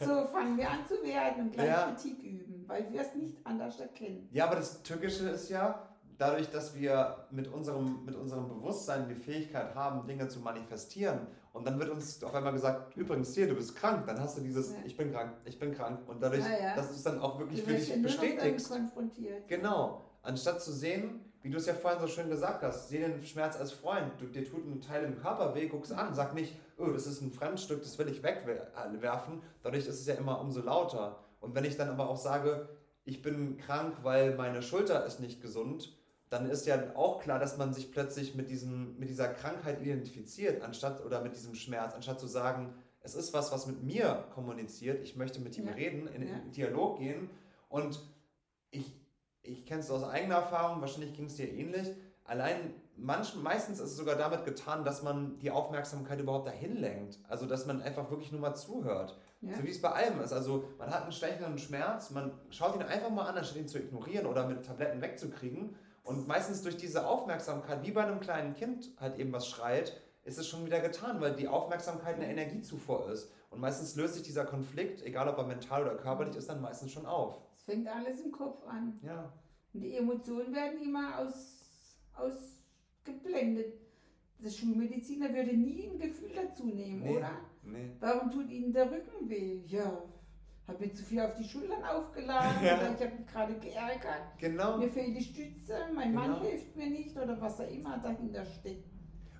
so 0.00 0.28
fangen 0.28 0.56
wir 0.56 0.70
an 0.70 0.86
zu 0.86 1.02
werden 1.02 1.46
und 1.46 1.52
gleich 1.52 1.66
Ja. 1.66 1.86
Kritik 1.86 2.22
üben, 2.22 2.64
weil 2.68 2.88
wir 2.92 3.00
es 3.00 3.12
nicht 3.16 3.44
anders 3.44 3.80
erkennen. 3.80 4.28
Ja, 4.30 4.46
aber 4.46 4.54
das 4.54 4.84
Tückische 4.84 5.28
ist 5.30 5.48
ja, 5.48 5.88
dadurch, 6.18 6.50
dass 6.50 6.74
wir 6.74 7.26
mit 7.30 7.48
unserem, 7.48 8.04
mit 8.04 8.14
unserem 8.14 8.48
Bewusstsein 8.48 9.08
die 9.08 9.14
Fähigkeit 9.14 9.74
haben, 9.74 10.06
Dinge 10.06 10.28
zu 10.28 10.40
manifestieren 10.40 11.26
und 11.52 11.66
dann 11.66 11.78
wird 11.78 11.90
uns 11.90 12.22
auf 12.24 12.34
einmal 12.34 12.52
gesagt, 12.52 12.96
übrigens 12.96 13.34
hier, 13.34 13.48
du 13.48 13.54
bist 13.54 13.76
krank, 13.76 14.06
dann 14.06 14.20
hast 14.20 14.36
du 14.38 14.42
dieses, 14.42 14.72
Ja. 14.72 14.78
ich 14.84 14.96
bin 14.96 15.12
krank, 15.12 15.32
ich 15.44 15.58
bin 15.58 15.72
krank 15.74 16.00
und 16.08 16.22
dadurch, 16.22 16.44
Ja, 16.44 16.68
ja. 16.68 16.76
dass 16.76 16.88
du 16.88 16.94
es 16.94 17.02
dann 17.02 17.20
auch 17.20 17.38
wirklich 17.38 17.60
Du 17.64 17.66
für 17.70 17.74
dich 17.76 18.02
bestätigst. 18.02 18.70
konfrontiert. 18.70 19.48
Genau. 19.48 20.02
Anstatt 20.22 20.60
zu 20.62 20.72
sehen, 20.72 21.20
wie 21.42 21.50
du 21.50 21.58
es 21.58 21.66
ja 21.66 21.74
vorhin 21.74 22.00
so 22.00 22.08
schön 22.08 22.28
gesagt 22.28 22.62
hast, 22.64 22.88
seh 22.88 22.98
den 22.98 23.22
Schmerz 23.24 23.56
als 23.56 23.70
Freund. 23.72 24.10
Du, 24.18 24.26
dir 24.26 24.44
tut 24.44 24.66
ein 24.66 24.80
Teil 24.80 25.04
im 25.04 25.16
Körper 25.16 25.54
weh, 25.54 25.68
guck's 25.68 25.92
an. 25.92 26.12
Sag 26.12 26.34
nicht, 26.34 26.56
oh, 26.76 26.86
das 26.86 27.06
ist 27.06 27.20
ein 27.22 27.30
Fremdstück, 27.30 27.82
das 27.82 27.96
will 27.98 28.08
ich 28.08 28.22
wegwerfen. 28.24 29.42
Dadurch 29.62 29.86
ist 29.86 30.00
es 30.00 30.06
ja 30.06 30.14
immer 30.14 30.40
umso 30.40 30.60
lauter. 30.62 31.20
Und 31.40 31.54
wenn 31.54 31.64
ich 31.64 31.76
dann 31.76 31.88
aber 31.88 32.08
auch 32.08 32.16
sage, 32.16 32.68
ich 33.04 33.22
bin 33.22 33.56
krank, 33.58 33.98
weil 34.02 34.34
meine 34.34 34.62
Schulter 34.62 35.06
ist 35.06 35.20
nicht 35.20 35.40
gesund, 35.40 35.96
dann 36.28 36.46
ist 36.50 36.66
ja 36.66 36.76
auch 36.96 37.20
klar, 37.20 37.38
dass 37.38 37.56
man 37.56 37.72
sich 37.72 37.92
plötzlich 37.92 38.34
mit, 38.34 38.50
diesem, 38.50 38.98
mit 38.98 39.08
dieser 39.08 39.28
Krankheit 39.28 39.80
identifiziert, 39.80 40.62
anstatt 40.62 41.04
oder 41.04 41.20
mit 41.22 41.34
diesem 41.36 41.54
Schmerz, 41.54 41.94
anstatt 41.94 42.18
zu 42.18 42.26
sagen, 42.26 42.74
es 43.00 43.14
ist 43.14 43.32
was, 43.32 43.52
was 43.52 43.66
mit 43.66 43.82
mir 43.84 44.24
kommuniziert, 44.34 45.02
ich 45.04 45.14
möchte 45.16 45.40
mit 45.40 45.56
ihm 45.56 45.66
Ja. 45.68 45.72
reden, 45.74 46.08
in, 46.08 46.22
Ja. 46.26 46.34
in 46.36 46.50
Dialog 46.50 46.98
gehen 46.98 47.30
und 47.68 48.00
ich, 48.70 48.92
ich 49.42 49.64
kenne 49.64 49.80
es 49.80 49.90
aus 49.90 50.02
eigener 50.02 50.36
Erfahrung, 50.36 50.80
wahrscheinlich 50.80 51.14
ging 51.14 51.26
es 51.26 51.36
dir 51.36 51.48
ähnlich. 51.48 51.88
Allein 52.24 52.74
manch, 52.96 53.36
meistens 53.36 53.78
ist 53.78 53.90
es 53.90 53.96
sogar 53.96 54.16
damit 54.16 54.44
getan, 54.44 54.84
dass 54.84 55.04
man 55.04 55.38
die 55.38 55.52
Aufmerksamkeit 55.52 56.18
überhaupt 56.18 56.48
dahin 56.48 56.76
lenkt. 56.76 57.20
Also 57.28 57.46
dass 57.46 57.66
man 57.66 57.80
einfach 57.80 58.10
wirklich 58.10 58.32
nur 58.32 58.40
mal 58.40 58.54
zuhört. 58.54 59.16
Ja. 59.42 59.54
So 59.56 59.62
wie 59.62 59.70
es 59.70 59.80
bei 59.80 59.90
allem 59.90 60.20
ist. 60.20 60.32
Also 60.32 60.64
man 60.78 60.90
hat 60.90 61.02
einen 61.02 61.12
stechenden 61.12 61.58
Schmerz, 61.58 62.10
man 62.10 62.32
schaut 62.50 62.74
ihn 62.74 62.82
einfach 62.82 63.10
mal 63.10 63.26
an, 63.28 63.36
anstatt 63.36 63.58
ihn 63.58 63.68
zu 63.68 63.78
ignorieren 63.78 64.26
oder 64.26 64.48
mit 64.48 64.64
Tabletten 64.66 65.00
wegzukriegen. 65.00 65.76
Und 66.06 66.28
meistens 66.28 66.62
durch 66.62 66.76
diese 66.76 67.06
Aufmerksamkeit, 67.06 67.84
wie 67.84 67.90
bei 67.90 68.04
einem 68.04 68.20
kleinen 68.20 68.54
Kind 68.54 68.92
halt 69.00 69.18
eben 69.18 69.32
was 69.32 69.48
schreit, 69.48 70.00
ist 70.24 70.38
es 70.38 70.46
schon 70.48 70.64
wieder 70.64 70.80
getan, 70.80 71.20
weil 71.20 71.34
die 71.34 71.48
Aufmerksamkeit 71.48 72.14
eine 72.16 72.30
Energiezufuhr 72.30 73.10
ist. 73.10 73.30
Und 73.50 73.60
meistens 73.60 73.96
löst 73.96 74.14
sich 74.14 74.22
dieser 74.22 74.44
Konflikt, 74.44 75.02
egal 75.02 75.28
ob 75.28 75.36
er 75.38 75.44
mental 75.46 75.82
oder 75.82 75.96
körperlich 75.96 76.36
ist, 76.36 76.48
dann 76.48 76.60
meistens 76.62 76.92
schon 76.92 77.06
auf. 77.06 77.42
Es 77.56 77.64
fängt 77.64 77.88
alles 77.88 78.20
im 78.20 78.30
Kopf 78.30 78.64
an. 78.66 78.98
Ja. 79.02 79.32
Und 79.74 79.80
die 79.80 79.96
Emotionen 79.96 80.54
werden 80.54 80.80
immer 80.80 81.18
aus, 81.18 81.64
ausgeblendet. 82.14 83.74
Der 84.38 84.50
Schulmediziner 84.50 85.32
würde 85.34 85.56
nie 85.56 85.88
ein 85.88 85.98
Gefühl 85.98 86.30
dazu 86.34 86.66
nehmen, 86.66 87.02
Nee. 87.02 87.16
oder? 87.16 87.30
Nee. 87.62 87.90
Warum 88.00 88.30
tut 88.30 88.48
Ihnen 88.50 88.72
der 88.72 88.90
Rücken 88.90 89.28
weh? 89.28 89.62
Ja, 89.66 90.02
habe 90.68 90.84
mir 90.84 90.92
zu 90.92 91.04
viel 91.04 91.20
auf 91.20 91.34
die 91.34 91.44
Schultern 91.44 91.82
aufgeladen 91.84 92.64
Ja. 92.64 92.76
oder 92.76 92.90
ich 92.94 93.00
habe 93.06 93.16
mich 93.16 93.26
gerade 93.26 93.54
geärgert. 93.54 94.22
Genau. 94.38 94.76
Mir 94.78 94.88
fehlt 94.88 95.16
die 95.16 95.22
Stütze, 95.22 95.74
mein 95.94 96.12
Mann 96.14 96.34
Genau. 96.34 96.40
hilft 96.44 96.74
mir 96.76 96.86
nicht 96.90 97.16
oder 97.16 97.40
was 97.40 97.60
auch 97.60 97.68
immer 97.70 97.98
dahinter 97.98 98.44
steckt. 98.44 98.84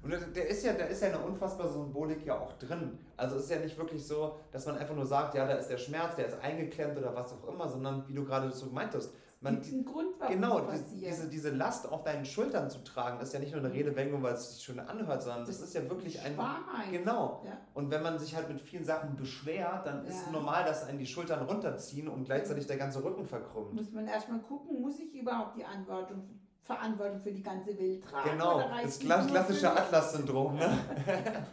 Und 0.02 0.12
der 0.36 0.48
ist 0.48 0.64
ja, 0.64 0.72
da 0.74 0.84
ist 0.84 1.02
ja 1.02 1.08
eine 1.08 1.18
unfassbare 1.18 1.68
Symbolik 1.68 2.24
ja 2.24 2.38
auch 2.38 2.52
drin. 2.58 2.96
Also 3.16 3.36
es 3.36 3.44
ist 3.44 3.50
ja 3.50 3.58
nicht 3.58 3.76
wirklich 3.76 4.06
so, 4.06 4.36
dass 4.52 4.64
man 4.66 4.78
einfach 4.78 4.94
nur 4.94 5.06
sagt, 5.06 5.34
ja, 5.34 5.44
da 5.46 5.54
ist 5.54 5.68
der 5.68 5.78
Schmerz, 5.78 6.14
der 6.14 6.26
ist 6.28 6.38
eingeklemmt 6.40 6.96
oder 6.96 7.12
was 7.12 7.32
auch 7.32 7.48
immer, 7.48 7.68
sondern 7.68 8.06
wie 8.06 8.14
du 8.14 8.24
gerade 8.24 8.52
so 8.52 8.66
meintest, 8.66 9.12
man, 9.40 9.56
Gibt 9.60 9.72
einen 9.72 9.84
Grund, 9.84 10.08
warum 10.18 10.34
genau, 10.34 10.58
es 10.60 10.80
passiert. 10.82 11.12
diese, 11.12 11.28
diese 11.28 11.50
Last 11.50 11.90
auf 11.92 12.02
deinen 12.04 12.24
Schultern 12.24 12.70
zu 12.70 12.82
tragen, 12.84 13.20
ist 13.20 13.34
ja 13.34 13.38
nicht 13.38 13.52
nur 13.52 13.62
eine 13.62 13.72
Redewendung, 13.72 14.22
weil 14.22 14.32
es 14.34 14.54
sich 14.56 14.64
schön 14.64 14.80
anhört, 14.80 15.22
sondern 15.22 15.44
das 15.44 15.60
ist 15.60 15.74
ja 15.74 15.88
wirklich 15.88 16.20
ein... 16.22 16.36
Wahrheit. 16.36 16.90
Genau. 16.90 17.42
Ja. 17.44 17.52
Und 17.74 17.90
wenn 17.90 18.02
man 18.02 18.18
sich 18.18 18.34
halt 18.34 18.48
mit 18.48 18.60
vielen 18.60 18.84
Sachen 18.84 19.14
beschwert, 19.16 19.86
dann 19.86 20.04
ist 20.06 20.14
Ja. 20.14 20.22
es 20.26 20.30
normal, 20.32 20.64
dass 20.64 20.84
einen 20.84 20.98
die 20.98 21.06
Schultern 21.06 21.44
runterziehen 21.46 22.08
und 22.08 22.24
gleichzeitig 22.24 22.66
der 22.66 22.78
ganze 22.78 23.04
Rücken 23.04 23.26
verkrümmt. 23.26 23.74
Muss 23.74 23.92
man 23.92 24.08
erstmal 24.08 24.40
gucken, 24.40 24.80
muss 24.80 24.98
ich 24.98 25.14
überhaupt 25.14 25.56
die 25.58 25.64
Antwortung, 25.64 26.28
Verantwortung 26.62 27.20
für 27.20 27.30
die 27.32 27.42
ganze 27.42 27.78
Welt 27.78 28.02
tragen? 28.04 28.30
Genau, 28.30 28.62
das 28.82 28.98
klassische? 28.98 29.70
Atlas-Syndrom, 29.70 30.56
ne? 30.56 30.78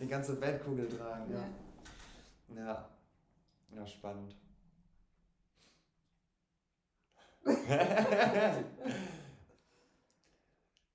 die 0.00 0.06
ganze 0.08 0.38
Weltkugel 0.40 0.88
tragen, 0.88 1.32
Ja. 1.32 1.38
ja. 2.56 2.64
Ja, 2.66 2.88
ja 3.76 3.86
spannend. 3.86 4.36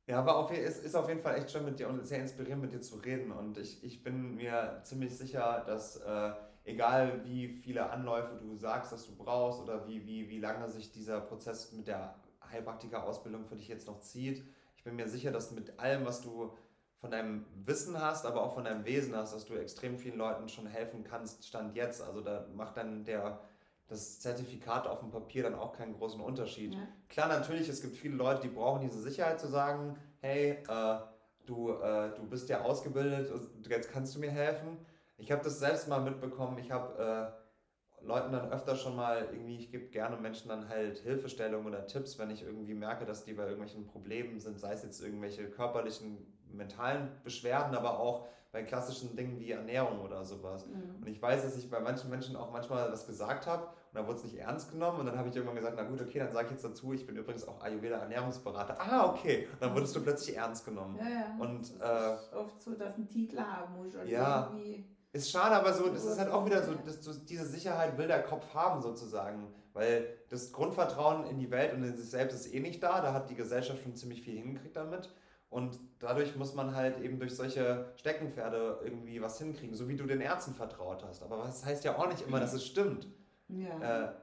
Ja, 0.08 0.20
aber 0.20 0.38
auf, 0.38 0.52
es 0.52 0.80
ist 0.80 0.96
auf 0.96 1.08
jeden 1.10 1.22
Fall 1.22 1.36
echt 1.36 1.52
schön 1.52 1.66
mit 1.66 1.80
dir 1.80 1.90
und 1.90 2.06
sehr 2.06 2.20
inspirierend 2.20 2.62
mit 2.62 2.74
dir 2.74 2.82
zu 2.82 2.96
reden. 2.98 3.32
Und 3.32 3.58
ich, 3.58 3.84
ich 3.84 4.04
bin 4.04 4.36
mir 4.36 4.82
ziemlich 4.84 5.18
sicher, 5.18 5.64
dass 5.66 5.98
äh, 5.98 6.32
egal 6.64 7.24
wie 7.26 7.48
viele 7.48 7.90
Anläufe 7.90 8.36
du 8.36 8.56
sagst, 8.56 8.92
dass 8.92 9.06
du 9.06 9.16
brauchst 9.16 9.62
oder 9.62 9.88
wie, 9.88 10.06
wie, 10.06 10.30
wie 10.30 10.40
lange 10.40 10.70
sich 10.70 10.92
dieser 10.92 11.22
Prozess 11.22 11.72
mit 11.72 11.88
der 11.88 12.16
Heilpraktiker-Ausbildung 12.52 13.46
für 13.46 13.56
dich 13.56 13.68
jetzt 13.68 13.88
noch 13.88 14.00
zieht, 14.00 14.44
ich 14.78 14.84
bin 14.84 14.96
mir 14.96 15.08
sicher, 15.08 15.32
dass 15.32 15.52
mit 15.52 15.80
allem, 15.80 16.06
was 16.06 16.22
du 16.22 16.54
von 17.00 17.12
deinem 17.12 17.46
Wissen 17.66 18.00
hast, 18.02 18.26
aber 18.26 18.42
auch 18.42 18.54
von 18.54 18.64
deinem 18.64 18.86
Wesen 18.86 19.16
hast, 19.16 19.34
dass 19.34 19.46
du 19.46 19.56
extrem 19.56 19.98
vielen 19.98 20.18
Leuten 20.18 20.50
schon 20.50 20.68
helfen 20.68 21.04
kannst, 21.04 21.46
Stand 21.46 21.76
jetzt. 21.76 22.02
Also 22.02 22.22
da 22.22 22.48
macht 22.56 22.78
dann 22.78 23.06
der, 23.06 23.40
das 23.88 24.20
Zertifikat 24.20 24.86
auf 24.88 25.00
dem 25.00 25.12
Papier 25.12 25.44
dann 25.44 25.56
auch 25.56 25.74
keinen 25.74 25.94
großen 25.94 26.20
Unterschied. 26.20 26.74
Ja. 26.74 26.88
Klar, 27.10 27.28
natürlich, 27.30 27.70
es 27.70 27.82
gibt 27.82 27.96
viele 27.96 28.16
Leute, 28.16 28.42
die 28.42 28.50
brauchen 28.50 28.82
diese 28.82 29.00
Sicherheit 29.00 29.40
zu 29.40 29.48
sagen, 29.48 29.98
hey, 30.20 30.58
äh, 30.68 30.98
du, 31.46 31.72
äh, 31.72 32.14
du 32.16 32.28
bist 32.30 32.50
ja 32.50 32.62
ausgebildet, 32.62 33.32
jetzt 33.70 33.92
kannst 33.92 34.16
du 34.16 34.20
mir 34.20 34.32
helfen. 34.32 34.78
Ich 35.18 35.32
habe 35.32 35.44
das 35.44 35.60
selbst 35.60 35.88
mal 35.88 36.02
mitbekommen, 36.02 36.58
ich 36.60 36.72
habe 36.72 37.34
äh, 37.34 38.06
Leuten 38.06 38.32
dann 38.32 38.52
öfter 38.52 38.76
schon 38.76 38.96
mal 38.96 39.28
irgendwie, 39.32 39.58
ich 39.58 39.72
gebe 39.72 39.88
gerne 39.88 40.18
Menschen 40.18 40.50
dann 40.50 40.70
halt 40.70 41.00
Hilfestellungen 41.00 41.68
oder 41.68 41.88
Tipps, 41.88 42.20
wenn 42.20 42.30
ich 42.30 42.44
irgendwie 42.44 42.74
merke, 42.74 43.06
dass 43.06 43.24
die 43.24 43.34
bei 43.34 43.44
irgendwelchen 43.44 43.88
Problemen 43.88 44.40
sind, 44.40 44.60
sei 44.60 44.74
es 44.74 44.84
jetzt 44.84 45.02
irgendwelche 45.02 45.50
körperlichen, 45.50 46.18
mentalen 46.52 47.10
Beschwerden, 47.24 47.76
aber 47.76 48.00
auch 48.00 48.28
bei 48.52 48.64
klassischen 48.64 49.16
Dingen 49.16 49.40
wie 49.40 49.52
Ernährung 49.52 50.00
oder 50.02 50.24
sowas. 50.24 50.66
Mhm. 50.66 51.02
Und 51.02 51.08
ich 51.08 51.22
weiß, 51.22 51.44
dass 51.44 51.58
ich 51.58 51.70
bei 51.70 51.80
manchen 51.80 52.10
Menschen 52.10 52.36
auch 52.36 52.52
manchmal 52.52 52.92
was 52.92 53.06
gesagt 53.06 53.46
habe 53.46 53.64
und 53.64 53.96
da 53.96 54.06
wurde 54.08 54.18
es 54.18 54.24
nicht 54.24 54.38
ernst 54.38 54.72
genommen 54.72 55.00
und 55.00 55.06
dann 55.06 55.18
habe 55.18 55.30
ich 55.30 55.36
irgendwann 55.36 55.56
gesagt, 55.56 55.76
na 55.78 55.84
gut, 55.84 56.02
okay, 56.02 56.20
dann 56.20 56.32
sage 56.32 56.46
ich 56.48 56.52
jetzt 56.54 56.64
dazu, 56.64 56.94
ich 56.94 57.06
bin 57.06 57.16
übrigens 57.18 57.48
auch 57.48 57.62
Ayurveda 57.62 57.98
Ernährungsberater. 57.98 58.78
Ah, 58.80 59.08
okay. 59.10 59.48
Und 59.54 59.62
dann 59.62 59.74
wurdest 59.76 59.96
du 59.96 60.02
plötzlich 60.02 60.36
ernst 60.38 60.66
genommen. 60.66 60.98
Ja, 61.00 61.10
ja. 61.10 61.36
Und 61.40 61.80
das 61.80 62.24
ist 62.24 62.34
oft 62.34 62.62
so, 62.62 62.74
dass 62.74 62.98
ein 62.98 63.08
Titel 63.10 63.40
haben 63.40 63.76
muss 63.76 63.94
oder 63.96 64.06
Ja. 64.06 64.50
irgendwie. 64.54 64.86
ist 65.12 65.30
schade, 65.32 65.56
aber 65.56 65.74
so, 65.74 65.88
das 65.90 66.06
ist 66.06 66.20
halt 66.20 66.30
auch 66.32 66.46
wieder 66.46 66.64
so, 66.64 66.74
dass 66.74 67.02
du, 67.02 67.14
diese 67.14 67.46
Sicherheit 67.46 67.98
will 67.98 68.08
der 68.08 68.24
Kopf 68.24 68.54
haben 68.54 68.82
sozusagen, 68.82 69.48
weil 69.74 70.08
das 70.30 70.52
Grundvertrauen 70.52 71.26
in 71.28 71.40
die 71.40 71.50
Welt 71.50 71.74
und 71.74 71.84
in 71.84 71.96
sich 71.96 72.10
selbst 72.10 72.36
ist 72.36 72.54
eh 72.54 72.60
nicht 72.60 72.84
da, 72.84 73.02
da 73.02 73.14
hat 73.14 73.30
die 73.30 73.36
Gesellschaft 73.36 73.82
schon 73.84 73.96
ziemlich 73.96 74.22
viel 74.22 74.36
hingekriegt 74.38 74.76
damit 74.76 75.10
und 75.50 75.80
dadurch 76.00 76.36
muss 76.36 76.54
man 76.54 76.76
halt 76.76 77.00
eben 77.02 77.20
durch 77.20 77.36
solche 77.36 77.86
Steckenpferde 77.96 78.80
irgendwie 78.84 79.22
was 79.22 79.38
hinkriegen, 79.38 79.76
so 79.76 79.88
wie 79.88 79.96
du 79.96 80.06
den 80.06 80.22
Ärzten 80.22 80.54
vertraut 80.54 81.04
hast, 81.08 81.24
aber 81.24 81.38
das 81.38 81.66
heißt 81.66 81.86
ja 81.86 81.98
auch 81.98 82.08
nicht 82.08 82.28
immer, 82.28 82.40
dass 82.40 82.54
es 82.54 82.66
stimmt. 82.66 83.08
Ja. 83.48 84.06
Äh, 84.06 84.14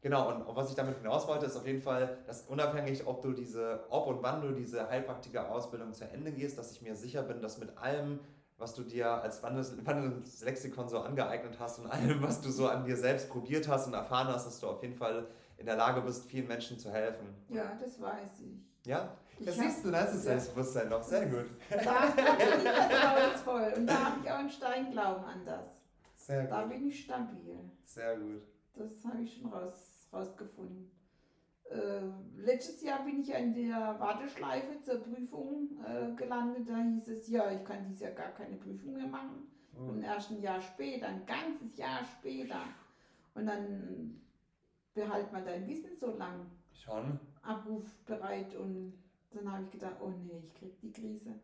genau, 0.00 0.28
und, 0.28 0.56
was 0.56 0.70
ich 0.70 0.74
damit 0.74 0.98
hinaus 0.98 1.28
wollte, 1.28 1.46
ist 1.46 1.56
auf 1.56 1.66
jeden 1.66 1.82
Fall, 1.82 2.18
dass 2.26 2.42
unabhängig, 2.42 3.06
ob 3.06 3.22
du 3.22 3.32
diese, 3.32 3.84
ob 3.90 4.08
und 4.08 4.22
wann 4.22 4.42
du 4.42 4.52
diese 4.52 4.88
Heilpraktiker-Ausbildung 4.88 5.92
zu 5.92 6.04
Ende 6.04 6.32
gehst, 6.32 6.58
dass 6.58 6.72
ich 6.72 6.82
mir 6.82 6.96
sicher 6.96 7.22
bin, 7.22 7.40
dass 7.40 7.58
mit 7.58 7.78
allem, 7.78 8.18
was 8.58 8.74
du 8.74 8.82
dir 8.82 9.08
als 9.08 9.42
wandelndes 9.42 9.86
wandelndes 9.86 10.42
Lexikon 10.44 10.88
so 10.88 10.98
angeeignet 10.98 11.58
hast 11.60 11.78
und 11.78 11.86
allem, 11.86 12.22
was 12.22 12.40
du 12.40 12.50
so 12.50 12.68
an 12.68 12.84
dir 12.84 12.96
selbst 12.96 13.30
probiert 13.30 13.68
hast 13.68 13.86
und 13.86 13.94
erfahren 13.94 14.28
hast, 14.28 14.46
dass 14.46 14.58
du 14.58 14.66
auf 14.66 14.82
jeden 14.82 14.96
Fall 14.96 15.26
in 15.58 15.66
der 15.66 15.76
Lage 15.76 16.00
bist, 16.00 16.24
vielen 16.26 16.48
Menschen 16.48 16.76
zu 16.76 16.90
helfen. 16.90 17.26
ja, 17.48 17.78
das 17.80 18.00
weiß 18.00 18.40
ich. 18.40 18.86
Ja? 18.86 19.16
Das 19.40 19.58
hab- 19.58 19.64
siehst 19.64 19.84
du, 19.84 19.90
da 19.90 20.00
ist 20.04 20.12
das. 20.14 20.22
Selbstbewusstsein 20.22 20.88
noch. 20.88 21.02
Sehr 21.02 21.26
gut. 21.26 21.46
Da 21.70 22.06
bin 22.06 22.24
ich 22.64 22.68
vertrauensvoll 22.70 23.72
und 23.76 23.86
da 23.86 24.04
habe 24.06 24.20
ich 24.22 24.30
auch 24.30 24.38
einen 24.38 24.50
Steinglauben 24.50 25.24
an 25.24 25.44
das. 25.44 25.80
Sehr 26.16 26.46
Da 26.46 26.62
gut. 26.62 26.70
bin 26.72 26.86
ich 26.88 27.04
stabil. 27.04 27.58
Sehr 27.84 28.16
gut. 28.18 28.42
Das 28.74 29.04
habe 29.04 29.22
ich 29.22 29.36
schon 29.36 29.52
raus, 29.52 30.08
rausgefunden. 30.12 30.90
Äh, 31.70 32.02
letztes 32.36 32.82
Jahr 32.82 33.04
bin 33.04 33.20
ich 33.20 33.30
in 33.34 33.54
der 33.54 33.96
Warteschleife 33.98 34.80
zur 34.82 35.00
Prüfung 35.00 35.70
äh, 35.86 36.14
gelandet. 36.14 36.68
Da 36.68 36.76
hieß 36.82 37.08
es, 37.08 37.28
ja, 37.28 37.50
ich 37.50 37.64
kann 37.64 37.84
dieses 37.84 38.00
Jahr 38.00 38.12
gar 38.12 38.30
keine 38.32 38.56
Prüfung 38.56 38.92
mehr 38.94 39.06
machen. 39.06 39.48
Und 39.74 40.02
erst 40.02 40.30
ein 40.30 40.42
Jahr 40.42 40.60
später, 40.60 41.08
ein 41.08 41.24
ganzes 41.26 41.76
Jahr 41.78 42.00
später. 42.04 42.60
Und 43.34 43.46
dann 43.46 44.20
behalt 44.94 45.32
mal 45.32 45.42
dein 45.42 45.66
Wissen 45.66 45.96
so 45.98 46.14
lang 46.18 46.46
Schon. 46.74 47.18
abrufbereit. 47.42 48.54
Und 48.54 48.92
dann 49.34 49.50
habe 49.52 49.64
ich 49.64 49.70
gedacht, 49.70 49.96
oh 50.00 50.08
nee, 50.24 50.42
ich 50.46 50.54
krieg 50.54 50.80
die 50.80 50.92
Krise. 50.92 51.34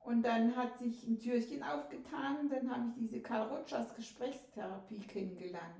Und 0.00 0.22
dann 0.22 0.54
hat 0.54 0.78
sich 0.78 1.06
ein 1.06 1.18
Türchen 1.18 1.62
aufgetan. 1.62 2.48
Dann 2.48 2.70
habe 2.70 2.88
ich 2.90 2.94
diese 3.08 3.20
Karl 3.20 3.48
Rogers 3.48 3.94
Gesprächstherapie 3.94 5.00
kennengelernt. 5.00 5.74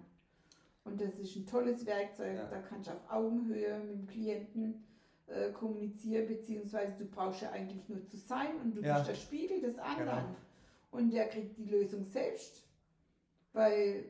Und 0.84 1.00
das 1.00 1.18
ist 1.18 1.36
ein 1.36 1.46
tolles 1.46 1.84
Werkzeug. 1.86 2.36
Ja. 2.36 2.46
Da 2.46 2.58
kannst 2.60 2.88
du 2.88 2.92
auf 2.92 3.10
Augenhöhe 3.10 3.78
mit 3.78 3.90
dem 3.90 4.06
Klienten 4.08 4.84
äh, 5.28 5.50
kommunizieren, 5.52 6.26
beziehungsweise 6.28 6.94
du 6.98 7.04
brauchst 7.06 7.42
ja 7.42 7.50
eigentlich 7.50 7.88
nur 7.88 8.04
zu 8.06 8.16
sein 8.16 8.60
und 8.62 8.76
du 8.76 8.80
Ja. 8.82 8.96
bist 8.98 9.10
der 9.10 9.14
Spiegel 9.14 9.60
des 9.60 9.78
anderen. 9.78 10.06
Genau. 10.08 10.36
Und 10.92 11.10
der 11.12 11.28
kriegt 11.28 11.56
die 11.58 11.64
Lösung 11.66 12.04
selbst. 12.04 12.62
Weil 13.52 14.04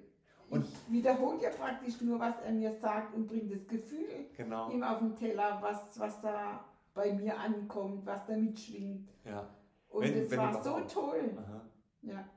Und- 0.51 0.65
ich 0.65 0.93
wiederhole 0.93 1.43
ja 1.43 1.51
praktisch 1.51 2.01
nur, 2.01 2.19
was 2.21 2.35
er 2.43 2.53
mir 2.53 2.73
sagt 2.73 3.15
und 3.15 3.27
bringe 3.27 3.55
das 3.55 3.67
Gefühl 3.67 4.27
Genau. 4.37 4.71
ihm 4.71 4.83
auf 4.83 4.99
den 4.99 5.17
Teller, 5.17 5.59
was, 5.61 5.99
was 5.99 6.21
da 6.21 6.65
bei 6.97 7.13
mir 7.13 7.39
ankommt, 7.39 8.05
was 8.05 8.27
da 8.27 8.37
mitschwingt. 8.37 9.09
Ja. 9.25 9.49
Und 9.89 10.03
Wenn- 10.03 10.25
es 10.25 10.31
wenn 10.33 10.39
war 10.39 10.63
so 10.63 10.81
toll. 10.81 11.37
Aha. 11.39 11.61
Ja. 12.03 12.29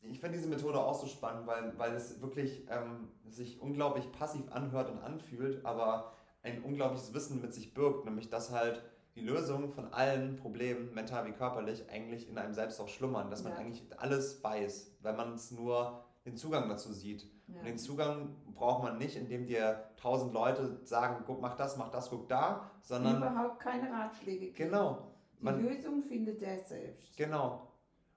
Ich 0.00 0.20
finde 0.20 0.38
diese 0.38 0.48
Methode 0.48 0.78
auch 0.80 0.94
so 0.94 1.06
spannend, 1.06 1.46
weil, 1.46 1.76
weil 1.78 1.92
es 1.94 2.20
wirklich 2.22 2.66
ähm, 2.70 3.08
sich 3.26 3.60
unglaublich 3.60 4.10
passiv 4.12 4.50
anhört 4.52 4.88
und 4.90 5.00
anfühlt, 5.00 5.64
aber 5.66 6.12
ein 6.42 6.62
unglaubliches 6.62 7.12
Wissen 7.12 7.42
mit 7.42 7.52
sich 7.52 7.74
birgt, 7.74 8.04
nämlich 8.04 8.30
dass 8.30 8.52
halt 8.52 8.82
die 9.16 9.20
Lösung 9.22 9.70
von 9.70 9.92
allen 9.92 10.36
Problemen, 10.36 10.94
mental 10.94 11.26
wie 11.26 11.32
körperlich, 11.32 11.90
eigentlich 11.90 12.28
in 12.28 12.38
einem 12.38 12.54
selbst 12.54 12.80
auch 12.80 12.88
schlummern, 12.88 13.30
dass 13.30 13.42
man 13.42 13.54
Ja. 13.54 13.58
eigentlich 13.58 13.82
alles 13.98 14.42
weiß, 14.44 14.98
wenn 15.02 15.16
man 15.16 15.34
es 15.34 15.50
nur 15.50 16.04
den 16.26 16.36
Zugang 16.36 16.68
dazu 16.68 16.92
sieht. 16.92 17.26
Ja. 17.46 17.60
Und 17.60 17.64
den 17.66 17.78
Zugang 17.78 18.34
braucht 18.54 18.82
man 18.82 18.98
nicht, 18.98 19.16
indem 19.16 19.46
dir 19.46 19.84
tausend 19.96 20.32
Leute 20.34 20.80
sagen, 20.84 21.22
guck, 21.26 21.40
mach 21.40 21.54
das, 21.56 21.76
mach 21.76 21.88
das, 21.90 22.10
guck 22.10 22.28
da, 22.28 22.68
sondern 22.82 23.18
Überhaupt 23.18 23.60
keine 23.60 23.90
Ratschläge. 23.90 24.46
geben. 24.50 24.56
genau, 24.56 25.12
Die 25.38 25.44
man, 25.44 25.62
Lösung 25.62 26.02
findet 26.02 26.42
er 26.42 26.58
selbst. 26.58 27.16
Genau. 27.16 27.68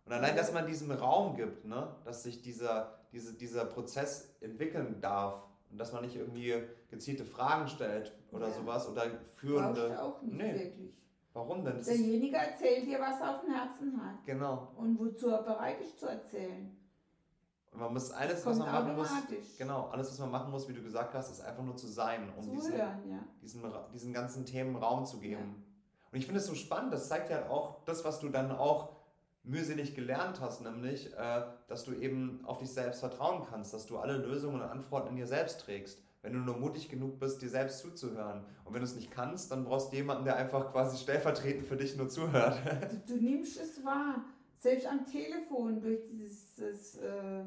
Und 0.05 0.13
allein, 0.13 0.35
dass 0.35 0.51
man 0.51 0.65
diesem 0.65 0.91
Raum 0.91 1.35
gibt, 1.35 1.65
ne? 1.65 1.87
dass 2.03 2.23
sich 2.23 2.41
dieser, 2.41 2.99
diese, 3.11 3.33
dieser 3.35 3.65
Prozess 3.65 4.35
entwickeln 4.41 4.99
darf 4.99 5.43
und 5.69 5.77
dass 5.79 5.93
man 5.93 6.01
nicht 6.01 6.15
irgendwie 6.15 6.55
gezielte 6.89 7.25
Fragen 7.25 7.67
stellt 7.67 8.11
oder 8.31 8.47
Ja. 8.47 8.53
sowas 8.53 8.89
oder 8.89 9.07
Brauchst 9.07 9.33
führende. 9.35 9.89
du 9.89 10.01
auch 10.01 10.21
nicht 10.23 10.33
Nee. 10.35 10.53
wirklich. 10.55 10.93
Warum 11.33 11.63
denn? 11.63 11.77
Das 11.77 11.85
Derjenige 11.85 12.37
erzählt 12.37 12.87
dir, 12.87 12.99
was 12.99 13.21
er 13.21 13.35
auf 13.35 13.41
dem 13.41 13.51
Herzen 13.53 14.01
hat. 14.03 14.25
genau. 14.25 14.69
Und 14.77 14.97
wozu 14.99 15.29
er 15.29 15.43
bereit 15.43 15.79
ist 15.79 15.99
zu 15.99 16.07
erzählen. 16.07 16.75
Und 17.71 17.81
man 17.81 17.93
muss 17.93 18.11
alles, 18.11 18.45
was 18.45 18.57
man 18.57 18.71
machen 18.71 18.95
muss, 18.95 19.09
genau, 19.57 19.89
alles, 19.89 20.09
was 20.09 20.19
man 20.19 20.31
machen 20.31 20.51
muss, 20.51 20.67
wie 20.67 20.73
du 20.73 20.81
gesagt 20.81 21.13
hast, 21.13 21.29
ist 21.29 21.41
einfach 21.41 21.63
nur 21.63 21.77
zu 21.77 21.87
sein, 21.87 22.31
um 22.35 22.49
diesen, 22.49 22.71
Zuhören, 22.71 23.09
ja. 23.09 23.19
diesen, 23.41 23.61
diesen 23.93 24.13
ganzen 24.13 24.45
Themen 24.45 24.75
Raum 24.75 25.05
zu 25.05 25.19
geben. 25.19 25.63
Und 26.11 26.17
ich 26.17 26.25
finde 26.25 26.39
es 26.39 26.47
so 26.47 26.55
spannend, 26.55 26.91
das 26.91 27.07
zeigt 27.07 27.29
ja 27.29 27.47
auch 27.49 27.83
das, 27.85 28.03
was 28.03 28.19
du 28.19 28.29
dann 28.29 28.51
auch 28.51 28.89
mühselig 29.43 29.95
gelernt 29.95 30.41
hast, 30.41 30.61
nämlich, 30.61 31.13
äh, 31.13 31.43
dass 31.67 31.83
du 31.83 31.93
eben 31.93 32.41
auf 32.45 32.57
dich 32.57 32.71
selbst 32.71 32.99
vertrauen 32.99 33.45
kannst, 33.49 33.73
dass 33.73 33.85
du 33.85 33.97
alle 33.97 34.17
Lösungen 34.17 34.61
und 34.61 34.67
Antworten 34.67 35.09
in 35.09 35.15
dir 35.15 35.27
selbst 35.27 35.61
trägst. 35.61 35.99
Wenn 36.21 36.33
du 36.33 36.39
nur 36.39 36.57
mutig 36.57 36.89
genug 36.89 37.19
bist, 37.19 37.41
dir 37.41 37.49
selbst 37.49 37.79
zuzuhören. 37.79 38.43
Und 38.65 38.73
wenn 38.73 38.81
du 38.81 38.87
es 38.87 38.95
nicht 38.95 39.09
kannst, 39.09 39.51
dann 39.51 39.63
brauchst 39.63 39.93
du 39.93 39.95
jemanden, 39.95 40.25
der 40.25 40.35
einfach 40.35 40.71
quasi 40.71 40.97
stellvertretend 40.97 41.65
für 41.65 41.77
dich 41.77 41.95
nur 41.95 42.09
zuhört. 42.09 42.59
Du, 42.91 43.13
du 43.13 43.21
nimmst 43.21 43.57
es 43.57 43.83
wahr. 43.85 44.25
Selbst 44.59 44.87
am 44.87 45.05
Telefon 45.05 45.79
durch 45.79 46.05
dieses, 46.09 46.97
äh, 46.97 47.43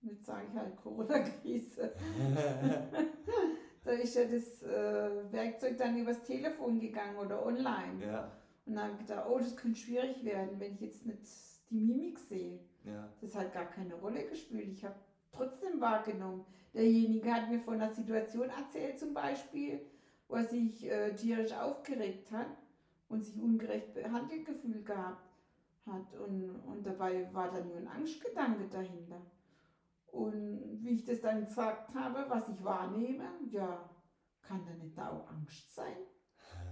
jetzt 0.00 0.24
sage 0.24 0.46
ich 0.50 0.58
halt 0.58 0.74
Corona-Krise. 0.76 1.92
da 3.84 3.90
ist 3.90 4.14
ja 4.16 4.24
das 4.24 4.62
äh, 4.62 5.32
Werkzeug 5.32 5.76
dann 5.76 5.98
übers 5.98 6.22
Telefon 6.22 6.80
gegangen 6.80 7.18
oder 7.18 7.44
online. 7.44 8.02
ja, 8.02 8.32
Und 8.64 8.74
dann 8.74 8.84
habe 8.84 8.92
ich 8.94 9.06
gedacht, 9.06 9.26
oh, 9.28 9.38
das 9.38 9.54
könnte 9.54 9.78
schwierig 9.78 10.24
werden, 10.24 10.58
wenn 10.58 10.72
ich 10.76 10.80
jetzt 10.80 11.04
nicht 11.04 11.20
die 11.68 11.78
Mimik 11.78 12.18
sehe. 12.18 12.58
ja, 12.84 13.06
Das 13.20 13.34
hat 13.34 13.52
gar 13.52 13.66
keine 13.66 13.94
Rolle 13.96 14.24
gespielt. 14.24 14.72
Ich 14.72 14.82
habe 14.82 14.96
trotzdem 15.32 15.78
wahrgenommen. 15.78 16.46
Derjenige 16.72 17.34
hat 17.34 17.50
mir 17.50 17.60
von 17.60 17.74
einer 17.74 17.92
Situation 17.92 18.48
erzählt, 18.48 18.98
zum 18.98 19.12
Beispiel, 19.12 19.80
wo 20.26 20.36
er 20.36 20.44
sich 20.44 20.90
äh, 20.90 21.14
tierisch 21.14 21.52
aufgeregt 21.52 22.32
hat 22.32 22.48
und 23.10 23.22
sich 23.22 23.38
ungerecht 23.38 23.92
behandelt 23.92 24.46
gefühlt 24.46 24.86
gehabt 24.86 25.25
hat. 25.86 26.14
Und, 26.14 26.50
und 26.66 26.86
dabei 26.86 27.32
war 27.32 27.50
da 27.50 27.62
nur 27.64 27.76
ein 27.76 27.88
Angstgedanke 27.88 28.68
dahinter. 28.68 29.20
Und 30.08 30.82
wie 30.82 30.94
ich 30.94 31.04
das 31.04 31.20
dann 31.20 31.44
gesagt 31.44 31.94
habe, 31.94 32.24
was 32.28 32.48
ich 32.48 32.62
wahrnehme, 32.64 33.28
ja, 33.50 33.90
kann 34.42 34.64
da 34.64 34.72
nicht 34.74 34.96
da 34.96 35.10
auch 35.10 35.28
Angst 35.30 35.74
sein? 35.74 35.96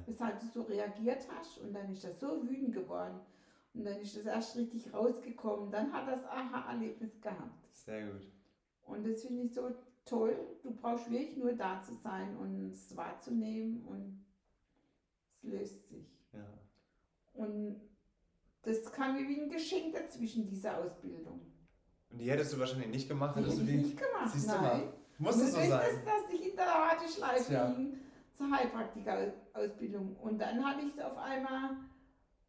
Weshalb 0.07 0.41
du 0.41 0.47
so 0.47 0.63
reagiert 0.63 1.27
hast 1.35 1.59
und 1.59 1.73
dann 1.73 1.91
ist 1.93 2.05
er 2.05 2.15
so 2.15 2.47
wütend 2.49 2.73
geworden. 2.73 3.21
Und 3.75 3.85
dann 3.85 4.01
ist 4.01 4.17
das 4.17 4.27
erst 4.27 4.57
richtig 4.57 4.93
rausgekommen. 4.93 5.71
Dann 5.71 5.93
hat 5.93 6.07
das 6.07 6.25
Aha-Erlebnis 6.27 7.21
gehabt. 7.21 7.75
sehr 7.75 8.13
gut. 8.13 8.31
Und 8.87 9.07
das 9.07 9.23
finde 9.23 9.43
ich 9.43 9.55
so 9.55 9.75
toll. 10.05 10.37
Du 10.63 10.71
brauchst 10.73 11.11
wirklich 11.11 11.37
nur 11.37 11.53
da 11.53 11.83
zu 11.83 11.95
sein 11.95 12.37
und 12.37 12.71
es 12.71 12.97
wahrzunehmen 12.97 13.83
und 13.85 14.25
es 15.33 15.43
löst 15.43 15.89
sich. 15.89 16.07
Ja. 16.33 16.47
Und 17.35 17.81
das 18.65 18.91
kam 18.93 19.15
mir 19.17 19.29
wie 19.29 19.41
ein 19.41 19.49
Geschenk 19.51 19.93
dazwischen, 19.95 20.47
diese 20.47 20.77
Ausbildung. 20.77 21.41
Und 22.11 22.19
die 22.19 22.31
hättest 22.31 22.53
du 22.53 22.59
wahrscheinlich 22.59 22.89
nicht 22.89 23.09
gemacht, 23.09 23.37
Die 23.37 23.41
hättest 23.41 23.59
hätte 23.59 23.67
du 23.67 23.73
die. 23.73 23.79
nicht 23.79 23.97
gemacht. 23.97 24.31
Siehst 24.33 24.47
du 24.49 24.53
nein. 24.53 24.63
mal. 24.63 24.93
Muss 25.19 25.37
es 25.37 25.53
so 25.53 25.59
sein. 25.59 25.71
Das, 25.71 26.05
dass 26.05 26.33
ich 26.33 26.51
in 26.51 26.57
der 26.57 26.67
Warteschleife 26.67 27.45
Tja. 27.45 27.71
ging 27.73 27.99
zur 28.35 28.51
Heilpraktika-Ausbildung. 28.51 30.17
Und 30.17 30.39
dann 30.39 30.65
hatte 30.65 30.85
ich 30.87 31.03
auf 31.03 31.17
einmal 31.17 31.77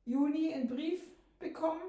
Juni 0.06 0.54
einen 0.54 0.68
Brief 0.68 1.02
bekommen 1.40 1.82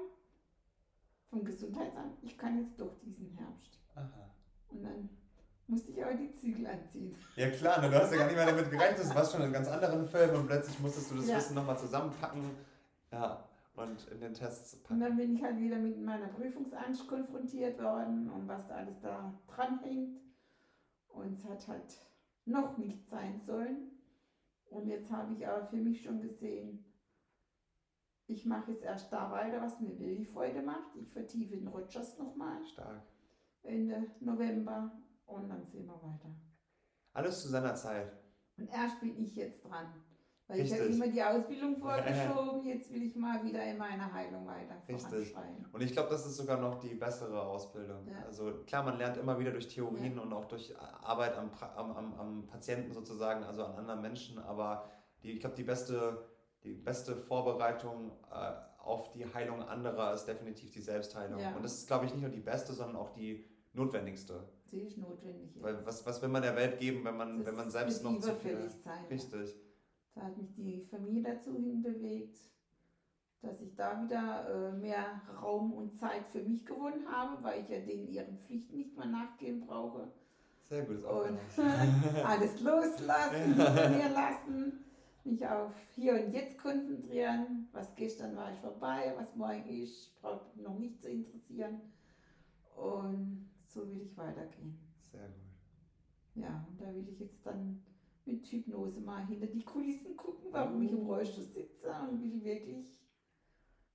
vom 1.29 1.43
Gesundheitsamt. 1.43 2.17
Ich 2.21 2.37
kann 2.37 2.57
jetzt 2.59 2.79
doch 2.79 2.95
diesen 3.01 3.29
Herbst. 3.37 3.79
Aha. 3.95 4.29
Und 4.69 4.83
dann 4.83 5.09
musste 5.67 5.91
ich 5.91 6.03
aber 6.03 6.13
die 6.13 6.31
Zügel 6.35 6.67
anziehen. 6.67 7.15
Ja 7.35 7.49
klar, 7.49 7.81
ne, 7.81 7.89
du 7.89 7.99
hast 8.01 8.11
ja 8.11 8.17
gar 8.17 8.25
nicht 8.27 8.35
mehr 8.35 8.45
damit 8.45 8.69
gerechnet, 8.71 9.05
du 9.09 9.15
warst 9.15 9.31
schon 9.33 9.41
in 9.41 9.51
ganz 9.51 9.67
anderen 9.67 10.07
Filmen 10.07 10.35
und 10.37 10.47
plötzlich 10.47 10.79
musstest 10.79 11.11
du 11.11 11.15
das 11.15 11.27
Ja. 11.27 11.37
Wissen 11.37 11.55
nochmal 11.55 11.77
zusammenpacken 11.77 12.41
ja, 13.11 13.46
und 13.77 14.07
in 14.07 14.19
den 14.19 14.33
Tests 14.33 14.73
Und 14.73 14.83
packen. 14.83 14.99
dann 14.99 15.17
bin 15.17 15.35
ich 15.35 15.43
halt 15.43 15.59
wieder 15.59 15.77
mit 15.77 16.01
meiner 16.01 16.27
Prüfungsangst 16.29 17.07
konfrontiert 17.07 17.81
worden 17.81 18.29
und 18.29 18.47
was 18.47 18.67
da 18.67 18.75
alles 18.75 18.99
da 19.01 19.39
dran 19.47 19.79
hängt. 19.79 20.19
Und 21.07 21.33
es 21.33 21.45
hat 21.45 21.67
halt 21.67 22.01
noch 22.45 22.77
nicht 22.77 23.07
sein 23.07 23.39
sollen. 23.39 23.91
Und 24.69 24.87
jetzt 24.87 25.11
habe 25.11 25.33
ich 25.33 25.47
aber 25.47 25.65
für 25.67 25.77
mich 25.77 26.01
schon 26.03 26.21
gesehen, 26.21 26.83
ich 28.25 28.45
mache 28.45 28.71
jetzt 28.71 28.83
erst 28.83 29.13
da 29.13 29.31
weiter, 29.31 29.61
was 29.61 29.79
mir 29.79 29.97
wirklich 29.97 30.29
Freude 30.29 30.61
macht. 30.61 30.95
Ich 30.95 31.09
vertiefe 31.13 31.55
den 31.55 31.67
Rogers 31.67 32.17
nochmal 32.17 32.63
Stark. 32.65 33.03
Ende 33.63 34.11
November 34.19 34.91
und 35.25 35.49
dann 35.49 35.65
sehen 35.65 35.85
wir 35.85 36.01
weiter. 36.01 36.35
Alles 37.13 37.41
zu 37.41 37.47
seiner 37.47 37.75
Zeit. 37.75 38.11
Und 38.57 38.67
erst 38.67 38.99
bin 38.99 39.17
ich 39.17 39.35
jetzt 39.35 39.63
dran. 39.63 40.03
Weil 40.47 40.61
ich 40.61 40.71
Richtig. 40.71 40.79
habe 40.79 40.93
immer 40.93 41.07
die 41.07 41.23
Ausbildung 41.23 41.77
vorgeschoben, 41.81 42.65
jetzt 42.65 42.93
will 42.93 43.03
ich 43.03 43.15
mal 43.15 43.43
wieder 43.43 43.63
in 43.65 43.77
meiner 43.77 44.11
Heilung 44.11 44.47
weiter 44.47 44.81
Richtig. 44.87 45.35
Und 45.73 45.83
ich 45.83 45.91
glaube, 45.91 46.09
das 46.09 46.25
ist 46.25 46.37
sogar 46.37 46.57
noch 46.57 46.79
die 46.79 46.95
bessere 46.95 47.41
Ausbildung. 47.41 48.07
Ja. 48.07 48.23
Also 48.25 48.53
klar, 48.65 48.83
man 48.83 48.97
lernt 48.97 49.17
immer 49.17 49.37
wieder 49.39 49.51
durch 49.51 49.67
Theorien 49.67 50.17
und 50.19 50.31
auch 50.31 50.45
durch 50.45 50.73
Arbeit 50.79 51.37
am, 51.37 51.51
am, 51.75 51.91
am, 51.91 52.13
am 52.19 52.47
Patienten 52.47 52.93
sozusagen, 52.93 53.43
also 53.43 53.65
an 53.65 53.75
anderen 53.75 54.01
Menschen, 54.01 54.39
aber 54.39 54.89
die, 55.21 55.31
ich 55.31 55.41
glaube, 55.41 55.55
die 55.57 55.63
beste, 55.63 56.25
die 56.63 56.75
beste 56.75 57.17
Vorbereitung 57.17 58.11
äh, 58.31 58.53
auf 58.77 59.11
die 59.11 59.25
Heilung 59.33 59.61
anderer 59.63 60.13
ist 60.13 60.25
definitiv 60.25 60.71
die 60.71 60.79
Selbstheilung. 60.81 61.41
Ja. 61.41 61.55
Und 61.55 61.63
das 61.63 61.79
ist, 61.79 61.87
glaube 61.87 62.05
ich, 62.05 62.13
nicht 62.13 62.21
nur 62.21 62.31
die 62.31 62.39
beste, 62.39 62.71
sondern 62.71 62.95
auch 62.95 63.09
die 63.09 63.43
notwendigste. 63.73 64.47
Sie 64.63 64.79
ist 64.79 64.97
notwendig. 64.97 65.51
Weil 65.61 65.85
was, 65.85 66.05
was 66.05 66.21
will 66.21 66.29
man 66.29 66.41
der 66.41 66.55
Welt 66.55 66.79
geben, 66.79 67.03
wenn 67.03 67.17
man, 67.17 67.37
Das 67.37 67.47
wenn 67.47 67.55
man 67.55 67.69
selbst 67.69 68.01
noch 68.03 68.17
zu 68.19 68.33
viel... 68.35 68.69
sein. 68.69 69.05
Richtig. 69.09 69.55
Da 70.17 70.25
hat 70.25 70.37
mich 70.37 70.51
die 70.55 70.81
Familie 70.81 71.21
dazu 71.21 71.53
hinbewegt, 71.53 72.39
dass 73.41 73.61
ich 73.61 73.75
da 73.75 74.03
wieder 74.03 74.49
äh, 74.49 74.77
mehr 74.77 75.21
Raum 75.39 75.73
und 75.73 75.95
Zeit 75.95 76.27
für 76.31 76.41
mich 76.41 76.65
gewonnen 76.65 77.07
habe, 77.07 77.43
weil 77.43 77.61
ich 77.61 77.69
ja 77.69 77.79
denen 77.79 78.07
ihren 78.07 78.39
Pflichten 78.39 78.77
nicht 78.77 78.97
mehr 78.97 79.05
nachgehen 79.05 79.59
brauche. 79.59 80.11
Sehr 80.63 80.85
gut, 80.85 80.97
ist 80.97 81.05
Und 81.05 81.37
alles 82.25 82.59
loslassen, 82.61 83.35
hinter 83.53 83.89
mir 83.89 84.09
lassen, 84.09 84.85
mich 85.23 85.45
auf 85.47 85.71
hier 85.93 86.13
und 86.13 86.33
jetzt 86.33 86.57
konzentrieren. 86.57 87.67
Was 87.71 87.95
gestern 87.95 88.35
war 88.35 88.51
ich 88.51 88.59
vorbei, 88.59 89.13
was 89.17 89.35
morgen 89.35 89.67
ist, 89.67 90.19
braucht 90.19 90.55
mich 90.55 90.65
noch 90.65 90.79
nicht 90.79 90.99
zu 90.99 91.09
interessieren. 91.09 91.79
Und 92.75 93.47
so 93.67 93.87
will 93.87 94.01
ich 94.01 94.17
weitergehen. 94.17 94.79
Sehr 95.11 95.27
gut. 95.27 96.43
Ja, 96.43 96.65
und 96.67 96.81
da 96.81 96.93
will 96.93 97.07
ich 97.07 97.19
jetzt 97.19 97.45
dann 97.45 97.83
mit 98.27 98.45
Hypnose 98.47 98.99
mal 99.01 99.25
hinter 99.25 99.47
die 99.47 99.63
Kulissen 99.63 100.15
gucken, 100.17 100.47
warum 100.51 100.81
ich 100.81 100.91
im 100.91 101.05
Rollstuhl 101.05 101.45
sitze 101.45 101.91
und 102.09 102.21
will 102.21 102.43
wirklich 102.43 102.99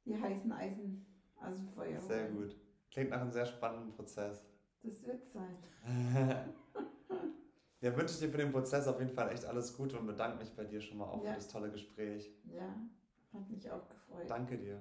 die 0.05 0.17
heißen 0.21 0.51
Eisen 0.53 1.07
aus 1.41 1.57
dem 1.57 1.69
Feuer 1.69 2.01
Sehr 2.01 2.25
holen. 2.25 2.37
gut. 2.49 2.57
Klingt 2.91 3.11
nach 3.11 3.21
einem 3.21 3.31
sehr 3.31 3.47
spannenden 3.47 3.93
Prozess. 3.93 4.45
Das 4.83 5.03
wird 5.07 5.25
sein. 5.27 5.57
Ja, 7.81 7.97
wünsche 7.97 8.15
ich 8.15 8.21
dir 8.21 8.29
für 8.29 8.39
den 8.39 8.53
Prozess 8.53 8.87
auf 8.87 9.01
jeden 9.01 9.11
Fall 9.13 9.33
echt 9.33 9.45
alles 9.45 9.77
Gute 9.77 9.99
und 9.99 10.07
bedanke 10.07 10.39
mich 10.39 10.55
bei 10.55 10.63
dir 10.63 10.81
schon 10.81 10.99
mal 10.99 11.07
auch 11.07 11.21
Ja. 11.25 11.31
für 11.31 11.37
das 11.39 11.49
tolle 11.49 11.69
Gespräch. 11.69 12.31
Ja, 12.45 12.77
hat 13.33 13.51
mich 13.51 13.69
auch 13.69 13.89
gefreut. 13.89 14.31
Danke 14.31 14.57
dir. 14.57 14.81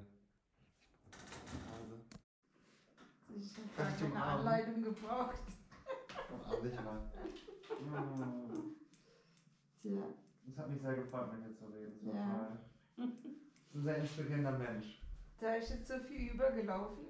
Ich 3.36 3.57
habe 3.57 3.90
ich 3.90 3.98
keine 3.98 4.06
umarmen? 4.11 4.48
Anleitung 4.48 4.84
gebraucht. 4.84 5.41
Umarm 6.32 6.61
dich 6.64 6.76
mal. 6.76 7.02
Tja, 9.81 10.01
Es 10.47 10.57
hat 10.57 10.69
mich 10.69 10.81
sehr 10.81 10.95
gefreut, 10.95 11.31
mit 11.33 11.45
dir 11.45 11.55
zu 11.57 11.65
reden. 11.65 11.93
Es 11.99 12.05
war 12.07 12.15
Ja. 12.15 12.47
toll. 12.47 12.57
Du 12.97 13.07
bist 13.07 13.75
ein 13.75 13.83
sehr 13.83 13.97
inspirierender 13.97 14.57
Mensch. 14.57 15.01
da 15.39 15.55
ist 15.55 15.69
jetzt 15.71 15.87
so 15.87 15.97
viel 15.99 16.31
übergelaufen. 16.33 17.05